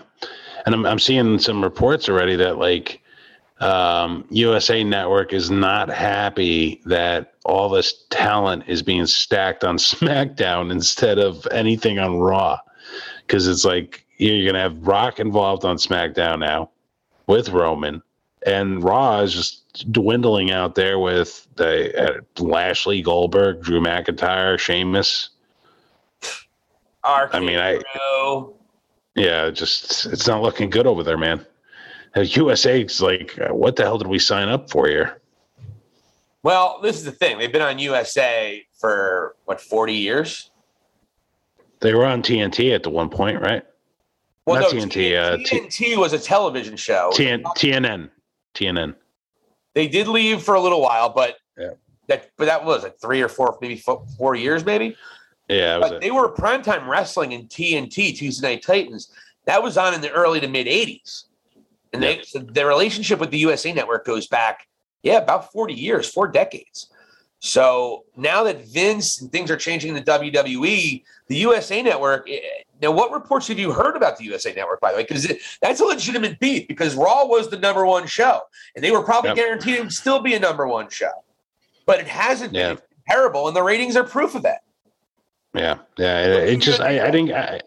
And 0.65 0.75
I'm, 0.75 0.85
I'm 0.85 0.99
seeing 0.99 1.39
some 1.39 1.63
reports 1.63 2.09
already 2.09 2.35
that 2.35 2.57
like 2.57 3.01
um, 3.59 4.25
USA 4.29 4.83
Network 4.83 5.33
is 5.33 5.51
not 5.51 5.89
happy 5.89 6.81
that 6.85 7.33
all 7.45 7.69
this 7.69 8.05
talent 8.09 8.63
is 8.67 8.81
being 8.81 9.05
stacked 9.05 9.63
on 9.63 9.77
SmackDown 9.77 10.71
instead 10.71 11.19
of 11.19 11.47
anything 11.51 11.99
on 11.99 12.19
Raw. 12.19 12.57
Because 13.25 13.47
it's 13.47 13.63
like 13.63 14.05
you're 14.17 14.43
going 14.43 14.55
to 14.55 14.59
have 14.59 14.87
Rock 14.87 15.19
involved 15.19 15.63
on 15.63 15.77
SmackDown 15.77 16.39
now 16.39 16.69
with 17.27 17.49
Roman, 17.49 18.01
and 18.45 18.84
Raw 18.84 19.19
is 19.19 19.34
just 19.34 19.91
dwindling 19.91 20.51
out 20.51 20.76
there 20.76 20.99
with 20.99 21.47
the 21.55 22.18
uh, 22.18 22.22
Lashley, 22.43 23.01
Goldberg, 23.01 23.61
Drew 23.61 23.80
McIntyre, 23.80 24.57
Sheamus. 24.57 25.30
RK 27.03 27.34
I 27.34 27.39
mean, 27.39 27.57
I- 27.57 27.81
Bro. 27.95 28.55
Yeah, 29.15 29.49
just 29.49 30.05
it's 30.05 30.26
not 30.26 30.41
looking 30.41 30.69
good 30.69 30.88
over 30.88 31.03
there, 31.03 31.18
man. 31.18 31.45
Uh, 32.15 32.22
USA's 32.22 33.01
like, 33.01 33.38
uh, 33.39 33.53
what 33.53 33.76
the 33.76 33.84
hell 33.84 33.97
did 33.97 34.07
we 34.07 34.19
sign 34.19 34.47
up 34.47 34.69
for 34.69 34.88
here? 34.88 35.19
Well, 36.43 36.80
this 36.81 36.97
is 36.97 37.03
the 37.03 37.11
thing. 37.11 37.38
They've 37.38 37.51
been 37.51 37.61
on 37.61 37.77
USA 37.77 38.65
for 38.80 39.35
what 39.45 39.59
forty 39.59 39.93
years. 39.95 40.49
They 41.81 41.93
were 41.93 42.05
on 42.05 42.22
TNT 42.22 42.73
at 42.73 42.84
the 42.84 42.89
one 42.89 43.09
point, 43.09 43.41
right? 43.41 43.65
Well, 44.45 44.61
Not 44.61 44.73
no, 44.73 44.80
TNT, 44.80 45.18
uh, 45.18 45.38
TNT 45.38 45.97
was 45.97 46.13
a 46.13 46.19
television 46.19 46.77
show. 46.77 47.11
TN, 47.13 47.43
TNN, 47.43 48.09
TNN. 48.53 48.95
They 49.73 49.87
did 49.87 50.07
leave 50.07 50.41
for 50.43 50.55
a 50.55 50.61
little 50.61 50.81
while, 50.81 51.09
but 51.09 51.37
Yeah. 51.57 51.71
that 52.07 52.29
but 52.37 52.45
that 52.45 52.65
was 52.65 52.83
like 52.83 52.99
three 52.99 53.21
or 53.21 53.29
four, 53.29 53.57
maybe 53.61 53.77
four, 53.77 54.05
four 54.17 54.35
years, 54.35 54.65
maybe. 54.65 54.95
Yeah, 55.47 55.79
But 55.79 55.93
it. 55.93 56.01
they 56.01 56.11
were 56.11 56.33
primetime 56.33 56.87
wrestling 56.87 57.31
in 57.33 57.47
TNT, 57.47 58.15
Tuesday 58.15 58.53
Night 58.55 58.63
Titans. 58.63 59.11
That 59.45 59.61
was 59.63 59.77
on 59.77 59.93
in 59.93 60.01
the 60.01 60.11
early 60.11 60.39
to 60.39 60.47
mid 60.47 60.67
80s. 60.67 61.25
And 61.93 62.01
they, 62.01 62.21
so 62.23 62.39
their 62.39 62.67
relationship 62.67 63.19
with 63.19 63.31
the 63.31 63.37
USA 63.39 63.73
Network 63.73 64.05
goes 64.05 64.27
back, 64.27 64.65
yeah, 65.03 65.17
about 65.17 65.51
40 65.51 65.73
years, 65.73 66.09
four 66.09 66.27
decades. 66.27 66.89
So 67.39 68.05
now 68.15 68.43
that 68.43 68.65
Vince 68.67 69.19
and 69.19 69.29
things 69.31 69.51
are 69.51 69.57
changing 69.57 69.89
in 69.89 69.95
the 69.95 70.01
WWE, 70.09 71.03
the 71.27 71.35
USA 71.37 71.81
Network. 71.81 72.29
Now, 72.81 72.91
what 72.91 73.11
reports 73.11 73.47
have 73.49 73.59
you 73.59 73.71
heard 73.71 73.95
about 73.95 74.17
the 74.17 74.23
USA 74.25 74.53
Network, 74.53 74.79
by 74.81 74.91
the 74.91 74.97
way? 74.97 75.03
Because 75.03 75.31
that's 75.61 75.79
a 75.79 75.85
legitimate 75.85 76.39
beat 76.39 76.67
because 76.67 76.95
Raw 76.95 77.25
was 77.25 77.49
the 77.49 77.57
number 77.59 77.85
one 77.85 78.07
show, 78.07 78.41
and 78.75 78.83
they 78.83 78.91
were 78.91 79.03
probably 79.03 79.29
Yep. 79.29 79.35
guaranteed 79.37 79.75
it 79.75 79.81
would 79.81 79.93
still 79.93 80.19
be 80.19 80.33
a 80.33 80.39
number 80.39 80.67
one 80.67 80.89
show. 80.89 81.11
But 81.85 81.99
it 81.99 82.07
hasn't 82.07 82.53
Yeah. 82.53 82.73
been. 82.75 82.81
Terrible, 83.09 83.47
and 83.47 83.55
the 83.55 83.63
ratings 83.63 83.95
are 83.97 84.03
proof 84.03 84.35
of 84.35 84.43
that. 84.43 84.61
Yeah, 85.53 85.77
yeah. 85.97 86.23
It, 86.25 86.49
it 86.49 86.57
just 86.57 86.79
I, 86.79 87.05
I 87.07 87.11
didn't 87.11 87.33
I, 87.33 87.59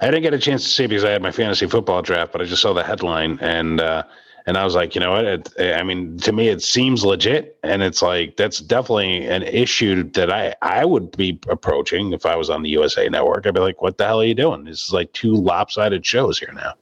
I 0.00 0.06
didn't 0.06 0.22
get 0.22 0.32
a 0.32 0.38
chance 0.38 0.62
to 0.62 0.68
see 0.68 0.86
because 0.86 1.04
I 1.04 1.10
had 1.10 1.22
my 1.22 1.32
fantasy 1.32 1.66
football 1.66 2.02
draft, 2.02 2.30
but 2.30 2.40
I 2.40 2.44
just 2.44 2.62
saw 2.62 2.72
the 2.72 2.84
headline 2.84 3.38
and 3.40 3.80
uh, 3.80 4.04
and 4.46 4.56
I 4.56 4.64
was 4.64 4.74
like, 4.74 4.94
you 4.94 5.00
know 5.00 5.12
what? 5.12 5.24
It, 5.24 5.48
I 5.58 5.82
mean, 5.82 6.18
to 6.18 6.32
me, 6.32 6.48
it 6.48 6.62
seems 6.62 7.04
legit, 7.04 7.58
and 7.62 7.82
it's 7.82 8.02
like 8.02 8.36
that's 8.36 8.58
definitely 8.58 9.26
an 9.26 9.42
issue 9.42 10.02
that 10.12 10.32
I 10.32 10.54
I 10.62 10.84
would 10.84 11.16
be 11.16 11.38
approaching 11.48 12.12
if 12.12 12.26
I 12.26 12.36
was 12.36 12.50
on 12.50 12.62
the 12.62 12.70
USA 12.70 13.08
Network. 13.08 13.46
I'd 13.46 13.54
be 13.54 13.60
like, 13.60 13.82
what 13.82 13.98
the 13.98 14.06
hell 14.06 14.20
are 14.20 14.24
you 14.24 14.34
doing? 14.34 14.64
This 14.64 14.84
is 14.84 14.92
like 14.92 15.12
two 15.12 15.34
lopsided 15.34 16.04
shows 16.04 16.38
here 16.38 16.52
now. 16.52 16.74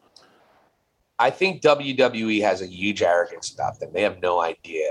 I 1.19 1.31
think 1.31 1.61
WWE 1.61 2.41
has 2.43 2.63
a 2.63 2.67
huge 2.67 3.03
arrogance 3.03 3.53
about 3.53 3.79
them. 3.79 3.91
They 3.93 4.03
have 4.03 4.23
no 4.23 4.41
idea 4.41 4.89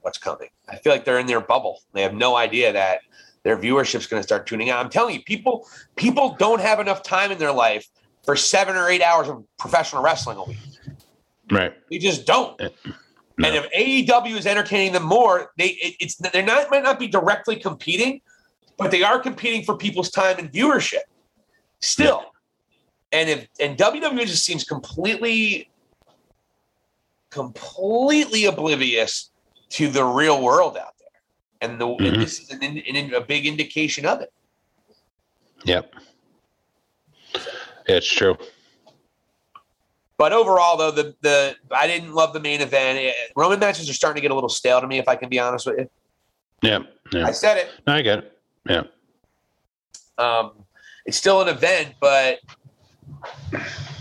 what's 0.00 0.18
coming. 0.18 0.48
I 0.68 0.76
feel 0.76 0.92
like 0.92 1.04
they're 1.04 1.20
in 1.20 1.26
their 1.26 1.40
bubble. 1.40 1.82
They 1.92 2.02
have 2.02 2.14
no 2.14 2.34
idea 2.34 2.72
that 2.72 3.00
their 3.44 3.56
viewership's 3.56 4.08
going 4.08 4.20
to 4.20 4.26
start 4.26 4.46
tuning 4.46 4.70
out. 4.70 4.84
I'm 4.84 4.90
telling 4.90 5.14
you, 5.14 5.22
people 5.22 5.68
people 5.94 6.34
don't 6.38 6.60
have 6.60 6.80
enough 6.80 7.04
time 7.04 7.30
in 7.30 7.38
their 7.38 7.52
life 7.52 7.88
for 8.24 8.34
seven 8.34 8.76
or 8.76 8.88
eight 8.88 9.02
hours 9.02 9.28
of 9.28 9.44
professional 9.56 10.02
wrestling 10.02 10.36
a 10.36 10.44
week. 10.44 10.58
Right. 11.50 11.72
They 11.90 11.98
just 11.98 12.26
don't. 12.26 12.60
Uh, 12.60 12.68
No. 13.40 13.46
And 13.46 13.56
if 13.56 13.70
AEW 13.72 14.36
is 14.36 14.46
entertaining 14.48 14.92
them 14.92 15.04
more, 15.04 15.52
they 15.56 15.68
it, 15.68 15.94
it's 16.00 16.16
they're 16.16 16.42
not 16.44 16.68
might 16.72 16.82
not 16.82 16.98
be 16.98 17.06
directly 17.06 17.54
competing, 17.54 18.20
but 18.76 18.90
they 18.90 19.04
are 19.04 19.20
competing 19.20 19.62
for 19.62 19.76
people's 19.76 20.10
time 20.10 20.38
and 20.40 20.50
viewership. 20.52 21.06
Still. 21.80 22.32
And 23.12 23.30
if 23.30 23.46
and 23.60 23.78
WWE 23.78 24.26
just 24.26 24.44
seems 24.44 24.64
completely 24.64 25.70
completely 27.30 28.46
oblivious 28.46 29.30
to 29.70 29.88
the 29.88 30.04
real 30.04 30.42
world 30.42 30.76
out 30.76 30.94
there. 30.98 31.08
And 31.60 31.80
the 31.80 31.86
and 31.86 32.16
Mhm. 32.16 32.20
this 32.20 32.40
is 32.40 32.50
an, 32.50 32.62
an, 32.62 33.14
a 33.14 33.20
big 33.20 33.46
indication 33.46 34.04
of 34.04 34.20
it. 34.20 34.32
Yep. 35.64 35.94
Yeah, 37.34 37.40
it's 37.86 38.12
true. 38.12 38.36
But 40.18 40.32
overall, 40.32 40.76
though, 40.76 40.90
the 40.90 41.14
the 41.22 41.56
I 41.70 41.86
didn't 41.86 42.12
love 42.12 42.32
the 42.32 42.40
main 42.40 42.60
event. 42.60 42.98
Eh, 42.98 43.12
Roman 43.36 43.60
matches 43.60 43.88
are 43.88 43.94
starting 43.94 44.16
to 44.16 44.20
get 44.20 44.32
a 44.32 44.34
little 44.34 44.48
stale 44.50 44.80
to 44.80 44.86
me, 44.86 44.98
if 44.98 45.08
I 45.08 45.14
can 45.14 45.28
be 45.28 45.38
honest 45.38 45.66
with 45.66 45.78
you. 45.78 45.90
Yeah. 46.60 46.80
Yeah. 47.12 47.26
I 47.26 47.30
said 47.30 47.56
it. 47.56 47.70
No, 47.86 47.94
I 47.94 48.02
get 48.02 48.18
it. 48.18 48.38
Yeah. 48.68 48.82
Um, 50.18 50.52
it's 51.06 51.16
still 51.16 51.40
an 51.40 51.48
event, 51.48 51.94
but 52.00 52.40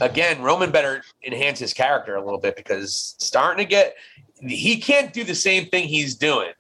again, 0.02 0.41
Roman 0.41 0.72
better 0.72 1.03
enhance 1.23 1.60
his 1.60 1.73
character 1.73 2.15
a 2.15 2.26
little 2.26 2.39
bit 2.39 2.56
because 2.56 3.15
starting 3.19 3.64
to 3.64 3.69
get 3.69 3.95
he 4.41 4.80
can't 4.80 5.14
do 5.14 5.23
the 5.23 5.35
same 5.35 5.68
thing 5.68 5.88
he's 5.88 6.15
doing 6.15 6.52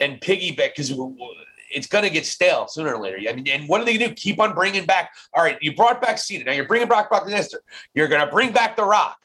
and 0.00 0.20
piggyback 0.20 0.74
because 0.76 0.92
it's 1.70 1.86
going 1.86 2.04
to 2.04 2.10
get 2.10 2.26
stale 2.26 2.66
sooner 2.68 2.94
or 2.94 3.02
later. 3.02 3.18
I 3.28 3.34
mean, 3.34 3.48
and 3.48 3.68
what 3.68 3.80
are 3.80 3.84
they 3.84 3.96
going 3.96 4.10
to 4.10 4.14
do? 4.14 4.20
Keep 4.20 4.40
on 4.40 4.54
bringing 4.54 4.86
back. 4.86 5.10
All 5.34 5.42
right, 5.42 5.58
you 5.60 5.74
brought 5.74 6.00
back 6.00 6.18
Cena. 6.18 6.44
Now 6.44 6.52
you're 6.52 6.66
bringing 6.66 6.88
back 6.88 7.08
Brock 7.08 7.26
Lesnar. 7.26 7.58
You're 7.94 8.08
going 8.08 8.24
to 8.24 8.30
bring 8.30 8.52
back 8.52 8.76
The 8.76 8.84
Rock. 8.84 9.18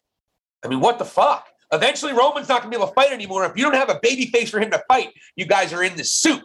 I 0.64 0.68
mean, 0.68 0.80
what 0.80 1.00
the 1.00 1.06
fuck? 1.06 1.48
Eventually, 1.72 2.14
Roman's 2.14 2.50
not 2.50 2.62
going 2.62 2.72
to 2.72 2.78
be 2.78 2.82
able 2.82 2.88
to 2.88 2.94
fight 2.94 3.12
anymore. 3.12 3.46
If 3.46 3.58
you 3.58 3.64
don't 3.64 3.74
have 3.74 3.90
a 3.90 4.00
baby 4.02 4.28
face 4.28 4.50
for 4.50 4.60
him 4.60 4.72
to 4.72 4.84
fight, 4.88 5.10
you 5.36 5.46
guys 5.46 5.74
are 5.74 5.84
in 5.84 5.96
the 5.98 6.04
soup. 6.04 6.44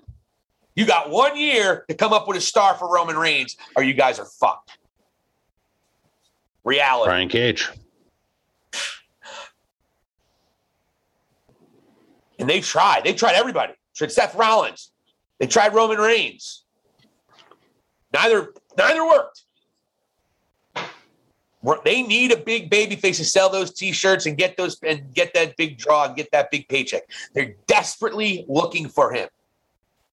You 0.75 0.87
got 0.87 1.11
one 1.11 1.37
year 1.37 1.85
to 1.89 1.95
come 1.95 2.13
up 2.13 2.27
with 2.29 2.37
a 2.37 2.41
star 2.41 2.75
for 2.75 2.89
Roman 2.89 3.17
Reigns, 3.17 3.57
or 3.77 3.83
you 3.83 3.95
guys 3.95 4.19
are 4.19 4.25
fucked. 4.25 4.79
Reality. 6.65 7.09
Brian 7.09 7.29
Cage. 7.29 7.69
And 12.39 12.49
they 12.49 12.61
tried. 12.61 13.05
They 13.05 13.13
tried 13.13 13.35
everybody. 13.35 13.75
Tried 13.95 14.13
Seth 14.13 14.35
Rollins. 14.35 14.93
They 15.39 15.47
tried 15.47 15.75
Roman 15.75 15.99
Reigns. 15.99 16.65
Neither 18.13 18.53
neither 18.77 19.07
worked. 19.07 19.43
They 21.85 22.03
need 22.03 22.33
a 22.33 22.37
big 22.37 22.71
baby 22.71 22.97
face 22.97 23.19
to 23.19 23.25
sell 23.25 23.51
those 23.51 23.73
T-shirts 23.73 24.27
and 24.27 24.37
get 24.39 24.57
those 24.57 24.79
and 24.83 25.13
get 25.13 25.35
that 25.35 25.57
big 25.57 25.77
draw 25.77 26.07
and 26.07 26.17
get 26.17 26.31
that 26.33 26.51
big 26.51 26.69
paycheck. 26.69 27.03
They're 27.35 27.55
desperately 27.67 28.45
looking 28.49 28.89
for 28.89 29.13
him, 29.13 29.29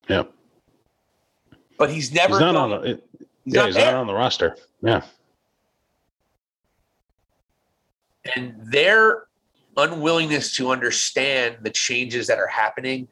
Yeah. 0.10 0.24
but 1.78 1.90
he's 1.92 2.12
never. 2.12 2.34
He's 2.34 2.40
not 2.42 2.56
on 2.56 2.70
the, 2.72 2.76
it, 2.82 3.04
He's 3.46 3.54
yeah, 3.54 3.60
not 3.62 3.66
he's 3.68 3.76
there. 3.76 3.92
not 3.92 4.00
on 4.02 4.08
the 4.08 4.14
roster. 4.14 4.58
Yeah. 4.82 5.02
and 8.36 8.56
their 8.72 9.26
unwillingness 9.78 10.56
to 10.56 10.72
understand 10.72 11.58
the 11.62 11.70
changes 11.70 12.26
that 12.26 12.40
are 12.40 12.48
happening 12.48 13.08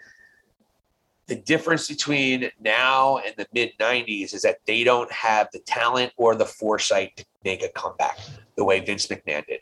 the 1.34 1.42
difference 1.42 1.88
between 1.88 2.52
now 2.62 3.18
and 3.18 3.34
the 3.38 3.48
mid 3.54 3.72
90s 3.80 4.36
is 4.36 4.44
that 4.44 4.58
they 4.68 4.84
don't 4.84 5.12
have 5.12 5.48
the 5.52 5.58
talent 5.60 6.14
or 6.16 6.36
the 6.36 6.46
foresight 6.46 7.18
to 7.18 7.26
make 7.44 7.64
a 7.64 7.70
comeback 7.70 8.20
the 8.56 8.64
way 8.64 8.80
Vince 8.80 9.08
McMahon 9.08 9.44
did. 9.48 9.62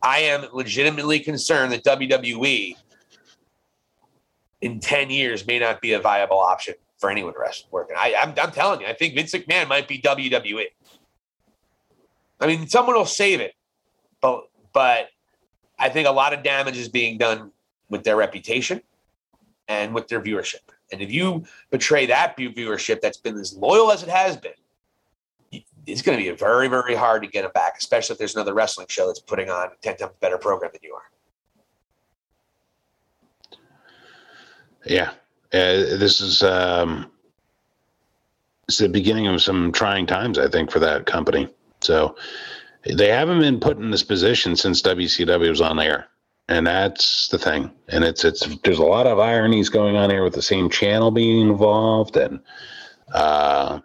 I 0.00 0.20
am 0.20 0.46
legitimately 0.54 1.20
concerned 1.20 1.72
that 1.72 1.84
WWE 1.84 2.76
in 4.62 4.80
10 4.80 5.10
years 5.10 5.46
may 5.46 5.58
not 5.58 5.82
be 5.82 5.92
a 5.92 6.00
viable 6.00 6.38
option 6.38 6.74
for 6.96 7.10
anyone 7.10 7.34
wrestling 7.38 7.68
working. 7.72 7.96
I, 7.98 8.14
I'm, 8.18 8.30
I'm 8.40 8.52
telling 8.52 8.80
you, 8.80 8.86
I 8.86 8.94
think 8.94 9.14
Vince 9.14 9.32
McMahon 9.32 9.68
might 9.68 9.88
be 9.88 10.00
WWE. 10.00 10.64
I 12.40 12.46
mean, 12.46 12.66
someone 12.68 12.96
will 12.96 13.04
save 13.04 13.40
it, 13.40 13.52
but 14.22 14.48
but 14.72 15.08
I 15.78 15.90
think 15.90 16.08
a 16.08 16.12
lot 16.12 16.32
of 16.32 16.42
damage 16.42 16.78
is 16.78 16.88
being 16.88 17.18
done 17.18 17.50
with 17.90 18.02
their 18.02 18.16
reputation 18.16 18.80
and 19.68 19.94
with 19.94 20.08
their 20.08 20.22
viewership. 20.22 20.60
And 20.92 21.00
if 21.02 21.10
you 21.10 21.44
betray 21.70 22.06
that 22.06 22.36
viewership 22.36 23.00
that's 23.00 23.16
been 23.16 23.36
as 23.36 23.54
loyal 23.54 23.90
as 23.90 24.02
it 24.02 24.08
has 24.08 24.36
been, 24.36 24.52
it's 25.86 26.02
going 26.02 26.18
to 26.18 26.24
be 26.24 26.30
very, 26.36 26.68
very 26.68 26.94
hard 26.94 27.22
to 27.22 27.28
get 27.28 27.42
them 27.42 27.50
back, 27.54 27.76
especially 27.78 28.14
if 28.14 28.18
there's 28.18 28.34
another 28.34 28.54
wrestling 28.54 28.86
show 28.88 29.06
that's 29.06 29.20
putting 29.20 29.50
on 29.50 29.68
a 29.68 29.70
10 29.82 29.96
times 29.96 30.12
better 30.20 30.38
program 30.38 30.70
than 30.72 30.80
you 30.82 30.94
are. 30.94 31.02
Yeah. 34.84 35.10
Uh, 35.52 35.96
this 35.98 36.20
is 36.20 36.42
um, 36.42 37.10
it's 38.68 38.78
the 38.78 38.88
beginning 38.88 39.26
of 39.28 39.42
some 39.42 39.70
trying 39.72 40.06
times, 40.06 40.38
I 40.38 40.48
think, 40.48 40.70
for 40.70 40.80
that 40.80 41.06
company. 41.06 41.48
So 41.80 42.16
they 42.84 43.08
haven't 43.08 43.40
been 43.40 43.60
put 43.60 43.78
in 43.78 43.90
this 43.90 44.02
position 44.02 44.56
since 44.56 44.82
WCW 44.82 45.48
was 45.48 45.60
on 45.60 45.78
air, 45.78 46.08
and 46.48 46.66
that's 46.66 47.28
the 47.28 47.38
thing. 47.38 47.70
And 47.88 48.04
it's 48.04 48.24
it's 48.24 48.46
there's 48.62 48.78
a 48.78 48.84
lot 48.84 49.06
of 49.06 49.18
ironies 49.18 49.68
going 49.68 49.96
on 49.96 50.10
here 50.10 50.24
with 50.24 50.34
the 50.34 50.42
same 50.42 50.70
channel 50.70 51.10
being 51.10 51.48
involved, 51.48 52.16
and 52.16 52.40
uh, 53.12 53.80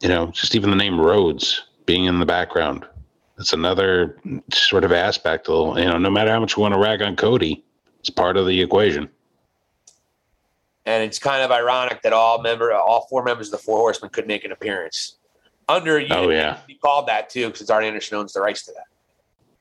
you 0.00 0.08
know, 0.08 0.26
just 0.28 0.54
even 0.54 0.70
the 0.70 0.76
name 0.76 1.00
Rhodes 1.00 1.62
being 1.86 2.04
in 2.04 2.18
the 2.18 2.26
background. 2.26 2.86
It's 3.38 3.52
another 3.52 4.20
sort 4.52 4.84
of 4.84 4.92
aspect. 4.92 5.48
You 5.48 5.74
know, 5.74 5.98
no 5.98 6.10
matter 6.10 6.30
how 6.30 6.40
much 6.40 6.56
you 6.56 6.62
want 6.62 6.74
to 6.74 6.80
rag 6.80 7.02
on 7.02 7.16
Cody, 7.16 7.64
it's 7.98 8.10
part 8.10 8.36
of 8.36 8.46
the 8.46 8.60
equation. 8.60 9.08
And 10.84 11.04
it's 11.04 11.18
kind 11.18 11.42
of 11.42 11.50
ironic 11.50 12.02
that 12.02 12.12
all 12.12 12.42
member, 12.42 12.72
all 12.72 13.06
four 13.08 13.22
members 13.22 13.48
of 13.48 13.52
the 13.52 13.58
Four 13.58 13.78
Horsemen 13.78 14.10
could 14.10 14.26
make 14.26 14.44
an 14.44 14.52
appearance 14.52 15.16
under 15.68 15.98
you. 15.98 16.08
Oh, 16.10 16.28
yeah. 16.28 16.58
he 16.66 16.74
called 16.74 17.06
that 17.06 17.30
too 17.30 17.46
because 17.46 17.62
it's 17.62 17.70
Arn 17.70 17.84
Anderson 17.84 18.18
owns 18.18 18.32
the 18.32 18.40
rights 18.40 18.64
to 18.66 18.72
that. 18.72 18.86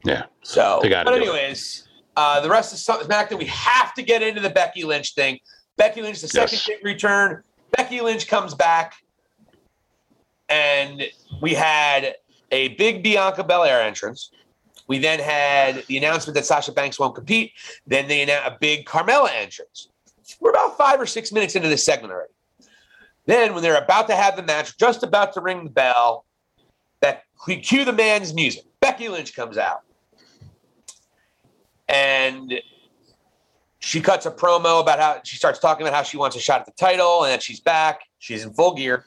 Yeah. 0.03 0.26
So, 0.41 0.80
They 0.82 0.90
but 0.90 1.14
anyways, 1.14 1.88
uh, 2.18 2.41
the 2.41 2.49
rest 2.49 2.73
of 2.73 3.07
SmackDown, 3.07 3.38
we 3.38 3.45
have 3.45 3.94
to 3.94 4.03
get 4.03 4.22
into 4.22 4.41
the 4.41 4.49
Becky 4.49 4.84
Lynch 4.84 5.14
thing. 5.14 5.40
Becky 5.78 6.02
Lynch, 6.02 6.22
the 6.22 6.28
second 6.28 6.53
Yes. 6.53 6.68
big 6.68 6.84
return. 6.84 7.44
Becky 7.78 8.02
Lynch 8.02 8.28
comes 8.28 8.53
back, 8.53 8.95
and 10.49 11.03
we 11.41 11.53
had 11.53 12.15
a 12.52 12.69
big 12.69 13.03
Bianca 13.03 13.44
Belair 13.44 13.82
entrance. 13.82 14.32
We 14.88 14.98
then 14.98 15.19
had 15.19 15.86
the 15.88 15.98
announcement 15.98 16.36
that 16.36 16.45
Sasha 16.45 16.73
Banks 16.73 16.99
won't 16.99 17.15
compete. 17.15 17.53
Then 17.88 18.07
they 18.07 18.22
announced 18.22 18.48
a 18.48 18.57
big 18.60 18.86
Carmella 18.86 19.30
entrance. 19.34 19.88
We're 20.40 20.49
about 20.52 20.78
five 20.78 20.99
or 20.99 21.06
six 21.06 21.32
minutes 21.32 21.56
into 21.56 21.69
this 21.69 21.84
segment 21.86 22.11
already. 22.11 22.34
Then, 23.26 23.53
when 23.53 23.64
they're 23.64 23.82
about 23.82 24.07
to 24.07 24.15
have 24.15 24.36
the 24.36 24.44
match, 24.44 24.78
just 24.78 25.03
about 25.03 25.34
to 25.34 25.41
ring 25.41 25.64
the 25.64 25.69
bell, 25.69 26.26
that 26.99 27.23
we 27.48 27.57
cue 27.57 27.86
the 27.86 27.94
man's 27.94 28.34
music. 28.34 28.64
Becky 28.80 29.07
Lynch 29.07 29.36
comes 29.36 29.57
out, 29.57 29.82
and 31.91 32.53
she 33.80 33.99
cuts 33.99 34.26
a 34.26 34.31
promo 34.31 34.81
about 34.81 34.99
how 34.99 35.19
she 35.23 35.35
starts 35.35 35.59
talking 35.59 35.85
about 35.85 35.95
how 35.95 36.03
she 36.03 36.18
wants 36.18 36.35
a 36.35 36.39
shot 36.39 36.61
at 36.61 36.65
the 36.65 36.72
title 36.73 37.23
and 37.23 37.34
that 37.34 37.43
she's 37.43 37.59
back. 37.59 38.01
She's 38.19 38.43
in 38.45 38.53
full 38.53 38.73
gear. 38.76 39.05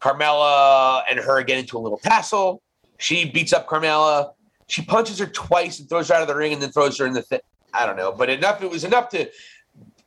Carmella 0.00 1.02
and 1.10 1.18
her 1.18 1.42
get 1.42 1.58
into 1.58 1.76
a 1.76 1.80
little 1.80 1.98
tassel. 1.98 2.62
She 2.98 3.28
beats 3.30 3.52
up 3.52 3.66
Carmella. 3.68 4.30
She 4.68 4.82
punches 4.82 5.18
her 5.18 5.26
twice 5.26 5.78
and 5.78 5.88
throws 5.88 6.08
her 6.08 6.14
out 6.14 6.22
of 6.22 6.28
the 6.28 6.34
ring 6.34 6.52
and 6.52 6.62
then 6.62 6.70
throws 6.70 6.98
her 6.98 7.06
in 7.06 7.12
the. 7.12 7.22
Th- 7.22 7.42
I 7.74 7.84
don't 7.84 7.96
know, 7.96 8.12
but 8.12 8.30
enough. 8.30 8.62
It 8.62 8.70
was 8.70 8.84
enough 8.84 9.08
to 9.10 9.28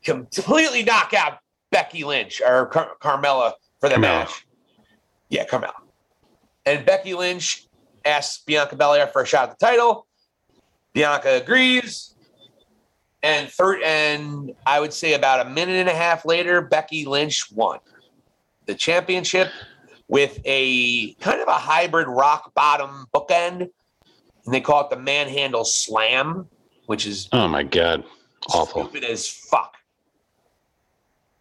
completely 0.03 0.83
knock 0.83 1.13
out 1.13 1.39
Becky 1.71 2.03
Lynch 2.03 2.41
or 2.45 2.67
Car- 2.67 2.95
Carmella 3.01 3.53
for 3.79 3.89
the 3.89 3.95
Carmella. 3.95 3.99
match. 3.99 4.45
Yeah, 5.29 5.45
Carmella. 5.45 5.73
And 6.65 6.85
Becky 6.85 7.13
Lynch 7.13 7.67
asks 8.05 8.43
Bianca 8.43 8.75
Belair 8.75 9.07
for 9.07 9.21
a 9.21 9.25
shot 9.25 9.49
at 9.49 9.59
the 9.59 9.65
title. 9.65 10.07
Bianca 10.93 11.35
agrees. 11.41 12.15
and 13.21 13.49
third, 13.49 13.81
and 13.83 14.53
I 14.65 14.79
would 14.79 14.93
say 14.93 15.13
about 15.13 15.45
a 15.45 15.49
minute 15.49 15.75
and 15.75 15.89
a 15.89 15.93
half 15.93 16.25
later, 16.25 16.61
Becky 16.61 17.05
Lynch 17.05 17.51
won 17.51 17.79
the 18.65 18.75
championship 18.75 19.49
with 20.07 20.39
a 20.45 21.13
kind 21.15 21.41
of 21.41 21.47
a 21.47 21.53
hybrid 21.53 22.07
rock 22.07 22.53
bottom 22.53 23.05
bookend, 23.13 23.61
and 24.45 24.53
they 24.53 24.61
call 24.61 24.81
it 24.83 24.89
the 24.89 24.95
manhandle 24.97 25.65
slam, 25.65 26.47
which 26.87 27.05
is 27.05 27.27
Oh 27.31 27.47
my 27.47 27.63
god, 27.63 28.03
awful. 28.53 28.83
stupid 28.85 29.03
as 29.03 29.27
fuck. 29.27 29.75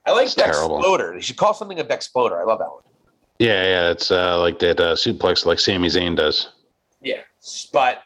I 0.04 0.12
like 0.12 0.26
It's 0.26 0.34
terrible. 0.34 0.78
Exploder. 0.78 1.12
They 1.14 1.20
should 1.20 1.36
call 1.36 1.54
something 1.54 1.78
a 1.78 1.84
Exploder. 1.84 2.40
I 2.40 2.44
love 2.44 2.58
that 2.58 2.70
one. 2.70 2.82
Yeah, 3.38 3.62
yeah, 3.62 3.90
it's 3.90 4.10
uh, 4.10 4.38
like 4.40 4.58
that 4.60 4.80
uh, 4.80 4.94
suplex, 4.94 5.46
like 5.46 5.60
Sami 5.60 5.88
Zayn 5.88 6.16
does. 6.16 6.48
Yeah. 7.02 7.20
But 7.72 8.02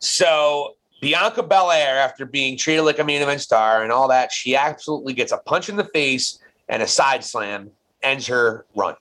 so 0.00 0.76
Bianca 1.00 1.42
Belair, 1.42 1.98
after 1.98 2.24
being 2.24 2.56
treated 2.56 2.82
like 2.82 2.98
a 2.98 3.04
main 3.04 3.22
event 3.22 3.40
star 3.40 3.82
and 3.82 3.92
all 3.92 4.08
that, 4.08 4.32
she 4.32 4.56
absolutely 4.56 5.12
gets 5.12 5.32
a 5.32 5.38
punch 5.38 5.68
in 5.68 5.76
the 5.76 5.84
face 5.84 6.38
and 6.68 6.82
a 6.82 6.86
side 6.86 7.22
slam, 7.22 7.70
ends 8.02 8.26
her 8.26 8.66
run. 8.74 8.94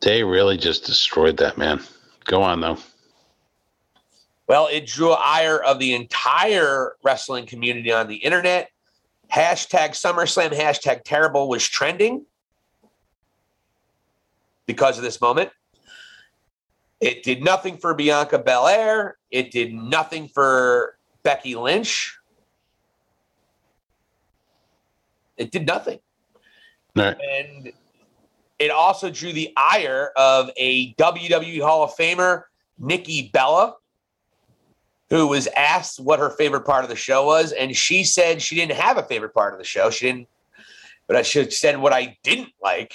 They 0.00 0.22
really 0.22 0.56
just 0.56 0.84
destroyed 0.84 1.36
that 1.38 1.56
man. 1.56 1.80
Go 2.24 2.42
on 2.42 2.60
though. 2.60 2.78
Well, 4.48 4.68
it 4.70 4.86
drew 4.86 5.12
ire 5.12 5.62
of 5.62 5.78
the 5.78 5.94
entire 5.94 6.96
wrestling 7.02 7.46
community 7.46 7.92
on 7.92 8.08
the 8.08 8.16
internet. 8.16 8.68
Hashtag 9.32 9.90
SummerSlam, 9.90 10.50
hashtag 10.50 11.04
terrible 11.04 11.48
was 11.48 11.64
trending 11.64 12.26
because 14.66 14.98
of 14.98 15.04
this 15.04 15.20
moment. 15.20 15.50
It 17.02 17.24
did 17.24 17.42
nothing 17.42 17.78
for 17.78 17.94
Bianca 17.94 18.38
Belair. 18.38 19.18
It 19.32 19.50
did 19.50 19.74
nothing 19.74 20.28
for 20.28 20.96
Becky 21.24 21.56
Lynch. 21.56 22.16
It 25.36 25.50
did 25.50 25.66
nothing. 25.66 25.98
Right. 26.94 27.16
And 27.20 27.72
it 28.60 28.70
also 28.70 29.10
drew 29.10 29.32
the 29.32 29.52
ire 29.56 30.12
of 30.14 30.50
a 30.56 30.94
WWE 30.94 31.60
Hall 31.60 31.82
of 31.82 31.90
Famer, 31.96 32.44
Nikki 32.78 33.30
Bella, 33.32 33.74
who 35.10 35.26
was 35.26 35.48
asked 35.56 35.98
what 35.98 36.20
her 36.20 36.30
favorite 36.30 36.64
part 36.64 36.84
of 36.84 36.88
the 36.88 36.94
show 36.94 37.26
was. 37.26 37.50
And 37.50 37.76
she 37.76 38.04
said 38.04 38.40
she 38.40 38.54
didn't 38.54 38.78
have 38.78 38.96
a 38.96 39.02
favorite 39.02 39.34
part 39.34 39.54
of 39.54 39.58
the 39.58 39.64
show. 39.64 39.90
She 39.90 40.06
didn't, 40.06 40.28
but 41.08 41.16
I 41.16 41.22
should 41.22 41.52
said 41.52 41.78
what 41.78 41.92
I 41.92 42.16
didn't 42.22 42.52
like. 42.62 42.94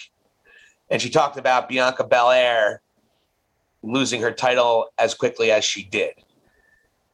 And 0.90 1.02
she 1.02 1.10
talked 1.10 1.38
about 1.38 1.68
Bianca 1.68 2.06
Belair 2.06 2.82
losing 3.92 4.22
her 4.22 4.32
title 4.32 4.90
as 4.98 5.14
quickly 5.14 5.52
as 5.52 5.64
she 5.64 5.84
did. 5.84 6.14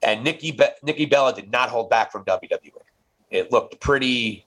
And 0.01 0.23
Nikki, 0.23 0.51
Be- 0.51 0.65
Nikki 0.81 1.05
Bella 1.05 1.33
did 1.33 1.51
not 1.51 1.69
hold 1.69 1.89
back 1.89 2.11
from 2.11 2.25
WWE. 2.25 2.71
It 3.31 3.51
looked 3.51 3.79
pretty 3.79 4.45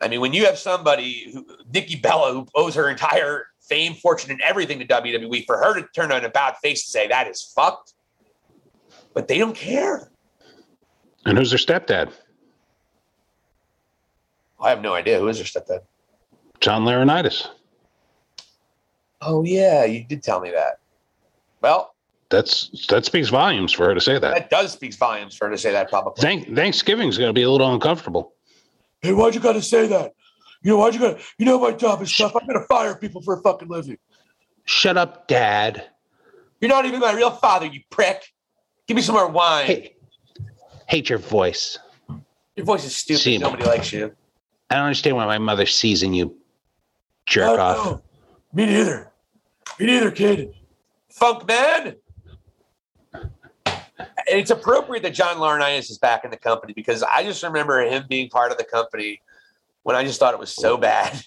I 0.00 0.08
mean, 0.08 0.20
when 0.20 0.32
you 0.32 0.46
have 0.46 0.58
somebody 0.58 1.30
who 1.32 1.46
Nikki 1.72 1.96
Bella 1.96 2.32
who 2.32 2.46
owes 2.54 2.74
her 2.74 2.88
entire 2.88 3.48
fame, 3.60 3.94
fortune, 3.94 4.30
and 4.30 4.40
everything 4.40 4.78
to 4.78 4.86
WWE, 4.86 5.44
for 5.44 5.58
her 5.58 5.74
to 5.74 5.86
turn 5.94 6.10
on 6.10 6.24
about 6.24 6.58
face 6.58 6.84
and 6.86 6.90
say 6.90 7.08
that 7.08 7.28
is 7.28 7.42
fucked, 7.54 7.94
but 9.12 9.28
they 9.28 9.38
don't 9.38 9.54
care. 9.54 10.10
And 11.26 11.36
who's 11.36 11.50
their 11.50 11.58
stepdad? 11.58 12.12
I 14.58 14.70
have 14.70 14.80
no 14.80 14.94
idea 14.94 15.18
who 15.18 15.28
is 15.28 15.38
her 15.38 15.44
stepdad. 15.44 15.80
John 16.60 16.84
Laurinaitis. 16.84 17.48
Oh 19.20 19.44
yeah, 19.44 19.84
you 19.84 20.04
did 20.04 20.22
tell 20.22 20.40
me 20.40 20.50
that. 20.50 20.79
Well, 21.60 21.94
That's 22.30 22.86
that 22.88 23.04
speaks 23.04 23.28
volumes 23.28 23.72
for 23.72 23.86
her 23.86 23.94
to 23.94 24.00
say 24.00 24.18
that. 24.18 24.34
that 24.34 24.50
does 24.50 24.72
speak 24.72 24.94
volumes 24.94 25.36
for 25.36 25.46
her 25.46 25.50
to 25.52 25.58
say 25.58 25.72
that 25.72 25.90
publicly. 25.90 26.22
Thank, 26.22 26.54
Thanksgiving's 26.54 27.18
going 27.18 27.28
to 27.28 27.32
be 27.34 27.42
a 27.42 27.50
little 27.50 27.72
uncomfortable. 27.72 28.34
Hey, 29.02 29.12
why'd 29.12 29.34
you 29.34 29.40
gotta 29.40 29.62
say 29.62 29.86
that? 29.86 30.12
You 30.62 30.72
know 30.72 30.76
why'd 30.76 30.92
you 30.94 31.00
gotta? 31.00 31.18
You 31.38 31.46
know 31.46 31.58
my 31.58 31.72
job 31.72 32.02
is 32.02 32.14
tough. 32.14 32.36
I'm 32.38 32.46
gonna 32.46 32.66
fire 32.66 32.94
people 32.94 33.22
for 33.22 33.34
a 33.38 33.40
fucking 33.42 33.68
living. 33.68 33.96
Shut 34.64 34.98
up, 34.98 35.26
Dad. 35.26 35.86
You're 36.60 36.68
not 36.68 36.84
even 36.84 37.00
my 37.00 37.12
real 37.14 37.30
father, 37.30 37.64
you 37.64 37.80
prick. 37.90 38.22
Give 38.86 38.94
me 38.94 39.02
some 39.02 39.14
more 39.14 39.28
wine. 39.28 39.64
Hey, 39.64 39.96
hate 40.86 41.08
your 41.08 41.18
voice. 41.18 41.78
Your 42.56 42.66
voice 42.66 42.84
is 42.84 42.94
stupid. 42.94 43.20
See, 43.20 43.38
Nobody 43.38 43.64
likes 43.64 43.90
you. 43.90 44.14
I 44.68 44.74
don't 44.74 44.84
understand 44.84 45.16
why 45.16 45.24
my 45.24 45.38
mother 45.38 45.64
sees 45.64 46.02
in 46.02 46.12
you. 46.12 46.36
Jerk 47.24 47.58
off. 47.58 47.76
no. 47.86 48.02
Me 48.52 48.66
neither. 48.66 49.10
Me 49.78 49.86
neither, 49.86 50.10
kid. 50.10 50.52
Funk 51.10 51.46
man. 51.46 51.96
And 53.14 54.38
it's 54.38 54.50
appropriate 54.50 55.02
that 55.02 55.12
John 55.14 55.36
Laurinaitis 55.36 55.90
is 55.90 55.98
back 55.98 56.24
in 56.24 56.30
the 56.30 56.36
company 56.36 56.72
because 56.72 57.02
I 57.02 57.22
just 57.24 57.42
remember 57.42 57.80
him 57.82 58.04
being 58.08 58.28
part 58.30 58.50
of 58.52 58.58
the 58.58 58.64
company 58.64 59.20
when 59.82 59.96
I 59.96 60.04
just 60.04 60.18
thought 60.20 60.32
it 60.34 60.40
was 60.40 60.54
so 60.54 60.76
bad. 60.76 61.22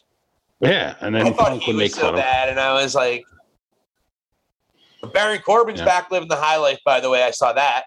Yeah, 0.60 0.96
and 1.02 1.16
I 1.18 1.24
then 1.24 1.34
thought 1.34 1.50
Punk 1.50 1.62
he 1.64 1.74
was 1.74 1.78
make 1.80 1.92
so 1.94 2.14
bad, 2.14 2.48
and 2.48 2.58
I 2.58 2.72
was 2.82 2.96
like, 2.96 3.26
Baron 5.12 5.42
Corbin's 5.42 5.80
Yeah. 5.80 5.86
back 5.86 6.10
living 6.10 6.30
the 6.30 6.38
high 6.38 6.56
life. 6.56 6.80
By 6.86 7.02
the 7.02 7.10
way, 7.10 7.22
I 7.24 7.32
saw 7.32 7.52
that. 7.52 7.84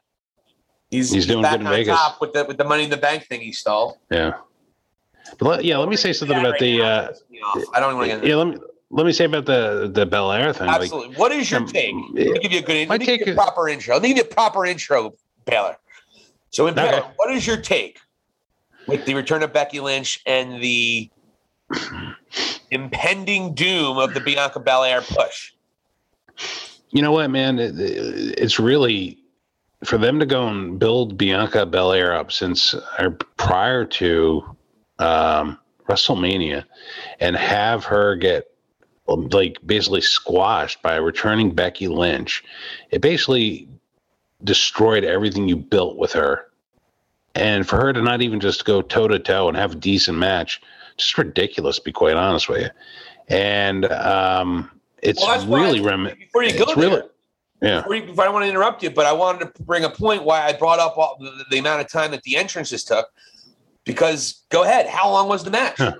He's, 0.91 1.11
He's 1.11 1.27
doing 1.27 1.43
back 1.43 1.53
good 1.53 1.61
in 1.63 1.67
on 1.69 1.73
Vegas. 1.73 1.97
top 1.97 2.21
with 2.21 2.35
the 2.35 2.45
with 2.45 2.59
the 2.59 2.65
Money 2.65 2.85
in 2.85 2.91
the 2.91 2.97
Bank 2.99 3.27
thing 3.27 3.41
he 3.41 3.53
stole. 3.53 3.99
Yeah. 4.11 4.35
But 5.39 5.47
let, 5.49 5.65
yeah, 5.65 5.79
let 5.79 5.89
me 5.89 5.97
say 5.97 6.13
something 6.13 6.37
about 6.39 6.53
right 6.53 6.61
the. 6.61 6.79
now 6.79 6.85
Uh, 6.85 7.09
pisses 7.09 7.31
me 7.31 7.41
off. 7.41 7.65
I 7.75 7.81
don't 7.81 7.97
want 7.97 8.11
to 8.11 8.17
get 8.19 8.27
yeah, 8.29 8.37
let 8.37 8.47
me 8.49 8.59
let 8.97 9.05
me 9.05 9.13
say 9.13 9.27
about 9.27 9.45
the 9.45 9.91
the 9.93 10.07
Bel 10.07 10.33
Air 10.33 10.53
thing. 10.53 10.67
Like, 10.69 10.83
Absolutely. 10.83 11.17
what 11.17 11.31
is 11.31 11.51
your 11.51 11.61
um, 11.61 11.67
take? 11.67 11.95
Let 12.15 12.15
me 12.15 12.39
give 12.41 12.53
you 12.53 12.59
a 12.61 12.63
good. 12.63 12.89
Let 12.89 13.01
me 13.01 13.07
give 13.07 13.27
you 13.27 13.33
a 13.35 13.37
proper 13.37 13.69
intro. 13.69 13.95
Let 13.95 14.03
me 14.03 14.09
give 14.09 14.17
you 14.17 14.23
a 14.25 14.35
proper 14.35 14.65
intro, 14.65 15.15
Baylor. 15.45 15.77
So, 16.51 16.67
in 16.67 16.79
Okay. 16.79 16.91
Baylor, 16.91 17.13
what 17.17 17.31
is 17.31 17.47
your 17.47 17.59
take 17.59 18.01
with 18.89 19.05
the 19.05 19.15
return 19.15 19.43
of 19.43 19.53
Becky 19.53 19.81
Lynch 19.81 20.21
and 20.25 20.63
the 20.63 21.11
impending 22.71 23.55
doom 23.55 23.99
of 23.99 24.15
the 24.15 24.21
Bianca 24.21 24.61
Belair 24.61 25.03
push? 25.03 25.53
you 26.91 27.03
know 27.03 27.13
what, 27.13 27.31
man? 27.31 27.59
It, 27.59 27.75
it's 27.79 28.59
really 28.59 29.19
for 29.85 29.99
them 29.99 30.19
to 30.19 30.25
go 30.25 30.49
and 30.49 30.79
build 30.79 31.19
Bianca 31.19 31.67
Belair 31.67 32.15
up 32.15 32.33
since 32.33 32.75
or 32.99 33.11
prior 33.37 33.85
to 33.85 34.57
um, 34.99 35.59
WrestleMania 35.87 36.65
and 37.21 37.37
have 37.37 37.85
her 37.85 38.17
get 38.17 38.56
like 39.07 39.59
basically 39.65 40.01
squashed 40.01 40.83
by 40.83 40.97
returning 40.97 41.55
Becky 41.55 41.89
Lynch. 41.89 42.43
It 42.91 43.01
basically 43.01 43.69
destroyed 44.45 45.05
everything 45.05 45.49
you 45.49 45.57
built 45.57 45.97
with 45.97 46.13
her. 46.13 46.47
And 47.35 47.69
for 47.69 47.77
her 47.77 47.93
to 47.93 48.03
not 48.03 48.23
even 48.23 48.41
just 48.41 48.65
go 48.65 48.83
toe 48.83 49.09
to 49.09 49.19
toe 49.19 49.49
and 49.49 49.57
have 49.57 49.73
a 49.73 49.77
decent 49.77 50.19
match, 50.19 50.61
just 50.97 51.17
ridiculous, 51.19 51.77
to 51.77 51.83
be 51.83 51.93
quite 51.93 52.17
honest 52.17 52.49
with 52.49 52.63
you. 52.63 52.71
And 53.29 53.85
um, 53.93 54.71
it's 55.03 55.21
Well, 55.21 55.47
really 55.47 55.81
rem- 55.81 56.11
Before 56.19 56.43
you 56.43 56.59
go 56.59 56.65
there, 56.67 56.77
really 56.77 57.03
yeah. 57.61 57.81
before 57.81 57.95
you, 57.95 58.03
before 58.07 58.25
I 58.25 58.29
want 58.31 58.45
to 58.45 58.49
interrupt 58.49 58.83
you, 58.83 58.91
but 58.91 59.07
I 59.07 59.13
wanted 59.13 59.55
to 59.55 59.63
bring 59.63 59.85
a 59.85 59.91
point 59.91 60.25
why 60.25 60.47
I 60.47 60.53
brought 60.53 60.79
up 60.79 60.97
all, 60.97 61.19
the, 61.21 61.45
the 61.51 61.59
amount 61.59 61.83
of 61.83 61.89
time 61.89 62.11
that 62.13 62.23
the 62.23 62.37
entrances 62.37 62.85
took. 62.85 63.07
Because 63.85 64.43
go 64.49 64.65
ahead, 64.65 64.89
how 64.89 65.11
long 65.11 65.29
was 65.29 65.45
the 65.45 65.51
match? 65.51 65.77
Huh. 65.79 65.97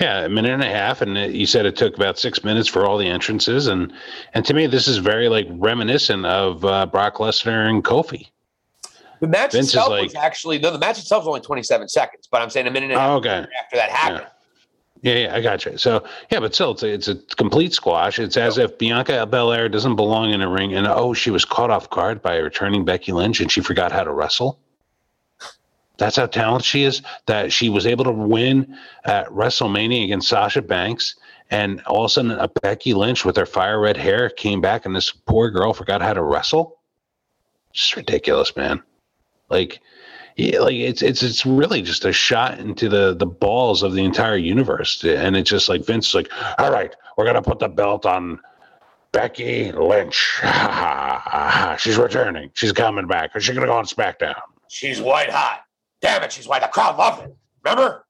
Yeah, 0.00 0.24
a 0.24 0.28
minute 0.28 0.52
and 0.52 0.62
a 0.62 0.68
half, 0.68 1.02
and 1.02 1.16
it, 1.16 1.32
you 1.32 1.46
said 1.46 1.66
it 1.66 1.76
took 1.76 1.94
about 1.96 2.18
six 2.18 2.42
minutes 2.42 2.68
for 2.68 2.84
all 2.84 2.98
the 2.98 3.06
entrances, 3.06 3.68
and 3.68 3.92
and 4.34 4.44
to 4.44 4.54
me, 4.54 4.66
this 4.66 4.88
is 4.88 4.96
very 4.98 5.28
like 5.28 5.46
reminiscent 5.50 6.26
of 6.26 6.64
uh, 6.64 6.86
Brock 6.86 7.16
Lesnar 7.16 7.68
and 7.68 7.84
Kofi. 7.84 8.28
The 9.20 9.28
match 9.28 9.52
Vince 9.52 9.68
itself 9.68 9.90
like- 9.90 10.02
was 10.02 10.14
actually 10.16 10.58
no. 10.58 10.72
The 10.72 10.78
match 10.78 10.98
itself 10.98 11.22
was 11.22 11.28
only 11.28 11.40
twenty 11.40 11.62
seven 11.62 11.88
seconds, 11.88 12.28
but 12.30 12.42
I'm 12.42 12.50
saying 12.50 12.66
a 12.66 12.70
minute 12.70 12.90
and 12.90 12.98
a 12.98 13.00
half 13.00 13.10
okay, 13.18 13.46
after 13.62 13.76
that 13.76 13.90
happened. 13.90 14.26
yeah, 15.02 15.14
yeah, 15.14 15.34
I 15.34 15.40
got 15.40 15.64
you. 15.64 15.78
So 15.78 16.04
yeah, 16.30 16.40
but 16.40 16.54
still, 16.54 16.72
it's 16.72 16.82
a, 16.82 16.92
it's 16.92 17.08
a 17.08 17.14
complete 17.36 17.72
squash. 17.72 18.18
It's 18.18 18.36
as 18.36 18.58
if 18.58 18.76
Bianca 18.76 19.24
Belair 19.26 19.68
doesn't 19.68 19.94
belong 19.94 20.32
in 20.32 20.42
a 20.42 20.48
ring, 20.48 20.74
and 20.74 20.88
oh, 20.88 21.14
she 21.14 21.30
was 21.30 21.44
caught 21.44 21.70
off 21.70 21.88
guard 21.90 22.20
by 22.20 22.36
returning 22.36 22.84
Becky 22.84 23.12
Lynch, 23.12 23.40
and 23.40 23.50
she 23.50 23.60
forgot 23.60 23.92
how 23.92 24.02
to 24.02 24.12
wrestle. 24.12 24.58
That's 25.96 26.16
how 26.16 26.26
talented 26.26 26.66
she 26.66 26.84
is. 26.84 27.02
That 27.26 27.52
she 27.52 27.68
was 27.68 27.86
able 27.86 28.04
to 28.04 28.12
win 28.12 28.76
at 29.04 29.28
WrestleMania 29.28 30.04
against 30.04 30.28
Sasha 30.28 30.62
Banks, 30.62 31.14
and 31.50 31.80
all 31.82 32.04
of 32.04 32.06
a 32.06 32.08
sudden, 32.08 32.32
a 32.32 32.48
Becky 32.48 32.94
Lynch 32.94 33.24
with 33.24 33.36
her 33.36 33.46
fire 33.46 33.80
red 33.80 33.96
hair 33.96 34.28
came 34.30 34.60
back, 34.60 34.86
and 34.86 34.96
this 34.96 35.10
poor 35.10 35.50
girl 35.50 35.72
forgot 35.72 36.02
how 36.02 36.14
to 36.14 36.22
wrestle. 36.22 36.78
Just 37.72 37.96
ridiculous, 37.96 38.56
man. 38.56 38.82
Like, 39.50 39.80
yeah, 40.36 40.60
like 40.60 40.74
it's 40.74 41.02
it's 41.02 41.22
it's 41.22 41.46
really 41.46 41.82
just 41.82 42.04
a 42.04 42.12
shot 42.12 42.58
into 42.58 42.88
the 42.88 43.14
the 43.14 43.26
balls 43.26 43.82
of 43.82 43.94
the 43.94 44.04
entire 44.04 44.36
universe, 44.36 45.04
and 45.04 45.36
it's 45.36 45.50
just 45.50 45.68
like 45.68 45.84
Vince 45.84 46.12
like, 46.14 46.28
all 46.58 46.72
right, 46.72 46.94
we're 47.16 47.24
gonna 47.24 47.42
put 47.42 47.60
the 47.60 47.68
belt 47.68 48.04
on 48.04 48.40
Becky 49.12 49.70
Lynch. 49.70 50.40
She's 51.78 51.96
returning. 51.96 52.50
She's 52.54 52.72
coming 52.72 53.06
back. 53.06 53.36
Is 53.36 53.44
she 53.44 53.52
gonna 53.52 53.66
go 53.66 53.76
on 53.76 53.84
SmackDown? 53.84 54.40
She's 54.68 55.00
white 55.00 55.30
hot. 55.30 55.63
Damn 56.04 56.22
it, 56.22 56.32
she's 56.32 56.46
white. 56.46 56.60
The 56.60 56.68
crowd 56.68 56.98
loved 56.98 57.22
it. 57.22 57.34
Remember? 57.64 58.04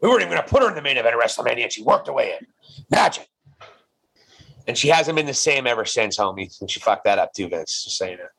We 0.00 0.08
weren't 0.08 0.22
even 0.22 0.32
going 0.32 0.42
to 0.42 0.48
put 0.48 0.62
her 0.62 0.68
in 0.70 0.74
the 0.74 0.80
main 0.80 0.96
event 0.96 1.14
of 1.14 1.20
WrestleMania, 1.20 1.64
and 1.64 1.72
she 1.72 1.82
worked 1.82 2.06
her 2.06 2.12
way 2.14 2.32
in. 2.40 2.46
Magic. 2.90 3.28
And 4.66 4.78
she 4.78 4.88
hasn't 4.88 5.14
been 5.14 5.26
the 5.26 5.34
same 5.34 5.66
ever 5.66 5.84
since, 5.84 6.16
homie. 6.16 6.58
And 6.62 6.70
she 6.70 6.80
fucked 6.80 7.04
that 7.04 7.18
up 7.18 7.34
too, 7.34 7.48
Vince. 7.48 7.84
Just 7.84 7.98
saying 7.98 8.14
it. 8.14 8.30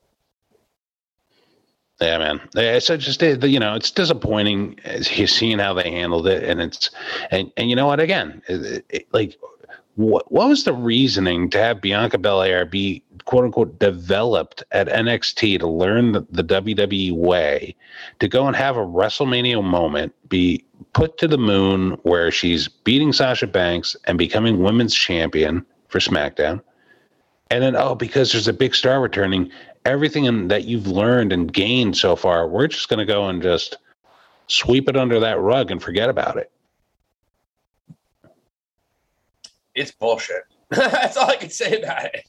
Yeah, 2.00 2.18
man. 2.18 2.40
It's 2.56 2.88
just 2.88 3.22
you 3.22 3.60
know 3.60 3.74
it's 3.74 3.92
disappointing 3.92 4.80
as 4.84 5.06
seeing 5.06 5.60
how 5.60 5.74
they 5.74 5.90
handled 5.90 6.26
it, 6.26 6.42
and 6.42 6.60
it's 6.60 6.90
and 7.30 7.52
and 7.58 7.70
you 7.70 7.76
know 7.76 7.86
what? 7.86 8.00
Again, 8.00 8.42
it, 8.48 8.86
it, 8.88 9.06
like 9.12 9.36
what 10.00 10.32
what 10.32 10.48
was 10.48 10.64
the 10.64 10.72
reasoning 10.72 11.50
to 11.50 11.58
have 11.58 11.82
Bianca 11.82 12.16
Belair 12.16 12.64
be 12.64 13.02
quote 13.26 13.44
unquote 13.44 13.78
developed 13.78 14.64
at 14.72 14.88
NXT 14.88 15.58
to 15.58 15.68
learn 15.68 16.12
the, 16.12 16.26
the 16.30 16.42
WWE 16.42 17.12
way, 17.12 17.76
to 18.18 18.26
go 18.26 18.46
and 18.46 18.56
have 18.56 18.76
a 18.76 18.86
WrestleMania 18.86 19.62
moment, 19.62 20.14
be 20.28 20.64
put 20.94 21.18
to 21.18 21.28
the 21.28 21.36
moon 21.36 21.92
where 22.02 22.30
she's 22.30 22.66
beating 22.66 23.12
Sasha 23.12 23.46
Banks 23.46 23.94
and 24.04 24.16
becoming 24.16 24.62
women's 24.62 24.94
champion 24.94 25.66
for 25.88 25.98
SmackDown, 25.98 26.62
and 27.50 27.62
then 27.62 27.76
oh 27.76 27.94
because 27.94 28.32
there's 28.32 28.48
a 28.48 28.54
big 28.54 28.74
star 28.74 29.02
returning, 29.02 29.50
everything 29.84 30.48
that 30.48 30.64
you've 30.64 30.86
learned 30.86 31.30
and 31.30 31.52
gained 31.52 31.94
so 31.96 32.16
far, 32.16 32.48
we're 32.48 32.68
just 32.68 32.88
going 32.88 33.06
to 33.06 33.12
go 33.12 33.28
and 33.28 33.42
just 33.42 33.76
sweep 34.46 34.88
it 34.88 34.96
under 34.96 35.20
that 35.20 35.38
rug 35.38 35.70
and 35.70 35.82
forget 35.82 36.08
about 36.08 36.38
it. 36.38 36.50
It's 39.74 39.90
bullshit. 39.90 40.42
That's 40.70 41.16
all 41.16 41.28
I 41.30 41.36
can 41.36 41.50
say 41.50 41.80
about 41.80 42.06
it. 42.06 42.24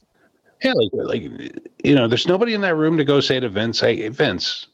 Yeah, 0.62 0.72
like, 0.74 0.90
like 0.92 1.22
you 1.82 1.94
know, 1.94 2.06
there's 2.06 2.26
nobody 2.26 2.54
in 2.54 2.60
that 2.60 2.76
room 2.76 2.96
to 2.96 3.04
go 3.04 3.20
say 3.20 3.40
to 3.40 3.48
Vince, 3.48 3.80
"Hey, 3.80 4.08
Vince, 4.08 4.68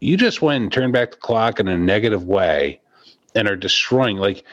you 0.00 0.16
just 0.16 0.40
went 0.40 0.62
and 0.62 0.72
turned 0.72 0.92
back 0.92 1.12
the 1.12 1.16
clock 1.16 1.58
in 1.58 1.68
a 1.68 1.76
negative 1.76 2.24
way, 2.24 2.80
and 3.34 3.48
are 3.48 3.56
destroying." 3.56 4.18
Like, 4.18 4.44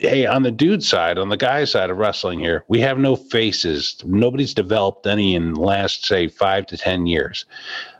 hey, 0.00 0.26
on 0.26 0.42
the 0.42 0.50
dude 0.50 0.82
side, 0.82 1.18
on 1.18 1.28
the 1.28 1.36
guy 1.36 1.64
side 1.64 1.90
of 1.90 1.98
wrestling 1.98 2.40
here, 2.40 2.64
we 2.66 2.80
have 2.80 2.98
no 2.98 3.14
faces. 3.14 3.96
Nobody's 4.04 4.54
developed 4.54 5.06
any 5.06 5.36
in 5.36 5.54
the 5.54 5.60
last, 5.60 6.04
say, 6.04 6.26
five 6.26 6.66
to 6.66 6.76
ten 6.76 7.06
years, 7.06 7.46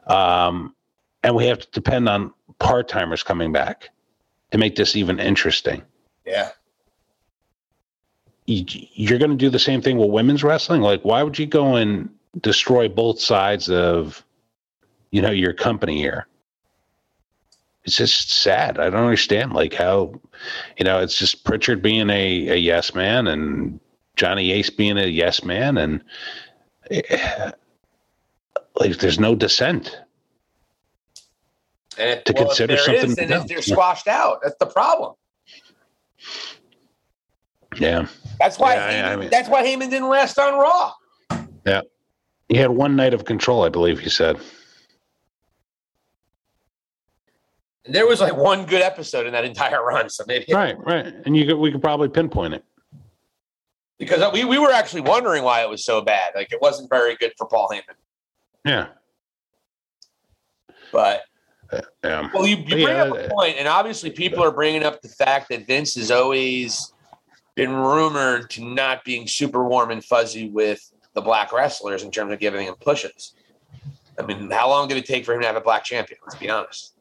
um, 0.09 0.75
and 1.23 1.37
we 1.37 1.47
have 1.47 1.61
to 1.61 1.71
depend 1.71 2.09
on 2.09 2.33
part 2.59 2.89
timers 2.89 3.23
coming 3.23 3.53
back 3.53 3.91
to 4.51 4.59
make 4.59 4.75
this 4.75 4.97
even 4.97 5.21
interesting. 5.21 5.83
Yeah 6.27 6.51
you're 8.49 9.19
going 9.19 9.31
to 9.31 9.37
do 9.37 9.51
the 9.51 9.59
same 9.59 9.83
thing 9.83 9.99
with 9.99 10.11
women's 10.11 10.43
wrestling. 10.43 10.81
Like, 10.81 11.03
why 11.03 11.23
would 11.23 11.39
you 11.39 11.47
go 11.47 11.77
and 11.77 12.09
destroy 12.41 12.89
both 12.89 13.21
sides 13.21 13.69
of, 13.69 14.25
you 15.11 15.21
know, 15.21 15.31
your 15.31 15.53
company 15.53 15.99
here? 15.99 16.27
It's 17.85 17.97
just 17.97 18.33
sad. 18.33 18.79
I 18.79 18.91
don't 18.91 19.05
understand, 19.05 19.53
like 19.53 19.75
how, 19.75 20.15
you 20.79 20.85
know, 20.85 21.01
it's 21.01 21.19
just 21.19 21.45
Pritchard 21.45 21.83
being 21.83 22.09
a, 22.11 22.49
a 22.49 22.57
yes 22.57 22.95
man 22.95 23.27
and 23.27 23.81
Johnny 24.17 24.51
Ace 24.53 24.71
being 24.71 24.99
a 24.99 25.07
yes 25.07 25.45
man, 25.45 25.79
and 25.79 26.03
eh, 26.91 27.53
like 28.77 28.99
there's 28.99 29.21
no 29.21 29.35
dissent. 29.35 29.97
And 31.97 32.25
to 32.27 32.33
well, 32.35 32.47
consider 32.47 32.77
something, 32.77 33.11
is, 33.11 33.19
and 33.19 33.49
they're 33.49 33.63
squashed 33.63 34.09
out. 34.09 34.41
That's 34.43 34.57
the 34.59 34.67
problem. 34.67 35.15
Yeah. 37.79 38.07
That's 38.39 38.59
why. 38.59 38.75
Yeah, 38.75 38.91
Heyman, 38.91 39.13
I 39.13 39.17
mean, 39.17 39.31
that's 39.31 39.49
why 39.49 39.65
Heyman 39.65 39.91
didn't 39.91 40.09
last 40.09 40.39
on 40.39 40.55
Raw. 40.55 40.93
Yeah, 41.67 41.83
he 42.49 42.57
had 42.57 42.71
one 42.71 42.97
night 42.97 43.15
of 43.15 43.25
control, 43.25 43.65
I 43.65 43.69
believe 43.69 43.99
he 43.99 44.09
said. 44.09 44.39
And 47.85 47.95
there 47.95 48.07
was 48.07 48.21
like 48.21 48.37
one 48.37 48.67
good 48.67 48.83
episode 48.83 49.27
in 49.27 49.33
that 49.33 49.45
entire 49.45 49.85
run, 49.85 50.09
so 50.09 50.25
maybe 50.27 50.47
right, 50.53 50.77
right, 50.85 51.13
and 51.25 51.37
you 51.37 51.47
could, 51.47 51.57
we 51.57 51.73
could 51.73 51.83
probably 51.83 52.09
pinpoint 52.09 52.55
it 52.55 52.65
because 53.99 54.33
we, 54.33 54.45
we 54.45 54.59
were 54.59 54.71
actually 54.71 55.01
wondering 55.01 55.43
why 55.43 55.63
it 55.63 55.69
was 55.69 55.85
so 55.85 56.01
bad. 56.01 56.33
Like 56.35 56.53
it 56.53 56.61
wasn't 56.63 56.89
very 56.89 57.17
good 57.17 57.33
for 57.37 57.47
Paul 57.47 57.69
Heyman. 57.73 57.97
Yeah, 58.65 58.89
but 60.93 61.23
uh, 61.73 61.81
yeah. 62.05 62.31
well, 62.33 62.47
you, 62.47 62.57
you 62.57 62.65
bring 62.65 62.89
yeah, 62.89 63.05
up 63.05 63.17
a 63.17 63.29
point, 63.31 63.57
and 63.59 63.67
obviously 63.67 64.11
people 64.11 64.45
are 64.45 64.53
bringing 64.53 64.85
up 64.85 65.03
the 65.03 65.09
fact 65.09 65.49
that 65.49 65.67
Vince 65.67 65.97
is 65.97 66.11
always 66.11 66.93
been 67.59 67.75
rumored 67.75 68.49
to 68.49 68.65
not 68.65 69.05
being 69.05 69.27
super 69.27 69.65
warm 69.65 69.91
and 69.91 70.05
fuzzy 70.05 70.49
with 70.49 70.93
the 71.15 71.21
black 71.21 71.53
wrestlers 71.53 72.05
in 72.05 72.11
terms 72.13 72.33
of 72.33 72.39
giving 72.39 72.65
them 72.65 72.77
pushes. 72.77 73.35
I 74.17 74.23
mean, 74.23 74.49
how 74.49 74.69
long 74.69 74.87
did 74.87 74.97
it 74.97 75.05
take 75.05 75.25
for 75.25 75.35
him 75.35 75.41
to 75.41 75.47
have 75.49 75.57
a 75.57 75.61
black 75.61 75.83
champion? 75.83 76.21
Let's 76.23 76.37
be 76.37 76.49
honest. 76.49 76.95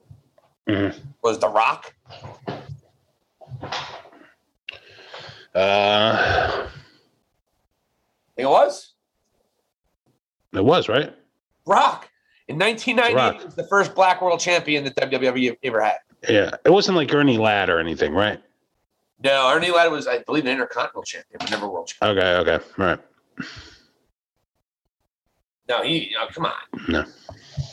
Mm-hmm. 0.67 0.97
Was 1.21 1.37
The 1.37 1.47
Rock? 1.47 1.93
Uh, 5.53 6.67
it 8.35 8.47
was. 8.47 8.93
It 10.53 10.65
was 10.65 10.89
right. 10.89 11.15
Rock 11.67 12.09
in 12.47 12.57
1998 12.57 13.45
was 13.45 13.53
the 13.53 13.67
first 13.67 13.93
black 13.93 14.23
world 14.23 14.39
champion 14.39 14.83
that 14.85 14.95
WWE 14.95 15.55
ever 15.61 15.81
had. 15.81 15.97
Yeah, 16.27 16.55
it 16.65 16.71
wasn't 16.71 16.97
like 16.97 17.13
Ernie 17.13 17.37
Ladd 17.37 17.69
or 17.69 17.79
anything, 17.79 18.13
right? 18.13 18.41
No, 19.23 19.51
Ernie 19.51 19.71
Ladd 19.71 19.91
was, 19.91 20.07
I 20.07 20.19
believe, 20.19 20.45
an 20.45 20.51
intercontinental 20.51 21.03
champion, 21.03 21.37
but 21.39 21.49
never 21.49 21.67
world 21.67 21.87
champion. 21.87 22.17
Okay, 22.17 22.51
okay, 22.51 22.65
all 22.77 22.85
right. 22.85 22.99
No, 25.67 25.83
he. 25.83 26.15
Oh, 26.19 26.27
come 26.31 26.45
on. 26.45 26.53
No. 26.87 27.03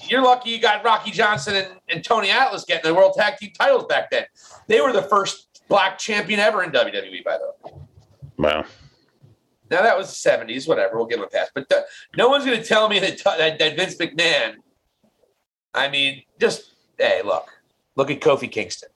You're 0.08 0.22
lucky 0.22 0.50
you 0.50 0.60
got 0.60 0.84
Rocky 0.84 1.10
Johnson 1.10 1.54
and, 1.54 1.68
and 1.88 2.04
Tony 2.04 2.30
Atlas 2.30 2.64
getting 2.64 2.90
the 2.90 2.94
World 2.94 3.14
Tag 3.16 3.36
Team 3.36 3.52
titles 3.58 3.84
back 3.88 4.10
then. 4.10 4.24
They 4.68 4.80
were 4.80 4.92
the 4.92 5.02
first 5.02 5.62
black 5.68 5.98
champion 5.98 6.40
ever 6.40 6.62
in 6.62 6.70
WWE, 6.70 7.24
by 7.24 7.38
the 7.38 7.52
way. 7.70 7.80
Wow. 8.36 8.64
Now 9.70 9.82
that 9.82 9.96
was 9.96 10.22
the 10.22 10.30
70s, 10.30 10.68
whatever. 10.68 10.96
We'll 10.96 11.06
give 11.06 11.18
him 11.18 11.24
a 11.24 11.28
pass. 11.28 11.50
But 11.54 11.68
the, 11.68 11.86
no 12.16 12.28
one's 12.28 12.44
going 12.44 12.60
to 12.60 12.64
tell 12.64 12.88
me 12.88 12.98
that, 12.98 13.22
that, 13.24 13.58
that 13.58 13.76
Vince 13.76 13.96
McMahon. 13.96 14.56
I 15.72 15.88
mean, 15.88 16.22
just 16.38 16.74
hey, 16.98 17.22
look, 17.24 17.50
look 17.96 18.10
at 18.10 18.20
Kofi 18.20 18.50
Kingston. 18.50 18.90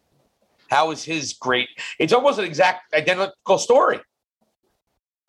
How 0.68 0.88
was 0.88 1.02
his 1.02 1.32
great? 1.32 1.68
It's 1.98 2.12
almost 2.12 2.38
an 2.38 2.44
exact 2.44 2.94
identical 2.94 3.58
story. 3.58 4.00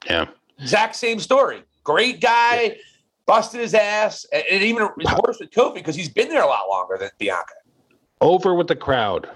Yeah. 0.05 0.27
Exact 0.59 0.95
same 0.95 1.19
story. 1.19 1.63
Great 1.83 2.21
guy, 2.21 2.61
yeah. 2.61 2.73
busted 3.25 3.61
his 3.61 3.73
ass, 3.73 4.25
and 4.31 4.43
it 4.49 4.61
even 4.61 4.83
worse 5.25 5.39
with 5.39 5.49
Kofi 5.51 5.75
because 5.75 5.95
he's 5.95 6.09
been 6.09 6.29
there 6.29 6.43
a 6.43 6.47
lot 6.47 6.67
longer 6.69 6.97
than 6.99 7.09
Bianca. 7.17 7.53
Over 8.21 8.53
with 8.53 8.67
the 8.67 8.75
crowd. 8.75 9.29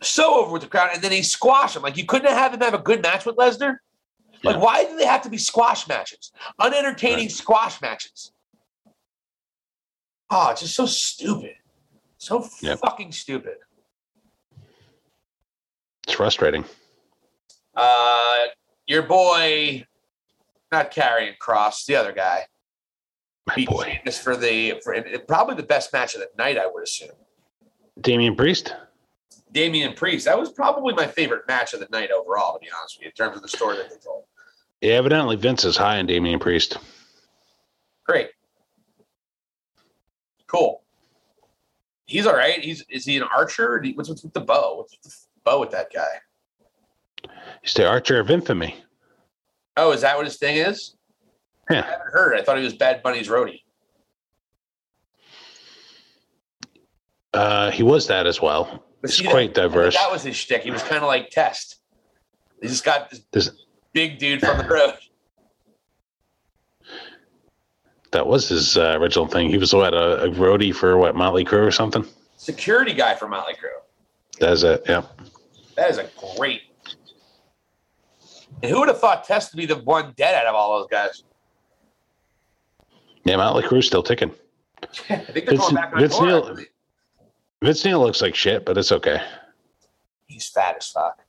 So 0.00 0.40
over 0.40 0.52
with 0.52 0.62
the 0.62 0.68
crowd, 0.68 0.90
and 0.94 1.02
then 1.02 1.12
he 1.12 1.22
squashed 1.22 1.76
him. 1.76 1.82
Like 1.82 1.96
you 1.96 2.06
couldn't 2.06 2.30
have 2.32 2.54
him 2.54 2.60
have 2.60 2.74
a 2.74 2.78
good 2.78 3.02
match 3.02 3.26
with 3.26 3.36
Lesnar. 3.36 3.76
Like, 4.44 4.56
yeah. 4.56 4.62
why 4.62 4.84
do 4.84 4.96
they 4.96 5.06
have 5.06 5.22
to 5.22 5.30
be 5.30 5.38
squash 5.38 5.86
matches? 5.86 6.32
Unentertaining 6.58 7.26
right. 7.26 7.30
squash 7.30 7.80
matches. 7.80 8.32
Oh, 10.30 10.50
it's 10.50 10.62
just 10.62 10.74
so 10.74 10.86
stupid. 10.86 11.54
So 12.18 12.48
yep. 12.60 12.78
fucking 12.78 13.12
stupid. 13.12 13.54
It's 16.04 16.14
frustrating. 16.14 16.64
Uh, 17.74 18.46
your 18.86 19.02
boy, 19.02 19.86
not 20.70 20.90
Karrion 20.90 21.36
Kross, 21.38 21.86
the 21.86 21.96
other 21.96 22.12
guy. 22.12 22.42
My 23.46 23.64
boy. 23.66 24.00
This 24.04 24.20
for 24.20 24.36
the 24.36 24.80
for 24.84 24.96
probably 25.26 25.56
the 25.56 25.62
best 25.62 25.92
match 25.92 26.14
of 26.14 26.20
the 26.20 26.28
night, 26.38 26.58
I 26.58 26.66
would 26.66 26.82
assume. 26.82 27.10
Damian 28.00 28.36
Priest. 28.36 28.74
Damian 29.52 29.94
Priest. 29.94 30.24
That 30.24 30.38
was 30.38 30.50
probably 30.50 30.94
my 30.94 31.06
favorite 31.06 31.42
match 31.46 31.74
of 31.74 31.80
the 31.80 31.88
night 31.90 32.10
overall, 32.10 32.54
to 32.54 32.60
be 32.60 32.68
honest 32.78 32.98
with 32.98 33.04
you, 33.04 33.08
in 33.08 33.12
terms 33.12 33.36
of 33.36 33.42
the 33.42 33.48
story 33.48 33.76
that 33.76 33.90
they 33.90 33.96
told. 33.96 34.24
Yeah, 34.80 34.94
evidently 34.94 35.36
Vince 35.36 35.64
is 35.64 35.76
high 35.76 35.98
on 35.98 36.06
Damian 36.06 36.40
Priest. 36.40 36.78
Great. 38.04 38.30
Cool. 40.46 40.82
He's 42.06 42.26
all 42.26 42.34
right. 42.34 42.60
He's 42.60 42.84
is 42.88 43.04
he 43.04 43.16
an 43.16 43.22
archer? 43.22 43.82
What's, 43.94 44.08
what's 44.08 44.22
with 44.22 44.32
the 44.32 44.40
bow? 44.40 44.76
What's 44.78 44.92
with 44.92 45.02
the 45.02 45.10
bow 45.44 45.60
with 45.60 45.70
that 45.70 45.92
guy? 45.92 47.30
He's 47.62 47.74
the 47.74 47.86
Archer 47.88 48.18
of 48.18 48.30
Infamy. 48.30 48.76
Oh, 49.76 49.92
is 49.92 50.02
that 50.02 50.16
what 50.16 50.26
his 50.26 50.36
thing 50.36 50.56
is? 50.56 50.94
Yeah. 51.70 51.80
I 51.80 51.90
haven't 51.90 52.12
heard. 52.12 52.38
I 52.38 52.42
thought 52.42 52.58
he 52.58 52.64
was 52.64 52.74
Bad 52.74 53.02
Bunny's 53.02 53.28
roadie. 53.28 53.62
Uh, 57.32 57.70
he 57.70 57.82
was 57.82 58.08
that 58.08 58.26
as 58.26 58.42
well. 58.42 58.84
It's 59.02 59.20
quite 59.20 59.54
that, 59.54 59.62
diverse. 59.62 59.96
That 59.96 60.10
was 60.10 60.22
his 60.22 60.36
shtick. 60.36 60.62
He 60.62 60.70
was 60.70 60.82
kind 60.82 61.02
of 61.02 61.04
like 61.04 61.30
Test. 61.30 61.76
He 62.60 62.68
just 62.68 62.84
got 62.84 63.10
this, 63.10 63.22
this 63.32 63.50
big 63.92 64.18
dude 64.18 64.40
from 64.40 64.58
the 64.58 64.64
road. 64.64 64.94
That 68.12 68.26
was 68.26 68.46
his 68.46 68.76
uh, 68.76 68.98
original 69.00 69.26
thing. 69.26 69.48
He 69.48 69.56
was 69.56 69.72
what 69.72 69.94
a, 69.94 70.24
a 70.24 70.28
roadie 70.28 70.74
for 70.74 70.98
what 70.98 71.16
Motley 71.16 71.46
Crue 71.46 71.66
or 71.66 71.70
something. 71.70 72.04
Security 72.36 72.92
guy 72.92 73.14
for 73.14 73.26
Motley 73.26 73.54
Crue. 73.54 73.70
That's 74.38 74.62
it. 74.64 74.82
Yeah. 74.86 75.04
That 75.76 75.90
is 75.90 75.98
a 75.98 76.08
great. 76.36 76.62
And 78.62 78.70
who 78.70 78.80
would 78.80 78.88
have 78.88 79.00
thought 79.00 79.24
Test 79.24 79.50
to 79.50 79.56
be 79.56 79.66
the 79.66 79.76
one 79.76 80.12
dead 80.16 80.34
out 80.34 80.46
of 80.46 80.54
all 80.54 80.78
those 80.78 80.88
guys? 80.88 81.24
Yeah, 83.24 83.36
Motley 83.36 83.62
Crue's 83.62 83.86
still 83.86 84.02
ticking. 84.02 84.32
I 85.08 85.16
think 85.16 85.46
they're 85.46 85.56
Vince, 85.56 85.60
going 85.60 85.74
back 85.74 85.92
on 85.92 86.00
Vince 86.00 86.18
tour, 86.18 86.26
Neil, 86.26 86.56
Vince 87.62 87.84
Neil 87.84 88.00
looks 88.00 88.20
like 88.20 88.34
shit, 88.34 88.64
but 88.64 88.76
it's 88.76 88.92
okay. 88.92 89.22
He's 90.26 90.48
fat 90.48 90.76
as 90.78 90.88
fuck. 90.88 91.21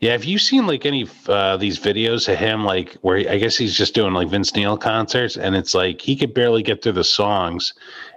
Yeah, 0.00 0.12
have 0.12 0.24
you 0.24 0.38
seen 0.38 0.66
like 0.66 0.84
any 0.84 1.08
uh, 1.28 1.56
these 1.56 1.78
videos 1.78 2.30
of 2.30 2.38
him 2.38 2.64
like 2.64 2.94
where 3.00 3.18
he, 3.18 3.28
I 3.28 3.38
guess 3.38 3.56
he's 3.56 3.76
just 3.76 3.94
doing 3.94 4.12
like 4.12 4.28
Vince 4.28 4.54
Neil 4.54 4.76
concerts, 4.76 5.36
and 5.36 5.56
it's 5.56 5.74
like 5.74 6.00
he 6.00 6.16
could 6.16 6.34
barely 6.34 6.62
get 6.62 6.82
through 6.82 6.92
the 6.92 7.04
songs, 7.04 7.72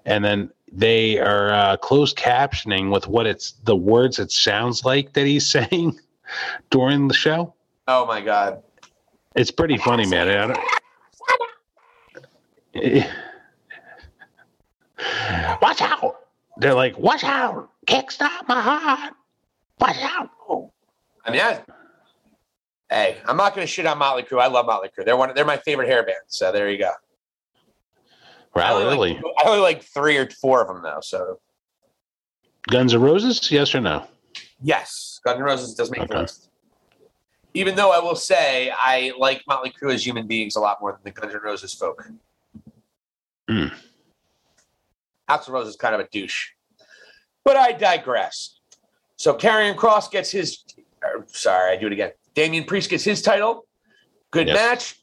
and 0.06 0.24
then 0.26 0.52
they 0.72 1.20
are 1.20 1.52
uh, 1.54 1.78
closed 1.78 2.18
captioning 2.18 2.92
with 2.92 3.08
what 3.08 3.26
it's 3.26 3.54
the 3.64 3.76
words 3.76 4.20
it 4.20 4.32
sounds 4.32 4.84
like 4.84 5.14
that 5.14 5.26
he's 5.26 5.50
saying 5.50 5.98
during 6.70 7.08
the 7.08 7.14
show. 7.14 7.54
Oh 7.88 8.06
my 8.06 8.22
god. 8.22 8.62
It's 9.36 9.52
pretty 9.52 9.78
funny, 9.78 10.06
man. 10.06 10.28
I 10.28 10.48
don't- 10.48 10.60
Watch 15.62 15.82
out! 15.82 16.16
They're 16.58 16.74
like, 16.74 16.98
watch 16.98 17.24
out! 17.24 17.70
Kickstart 17.88 18.48
my 18.48 18.62
heart! 18.62 19.14
Watch 19.80 19.98
out! 20.02 20.30
I 21.30 21.32
mean, 21.32 21.42
I, 21.42 21.62
hey, 22.90 23.18
I'm 23.26 23.38
not 23.38 23.56
going 23.56 23.66
to 23.66 23.72
shit 23.72 23.86
on 23.86 23.98
Motley 23.98 24.24
Crue. 24.24 24.42
I 24.42 24.48
love 24.48 24.66
Motley 24.66 24.90
Crue. 24.90 25.06
They're 25.06 25.18
one. 25.18 25.32
They're 25.36 25.46
my 25.46 25.58
favorite 25.58 25.88
hair 25.88 26.04
band. 26.04 26.18
So 26.28 26.52
there 26.52 26.70
you 26.70 26.80
go. 26.80 26.92
I 28.56 28.60
Wow, 28.60 28.74
only 28.78 28.86
really? 28.86 29.14
Like, 29.14 29.24
I 29.44 29.50
only 29.50 29.62
like 29.62 29.84
three 29.84 30.18
or 30.18 30.30
four 30.30 30.62
of 30.62 30.68
them 30.68 30.82
though. 30.82 31.00
So 31.02 31.40
Guns 32.68 32.94
N' 32.94 33.02
Roses? 33.02 33.52
Yes 33.52 33.74
or 33.76 33.82
no? 33.82 34.06
yes, 34.62 35.20
Guns 35.24 35.38
N' 35.38 35.44
Roses 35.44 35.76
does 35.76 35.92
make 35.92 36.08
the 36.08 36.22
list. 36.22 36.50
Even 37.54 37.76
though 37.76 37.92
I 37.92 38.00
will 38.00 38.16
say 38.16 38.72
I 38.76 39.14
like 39.18 39.44
Motley 39.48 39.72
Crue 39.72 39.94
as 39.94 40.06
human 40.06 40.28
beings 40.28 40.56
a 40.56 40.60
lot 40.60 40.82
more 40.82 40.92
than 40.92 41.02
the 41.04 41.12
Guns 41.12 41.34
N' 41.34 41.42
Roses 41.44 41.74
folk. 41.74 42.10
Hmm. 43.48 43.68
Axl 45.30 45.50
Rose 45.50 45.68
is 45.68 45.76
kind 45.76 45.94
of 45.94 46.02
a 46.02 46.08
douche, 46.12 46.50
but 47.46 47.56
I 47.56 47.72
digress. 47.72 48.60
So 49.16 49.36
Karrion 49.36 49.76
Kross 49.76 50.10
gets 50.10 50.32
his. 50.32 50.64
Sorry, 51.28 51.74
I 51.74 51.78
do 51.80 51.88
it 51.88 51.94
again. 51.94 52.12
Damian 52.34 52.64
Priest 52.66 52.90
gets 52.90 53.04
his 53.04 53.22
title. 53.22 53.66
Good 54.32 54.48
Yes. 54.48 54.56
match. 54.56 54.96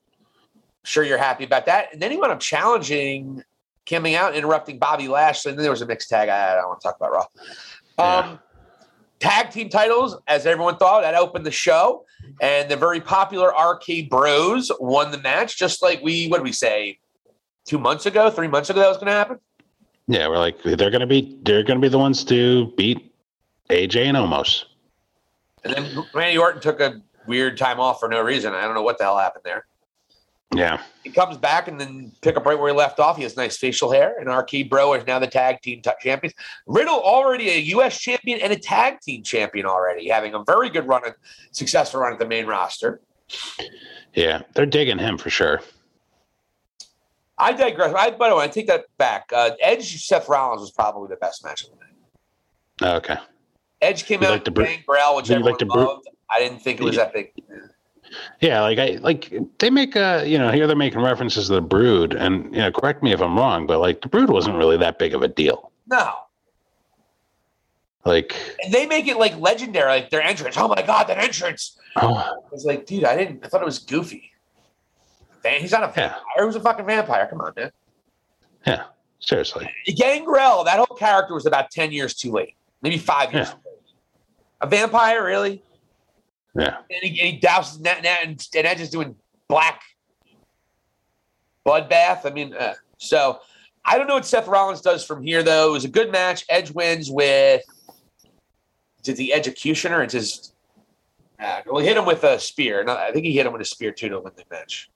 Sure, 0.85 1.03
you're 1.05 1.19
happy 1.19 1.45
about 1.45 1.67
that. 1.67 1.93
And 1.93 2.01
then 2.01 2.11
he 2.13 2.17
wound 2.17 2.33
up 2.33 2.41
challenging, 2.41 3.43
coming 3.89 4.15
out, 4.15 4.35
interrupting 4.37 4.79
Bobby 4.79 5.09
Lashley. 5.09 5.51
And 5.51 5.59
then 5.59 5.63
there 5.65 5.73
was 5.73 5.83
a 5.83 5.87
mixed 5.87 6.09
tag. 6.09 6.29
I, 6.29 6.53
I 6.53 6.55
don't 6.57 6.69
want 6.69 6.81
to 6.81 6.89
talk 6.89 6.97
about 6.97 7.13
Raw. 7.99 8.21
Um, 8.21 8.39
Tag 9.19 9.51
team 9.51 9.71
titles, 9.71 10.17
as 10.29 10.45
everyone 10.45 10.77
thought, 10.77 11.01
that 11.01 11.15
opened 11.15 11.47
the 11.47 11.51
show. 11.51 12.05
And 12.41 12.71
the 12.71 12.77
very 12.77 13.01
popular 13.01 13.49
RK 13.49 14.11
Bros 14.11 14.71
won 14.79 15.11
the 15.11 15.19
match, 15.19 15.57
just 15.59 15.81
like 15.83 16.03
we, 16.03 16.29
what 16.29 16.37
did 16.39 16.45
we 16.45 16.53
say, 16.53 16.99
two 17.65 17.79
months 17.79 18.05
ago, 18.05 18.29
three 18.31 18.47
months 18.49 18.69
ago 18.69 18.81
that 18.81 18.89
was 18.89 18.99
going 18.99 19.07
to 19.07 19.13
happen? 19.13 19.39
Yeah, 20.07 20.29
we're 20.29 20.39
like 20.39 20.63
they're 20.63 20.91
gonna 20.91 21.07
be 21.07 21.37
they're 21.43 21.65
gonna 21.65 21.81
be 21.81 21.89
the 21.89 21.99
ones 21.99 22.23
to 22.27 22.73
beat 22.77 23.13
AJ 23.71 24.05
and 24.05 24.17
Omos. 24.17 24.65
And 25.67 25.75
then 25.75 26.05
Randy 26.15 26.39
Orton 26.39 26.61
took 26.61 26.81
a 26.81 27.01
weird 27.27 27.59
time 27.59 27.81
off 27.81 28.01
for 28.01 28.09
no 28.09 28.23
reason. 28.23 28.55
I 28.55 28.63
don't 28.63 28.75
know 28.75 28.83
what 28.83 28.99
the 28.99 29.05
hell 29.05 29.19
happened 29.19 29.45
there. 29.45 29.67
Yeah. 30.55 30.81
He 31.03 31.11
comes 31.11 31.37
back 31.37 31.67
and 31.67 31.81
then 31.81 32.13
pick 32.23 32.37
up 32.37 32.47
right 32.47 32.59
where 32.59 32.71
he 32.71 32.77
left 32.77 33.01
off. 33.01 33.17
He 33.17 33.25
has 33.25 33.37
nice 33.37 33.57
facial 33.57 33.91
hair, 33.91 34.15
and 34.19 34.29
RK 34.29 34.71
Bro 34.71 34.95
is 34.95 35.07
now 35.07 35.19
the 35.19 35.27
tag 35.27 35.61
team 35.61 35.83
t- 35.83 35.91
champions. 36.01 36.35
Riddle 36.67 37.01
already 37.01 37.51
a 37.51 37.59
U.S. 37.59 37.99
champion 37.99 38.41
and 38.41 38.53
a 38.53 38.59
tag 38.59 39.01
team 39.01 39.23
champion 39.25 39.67
already, 39.67 40.09
having 40.09 40.35
a 40.35 40.45
very 40.45 40.71
good 40.71 40.87
run, 40.87 41.03
and 41.05 41.15
successful 41.51 42.01
run 42.01 42.13
at 42.13 42.19
the 42.19 42.27
main 42.27 42.47
roster. 42.47 43.01
Yeah. 44.15 44.43
They're 44.55 44.67
digging 44.67 44.99
him 44.99 45.19
for 45.19 45.31
sure. 45.31 45.61
I 47.39 47.53
digress. 47.53 47.93
I, 47.95 48.13
by 48.13 48.31
the 48.31 48.37
way, 48.37 48.45
I 48.45 48.49
take 48.49 48.69
that 48.69 48.85
back. 48.97 49.31
Uh, 49.35 49.51
Edge 49.61 50.07
Seth 50.07 50.29
Rollins 50.29 50.61
was 50.61 50.71
probably 50.71 51.09
the 51.09 51.17
best 51.17 51.45
match 51.45 51.65
of 51.65 51.71
the 51.71 51.77
night. 51.77 52.97
Okay. 52.97 53.17
Edge 53.87 54.05
came 54.05 54.21
You 54.23 54.29
out 54.29 54.33
like 54.33 54.45
the 54.45 54.51
with 54.51 54.55
Bru- 54.57 54.65
Gangrel, 54.67 55.17
which 55.17 55.31
everyone 55.31 55.53
like 55.53 55.59
the 55.59 55.67
loved. 55.67 56.09
I 56.31 56.39
didn't 56.41 56.59
think 56.61 56.81
it 56.81 56.85
was 56.85 56.97
that 56.97 57.13
big. 57.13 57.33
Yeah, 58.41 58.61
like 58.63 58.79
I 58.79 58.99
like 59.03 59.33
they 59.59 59.69
make 59.71 59.97
a 59.97 60.25
you 60.27 60.39
know 60.39 60.51
here 60.51 60.67
they're 60.67 60.77
making 60.77 61.01
references 61.01 61.49
to 61.49 61.55
the 61.55 61.61
Brood, 61.61 62.15
and 62.15 62.45
you 62.55 62.61
know 62.61 62.71
correct 62.73 63.03
me 63.03 63.13
if 63.13 63.21
I'm 63.21 63.37
wrong, 63.37 63.67
but 63.67 63.79
like 63.81 64.01
the 64.03 64.09
Brood 64.09 64.31
wasn't 64.31 64.57
really 64.57 64.77
that 64.79 64.99
big 64.99 65.15
of 65.15 65.23
a 65.23 65.29
deal. 65.29 65.71
No, 65.89 66.15
Like 68.05 68.37
and 68.63 68.73
they 68.73 68.87
make 68.87 69.09
it 69.09 69.17
like 69.19 69.37
legendary, 69.39 69.89
like 69.89 70.11
their 70.11 70.23
entrance. 70.23 70.57
Oh 70.57 70.69
my 70.69 70.83
god, 70.83 71.09
that 71.09 71.19
entrance! 71.19 71.77
oh 71.97 72.15
I 72.15 72.33
was 72.53 72.65
like, 72.65 72.87
dude, 72.87 73.05
I 73.05 73.17
didn't. 73.17 73.45
I 73.45 73.49
thought 73.49 73.63
it 73.63 73.67
was 73.67 73.79
goofy. 73.81 74.33
Man, 75.45 75.61
he's 75.61 75.73
not 75.73 75.83
a 75.83 75.87
Yeah. 75.87 76.09
vampire. 76.09 76.23
Who's 76.39 76.57
a 76.57 76.61
fucking 76.61 76.87
vampire? 76.87 77.27
Come 77.29 77.41
on, 77.41 77.53
man. 77.57 77.71
yeah, 78.67 78.85
seriously. 79.21 79.69
Gangrel, 79.97 80.65
that 80.65 80.77
whole 80.79 80.97
character 80.97 81.35
was 81.35 81.47
about 81.47 81.71
ten 81.71 81.91
years 81.93 82.15
too 82.15 82.31
late, 82.31 82.55
maybe 82.83 82.99
five 82.99 83.33
years. 83.35 83.49
Yeah. 83.49 83.55
A 84.61 84.67
vampire, 84.67 85.25
really? 85.25 85.63
Yeah. 86.55 86.79
And 86.91 87.03
he, 87.03 87.21
and 87.21 87.35
he 87.35 87.41
douses 87.41 87.83
that, 87.83 88.03
that 88.03 88.21
and, 88.25 88.49
and 88.55 88.67
Edge 88.67 88.81
is 88.81 88.91
doing 88.91 89.15
black 89.49 89.83
bloodbath. 91.67 92.25
I 92.25 92.31
mean, 92.31 92.55
uh, 92.55 92.75
so 92.97 93.41
I 93.85 93.99
don't 93.99 94.07
know 94.07 94.15
what 94.15 94.27
Seth 94.27 94.49
Rollins 94.49 94.81
does 94.81 95.05
from 95.05 95.23
here, 95.23 95.43
though. 95.43 95.69
It 95.69 95.73
was 95.73 95.85
a 95.85 95.89
good 95.89 96.11
match. 96.11 96.45
Edge 96.49 96.71
wins 96.71 97.11
with 97.11 97.63
did 99.07 99.17
the 99.17 99.33
executioner. 99.33 100.03
It's 100.03 100.15
his. 100.15 100.53
Uh, 101.39 101.61
well, 101.67 101.79
he 101.79 101.87
hit 101.87 101.97
him 101.97 102.07
with 102.07 102.25
a 102.25 102.41
spear. 102.41 102.83
No, 102.83 102.97
I 102.97 103.13
think 103.13 103.25
he 103.25 103.33
hit 103.33 103.47
him 103.47 103.53
with 103.53 103.63
a 103.63 103.67
spear 103.67 103.93
too 103.93 104.09
to 104.09 104.21
win 104.21 104.33
the 104.37 104.45
match. 104.51 104.91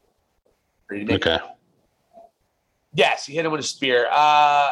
Or 0.90 0.96
he 0.96 1.04
didn't? 1.04 1.26
Okay. 1.26 1.44
Yes, 2.94 3.26
he 3.26 3.34
hit 3.34 3.44
him 3.44 3.52
with 3.52 3.60
a 3.60 3.64
spear. 3.64 4.08
Uh, 4.10 4.70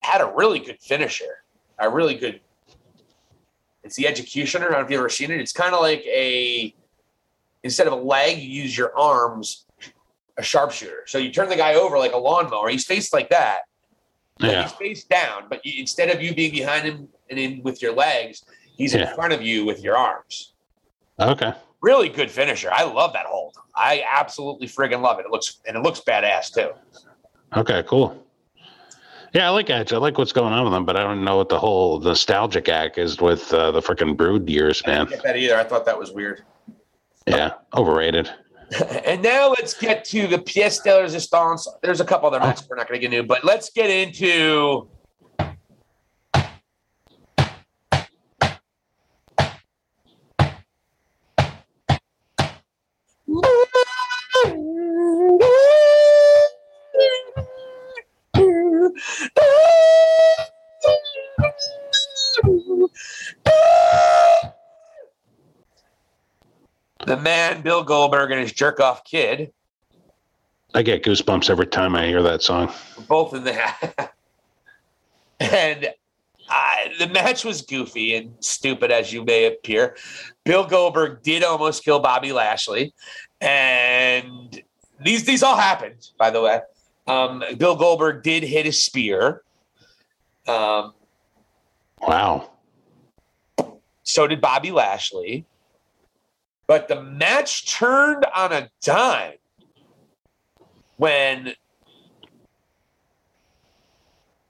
had 0.00 0.20
a 0.20 0.32
really 0.36 0.60
good 0.60 0.78
finisher. 0.80 1.42
A 1.78 1.90
really 1.90 2.14
good. 2.14 2.40
It's 3.90 3.96
the 3.96 4.06
executioner. 4.06 4.66
I 4.66 4.70
don't 4.70 4.78
know 4.82 4.84
if 4.84 4.90
you've 4.92 5.00
ever 5.00 5.08
seen 5.08 5.32
it. 5.32 5.40
It's 5.40 5.50
kind 5.52 5.74
of 5.74 5.80
like 5.80 6.04
a 6.06 6.72
instead 7.64 7.88
of 7.88 7.92
a 7.92 7.96
leg, 7.96 8.38
you 8.38 8.48
use 8.48 8.78
your 8.78 8.96
arms, 8.96 9.66
a 10.38 10.44
sharpshooter. 10.44 11.02
So 11.08 11.18
you 11.18 11.32
turn 11.32 11.48
the 11.48 11.56
guy 11.56 11.74
over 11.74 11.98
like 11.98 12.12
a 12.12 12.16
lawnmower. 12.16 12.68
He's 12.68 12.84
faced 12.84 13.12
like 13.12 13.30
that. 13.30 13.62
Yeah. 14.38 14.62
He's 14.62 14.70
face 14.74 15.02
down, 15.02 15.46
but 15.50 15.66
you, 15.66 15.80
instead 15.80 16.08
of 16.08 16.22
you 16.22 16.32
being 16.36 16.52
behind 16.52 16.84
him 16.84 17.08
and 17.30 17.38
in 17.40 17.64
with 17.64 17.82
your 17.82 17.92
legs, 17.92 18.44
he's 18.76 18.94
in 18.94 19.12
front 19.16 19.32
of 19.32 19.42
you 19.42 19.64
with 19.64 19.82
your 19.82 19.96
arms. 19.96 20.52
Okay. 21.18 21.52
Really 21.80 22.08
good 22.08 22.30
finisher. 22.30 22.70
I 22.72 22.84
love 22.84 23.12
that 23.14 23.26
hold. 23.26 23.56
I 23.74 24.04
absolutely 24.08 24.68
friggin' 24.68 25.02
love 25.02 25.18
it. 25.18 25.26
It 25.26 25.32
looks 25.32 25.58
and 25.66 25.76
it 25.76 25.80
looks 25.82 26.00
badass 26.00 26.54
too. 26.54 26.70
Okay. 27.56 27.82
Cool. 27.88 28.24
Yeah, 29.32 29.46
I 29.46 29.50
like 29.50 29.70
Edge. 29.70 29.92
I 29.92 29.98
like 29.98 30.18
what's 30.18 30.32
going 30.32 30.52
on 30.52 30.64
with 30.64 30.72
them, 30.72 30.84
but 30.84 30.96
I 30.96 31.02
don't 31.02 31.24
know 31.24 31.36
what 31.36 31.48
the 31.48 31.58
whole 31.58 32.00
nostalgic 32.00 32.68
act 32.68 32.98
is 32.98 33.20
with 33.20 33.52
uh, 33.52 33.70
the 33.70 33.80
freaking 33.80 34.16
Brood 34.16 34.48
years, 34.48 34.82
I 34.84 34.90
man. 34.90 34.98
didn't 35.06 35.10
get 35.10 35.22
that 35.22 35.36
either. 35.36 35.56
I 35.56 35.64
thought 35.64 35.84
that 35.86 35.98
was 35.98 36.10
weird. 36.10 36.42
Yeah, 37.26 37.52
overrated. 37.76 38.30
and 39.04 39.22
now 39.22 39.50
let's 39.50 39.74
get 39.74 40.04
to 40.06 40.26
the 40.26 40.38
pièce 40.38 40.82
de 40.82 41.00
resistance. 41.00 41.68
There's 41.82 42.00
a 42.00 42.04
couple 42.04 42.28
other 42.28 42.40
matches 42.40 42.68
we're 42.68 42.76
not 42.76 42.88
going 42.88 43.00
to 43.00 43.06
get 43.06 43.14
into, 43.14 43.26
but 43.26 43.44
let's 43.44 43.70
get 43.70 43.90
into. 43.90 44.88
The 67.10 67.16
man 67.16 67.62
Bill 67.62 67.82
Goldberg 67.82 68.30
and 68.30 68.40
his 68.40 68.52
jerk 68.52 68.78
off 68.78 69.02
kid 69.02 69.52
I 70.72 70.82
get 70.82 71.02
goosebumps 71.02 71.50
every 71.50 71.66
time 71.66 71.96
I 71.96 72.06
hear 72.06 72.22
that 72.22 72.40
song. 72.40 72.72
both 73.08 73.34
in 73.34 73.42
the 73.42 73.52
and 75.40 75.88
I, 76.48 76.94
the 77.00 77.08
match 77.08 77.44
was 77.44 77.62
goofy 77.62 78.14
and 78.14 78.32
stupid 78.38 78.92
as 78.92 79.12
you 79.12 79.24
may 79.24 79.46
appear. 79.46 79.96
Bill 80.44 80.64
Goldberg 80.64 81.24
did 81.24 81.42
almost 81.42 81.84
kill 81.84 81.98
Bobby 81.98 82.30
Lashley, 82.30 82.94
and 83.40 84.62
these 85.00 85.24
these 85.24 85.42
all 85.42 85.56
happened. 85.56 86.10
By 86.16 86.30
the 86.30 86.40
way, 86.40 86.60
um, 87.08 87.42
Bill 87.58 87.74
Goldberg 87.74 88.22
did 88.22 88.44
hit 88.44 88.66
a 88.66 88.72
spear. 88.72 89.42
Um, 90.46 90.94
Wow. 92.02 92.50
so 94.04 94.28
did 94.28 94.40
Bobby 94.40 94.70
Lashley. 94.70 95.44
But 96.70 96.86
the 96.86 97.02
match 97.02 97.66
turned 97.66 98.24
on 98.32 98.52
a 98.52 98.70
dime 98.80 99.38
when 100.98 101.54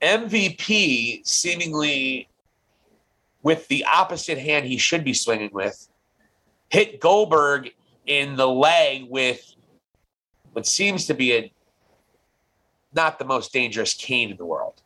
MVP 0.03 1.27
seemingly 1.27 2.29
with 3.43 3.67
the 3.69 3.87
opposite 3.87 4.37
hand 4.37 4.67
he 4.67 4.77
should 4.77 5.03
be 5.03 5.15
swinging 5.15 5.49
with 5.55 5.89
hit 6.69 7.01
Goldberg 7.01 7.71
in 8.05 8.37
the 8.37 8.49
leg 8.49 9.07
with 9.09 9.55
what 10.53 10.67
seems 10.67 11.07
to 11.07 11.15
be 11.15 11.33
a 11.33 11.51
not 12.93 13.19
the 13.19 13.25
most 13.25 13.51
dangerous 13.51 13.95
cane 13.95 14.31
in 14.31 14.37
the 14.37 14.45
world. 14.45 14.83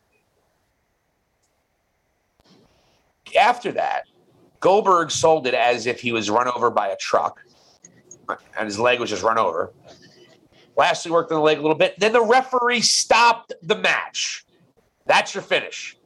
After 3.36 3.72
that, 3.72 4.04
Goldberg 4.64 5.10
sold 5.10 5.46
it 5.46 5.52
as 5.52 5.84
if 5.84 6.00
he 6.00 6.10
was 6.10 6.30
run 6.30 6.48
over 6.48 6.70
by 6.70 6.88
a 6.88 6.96
truck, 6.96 7.38
and 8.56 8.64
his 8.64 8.78
leg 8.78 8.98
was 8.98 9.10
just 9.10 9.22
run 9.22 9.36
over. 9.36 9.74
Lashley 10.74 11.10
worked 11.10 11.30
on 11.30 11.36
the 11.36 11.44
leg 11.44 11.58
a 11.58 11.60
little 11.60 11.76
bit. 11.76 11.94
Then 11.98 12.14
the 12.14 12.24
referee 12.24 12.80
stopped 12.80 13.52
the 13.62 13.76
match. 13.76 14.46
That's 15.04 15.34
your 15.34 15.42
finish. 15.42 15.98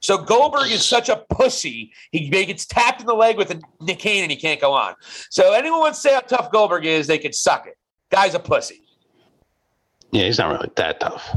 So 0.00 0.16
Goldberg 0.16 0.70
is 0.70 0.84
such 0.84 1.08
a 1.08 1.24
pussy. 1.28 1.90
He 2.12 2.28
gets 2.28 2.66
tapped 2.66 3.00
in 3.00 3.06
the 3.08 3.14
leg 3.14 3.36
with 3.36 3.50
a 3.50 3.60
Nick 3.80 3.98
Kane 3.98 4.22
and 4.22 4.30
he 4.30 4.36
can't 4.36 4.60
go 4.60 4.72
on. 4.72 4.94
So 5.30 5.52
anyone 5.52 5.80
wants 5.80 6.00
to 6.02 6.08
say 6.08 6.14
how 6.14 6.20
tough 6.20 6.52
Goldberg 6.52 6.86
is, 6.86 7.08
they 7.08 7.18
could 7.18 7.34
suck 7.34 7.66
it. 7.66 7.76
Guy's 8.12 8.36
a 8.36 8.38
pussy. 8.38 8.82
Yeah, 10.12 10.26
he's 10.26 10.38
not 10.38 10.52
really 10.52 10.70
that 10.76 11.00
tough. 11.00 11.36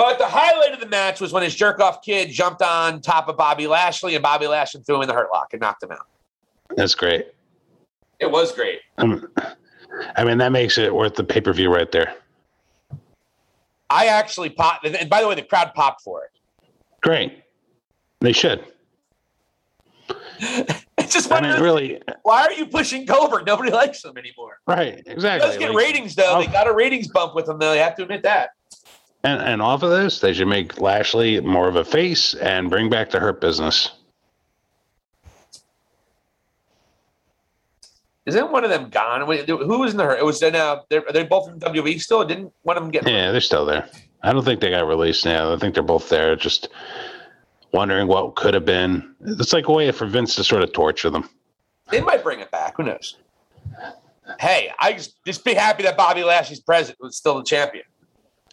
But 0.00 0.16
the 0.18 0.24
highlight 0.26 0.72
of 0.72 0.80
the 0.80 0.86
match 0.86 1.20
was 1.20 1.30
when 1.30 1.42
his 1.42 1.54
jerk 1.54 1.78
off 1.78 2.00
kid 2.00 2.30
jumped 2.30 2.62
on 2.62 3.02
top 3.02 3.28
of 3.28 3.36
Bobby 3.36 3.66
Lashley 3.66 4.14
and 4.14 4.22
Bobby 4.22 4.46
Lashley 4.46 4.80
threw 4.80 4.96
him 4.96 5.02
in 5.02 5.08
the 5.08 5.12
hurt 5.14 5.28
lock 5.30 5.48
and 5.52 5.60
knocked 5.60 5.82
him 5.82 5.92
out. 5.92 6.06
That's 6.74 6.94
great. 6.94 7.26
It 8.18 8.30
was 8.30 8.50
great. 8.52 8.78
Um, 8.96 9.28
I 10.16 10.24
mean, 10.24 10.38
that 10.38 10.52
makes 10.52 10.78
it 10.78 10.94
worth 10.94 11.16
the 11.16 11.22
pay 11.24 11.42
per 11.42 11.52
view 11.52 11.70
right 11.70 11.92
there. 11.92 12.14
I 13.90 14.06
actually 14.06 14.48
popped, 14.48 14.86
and 14.86 15.10
by 15.10 15.20
the 15.20 15.28
way, 15.28 15.34
the 15.34 15.42
crowd 15.42 15.74
popped 15.74 16.00
for 16.00 16.22
it. 16.24 16.30
Great. 17.02 17.42
They 18.20 18.32
should. 18.32 18.64
it's 20.38 21.12
just 21.12 21.30
I 21.30 21.42
mean, 21.42 21.50
of 21.50 21.60
really, 21.60 22.00
why 22.22 22.44
are 22.44 22.52
you 22.54 22.64
pushing 22.64 23.04
Goldberg? 23.04 23.44
Nobody 23.44 23.70
likes 23.70 24.02
him 24.02 24.16
anymore. 24.16 24.60
right? 24.66 25.02
He 25.04 25.12
Exactly. 25.12 25.46
does 25.46 25.58
get 25.58 25.68
Like, 25.74 25.76
ratings 25.84 26.14
though. 26.14 26.36
oh. 26.38 26.40
They 26.40 26.46
got 26.46 26.66
a 26.68 26.72
ratings 26.72 27.08
bump 27.08 27.34
with 27.34 27.46
him 27.46 27.58
though. 27.58 27.74
You 27.74 27.80
have 27.80 27.96
to 27.96 28.04
admit 28.04 28.22
that. 28.22 28.52
And, 29.22 29.40
and 29.42 29.62
off 29.62 29.82
of 29.82 29.90
this, 29.90 30.20
they 30.20 30.32
should 30.32 30.48
make 30.48 30.80
Lashley 30.80 31.40
more 31.40 31.68
of 31.68 31.76
a 31.76 31.84
face 31.84 32.34
and 32.34 32.70
bring 32.70 32.88
back 32.88 33.10
the 33.10 33.20
Hurt 33.20 33.40
business. 33.40 33.90
Isn't 38.26 38.52
one 38.52 38.64
of 38.64 38.70
them 38.70 38.90
gone? 38.90 39.22
Who 39.22 39.78
was 39.78 39.92
in 39.92 39.96
the 39.96 40.04
hurt? 40.04 40.18
It 40.20 40.24
was 40.24 40.40
now. 40.40 40.74
Uh, 40.74 40.82
they're, 40.88 41.06
are 41.06 41.12
they 41.12 41.24
both 41.24 41.48
in 41.48 41.58
WWE 41.58 42.00
still? 42.00 42.24
Didn't 42.24 42.52
one 42.62 42.76
of 42.76 42.82
them 42.82 42.90
get? 42.92 43.08
Yeah, 43.08 43.32
they're 43.32 43.40
still 43.40 43.64
there. 43.64 43.88
I 44.22 44.32
don't 44.32 44.44
think 44.44 44.60
they 44.60 44.70
got 44.70 44.86
released 44.86 45.24
now. 45.24 45.52
I 45.52 45.56
think 45.56 45.74
they're 45.74 45.82
both 45.82 46.08
there, 46.10 46.36
just 46.36 46.68
wondering 47.72 48.06
what 48.06 48.36
could 48.36 48.54
have 48.54 48.64
been. 48.64 49.16
It's 49.22 49.52
like 49.52 49.68
a 49.68 49.72
way 49.72 49.90
for 49.90 50.06
Vince 50.06 50.36
to 50.36 50.44
sort 50.44 50.62
of 50.62 50.72
torture 50.72 51.10
them. 51.10 51.28
They 51.90 52.00
might 52.00 52.22
bring 52.22 52.40
it 52.40 52.50
back. 52.50 52.76
Who 52.76 52.84
knows? 52.84 53.16
Hey, 54.38 54.70
I 54.78 54.92
just 54.92 55.16
just 55.24 55.44
be 55.44 55.54
happy 55.54 55.82
that 55.82 55.96
Bobby 55.96 56.22
Lashley's 56.22 56.60
president 56.60 57.00
was 57.00 57.16
still 57.16 57.38
the 57.38 57.44
champion. 57.44 57.84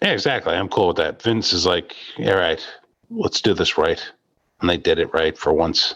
Yeah, 0.01 0.11
exactly. 0.11 0.53
I'm 0.53 0.69
cool 0.69 0.89
with 0.89 0.97
that. 0.97 1.21
Vince 1.21 1.53
is 1.53 1.65
like, 1.65 1.95
all 2.19 2.35
right, 2.35 2.65
let's 3.09 3.41
do 3.41 3.53
this 3.53 3.77
right. 3.77 4.03
And 4.61 4.69
they 4.69 4.77
did 4.77 4.99
it 4.99 5.13
right 5.13 5.37
for 5.37 5.53
once. 5.53 5.95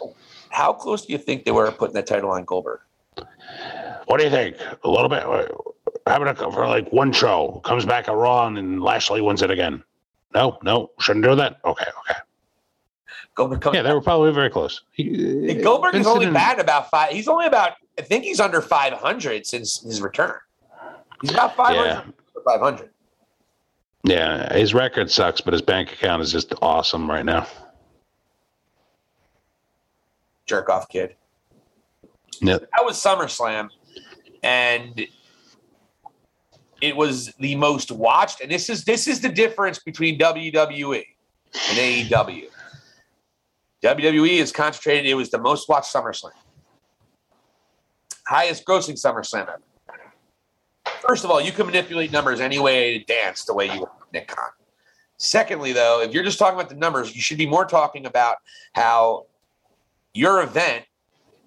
How 0.50 0.74
close 0.74 1.06
do 1.06 1.14
you 1.14 1.20
think 1.20 1.46
they 1.46 1.52
were 1.52 1.72
putting 1.72 1.94
that 1.96 2.08
title 2.08 2.32
on 2.32 2.44
Goldberg? 2.46 2.82
What 4.06 4.18
do 4.18 4.24
you 4.24 4.30
think? 4.30 4.58
A 4.84 4.90
little 4.90 5.10
bit. 5.10 5.24
Having 6.08 6.28
it 6.30 6.38
for 6.38 6.68
like 6.68 6.92
one 6.92 7.12
show, 7.12 7.62
comes 7.64 7.86
back 7.86 8.08
at 8.08 8.16
Raw, 8.16 8.48
and 8.48 8.82
Lashley 8.82 9.22
wins 9.22 9.42
it 9.42 9.52
again. 9.52 9.84
No, 10.34 10.58
no, 10.64 10.92
shouldn't 11.00 11.26
do 11.26 11.36
that. 11.36 11.60
Okay, 11.64 11.86
okay. 11.86 12.20
Goldberg 13.36 13.62
coming. 13.62 13.78
Yeah, 13.78 13.84
they 13.84 13.94
were 13.94 14.02
probably 14.02 14.32
very 14.32 14.50
close. 14.50 14.82
He, 14.92 15.62
Goldberg 15.64 15.96
is 15.96 16.08
only 16.08 16.30
bad 16.30 16.60
about 16.60 16.90
five. 16.90 17.12
He's 17.12 17.28
only 17.28 17.46
about. 17.46 17.74
I 17.98 18.02
think 18.02 18.24
he's 18.24 18.40
under 18.40 18.62
five 18.62 18.94
hundred 18.94 19.46
since 19.46 19.82
his 19.82 20.02
return. 20.02 20.36
He's 21.22 21.32
about 21.32 21.56
five 21.56 21.76
hundred. 21.76 21.90
Yeah. 21.90 22.42
Five 22.44 22.60
hundred. 22.60 22.90
Yeah, 24.04 24.54
his 24.54 24.74
record 24.74 25.12
sucks, 25.12 25.42
but 25.42 25.54
his 25.54 25.62
bank 25.62 25.94
account 25.94 26.22
is 26.22 26.32
just 26.32 26.54
awesome 26.62 27.10
right 27.10 27.26
now. 27.26 27.48
Jerk 30.48 30.70
off 30.70 30.90
kid. 30.90 31.16
Yeah, 32.42 32.58
That 32.58 32.84
was 32.84 32.98
SummerSlam, 32.98 33.70
and 34.42 35.06
it 36.82 36.96
was 36.98 37.32
the 37.40 37.56
most 37.56 37.92
watched. 37.92 38.42
And 38.42 38.52
this 38.52 38.70
is 38.70 38.84
this 38.84 39.08
is 39.08 39.22
the 39.22 39.30
difference 39.30 39.78
between 39.80 40.18
WWE 40.18 41.04
and 41.70 41.78
AEW. 41.78 42.48
WWE 43.84 44.40
is 44.40 44.52
concentrated. 44.52 45.06
It 45.06 45.14
was 45.14 45.30
the 45.30 45.40
most 45.40 45.70
watched 45.70 45.94
SummerSlam, 45.94 46.32
highest 48.28 48.66
grossing 48.66 49.00
SummerSlam 49.00 49.44
ever. 49.44 49.62
First 51.08 51.26
of 51.26 51.32
all, 51.32 51.42
you 51.42 51.52
can 51.52 51.66
manipulate 51.66 52.12
numbers 52.12 52.40
any 52.40 52.60
way 52.60 53.00
to 53.00 53.06
dance 53.06 53.46
the 53.46 53.54
way 53.54 53.66
you 53.66 53.80
want, 53.80 53.92
Nick 54.14 54.28
Khan. 54.28 54.52
Secondly, 55.18 55.74
though, 55.74 56.02
if 56.02 56.14
you're 56.14 56.24
just 56.24 56.38
talking 56.38 56.56
about 56.56 56.70
the 56.70 56.76
numbers, 56.76 57.16
you 57.16 57.22
should 57.22 57.38
be 57.38 57.48
more 57.48 57.66
talking 57.66 58.06
about 58.06 58.38
how 58.74 59.26
your 60.14 60.44
event 60.44 60.86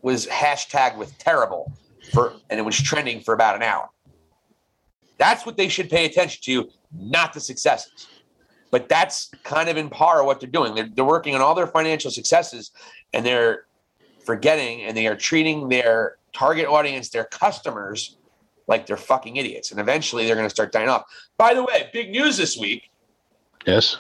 was 0.02 0.26
hashtagged 0.26 0.97
with 0.97 1.16
terrible 1.18 1.72
for 2.12 2.35
and 2.51 2.59
it 2.59 2.62
was 2.62 2.81
trending 2.81 3.20
for 3.20 3.32
about 3.32 3.55
an 3.55 3.62
hour. 3.62 3.89
That's 5.18 5.47
what 5.47 5.56
they 5.56 5.68
should 5.68 5.89
pay 5.89 6.05
attention 6.05 6.43
to, 6.44 6.70
not 6.93 7.32
the 7.32 7.40
successes. 7.40 8.09
But 8.70 8.89
that's 8.89 9.31
kind 9.44 9.68
of 9.68 9.76
in 9.76 9.89
par 9.89 10.24
what 10.24 10.40
they're 10.40 10.51
doing. 10.51 10.74
They're, 10.74 10.89
they're 10.93 11.05
working 11.05 11.36
on 11.36 11.40
all 11.40 11.55
their 11.55 11.68
financial 11.68 12.10
successes 12.10 12.72
and 13.12 13.24
they're 13.24 13.66
forgetting 14.24 14.82
and 14.82 14.97
they 14.97 15.06
are 15.06 15.16
treating 15.16 15.68
their 15.68 16.16
target 16.32 16.66
audience, 16.66 17.10
their 17.10 17.24
customers, 17.24 18.16
like 18.66 18.86
they're 18.86 18.96
fucking 18.96 19.36
idiots. 19.36 19.70
And 19.70 19.80
eventually 19.80 20.26
they're 20.26 20.36
going 20.36 20.46
to 20.46 20.54
start 20.54 20.72
dying 20.72 20.88
off. 20.88 21.04
By 21.36 21.54
the 21.54 21.62
way, 21.62 21.90
big 21.92 22.10
news 22.10 22.36
this 22.36 22.56
week 22.56 22.90
yes. 23.66 23.98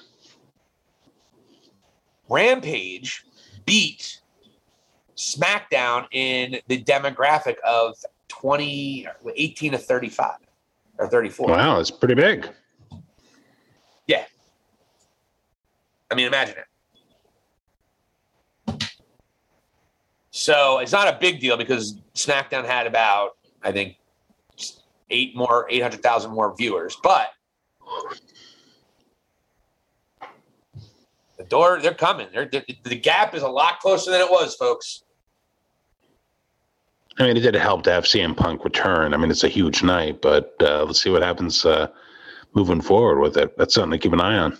Rampage 2.28 3.24
beat 3.66 4.20
SmackDown 5.16 6.06
in 6.12 6.58
the 6.68 6.82
demographic 6.82 7.56
of 7.66 7.96
20, 8.28 9.06
18 9.36 9.72
to 9.72 9.78
35 9.78 10.30
or 10.98 11.08
34. 11.08 11.48
Wow, 11.48 11.80
it's 11.80 11.90
pretty 11.90 12.14
big. 12.14 12.48
Yeah. 14.06 14.24
I 16.10 16.14
mean, 16.14 16.26
imagine 16.26 16.56
it. 16.58 16.66
So 20.30 20.78
it's 20.78 20.92
not 20.92 21.06
a 21.06 21.16
big 21.20 21.40
deal 21.40 21.56
because 21.56 21.96
SmackDown 22.14 22.64
had 22.64 22.86
about, 22.86 23.36
I 23.62 23.70
think, 23.70 23.96
eight 25.14 25.36
more, 25.36 25.66
800,000 25.70 26.32
more 26.32 26.54
viewers. 26.56 26.96
But 27.02 27.28
the 31.38 31.44
door, 31.44 31.80
they're 31.80 31.94
coming. 31.94 32.28
They're, 32.32 32.46
the, 32.46 32.64
the 32.82 32.96
gap 32.96 33.34
is 33.34 33.42
a 33.42 33.48
lot 33.48 33.80
closer 33.80 34.10
than 34.10 34.20
it 34.20 34.30
was, 34.30 34.54
folks. 34.56 35.04
I 37.18 37.22
mean, 37.22 37.36
it 37.36 37.40
did 37.40 37.54
help 37.54 37.84
to 37.84 37.92
have 37.92 38.04
CM 38.04 38.36
Punk 38.36 38.64
return. 38.64 39.14
I 39.14 39.16
mean, 39.16 39.30
it's 39.30 39.44
a 39.44 39.48
huge 39.48 39.84
night, 39.84 40.20
but 40.20 40.56
uh, 40.60 40.84
let's 40.84 41.00
see 41.00 41.10
what 41.10 41.22
happens 41.22 41.64
uh, 41.64 41.86
moving 42.54 42.80
forward 42.80 43.20
with 43.20 43.36
it. 43.36 43.56
That's 43.56 43.74
something 43.74 43.92
to 43.92 43.98
keep 43.98 44.12
an 44.12 44.20
eye 44.20 44.36
on. 44.36 44.58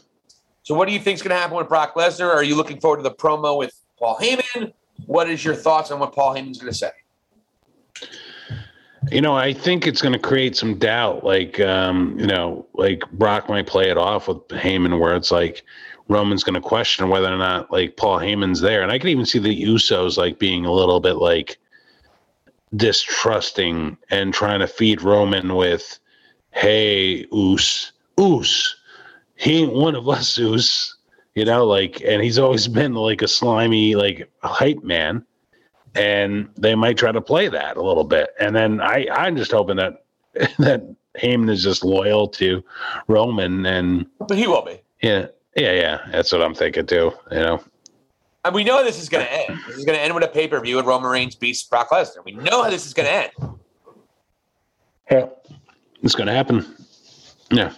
So, 0.62 0.74
what 0.74 0.86
do 0.86 0.94
you 0.94 1.00
think 1.00 1.16
is 1.16 1.22
going 1.22 1.34
to 1.34 1.40
happen 1.40 1.56
with 1.56 1.68
Brock 1.68 1.96
Lesnar? 1.96 2.32
Are 2.32 2.44
you 2.44 2.54
looking 2.54 2.80
forward 2.80 2.98
to 2.98 3.02
the 3.02 3.14
promo 3.14 3.58
with 3.58 3.72
Paul 3.98 4.16
Heyman? 4.20 4.72
What 5.06 5.28
is 5.28 5.44
your 5.44 5.56
thoughts 5.56 5.90
on 5.90 5.98
what 5.98 6.14
Paul 6.14 6.34
Heyman's 6.34 6.58
going 6.58 6.72
to 6.72 6.78
say? 6.78 6.90
You 9.10 9.20
know, 9.20 9.34
I 9.34 9.52
think 9.52 9.86
it's 9.86 10.02
going 10.02 10.12
to 10.12 10.18
create 10.18 10.56
some 10.56 10.78
doubt. 10.78 11.24
Like, 11.24 11.60
um, 11.60 12.18
you 12.18 12.26
know, 12.26 12.66
like 12.74 13.08
Brock 13.12 13.48
might 13.48 13.66
play 13.66 13.90
it 13.90 13.98
off 13.98 14.28
with 14.28 14.46
Heyman, 14.48 14.98
where 14.98 15.14
it's 15.14 15.30
like 15.30 15.62
Roman's 16.08 16.44
going 16.44 16.54
to 16.54 16.60
question 16.60 17.08
whether 17.08 17.32
or 17.32 17.38
not 17.38 17.70
like 17.70 17.96
Paul 17.96 18.18
Heyman's 18.18 18.60
there, 18.60 18.82
and 18.82 18.90
I 18.90 18.98
can 18.98 19.08
even 19.08 19.26
see 19.26 19.38
the 19.38 19.64
Usos 19.64 20.16
like 20.16 20.38
being 20.38 20.64
a 20.64 20.72
little 20.72 21.00
bit 21.00 21.14
like 21.14 21.58
distrusting 22.76 23.96
and 24.10 24.34
trying 24.34 24.60
to 24.60 24.66
feed 24.66 25.02
Roman 25.02 25.54
with, 25.54 25.98
"Hey, 26.50 27.26
Us, 27.32 27.92
Us, 28.18 28.74
he 29.36 29.62
ain't 29.62 29.74
one 29.74 29.94
of 29.94 30.08
us, 30.08 30.38
Us." 30.38 30.96
You 31.34 31.44
know, 31.44 31.66
like, 31.66 32.00
and 32.02 32.22
he's 32.22 32.38
always 32.38 32.68
been 32.68 32.94
like 32.94 33.22
a 33.22 33.28
slimy, 33.28 33.96
like 33.96 34.30
hype 34.42 34.82
man 34.82 35.24
and 35.94 36.48
they 36.56 36.74
might 36.74 36.96
try 36.98 37.12
to 37.12 37.20
play 37.20 37.48
that 37.48 37.76
a 37.76 37.82
little 37.82 38.04
bit. 38.04 38.30
And 38.40 38.54
then 38.54 38.80
I, 38.80 39.06
I'm 39.10 39.36
just 39.36 39.52
hoping 39.52 39.76
that 39.76 40.04
that 40.58 40.94
Heyman 41.20 41.50
is 41.50 41.62
just 41.62 41.84
loyal 41.84 42.26
to 42.28 42.62
Roman, 43.08 43.64
and 43.66 44.06
But 44.18 44.36
he 44.38 44.46
will 44.46 44.62
be. 44.64 44.80
yeah, 45.02 45.26
yeah, 45.56 45.72
yeah. 45.72 45.98
That's 46.10 46.32
what 46.32 46.42
I'm 46.42 46.54
thinking 46.54 46.86
too. 46.86 47.12
You 47.30 47.38
know, 47.38 47.64
And 48.44 48.54
we 48.54 48.64
know 48.64 48.82
this 48.82 49.00
is 49.00 49.08
going 49.08 49.24
to 49.24 49.32
end. 49.32 49.60
This 49.68 49.76
is 49.76 49.84
going 49.84 49.96
to 49.96 50.02
end 50.02 50.14
with 50.14 50.24
a 50.24 50.28
pay 50.28 50.48
per 50.48 50.60
view 50.60 50.78
and 50.78 50.86
Roman 50.88 51.10
Reigns 51.10 51.36
beats 51.36 51.62
Brock 51.62 51.90
Lesnar. 51.90 52.24
We 52.24 52.32
know 52.32 52.62
how 52.64 52.70
this 52.70 52.84
is 52.86 52.94
going 52.94 53.06
to 53.06 53.14
end. 53.14 53.58
yeah, 55.10 55.26
it's 56.02 56.14
going 56.16 56.26
to 56.26 56.32
happen. 56.32 56.66
Yeah. 57.50 57.72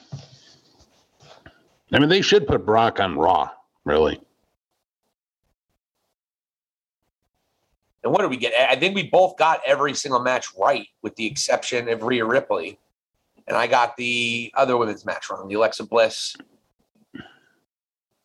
I 1.93 1.99
mean, 1.99 2.09
they 2.09 2.23
should 2.23 2.47
put 2.49 2.65
Brock 2.67 2.99
on 3.01 3.17
Raw, 3.17 3.51
really. 3.85 4.21
And 8.07 8.13
what 8.13 8.21
did 8.21 8.31
we 8.31 8.37
get? 8.37 8.55
I 8.71 8.77
think 8.77 8.95
we 8.95 9.09
both 9.09 9.37
got 9.37 9.61
every 9.67 9.93
single 9.93 10.21
match 10.21 10.47
right, 10.57 10.87
with 11.03 11.17
the 11.17 11.27
exception 11.27 11.89
of 11.89 12.05
Rhea 12.05 12.25
Ripley. 12.25 12.79
And 13.49 13.57
I 13.57 13.67
got 13.67 13.97
the 13.97 14.53
other 14.55 14.77
women's 14.77 15.05
match 15.05 15.29
wrong, 15.29 15.49
the 15.49 15.55
Alexa 15.57 15.83
Bliss, 15.87 16.37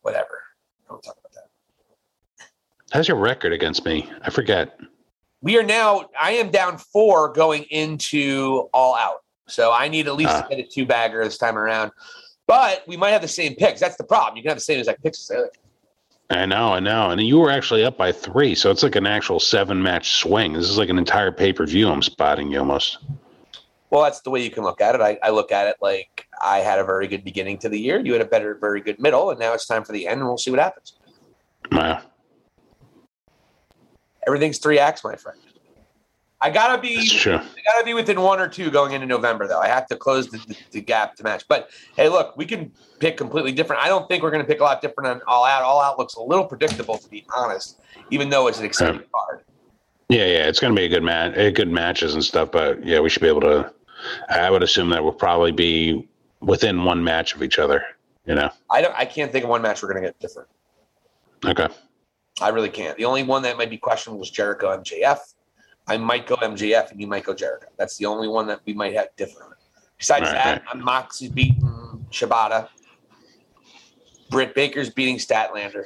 whatever. 0.02 0.40
Don't 0.88 1.02
talk 1.02 1.16
about 1.18 1.32
that. 1.32 2.46
How's 2.92 3.08
your 3.08 3.16
record 3.16 3.52
against 3.52 3.84
me? 3.84 4.08
I 4.22 4.30
forget. 4.30 4.78
We 5.40 5.58
are 5.58 5.64
now. 5.64 6.08
I 6.20 6.30
am 6.32 6.52
down 6.52 6.78
four 6.78 7.32
going 7.32 7.64
into 7.64 8.68
all 8.72 8.94
out. 8.94 9.24
So 9.48 9.72
I 9.72 9.88
need 9.88 10.06
at 10.06 10.14
least 10.14 10.30
Ah. 10.30 10.42
to 10.42 10.48
get 10.56 10.64
a 10.64 10.68
two 10.68 10.86
bagger 10.86 11.24
this 11.24 11.38
time 11.38 11.58
around. 11.58 11.90
But 12.46 12.84
we 12.86 12.96
might 12.96 13.10
have 13.10 13.22
the 13.22 13.26
same 13.26 13.56
picks. 13.56 13.80
That's 13.80 13.96
the 13.96 14.04
problem. 14.04 14.36
You 14.36 14.42
can 14.44 14.50
have 14.50 14.58
the 14.58 14.62
same 14.64 14.78
exact 14.78 15.02
picks. 15.02 15.28
as 15.28 15.48
I 16.32 16.46
know, 16.46 16.72
I 16.72 16.80
know. 16.80 17.10
And 17.10 17.20
you 17.20 17.38
were 17.38 17.50
actually 17.50 17.84
up 17.84 17.96
by 17.96 18.12
three, 18.12 18.54
so 18.54 18.70
it's 18.70 18.82
like 18.82 18.96
an 18.96 19.06
actual 19.06 19.40
seven 19.40 19.82
match 19.82 20.12
swing. 20.12 20.54
This 20.54 20.68
is 20.68 20.78
like 20.78 20.88
an 20.88 20.98
entire 20.98 21.32
pay 21.32 21.52
per 21.52 21.66
view. 21.66 21.90
I'm 21.90 22.02
spotting 22.02 22.50
you 22.50 22.58
almost. 22.58 22.98
Well, 23.90 24.02
that's 24.02 24.22
the 24.22 24.30
way 24.30 24.42
you 24.42 24.50
can 24.50 24.62
look 24.64 24.80
at 24.80 24.94
it. 24.94 25.02
I, 25.02 25.18
I 25.22 25.30
look 25.30 25.52
at 25.52 25.68
it 25.68 25.76
like 25.82 26.26
I 26.40 26.58
had 26.58 26.78
a 26.78 26.84
very 26.84 27.06
good 27.06 27.24
beginning 27.24 27.58
to 27.58 27.68
the 27.68 27.78
year. 27.78 28.00
You 28.00 28.14
had 28.14 28.22
a 28.22 28.26
better, 28.26 28.54
very 28.54 28.80
good 28.80 28.98
middle, 28.98 29.30
and 29.30 29.38
now 29.38 29.52
it's 29.52 29.66
time 29.66 29.84
for 29.84 29.92
the 29.92 30.06
end, 30.06 30.20
and 30.20 30.28
we'll 30.28 30.38
see 30.38 30.50
what 30.50 30.60
happens. 30.60 30.94
Wow. 31.70 32.00
Everything's 34.26 34.58
three 34.58 34.78
acts, 34.78 35.04
my 35.04 35.16
friend. 35.16 35.38
I 36.42 36.50
gotta 36.50 36.80
be. 36.80 36.98
I 37.24 37.72
gotta 37.72 37.84
be 37.84 37.94
within 37.94 38.20
one 38.20 38.40
or 38.40 38.48
two 38.48 38.68
going 38.70 38.92
into 38.92 39.06
November, 39.06 39.46
though. 39.46 39.60
I 39.60 39.68
have 39.68 39.86
to 39.86 39.96
close 39.96 40.28
the, 40.28 40.38
the, 40.38 40.56
the 40.72 40.80
gap 40.80 41.14
to 41.16 41.22
match. 41.22 41.46
But 41.46 41.70
hey, 41.96 42.08
look, 42.08 42.36
we 42.36 42.44
can 42.44 42.72
pick 42.98 43.16
completely 43.16 43.52
different. 43.52 43.80
I 43.80 43.86
don't 43.86 44.08
think 44.08 44.24
we're 44.24 44.32
going 44.32 44.42
to 44.42 44.48
pick 44.48 44.60
a 44.60 44.64
lot 44.64 44.82
different 44.82 45.08
on 45.08 45.22
All 45.28 45.44
Out. 45.44 45.62
All 45.62 45.80
Out 45.80 46.00
looks 46.00 46.14
a 46.14 46.20
little 46.20 46.44
predictable, 46.44 46.98
to 46.98 47.08
be 47.08 47.24
honest, 47.34 47.80
even 48.10 48.28
though 48.28 48.48
it's 48.48 48.58
an 48.58 48.64
exciting 48.64 49.02
card. 49.14 49.44
Yeah, 50.08 50.26
yeah, 50.26 50.48
it's 50.48 50.58
going 50.58 50.74
to 50.74 50.78
be 50.78 50.84
a 50.84 50.88
good 50.88 51.04
match, 51.04 51.34
good 51.54 51.70
matches 51.70 52.14
and 52.14 52.24
stuff. 52.24 52.50
But 52.50 52.84
yeah, 52.84 52.98
we 52.98 53.08
should 53.08 53.22
be 53.22 53.28
able 53.28 53.42
to. 53.42 53.72
I 54.28 54.50
would 54.50 54.64
assume 54.64 54.90
that 54.90 55.04
will 55.04 55.12
probably 55.12 55.52
be 55.52 56.08
within 56.40 56.84
one 56.84 57.04
match 57.04 57.36
of 57.36 57.42
each 57.44 57.60
other. 57.60 57.84
You 58.26 58.34
know. 58.34 58.50
I 58.68 58.82
don't. 58.82 58.94
I 58.98 59.04
can't 59.04 59.30
think 59.30 59.44
of 59.44 59.50
one 59.50 59.62
match 59.62 59.80
we're 59.80 59.92
going 59.92 60.02
to 60.02 60.08
get 60.08 60.18
different. 60.18 60.48
Okay. 61.44 61.68
I 62.40 62.48
really 62.48 62.68
can't. 62.68 62.96
The 62.98 63.04
only 63.04 63.22
one 63.22 63.42
that 63.42 63.56
might 63.56 63.70
be 63.70 63.78
questionable 63.78 64.18
was 64.18 64.30
Jericho 64.30 64.76
MJF. 64.76 65.18
I 65.86 65.96
might 65.96 66.26
go 66.26 66.36
MJF 66.36 66.90
and 66.92 67.00
you 67.00 67.06
might 67.06 67.24
go 67.24 67.34
Jericho. 67.34 67.66
That's 67.76 67.96
the 67.96 68.06
only 68.06 68.28
one 68.28 68.46
that 68.46 68.60
we 68.66 68.72
might 68.72 68.94
have 68.94 69.08
different. 69.16 69.54
Besides 69.98 70.26
Right, 70.26 70.34
that, 70.34 70.62
I'm 70.72 70.82
Moxie's 70.82 71.30
beating 71.30 72.04
Shibata. 72.10 72.68
Britt 74.30 74.54
Baker's 74.54 74.90
beating 74.90 75.18
Statlander. 75.18 75.84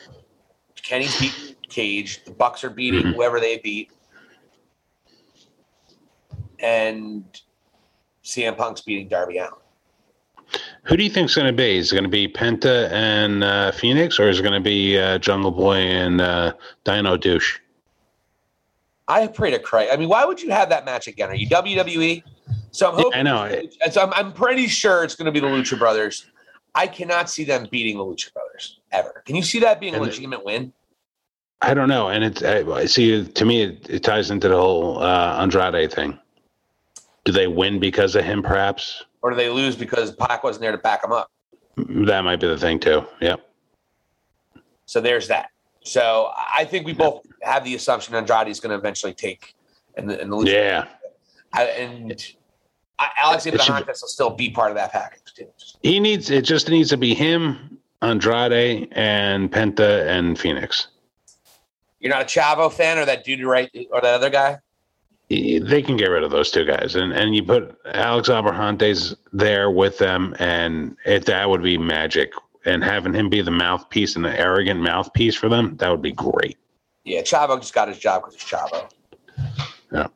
Kenny's 0.82 1.18
beating 1.18 1.56
Cage. 1.68 2.24
The 2.24 2.30
Bucks 2.30 2.62
are 2.64 2.70
beating 2.70 3.02
Mhm. 3.02 3.14
whoever 3.14 3.40
they 3.40 3.58
beat. 3.58 3.90
And 6.60 7.24
CM 8.22 8.56
Punk's 8.56 8.80
beating 8.80 9.08
Darby 9.08 9.38
Allin. 9.38 9.52
Who 10.84 10.96
do 10.96 11.02
you 11.02 11.10
think's 11.10 11.34
going 11.34 11.48
to 11.48 11.52
be? 11.52 11.76
Is 11.78 11.90
it 11.92 11.96
going 11.96 12.04
to 12.04 12.08
be 12.10 12.28
Penta 12.28 12.90
and 12.92 13.42
uh, 13.42 13.72
Fénix, 13.72 14.20
or 14.20 14.28
is 14.28 14.38
it 14.38 14.42
going 14.42 14.54
to 14.54 14.60
be 14.60 14.96
uh, 14.98 15.18
Jungle 15.18 15.50
Boy 15.50 15.76
and 15.76 16.20
uh, 16.20 16.52
Dino 16.84 17.16
Douche? 17.16 17.58
I 19.08 19.26
pray 19.28 19.50
to 19.50 19.58
Christ. 19.58 19.92
I 19.92 19.96
mean, 19.96 20.08
why 20.08 20.24
would 20.24 20.42
you 20.42 20.50
have 20.50 20.68
that 20.70 20.84
match 20.84 21.06
again? 21.06 21.30
Are 21.30 21.34
you 21.34 21.48
WWE? 21.48 22.22
So 22.72 22.90
I'm 22.90 22.96
Yeah, 22.96 23.02
hoping. 23.04 23.20
I 23.20 23.22
know. 23.22 23.44
And 23.44 23.92
so 23.92 24.02
I'm, 24.02 24.12
I'm 24.14 24.32
pretty 24.32 24.66
sure 24.66 25.04
it's 25.04 25.14
going 25.14 25.26
to 25.26 25.32
be 25.32 25.40
the 25.40 25.46
Lucha 25.46 25.78
Brothers. 25.78 26.26
I 26.74 26.86
cannot 26.86 27.30
see 27.30 27.44
them 27.44 27.68
beating 27.70 27.96
the 27.96 28.04
Lucha 28.04 28.32
Brothers 28.32 28.80
ever. 28.92 29.22
Can 29.24 29.36
you 29.36 29.42
see 29.42 29.60
that 29.60 29.80
being 29.80 29.94
a 29.94 30.00
legitimate 30.00 30.44
win? 30.44 30.72
I 31.62 31.72
don't 31.72 31.88
know, 31.88 32.08
and 32.08 32.22
it's 32.22 32.42
I, 32.42 32.84
see. 32.84 33.24
To 33.24 33.44
me, 33.46 33.62
it, 33.62 33.88
it 33.88 34.04
ties 34.04 34.30
into 34.30 34.48
the 34.48 34.56
whole 34.56 35.02
uh, 35.02 35.38
Andrade 35.40 35.90
thing. 35.90 36.18
Do 37.24 37.32
they 37.32 37.46
win 37.46 37.80
because 37.80 38.14
of 38.14 38.24
him? 38.24 38.42
Perhaps 38.42 39.04
Or 39.22 39.30
do 39.30 39.36
they 39.36 39.48
lose 39.48 39.74
because 39.74 40.14
Pac 40.14 40.44
wasn't 40.44 40.62
there 40.62 40.72
to 40.72 40.78
back 40.78 41.00
them 41.02 41.12
up? 41.12 41.30
that 41.76 42.24
might 42.24 42.40
be 42.40 42.46
the 42.46 42.58
thing 42.58 42.78
too. 42.78 43.04
Yep. 43.20 43.40
So 44.84 45.00
there's 45.00 45.28
that. 45.28 45.50
So 45.86 46.32
I 46.34 46.64
think 46.64 46.84
we 46.84 46.92
both 46.92 47.24
have 47.42 47.64
the 47.64 47.76
assumption 47.76 48.14
Andrade 48.14 48.48
is 48.48 48.58
going 48.58 48.70
to 48.70 48.76
eventually 48.76 49.14
take 49.14 49.54
and 49.96 50.10
the, 50.10 50.20
and 50.20 50.32
the. 50.32 50.38
Yeah. 50.50 50.88
I, 51.52 51.64
and 51.64 52.34
I, 52.98 53.08
Alex 53.22 53.46
Abrahantes 53.46 54.02
will 54.02 54.08
still 54.08 54.30
be 54.30 54.50
part 54.50 54.70
of 54.70 54.76
that 54.76 54.90
package 54.92 55.32
too. 55.34 55.46
He 55.82 56.00
needs. 56.00 56.28
It 56.28 56.44
just 56.44 56.68
needs 56.68 56.90
to 56.90 56.96
be 56.96 57.14
him, 57.14 57.78
Andrade, 58.02 58.88
and 58.92 59.50
Penta 59.50 60.06
and 60.08 60.36
Fénix. 60.36 60.88
You're 62.00 62.12
not 62.12 62.22
a 62.22 62.24
Chavo 62.24 62.70
fan, 62.72 62.98
or 62.98 63.04
that 63.04 63.24
dude 63.24 63.44
right, 63.44 63.70
or 63.92 64.00
that 64.00 64.14
other 64.14 64.30
guy? 64.30 64.58
They 65.28 65.82
can 65.82 65.96
get 65.96 66.10
rid 66.10 66.22
of 66.22 66.30
those 66.30 66.50
two 66.50 66.64
guys, 66.64 66.96
and 66.96 67.12
and 67.12 67.34
you 67.34 67.44
put 67.44 67.78
Alex 67.94 68.28
Abrahantes 68.28 69.16
there 69.32 69.70
with 69.70 69.98
them, 69.98 70.34
and 70.38 70.96
it 71.04 71.26
that 71.26 71.48
would 71.48 71.62
be 71.62 71.78
magic. 71.78 72.32
And 72.66 72.82
having 72.82 73.14
him 73.14 73.30
be 73.30 73.40
the 73.42 73.50
mouthpiece 73.52 74.16
and 74.16 74.24
the 74.24 74.38
arrogant 74.38 74.80
mouthpiece 74.80 75.36
for 75.36 75.48
them, 75.48 75.76
that 75.76 75.88
would 75.88 76.02
be 76.02 76.12
great. 76.12 76.58
Yeah, 77.04 77.22
Chavo 77.22 77.60
just 77.60 77.72
got 77.72 77.86
his 77.86 77.98
job 77.98 78.22
because 78.22 78.34
it's 78.34 78.44
Chavo. 78.44 78.90
Yeah. 79.92 80.08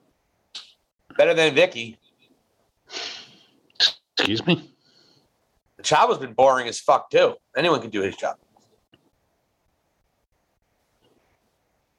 Better 1.16 1.32
than 1.32 1.54
Vickie. 1.54 1.96
Excuse 4.18 4.44
me. 4.44 4.68
Chavo's 5.82 6.18
been 6.18 6.32
boring 6.32 6.66
as 6.66 6.80
fuck 6.80 7.08
too. 7.08 7.34
Anyone 7.56 7.80
can 7.80 7.90
do 7.90 8.02
his 8.02 8.16
job. 8.16 8.36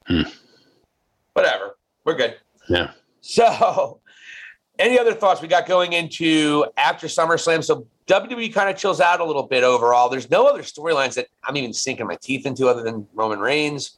Hmm. 0.05 0.23
Whatever. 1.33 1.77
We're 2.03 2.15
good. 2.15 2.35
Yeah. 2.67 2.91
So, 3.21 4.00
any 4.81 4.99
other 4.99 5.13
thoughts 5.13 5.41
we 5.41 5.47
got 5.47 5.67
going 5.67 5.93
into 5.93 6.65
after 6.75 7.07
SummerSlam? 7.07 7.63
So 7.63 7.87
WWE 8.07 8.53
kind 8.53 8.69
of 8.69 8.75
chills 8.75 8.99
out 8.99 9.21
a 9.21 9.23
little 9.23 9.43
bit 9.43 9.63
overall. 9.63 10.09
There's 10.09 10.29
no 10.29 10.47
other 10.47 10.63
storylines 10.63 11.13
that 11.13 11.27
I'm 11.45 11.55
even 11.55 11.71
sinking 11.71 12.07
my 12.07 12.17
teeth 12.21 12.45
into 12.45 12.67
other 12.67 12.83
than 12.83 13.07
Roman 13.13 13.39
Reigns. 13.39 13.97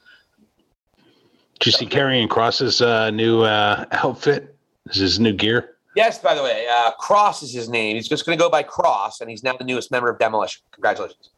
Did 1.59 1.67
you 1.67 1.71
see 1.71 1.85
Karrion 1.85 2.27
Kross's 2.27 2.81
uh, 2.81 3.09
new 3.09 3.41
uh, 3.41 3.85
outfit? 3.91 4.55
This 4.85 4.97
is 4.97 5.01
his 5.01 5.19
new 5.19 5.33
gear. 5.33 5.77
Yes, 5.95 6.19
by 6.19 6.33
the 6.33 6.43
way, 6.43 6.67
uh, 6.69 6.91
Kross 6.99 7.43
is 7.43 7.53
his 7.53 7.69
name. 7.69 7.95
He's 7.95 8.09
just 8.09 8.25
going 8.25 8.37
to 8.37 8.43
go 8.43 8.49
by 8.49 8.63
Kross, 8.63 9.21
and 9.21 9.29
he's 9.29 9.43
now 9.43 9.55
the 9.55 9.63
newest 9.63 9.91
member 9.91 10.09
of 10.09 10.19
Demolition. 10.19 10.61
Congratulations. 10.71 11.29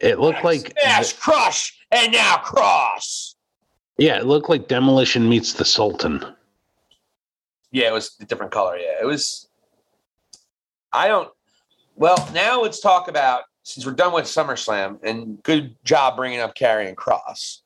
It 0.00 0.20
looked 0.20 0.44
like 0.44 0.72
Smash, 0.80 1.12
Crush, 1.14 1.76
and 1.90 2.12
now 2.12 2.36
Kross. 2.36 3.34
yeah, 3.98 4.16
it 4.18 4.26
looked 4.26 4.48
like 4.48 4.68
Demolition 4.68 5.28
meets 5.28 5.54
the 5.54 5.64
Sultan. 5.64 6.24
Yeah, 7.70 7.88
it 7.88 7.92
was 7.92 8.16
a 8.20 8.24
different 8.24 8.52
color. 8.52 8.76
Yeah, 8.76 8.96
it 9.00 9.04
was. 9.06 9.48
I 10.92 11.08
don't. 11.08 11.28
Well, 11.96 12.28
now 12.32 12.62
let's 12.62 12.80
talk 12.80 13.08
about 13.08 13.42
since 13.62 13.84
we're 13.84 13.92
done 13.92 14.12
with 14.14 14.24
SummerSlam, 14.24 14.98
and 15.02 15.42
good 15.42 15.76
job 15.84 16.16
bringing 16.16 16.40
up 16.40 16.54
Karrion 16.54 16.94
Kross. 16.94 17.60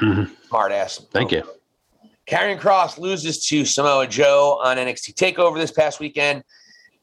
Mhm. 0.00 0.30
Smart 0.48 0.70
ass. 0.72 1.00
Thank 1.10 1.32
you. 1.32 1.42
Karrion 2.28 2.60
Kross 2.60 2.98
loses 2.98 3.44
to 3.48 3.64
Samoa 3.64 4.06
Joe 4.06 4.60
on 4.62 4.76
NXT 4.78 5.14
Takeover 5.14 5.58
this 5.58 5.72
past 5.72 5.98
weekend, 5.98 6.44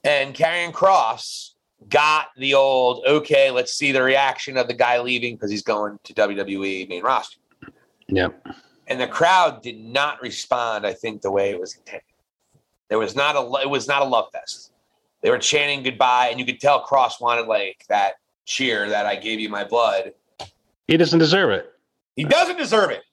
and 0.05 0.33
Karrion 0.33 0.71
Kross 0.71 1.51
got 1.89 2.27
the 2.37 2.53
old 2.53 3.03
okay. 3.05 3.51
Let's 3.51 3.73
see 3.73 3.91
the 3.91 4.01
reaction 4.01 4.55
of 4.55 4.67
the 4.67 4.73
guy 4.73 4.99
leaving 5.01 5.35
because 5.35 5.51
he's 5.51 5.63
going 5.63 5.99
to 6.03 6.13
WWE 6.13 6.87
main 6.87 7.03
roster, 7.03 7.39
Yep. 8.07 8.47
and 8.87 9.01
the 9.01 9.07
crowd 9.07 9.61
did 9.61 9.79
not 9.83 10.21
respond. 10.21 10.87
I 10.87 10.93
think 10.93 11.21
the 11.21 11.31
way 11.31 11.49
it 11.49 11.59
was 11.59 11.75
intended. 11.75 12.03
There 12.89 12.99
was 12.99 13.15
not 13.15 13.35
a 13.35 13.61
it 13.61 13.69
was 13.69 13.87
not 13.87 14.01
a 14.01 14.05
love 14.05 14.29
fest. 14.33 14.73
They 15.21 15.29
were 15.29 15.37
chanting 15.37 15.83
goodbye, 15.83 16.29
and 16.29 16.39
you 16.39 16.45
could 16.45 16.59
tell 16.59 16.83
Kross 16.83 17.21
wanted 17.21 17.47
like 17.47 17.85
that 17.89 18.13
cheer 18.45 18.89
that 18.89 19.05
I 19.05 19.15
gave 19.15 19.39
you 19.39 19.49
my 19.49 19.63
blood. 19.63 20.13
He 20.87 20.97
doesn't 20.97 21.19
deserve 21.19 21.51
it. 21.51 21.71
He 22.15 22.23
doesn't 22.23 22.57
deserve 22.57 22.89
it. 22.89 23.03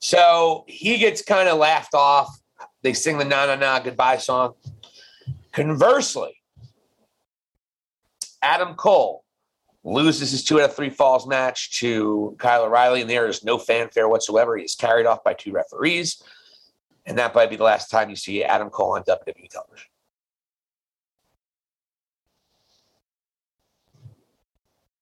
So 0.00 0.64
he 0.66 0.98
gets 0.98 1.22
kind 1.22 1.48
of 1.48 1.58
laughed 1.58 1.94
off. 1.94 2.28
They 2.82 2.94
sing 2.94 3.18
the 3.18 3.24
na 3.24 3.46
na 3.46 3.56
na 3.56 3.80
goodbye 3.80 4.18
song. 4.18 4.54
Conversely, 5.52 6.34
Adam 8.40 8.74
Cole 8.74 9.24
loses 9.84 10.30
his 10.30 10.44
two 10.44 10.60
out 10.60 10.70
of 10.70 10.76
three 10.76 10.90
falls 10.90 11.26
match 11.26 11.78
to 11.80 12.36
Kyle 12.38 12.64
O'Reilly, 12.64 13.00
and 13.00 13.10
there 13.10 13.26
is 13.26 13.44
no 13.44 13.58
fanfare 13.58 14.08
whatsoever. 14.08 14.56
He 14.56 14.64
is 14.64 14.74
carried 14.74 15.06
off 15.06 15.24
by 15.24 15.34
two 15.34 15.52
referees. 15.52 16.22
And 17.08 17.16
that 17.16 17.34
might 17.34 17.48
be 17.48 17.56
the 17.56 17.64
last 17.64 17.90
time 17.90 18.10
you 18.10 18.16
see 18.16 18.44
Adam 18.44 18.68
Cole 18.68 18.92
on 18.94 19.02
WWE 19.02 19.48
television. 19.48 19.88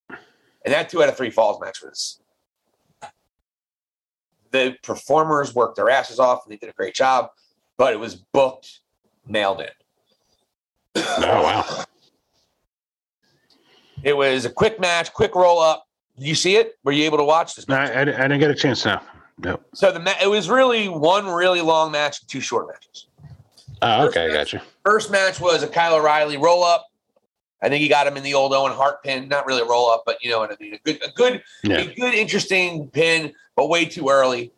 And 0.09 0.73
that 0.73 0.89
two 0.89 1.03
out 1.03 1.09
of 1.09 1.17
three 1.17 1.29
falls 1.29 1.59
match 1.59 1.81
was 1.83 2.21
the 4.51 4.77
performers 4.83 5.53
worked 5.53 5.75
their 5.75 5.89
asses 5.89 6.17
off 6.17 6.45
and 6.45 6.51
they 6.51 6.57
did 6.57 6.69
a 6.69 6.73
great 6.73 6.95
job, 6.95 7.29
but 7.77 7.91
it 7.93 7.99
was 7.99 8.15
booked, 8.15 8.79
nailed 9.27 9.59
in. 9.59 9.67
Oh 10.95 11.43
wow. 11.43 11.85
It 14.03 14.15
was 14.15 14.45
a 14.45 14.49
quick 14.49 14.79
match, 14.79 15.11
quick 15.13 15.35
roll 15.35 15.59
up. 15.59 15.85
Did 16.17 16.27
you 16.27 16.35
see 16.35 16.55
it? 16.55 16.77
Were 16.85 16.93
you 16.93 17.03
able 17.03 17.17
to 17.17 17.25
watch 17.25 17.55
this? 17.55 17.67
No, 17.67 17.75
I, 17.75 17.85
I, 17.85 18.01
I 18.01 18.03
didn't 18.05 18.39
get 18.39 18.49
a 18.49 18.55
chance 18.55 18.85
now. 18.85 19.01
No. 19.39 19.59
So 19.73 19.91
the 19.91 19.99
ma- 19.99 20.15
it 20.21 20.27
was 20.27 20.49
really 20.49 20.87
one 20.87 21.27
really 21.27 21.61
long 21.61 21.91
match 21.91 22.21
and 22.21 22.29
two 22.29 22.41
short 22.41 22.67
matches. 22.67 23.07
Oh, 23.81 24.07
okay, 24.07 24.25
I 24.25 24.33
got 24.33 24.51
you. 24.53 24.59
First 24.83 25.11
match 25.11 25.39
was 25.39 25.61
a 25.61 25.67
Kyle 25.67 25.95
O'Reilly 25.95 26.37
roll 26.37 26.63
up, 26.63 26.87
I 27.61 27.69
think 27.69 27.81
he 27.81 27.87
got 27.87 28.05
him 28.07 28.17
in 28.17 28.23
the 28.23 28.33
old 28.35 28.53
Owen 28.53 28.71
Hart 28.71 29.03
pin, 29.03 29.27
not 29.27 29.45
really 29.45 29.61
a 29.61 29.65
roll 29.65 29.89
up, 29.89 30.03
but 30.05 30.23
you 30.23 30.29
know 30.29 30.39
what 30.39 30.51
I 30.51 30.55
mean. 30.59 30.75
A 30.75 30.79
good, 30.79 31.03
a 31.03 31.11
good, 31.11 31.43
Yeah. 31.63 31.77
a 31.79 31.93
good, 31.95 32.13
interesting 32.13 32.87
pin, 32.89 33.33
but 33.55 33.67
way 33.67 33.85
too 33.85 34.09
early. 34.09 34.51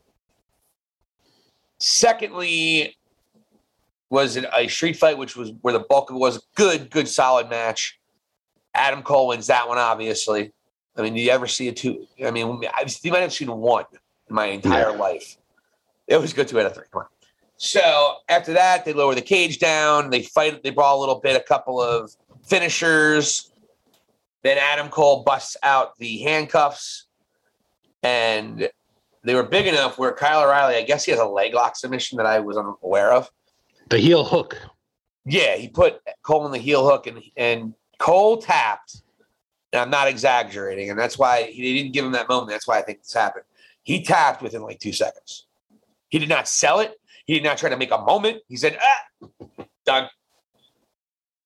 Secondly, 1.80 2.98
was 4.10 4.36
it 4.36 4.46
a 4.54 4.68
street 4.68 4.98
fight, 4.98 5.18
which 5.18 5.36
was 5.38 5.52
where 5.62 5.72
the 5.74 5.80
bulk 5.80 6.10
of 6.10 6.16
it 6.18 6.20
was 6.20 6.44
good, 6.56 6.90
good, 6.90 7.08
solid 7.08 7.50
match. 7.50 8.00
Adam 8.74 9.02
Cole 9.02 9.28
wins 9.28 9.48
that 9.48 9.68
one, 9.68 9.78
obviously. 9.78 10.52
I 10.98 11.02
mean, 11.02 11.14
do 11.14 11.22
you 11.22 11.32
ever 11.32 11.48
see 11.48 11.70
a 11.70 11.72
two? 11.72 12.06
I 12.26 12.32
mean, 12.32 12.62
I've, 12.76 12.94
you 13.04 13.12
might 13.12 13.20
have 13.22 13.32
seen 13.34 13.50
one 13.52 13.86
my 14.30 14.46
entire 14.48 14.92
Yeah. 14.92 14.98
life. 14.98 15.38
It 16.08 16.18
was 16.20 16.34
good 16.34 16.48
two 16.48 16.60
out 16.60 16.66
of 16.66 16.76
three. 16.76 16.86
Come 16.92 17.04
on. 17.04 17.08
So 17.58 18.16
after 18.30 18.54
that, 18.54 18.86
they 18.86 18.94
lower 18.94 19.14
the 19.16 19.22
cage 19.22 19.60
down. 19.60 20.10
They 20.10 20.24
fight. 20.24 20.64
They 20.64 20.70
brawl 20.70 21.00
a 21.00 21.02
little 21.02 21.20
bit. 21.20 21.36
A 21.36 21.42
couple 21.44 21.82
of 21.82 22.16
finishers. 22.48 23.52
Then 24.44 24.58
Adam 24.58 24.90
Cole 24.90 25.24
busts 25.24 25.58
out 25.64 25.98
the 25.98 26.20
handcuffs, 26.20 27.08
and 28.04 28.70
they 29.24 29.36
were 29.36 29.44
big 29.44 29.68
enough 29.68 29.98
where 29.98 30.14
Kyle 30.14 30.42
O'Reilly. 30.44 30.76
I 30.76 30.84
guess 30.84 31.04
he 31.04 31.12
has 31.12 31.20
a 31.20 31.26
leg 31.26 31.54
lock 31.54 31.76
submission 31.76 32.18
that 32.18 32.26
I 32.26 32.40
was 32.40 32.56
unaware 32.56 33.12
of. 33.12 33.30
The 33.90 33.98
heel 33.98 34.24
hook. 34.24 34.58
Yeah, 35.26 35.58
he 35.58 35.68
put 35.68 36.00
Cole 36.24 36.46
in 36.46 36.52
the 36.54 36.58
heel 36.60 36.88
hook, 36.90 37.08
and 37.08 37.22
and 37.36 37.74
Cole 37.98 38.38
tapped. 38.42 39.02
And 39.72 39.80
I'm 39.82 39.92
not 39.92 40.08
exaggerating, 40.08 40.90
and 40.90 40.98
that's 40.98 41.20
why 41.20 41.44
he 41.44 41.78
didn't 41.78 41.92
give 41.94 42.04
him 42.04 42.14
that 42.14 42.28
moment. 42.28 42.50
That's 42.50 42.68
why 42.68 42.80
I 42.80 42.82
think 42.82 43.04
this 43.04 43.14
happened. 43.14 43.46
He 43.90 44.04
tapped 44.04 44.44
within 44.44 44.62
like 44.62 44.78
two 44.78 44.94
seconds. 44.94 45.48
He 46.10 46.20
did 46.20 46.30
not 46.30 46.48
sell 46.48 46.80
it. 46.80 47.02
He 47.26 47.34
did 47.34 47.44
not 47.44 47.58
try 47.58 47.72
to 47.72 47.76
make 47.76 47.90
a 47.90 47.98
moment. 47.98 48.44
He 48.48 48.56
said, 48.56 48.78
"Ah, 48.80 49.48
done." 49.84 50.08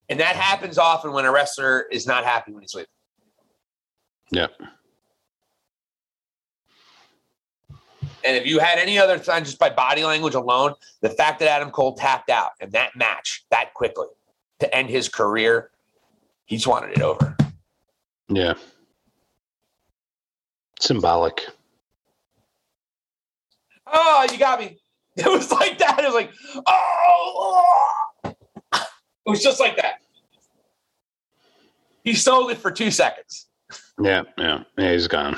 And 0.10 0.20
that 0.20 0.36
happens 0.36 0.78
often 0.78 1.14
when 1.14 1.24
a 1.24 1.32
wrestler 1.32 1.84
is 1.90 2.06
not 2.06 2.26
happy 2.26 2.52
when 2.52 2.62
he's 2.62 2.74
leaving. 2.74 2.90
Yeah. 4.30 4.48
And 8.26 8.36
if 8.36 8.46
you 8.46 8.60
had 8.60 8.78
any 8.78 9.00
other 9.00 9.18
time, 9.18 9.46
just 9.46 9.58
by 9.58 9.70
body 9.70 10.04
language 10.04 10.36
alone, 10.36 10.74
the 11.00 11.12
fact 11.12 11.40
that 11.40 11.48
Adam 11.48 11.72
Cole 11.72 11.96
tapped 11.96 12.30
out 12.30 12.52
in 12.60 12.72
that 12.72 12.94
match 12.98 13.46
that 13.52 13.74
quickly 13.74 14.08
to 14.60 14.76
end 14.76 14.90
his 14.90 15.08
career, 15.08 15.72
he 16.44 16.58
just 16.58 16.68
wanted 16.68 16.98
it 16.98 17.02
over. 17.02 17.38
Yeah. 18.28 18.56
Symbolic. 20.82 21.48
Oh, 23.94 24.28
you 24.32 24.38
got 24.38 24.60
me. 24.60 24.80
It 25.16 25.28
was 25.28 25.52
like 25.52 25.78
that. 25.78 26.00
It 26.00 26.06
was 26.06 26.16
like, 26.16 26.32
oh, 26.66 27.76
oh. 28.26 28.34
it 28.74 29.30
was 29.30 29.44
just 29.44 29.60
like 29.60 29.78
that. 29.78 30.02
He 32.04 32.16
sold 32.16 32.50
it 32.50 32.58
for 32.58 32.72
two 32.72 32.90
seconds. 32.90 33.48
Yeah, 34.02 34.24
yeah. 34.40 34.64
Yeah, 34.76 34.92
he's 34.92 35.08
gone. 35.08 35.38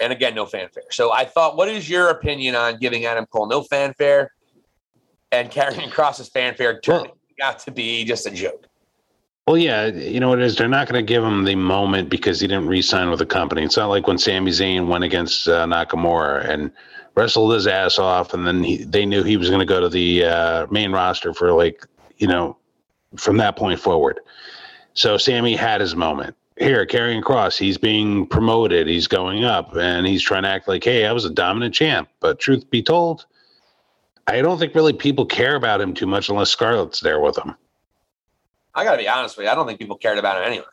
And 0.00 0.12
again, 0.12 0.34
no 0.34 0.46
fanfare. 0.46 0.84
So 0.90 1.12
I 1.12 1.24
thought, 1.24 1.56
what 1.56 1.68
is 1.68 1.88
your 1.88 2.10
opinion 2.10 2.54
on 2.54 2.78
giving 2.78 3.04
Adam 3.04 3.26
Cole 3.26 3.46
no 3.46 3.62
fanfare 3.62 4.30
and 5.32 5.50
Karrion 5.50 5.90
Kross's 5.90 6.28
fanfare 6.28 6.80
turning 6.80 7.12
out 7.42 7.58
to 7.60 7.70
be 7.70 8.04
just 8.04 8.26
a 8.26 8.30
joke? 8.30 8.66
Well, 9.46 9.58
yeah, 9.58 9.86
you 9.86 10.20
know 10.20 10.30
what 10.30 10.38
it 10.38 10.44
is. 10.46 10.56
They're 10.56 10.68
not 10.68 10.88
going 10.88 11.04
to 11.04 11.06
give 11.06 11.22
him 11.22 11.44
the 11.44 11.54
moment 11.54 12.08
because 12.08 12.40
he 12.40 12.46
didn't 12.46 12.66
re-sign 12.66 13.10
with 13.10 13.18
the 13.18 13.26
company. 13.26 13.62
It's 13.62 13.76
not 13.76 13.88
like 13.88 14.06
when 14.06 14.16
Sami 14.16 14.50
Zayn 14.50 14.86
went 14.86 15.04
against 15.04 15.46
uh, 15.48 15.66
Nakamura 15.66 16.48
and 16.48 16.72
wrestled 17.14 17.52
his 17.52 17.66
ass 17.66 17.98
off, 17.98 18.32
and 18.32 18.46
then 18.46 18.64
he, 18.64 18.84
they 18.84 19.04
knew 19.04 19.22
he 19.22 19.36
was 19.36 19.48
going 19.50 19.60
to 19.60 19.66
go 19.66 19.80
to 19.80 19.90
the 19.90 20.24
uh, 20.24 20.66
main 20.70 20.92
roster 20.92 21.34
for 21.34 21.52
like 21.52 21.86
you 22.16 22.26
know 22.26 22.56
from 23.16 23.36
that 23.36 23.56
point 23.56 23.78
forward. 23.78 24.20
So 24.94 25.18
Sami 25.18 25.54
had 25.54 25.82
his 25.82 25.94
moment. 25.94 26.36
Here, 26.56 26.86
Karrion 26.86 27.22
Kross, 27.22 27.58
he's 27.58 27.76
being 27.76 28.26
promoted. 28.26 28.86
He's 28.86 29.08
going 29.08 29.44
up, 29.44 29.76
and 29.76 30.06
he's 30.06 30.22
trying 30.22 30.44
to 30.44 30.48
act 30.48 30.68
like, 30.68 30.84
"Hey, 30.84 31.04
I 31.04 31.12
was 31.12 31.26
a 31.26 31.30
dominant 31.30 31.74
champ." 31.74 32.08
But 32.20 32.38
truth 32.38 32.70
be 32.70 32.82
told, 32.82 33.26
I 34.26 34.40
don't 34.40 34.58
think 34.58 34.74
really 34.74 34.94
people 34.94 35.26
care 35.26 35.54
about 35.54 35.82
him 35.82 35.92
too 35.92 36.06
much 36.06 36.30
unless 36.30 36.48
Scarlett's 36.48 37.00
there 37.00 37.20
with 37.20 37.36
him. 37.36 37.54
I 38.74 38.84
got 38.84 38.92
to 38.92 38.98
be 38.98 39.08
honest 39.08 39.36
with 39.36 39.44
you. 39.44 39.50
I 39.50 39.54
don't 39.54 39.66
think 39.66 39.78
people 39.78 39.96
cared 39.96 40.18
about 40.18 40.36
him 40.38 40.44
anyway. 40.44 40.64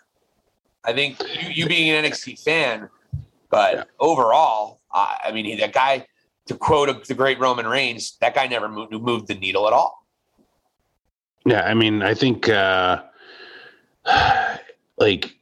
I 0.84 0.94
think 0.94 1.19
you, 1.19 1.49
you 1.49 1.68
being 1.68 1.90
an 1.91 2.03
NXT 2.03 2.44
fan, 2.44 2.90
but 3.49 3.73
Yeah. 3.76 3.84
overall, 3.99 4.80
uh, 4.91 5.15
I 5.23 5.32
mean, 5.32 5.45
he, 5.45 5.56
that 5.57 5.73
guy, 5.73 6.07
to 6.48 6.56
quote 6.56 7.06
the 7.06 7.14
great 7.14 7.40
Roman 7.40 7.68
Reigns, 7.68 8.18
that 8.22 8.34
guy 8.34 8.48
never 8.48 8.68
moved, 8.68 8.91
moved 8.91 9.28
the 9.28 9.36
needle 9.36 9.68
at 9.68 9.73
all. 9.73 10.06
Yeah, 11.45 11.61
I 11.61 11.73
mean, 11.73 12.02
I 12.02 12.14
think 12.14 12.49
uh 12.49 13.03
like 14.98 15.36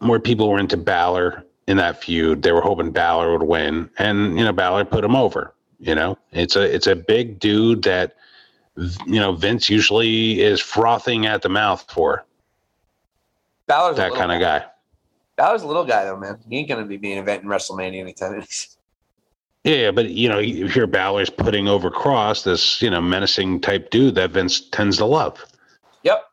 more 0.00 0.20
people 0.20 0.48
were 0.48 0.58
into 0.58 0.76
Balor 0.76 1.44
in 1.66 1.76
that 1.76 2.02
feud. 2.02 2.42
They 2.42 2.52
were 2.52 2.60
hoping 2.60 2.90
Balor 2.90 3.32
would 3.32 3.42
win, 3.46 3.90
and 3.98 4.38
you 4.38 4.44
know, 4.44 4.52
Balor 4.52 4.84
put 4.86 5.04
him 5.04 5.16
over. 5.16 5.54
You 5.78 5.94
know, 5.94 6.18
it's 6.32 6.56
a 6.56 6.62
it's 6.62 6.86
a 6.86 6.96
big 6.96 7.38
dude 7.38 7.82
that 7.84 8.16
you 9.06 9.20
know 9.20 9.32
Vince 9.32 9.68
usually 9.68 10.40
is 10.40 10.60
frothing 10.60 11.26
at 11.26 11.42
the 11.42 11.48
mouth 11.48 11.84
for 11.90 12.24
Balor's 13.66 13.96
that 13.96 14.14
kind 14.14 14.32
of 14.32 14.40
guy. 14.40 14.64
Balor's 15.36 15.62
a 15.62 15.66
little 15.66 15.84
guy 15.84 16.04
though, 16.04 16.16
man. 16.16 16.38
He 16.48 16.58
ain't 16.58 16.68
gonna 16.68 16.84
be 16.84 16.96
being 16.96 17.18
event 17.18 17.42
in 17.42 17.48
WrestleMania 17.48 18.00
anytime. 18.00 18.44
Yeah, 19.64 19.74
yeah, 19.74 19.90
but 19.90 20.10
you 20.10 20.28
know, 20.28 20.38
you 20.38 20.66
hear 20.68 20.86
Balor's 20.86 21.30
putting 21.30 21.68
over 21.68 21.90
Kross, 21.90 22.44
this 22.44 22.80
you 22.80 22.90
know 22.90 23.00
menacing 23.00 23.60
type 23.60 23.90
dude 23.90 24.14
that 24.14 24.30
Vince 24.30 24.60
tends 24.60 24.96
to 24.98 25.04
love. 25.04 25.44
yep. 26.02 26.24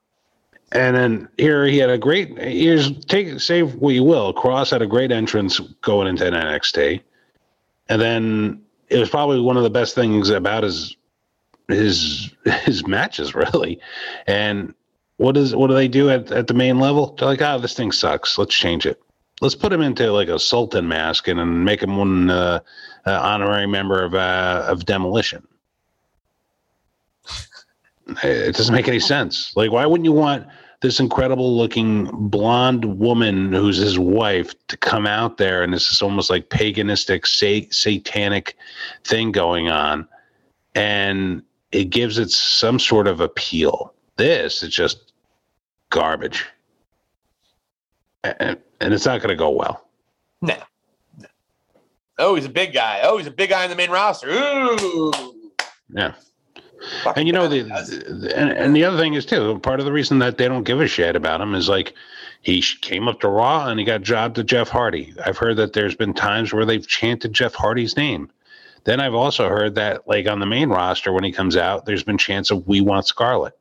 And 0.71 0.95
then 0.95 1.29
here 1.37 1.65
he 1.65 1.77
had 1.77 1.89
a 1.89 1.97
great. 1.97 2.37
Here's 2.37 2.97
take 3.05 3.39
say 3.39 3.63
what 3.63 3.93
you 3.93 4.03
will. 4.03 4.33
Kross 4.33 4.71
had 4.71 4.81
a 4.81 4.87
great 4.87 5.11
entrance 5.11 5.59
going 5.81 6.07
into 6.07 6.23
NXT, 6.23 7.01
and 7.89 8.01
then 8.01 8.61
it 8.89 8.99
was 8.99 9.09
probably 9.09 9.41
one 9.41 9.57
of 9.57 9.63
the 9.63 9.69
best 9.69 9.95
things 9.95 10.29
about 10.29 10.63
his 10.63 10.95
his 11.67 12.31
his 12.63 12.85
matches, 12.87 13.33
really. 13.35 13.79
And 14.27 14.73
what 15.17 15.37
is 15.37 15.55
what 15.55 15.67
do 15.67 15.73
they 15.73 15.87
do 15.87 16.09
at, 16.09 16.31
at 16.31 16.47
the 16.47 16.53
main 16.53 16.79
level? 16.79 17.15
They're 17.17 17.27
like, 17.27 17.41
oh, 17.41 17.59
this 17.59 17.73
thing 17.73 17.91
sucks. 17.91 18.37
Let's 18.37 18.55
change 18.55 18.85
it. 18.85 19.01
Let's 19.41 19.55
put 19.55 19.73
him 19.73 19.81
into 19.81 20.11
like 20.11 20.29
a 20.29 20.39
Sultan 20.39 20.87
mask 20.87 21.27
and, 21.27 21.39
and 21.39 21.65
make 21.65 21.83
him 21.83 21.97
one 21.97 22.29
uh, 22.29 22.59
uh, 23.05 23.19
honorary 23.21 23.67
member 23.67 24.03
of 24.03 24.13
uh, 24.13 24.65
of 24.67 24.85
Demolition. 24.85 25.45
It 28.23 28.55
doesn't 28.55 28.75
make 28.75 28.87
any 28.87 28.99
sense. 28.99 29.51
Like, 29.55 29.71
why 29.71 29.85
wouldn't 29.85 30.05
you 30.05 30.11
want 30.11 30.45
this 30.81 30.99
incredible 30.99 31.57
looking 31.57 32.07
blonde 32.29 32.99
woman 32.99 33.51
who's 33.51 33.77
his 33.77 33.97
wife 33.97 34.53
to 34.67 34.77
come 34.77 35.07
out 35.07 35.37
there 35.37 35.63
and 35.63 35.73
this 35.73 35.91
is 35.91 36.03
almost 36.03 36.29
like 36.29 36.49
paganistic, 36.49 37.25
sa- 37.25 37.67
satanic 37.71 38.55
thing 39.05 39.31
going 39.31 39.69
on? 39.69 40.07
And 40.75 41.41
it 41.75 41.89
gives 41.89 42.17
it 42.17 42.31
some 42.31 42.79
sort 42.79 43.07
of 43.07 43.19
appeal. 43.19 43.93
This 44.15 44.63
is 44.63 44.73
just 44.73 45.11
garbage. 45.89 46.45
And, 48.23 48.57
and 48.79 48.93
it's 48.93 49.05
not 49.05 49.19
going 49.19 49.29
to 49.29 49.35
go 49.35 49.49
well. 49.49 49.87
No. 50.41 50.55
no. 51.19 51.27
Oh, 52.17 52.35
he's 52.35 52.45
a 52.45 52.49
big 52.49 52.73
guy. 52.73 53.01
Oh, 53.03 53.17
he's 53.17 53.27
a 53.27 53.31
big 53.31 53.49
guy 53.49 53.63
in 53.65 53.69
the 53.69 53.75
main 53.75 53.91
roster. 53.91 54.29
Ooh. 54.29 55.11
Yeah. 55.89 56.13
Fucking 57.03 57.21
And 57.21 57.27
you 57.27 57.33
know 57.33 57.47
guy. 57.49 57.83
the, 57.83 58.13
the 58.13 58.37
and, 58.37 58.51
and 58.51 58.75
the 58.75 58.83
other 58.83 58.97
thing 58.97 59.13
is 59.13 59.25
too 59.25 59.59
part 59.59 59.79
of 59.79 59.85
the 59.85 59.91
reason 59.91 60.19
that 60.19 60.37
they 60.37 60.47
don't 60.47 60.63
give 60.63 60.81
a 60.81 60.87
shit 60.87 61.15
about 61.15 61.41
him 61.41 61.55
is 61.55 61.67
like 61.69 61.93
he 62.41 62.61
came 62.81 63.07
up 63.07 63.19
to 63.21 63.27
Raw 63.27 63.67
and 63.67 63.79
he 63.79 63.85
got 63.85 64.01
jobbed 64.01 64.35
to 64.35 64.43
Jeff 64.43 64.69
Hardy. 64.69 65.13
I've 65.25 65.37
heard 65.37 65.57
that 65.57 65.73
there's 65.73 65.95
been 65.95 66.13
times 66.13 66.53
where 66.53 66.65
they've 66.65 66.85
chanted 66.87 67.33
Jeff 67.33 67.53
Hardy's 67.53 67.97
name. 67.97 68.29
Then 68.85 68.99
I've 68.99 69.15
also 69.15 69.49
heard 69.49 69.75
that 69.75 70.07
like 70.07 70.27
on 70.27 70.39
the 70.39 70.45
main 70.45 70.69
roster 70.69 71.11
when 71.11 71.23
he 71.23 71.31
comes 71.31 71.57
out, 71.57 71.85
there's 71.85 72.03
been 72.03 72.17
chance 72.17 72.51
of 72.51 72.67
"We 72.67 72.81
want 72.81 73.07
Scarlett." 73.07 73.57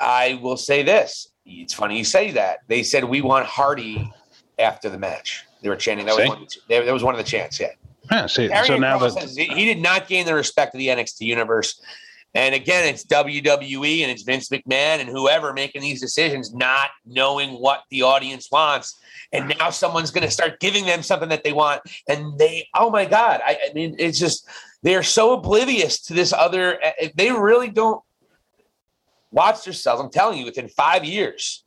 I 0.00 0.38
will 0.42 0.56
say 0.56 0.82
this. 0.82 1.28
It's 1.44 1.74
funny 1.74 1.98
you 1.98 2.04
say 2.04 2.30
that. 2.32 2.60
They 2.66 2.82
said 2.82 3.04
we 3.04 3.20
want 3.20 3.46
Hardy 3.46 4.10
after 4.58 4.88
the 4.88 4.98
match. 4.98 5.44
They 5.62 5.68
were 5.68 5.76
chanting. 5.76 6.06
That 6.06 6.16
was 6.16 6.28
one. 6.28 6.46
That 6.68 6.86
that 6.86 6.92
was 6.92 7.02
one 7.02 7.14
of 7.14 7.18
the 7.18 7.24
chants. 7.30 7.60
Yeah. 7.60 7.68
Yeah, 8.10 8.26
see, 8.26 8.48
so 8.64 8.76
now 8.76 8.98
that 8.98 9.14
has- 9.20 9.36
he 9.36 9.64
did 9.64 9.78
not 9.78 10.08
gain 10.08 10.26
the 10.26 10.34
respect 10.34 10.74
of 10.74 10.78
the 10.78 10.88
NXT 10.88 11.20
universe. 11.20 11.80
And 12.34 12.54
again, 12.54 12.92
it's 12.92 13.04
WWE 13.04 14.02
and 14.02 14.10
it's 14.10 14.22
Vince 14.22 14.48
McMahon 14.48 15.00
and 15.00 15.08
whoever 15.08 15.52
making 15.52 15.82
these 15.82 16.00
decisions, 16.00 16.52
not 16.54 16.90
knowing 17.04 17.50
what 17.50 17.84
the 17.90 18.02
audience 18.02 18.48
wants. 18.50 18.98
And 19.32 19.54
now 19.58 19.70
someone's 19.70 20.10
going 20.10 20.24
to 20.24 20.30
start 20.30 20.58
giving 20.58 20.86
them 20.86 21.02
something 21.02 21.28
that 21.28 21.44
they 21.44 21.52
want. 21.52 21.82
And 22.08 22.36
they, 22.38 22.68
oh 22.74 22.90
my 22.90 23.04
God. 23.04 23.40
I, 23.44 23.58
I 23.68 23.72
mean, 23.72 23.94
it's 23.98 24.18
just, 24.18 24.48
they're 24.82 25.04
so 25.04 25.34
oblivious 25.34 26.00
to 26.02 26.14
this 26.14 26.32
other, 26.32 26.78
if 26.98 27.12
they 27.14 27.30
really 27.30 27.70
don't 27.70 28.02
watch 29.30 29.64
themselves. 29.64 30.02
I'm 30.02 30.10
telling 30.10 30.38
you, 30.38 30.44
within 30.44 30.68
five 30.68 31.04
years, 31.04 31.64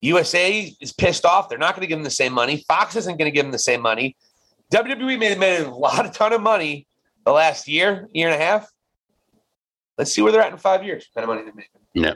USA 0.00 0.74
is 0.80 0.92
pissed 0.92 1.24
off. 1.24 1.48
They're 1.48 1.58
not 1.58 1.74
going 1.74 1.82
to 1.82 1.86
give 1.86 1.98
them 1.98 2.04
the 2.04 2.10
same 2.10 2.32
money. 2.32 2.64
Fox 2.68 2.96
isn't 2.96 3.16
going 3.16 3.30
to 3.30 3.34
give 3.34 3.44
them 3.44 3.52
the 3.52 3.58
same 3.58 3.80
money. 3.80 4.16
WWE 4.72 5.18
made, 5.18 5.38
made 5.38 5.60
a 5.60 5.70
lot 5.74 6.04
of 6.04 6.12
ton 6.12 6.32
of 6.32 6.42
money 6.42 6.86
the 7.24 7.32
last 7.32 7.68
year, 7.68 8.08
year 8.12 8.28
and 8.28 8.40
a 8.40 8.44
half. 8.44 8.70
Let's 9.98 10.12
see 10.12 10.22
where 10.22 10.32
they're 10.32 10.42
at 10.42 10.52
in 10.52 10.58
five 10.58 10.84
years. 10.84 11.08
Kind 11.14 11.24
of 11.24 11.28
money 11.28 11.42
they 11.48 11.54
make. 11.54 11.70
yeah, 11.94 12.14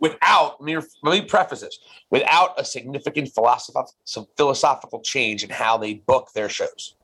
without 0.00 0.60
let 0.60 0.66
me, 0.66 0.86
let 1.02 1.12
me 1.12 1.22
preface 1.22 1.60
this 1.60 1.78
without 2.10 2.58
a 2.58 2.64
significant 2.64 3.30
philosophical 3.34 5.00
change 5.02 5.44
in 5.44 5.50
how 5.50 5.76
they 5.76 5.94
book 5.94 6.30
their 6.34 6.48
shows. 6.48 6.94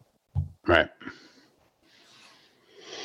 Right. 0.66 0.88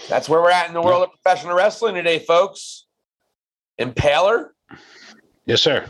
That's 0.10 0.28
where 0.28 0.42
we're 0.42 0.52
at 0.52 0.68
in 0.68 0.74
the 0.74 0.82
world 0.82 1.04
of 1.04 1.12
professional 1.12 1.56
wrestling 1.56 1.96
today, 1.96 2.20
folks. 2.20 2.86
Impaler 3.80 4.50
Yes, 5.46 5.62
sir. 5.62 5.86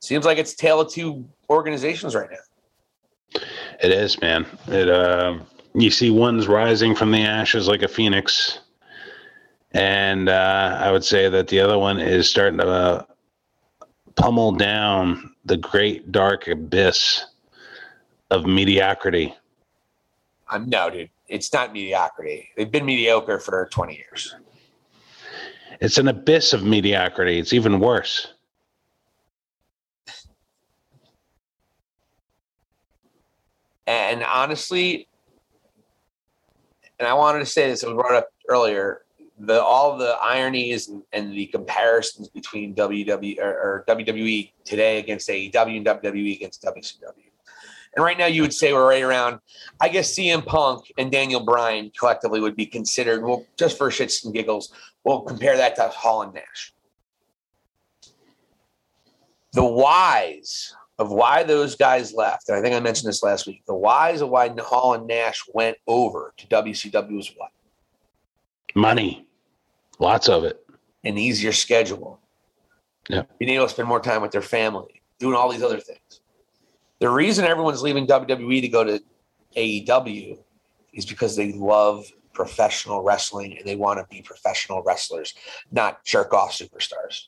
seems 0.00 0.24
like 0.24 0.38
it's 0.38 0.54
tale 0.54 0.80
of 0.80 0.90
two 0.90 1.28
organizations 1.48 2.14
right 2.14 2.28
now. 2.30 3.40
It 3.82 3.92
is, 3.92 4.20
man. 4.20 4.46
It 4.68 4.88
uh, 4.88 5.38
you 5.74 5.90
see 5.90 6.10
one's 6.10 6.48
rising 6.48 6.94
from 6.94 7.12
the 7.12 7.22
ashes 7.22 7.68
like 7.68 7.82
a 7.82 7.88
phoenix, 7.88 8.60
and 9.72 10.28
uh, 10.28 10.78
I 10.80 10.90
would 10.90 11.04
say 11.04 11.28
that 11.28 11.48
the 11.48 11.60
other 11.60 11.78
one 11.78 12.00
is 12.00 12.28
starting 12.28 12.58
to 12.58 12.68
uh, 12.68 13.04
pummel 14.16 14.52
down 14.52 15.34
the 15.44 15.56
great 15.56 16.12
dark 16.12 16.48
abyss 16.48 17.24
of 18.30 18.46
mediocrity. 18.46 19.34
I'm 20.48 20.68
no, 20.68 20.90
dude. 20.90 21.10
It's 21.28 21.52
not 21.52 21.72
mediocrity. 21.72 22.48
They've 22.56 22.70
been 22.70 22.84
mediocre 22.84 23.38
for 23.38 23.68
20 23.70 23.94
years. 23.94 24.34
It's 25.80 25.96
an 25.98 26.08
abyss 26.08 26.52
of 26.52 26.64
mediocrity. 26.64 27.38
It's 27.38 27.52
even 27.52 27.80
worse. 27.80 28.32
And 33.86 34.22
honestly, 34.22 35.08
and 36.98 37.08
I 37.08 37.14
wanted 37.14 37.38
to 37.40 37.46
say 37.46 37.68
this, 37.68 37.82
it 37.82 37.86
was 37.86 37.96
brought 37.96 38.14
up 38.14 38.28
earlier. 38.48 39.02
The 39.42 39.62
all 39.62 39.96
the 39.96 40.18
ironies 40.22 40.88
and, 40.88 41.02
and 41.12 41.32
the 41.32 41.46
comparisons 41.46 42.28
between 42.28 42.74
WWE 42.74 43.38
or, 43.40 43.48
or 43.48 43.84
WWE 43.88 44.52
today 44.64 44.98
against 44.98 45.28
AEW 45.28 45.76
and 45.78 45.86
WWE 45.86 46.36
against 46.36 46.62
WCW. 46.62 47.30
And 47.96 48.04
right 48.04 48.16
now, 48.16 48.26
you 48.26 48.42
would 48.42 48.54
say 48.54 48.72
we're 48.72 48.88
right 48.88 49.02
around. 49.02 49.40
I 49.80 49.88
guess 49.88 50.14
CM 50.14 50.46
Punk 50.46 50.92
and 50.96 51.10
Daniel 51.10 51.40
Bryan 51.40 51.90
collectively 51.98 52.40
would 52.40 52.54
be 52.54 52.66
considered. 52.66 53.24
Well, 53.24 53.46
just 53.56 53.76
for 53.76 53.90
shits 53.90 54.24
and 54.24 54.32
giggles, 54.32 54.72
we'll 55.04 55.22
compare 55.22 55.56
that 55.56 55.74
to 55.76 55.88
Hall 55.88 56.22
and 56.22 56.34
Nash. 56.34 56.72
The 59.52 59.64
whys 59.64 60.72
of 61.00 61.10
why 61.10 61.42
those 61.42 61.74
guys 61.74 62.12
left, 62.12 62.48
and 62.48 62.56
I 62.56 62.62
think 62.62 62.76
I 62.76 62.80
mentioned 62.80 63.08
this 63.08 63.22
last 63.22 63.46
week. 63.46 63.62
The 63.66 63.74
whys 63.74 64.20
of 64.20 64.28
why 64.28 64.54
Hall 64.60 64.94
and 64.94 65.06
Nash 65.06 65.42
went 65.52 65.78
over 65.88 66.32
to 66.36 66.46
WCW 66.46 67.16
was 67.16 67.32
what? 67.36 67.50
Money, 68.76 69.26
lots 70.00 70.28
of 70.28 70.44
it. 70.44 70.64
An 71.04 71.16
easier 71.16 71.52
schedule. 71.52 72.18
Yeah. 73.08 73.22
Being 73.38 73.52
able 73.52 73.66
to 73.66 73.72
spend 73.72 73.88
more 73.88 74.00
time 74.00 74.22
with 74.22 74.32
their 74.32 74.42
family, 74.42 75.02
doing 75.18 75.34
all 75.34 75.50
these 75.50 75.62
other 75.62 75.80
things. 75.80 76.20
The 76.98 77.08
reason 77.08 77.44
everyone's 77.44 77.82
leaving 77.82 78.06
WWE 78.06 78.60
to 78.60 78.68
go 78.68 78.84
to 78.84 79.02
AEW 79.56 80.38
is 80.92 81.06
because 81.06 81.36
they 81.36 81.52
love 81.52 82.06
professional 82.32 83.02
wrestling 83.02 83.56
and 83.56 83.66
they 83.66 83.76
want 83.76 83.98
to 83.98 84.06
be 84.14 84.22
professional 84.22 84.82
wrestlers, 84.82 85.34
not 85.72 86.04
jerk 86.04 86.32
off 86.32 86.52
superstars. 86.52 87.26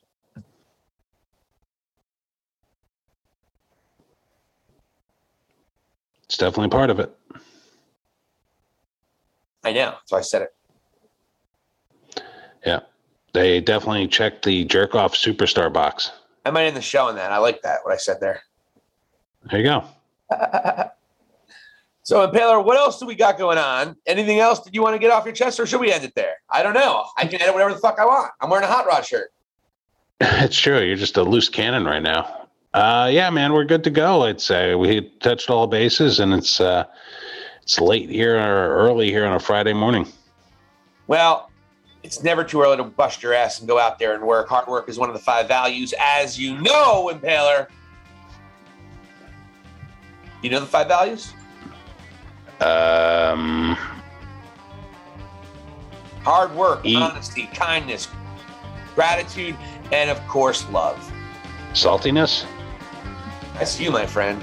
It's 6.24 6.36
definitely 6.36 6.68
part 6.68 6.90
of 6.90 6.98
it. 6.98 7.14
I 9.64 9.72
know. 9.72 9.94
So 10.06 10.16
I 10.16 10.22
said 10.22 10.42
it. 10.42 10.54
Yeah. 12.64 12.80
They 13.32 13.60
definitely 13.60 14.08
checked 14.08 14.44
the 14.44 14.64
jerk 14.64 14.94
off 14.94 15.14
superstar 15.14 15.72
box. 15.72 16.12
I 16.44 16.50
might 16.50 16.64
end 16.64 16.76
the 16.76 16.82
show 16.82 17.06
on 17.06 17.14
that. 17.16 17.32
I 17.32 17.38
like 17.38 17.62
that, 17.62 17.80
what 17.82 17.94
I 17.94 17.96
said 17.96 18.18
there. 18.20 18.42
There 19.50 19.60
you 19.60 19.64
go. 19.64 19.84
so, 22.02 22.26
Impaler, 22.26 22.64
what 22.64 22.76
else 22.76 22.98
do 22.98 23.06
we 23.06 23.14
got 23.14 23.38
going 23.38 23.58
on? 23.58 23.96
Anything 24.06 24.40
else 24.40 24.60
that 24.60 24.74
you 24.74 24.82
want 24.82 24.94
to 24.94 24.98
get 24.98 25.10
off 25.10 25.24
your 25.24 25.34
chest, 25.34 25.58
or 25.60 25.66
should 25.66 25.80
we 25.80 25.92
end 25.92 26.04
it 26.04 26.14
there? 26.14 26.34
I 26.50 26.62
don't 26.62 26.74
know. 26.74 27.06
I 27.16 27.26
can 27.26 27.40
edit 27.40 27.54
whatever 27.54 27.72
the 27.72 27.80
fuck 27.80 27.98
I 27.98 28.04
want. 28.04 28.32
I'm 28.40 28.50
wearing 28.50 28.64
a 28.64 28.70
hot 28.70 28.86
rod 28.86 29.04
shirt. 29.04 29.32
It's 30.24 30.56
true. 30.56 30.80
You're 30.80 30.96
just 30.96 31.16
a 31.16 31.22
loose 31.24 31.48
cannon 31.48 31.84
right 31.84 32.02
now. 32.02 32.46
Uh, 32.74 33.08
yeah, 33.12 33.28
man, 33.28 33.52
we're 33.52 33.64
good 33.64 33.82
to 33.84 33.90
go. 33.90 34.22
I'd 34.22 34.40
say 34.40 34.74
we 34.76 35.10
touched 35.20 35.50
all 35.50 35.66
bases, 35.66 36.20
and 36.20 36.32
it's 36.32 36.60
uh, 36.60 36.84
it's 37.62 37.80
late 37.80 38.08
here 38.08 38.36
or 38.36 38.76
early 38.76 39.10
here 39.10 39.26
on 39.26 39.34
a 39.34 39.40
Friday 39.40 39.72
morning. 39.72 40.06
Well, 41.08 41.50
it's 42.02 42.22
never 42.22 42.42
too 42.44 42.60
early 42.62 42.76
to 42.76 42.84
bust 42.84 43.22
your 43.22 43.32
ass 43.34 43.60
and 43.60 43.68
go 43.68 43.78
out 43.78 43.98
there 43.98 44.14
and 44.14 44.22
work. 44.24 44.48
Hard 44.48 44.66
work 44.66 44.88
is 44.88 44.98
one 44.98 45.08
of 45.08 45.14
the 45.14 45.20
five 45.22 45.46
values, 45.48 45.94
as 46.00 46.38
you 46.38 46.58
know, 46.60 47.10
Impaler. 47.12 47.68
You 50.42 50.50
know 50.50 50.60
the 50.60 50.66
five 50.66 50.88
values? 50.88 51.32
Um, 52.60 53.76
Hard 56.24 56.54
work, 56.54 56.80
Eat. 56.84 56.96
honesty, 56.96 57.46
kindness, 57.54 58.08
gratitude, 58.94 59.56
and 59.92 60.10
of 60.10 60.24
course, 60.28 60.68
love. 60.70 60.96
saltiness. 61.72 62.44
That's 63.54 63.78
you, 63.80 63.90
my 63.90 64.06
friend. 64.06 64.42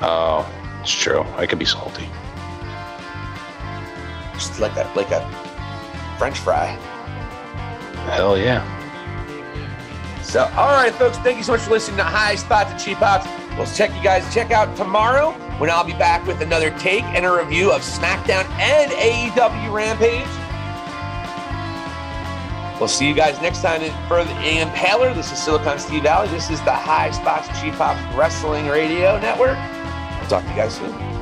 Oh, 0.00 0.46
it's 0.80 0.90
true. 0.92 1.22
I 1.36 1.46
could 1.46 1.58
be 1.58 1.64
salty. 1.64 2.08
Just 4.34 4.58
like 4.60 4.74
that, 4.74 4.94
like 4.96 5.10
a 5.10 5.20
French 6.18 6.38
fry. 6.38 6.66
Hell 8.06 8.36
yeah. 8.38 8.62
So, 10.22 10.44
all 10.56 10.72
right, 10.72 10.92
folks, 10.94 11.18
thank 11.18 11.36
you 11.38 11.44
so 11.44 11.52
much 11.52 11.60
for 11.60 11.70
listening 11.70 11.98
to 11.98 12.04
High 12.04 12.34
Spots 12.34 12.72
and 12.72 12.80
Cheap 12.80 12.98
Pops. 12.98 13.28
We'll 13.56 13.66
check 13.66 13.94
you 13.94 14.02
guys 14.02 14.32
check 14.34 14.50
out 14.50 14.76
tomorrow 14.76 15.30
when 15.58 15.70
I'll 15.70 15.84
be 15.84 15.92
back 15.92 16.26
with 16.26 16.40
another 16.40 16.70
take 16.78 17.04
and 17.04 17.24
a 17.24 17.32
review 17.32 17.70
of 17.70 17.82
SmackDown 17.82 18.44
and 18.58 18.90
AEW 18.90 19.72
Rampage. 19.72 20.26
We'll 22.80 22.88
see 22.88 23.06
you 23.06 23.14
guys 23.14 23.40
next 23.40 23.62
time 23.62 23.80
for 24.08 24.24
the 24.24 24.32
Impaler. 24.32 25.14
This 25.14 25.30
is 25.30 25.38
Silicon 25.38 25.78
Steve 25.78 26.02
Valley. 26.02 26.28
This 26.28 26.50
is 26.50 26.60
the 26.62 26.72
High 26.72 27.12
Spots 27.12 27.48
and 27.48 27.56
Cheap 27.58 27.74
Pops 27.74 28.00
Wrestling 28.16 28.66
Radio 28.66 29.18
Network. 29.20 29.56
I'll 29.56 30.28
talk 30.28 30.42
to 30.42 30.50
you 30.50 30.56
guys 30.56 30.74
soon. 30.74 31.13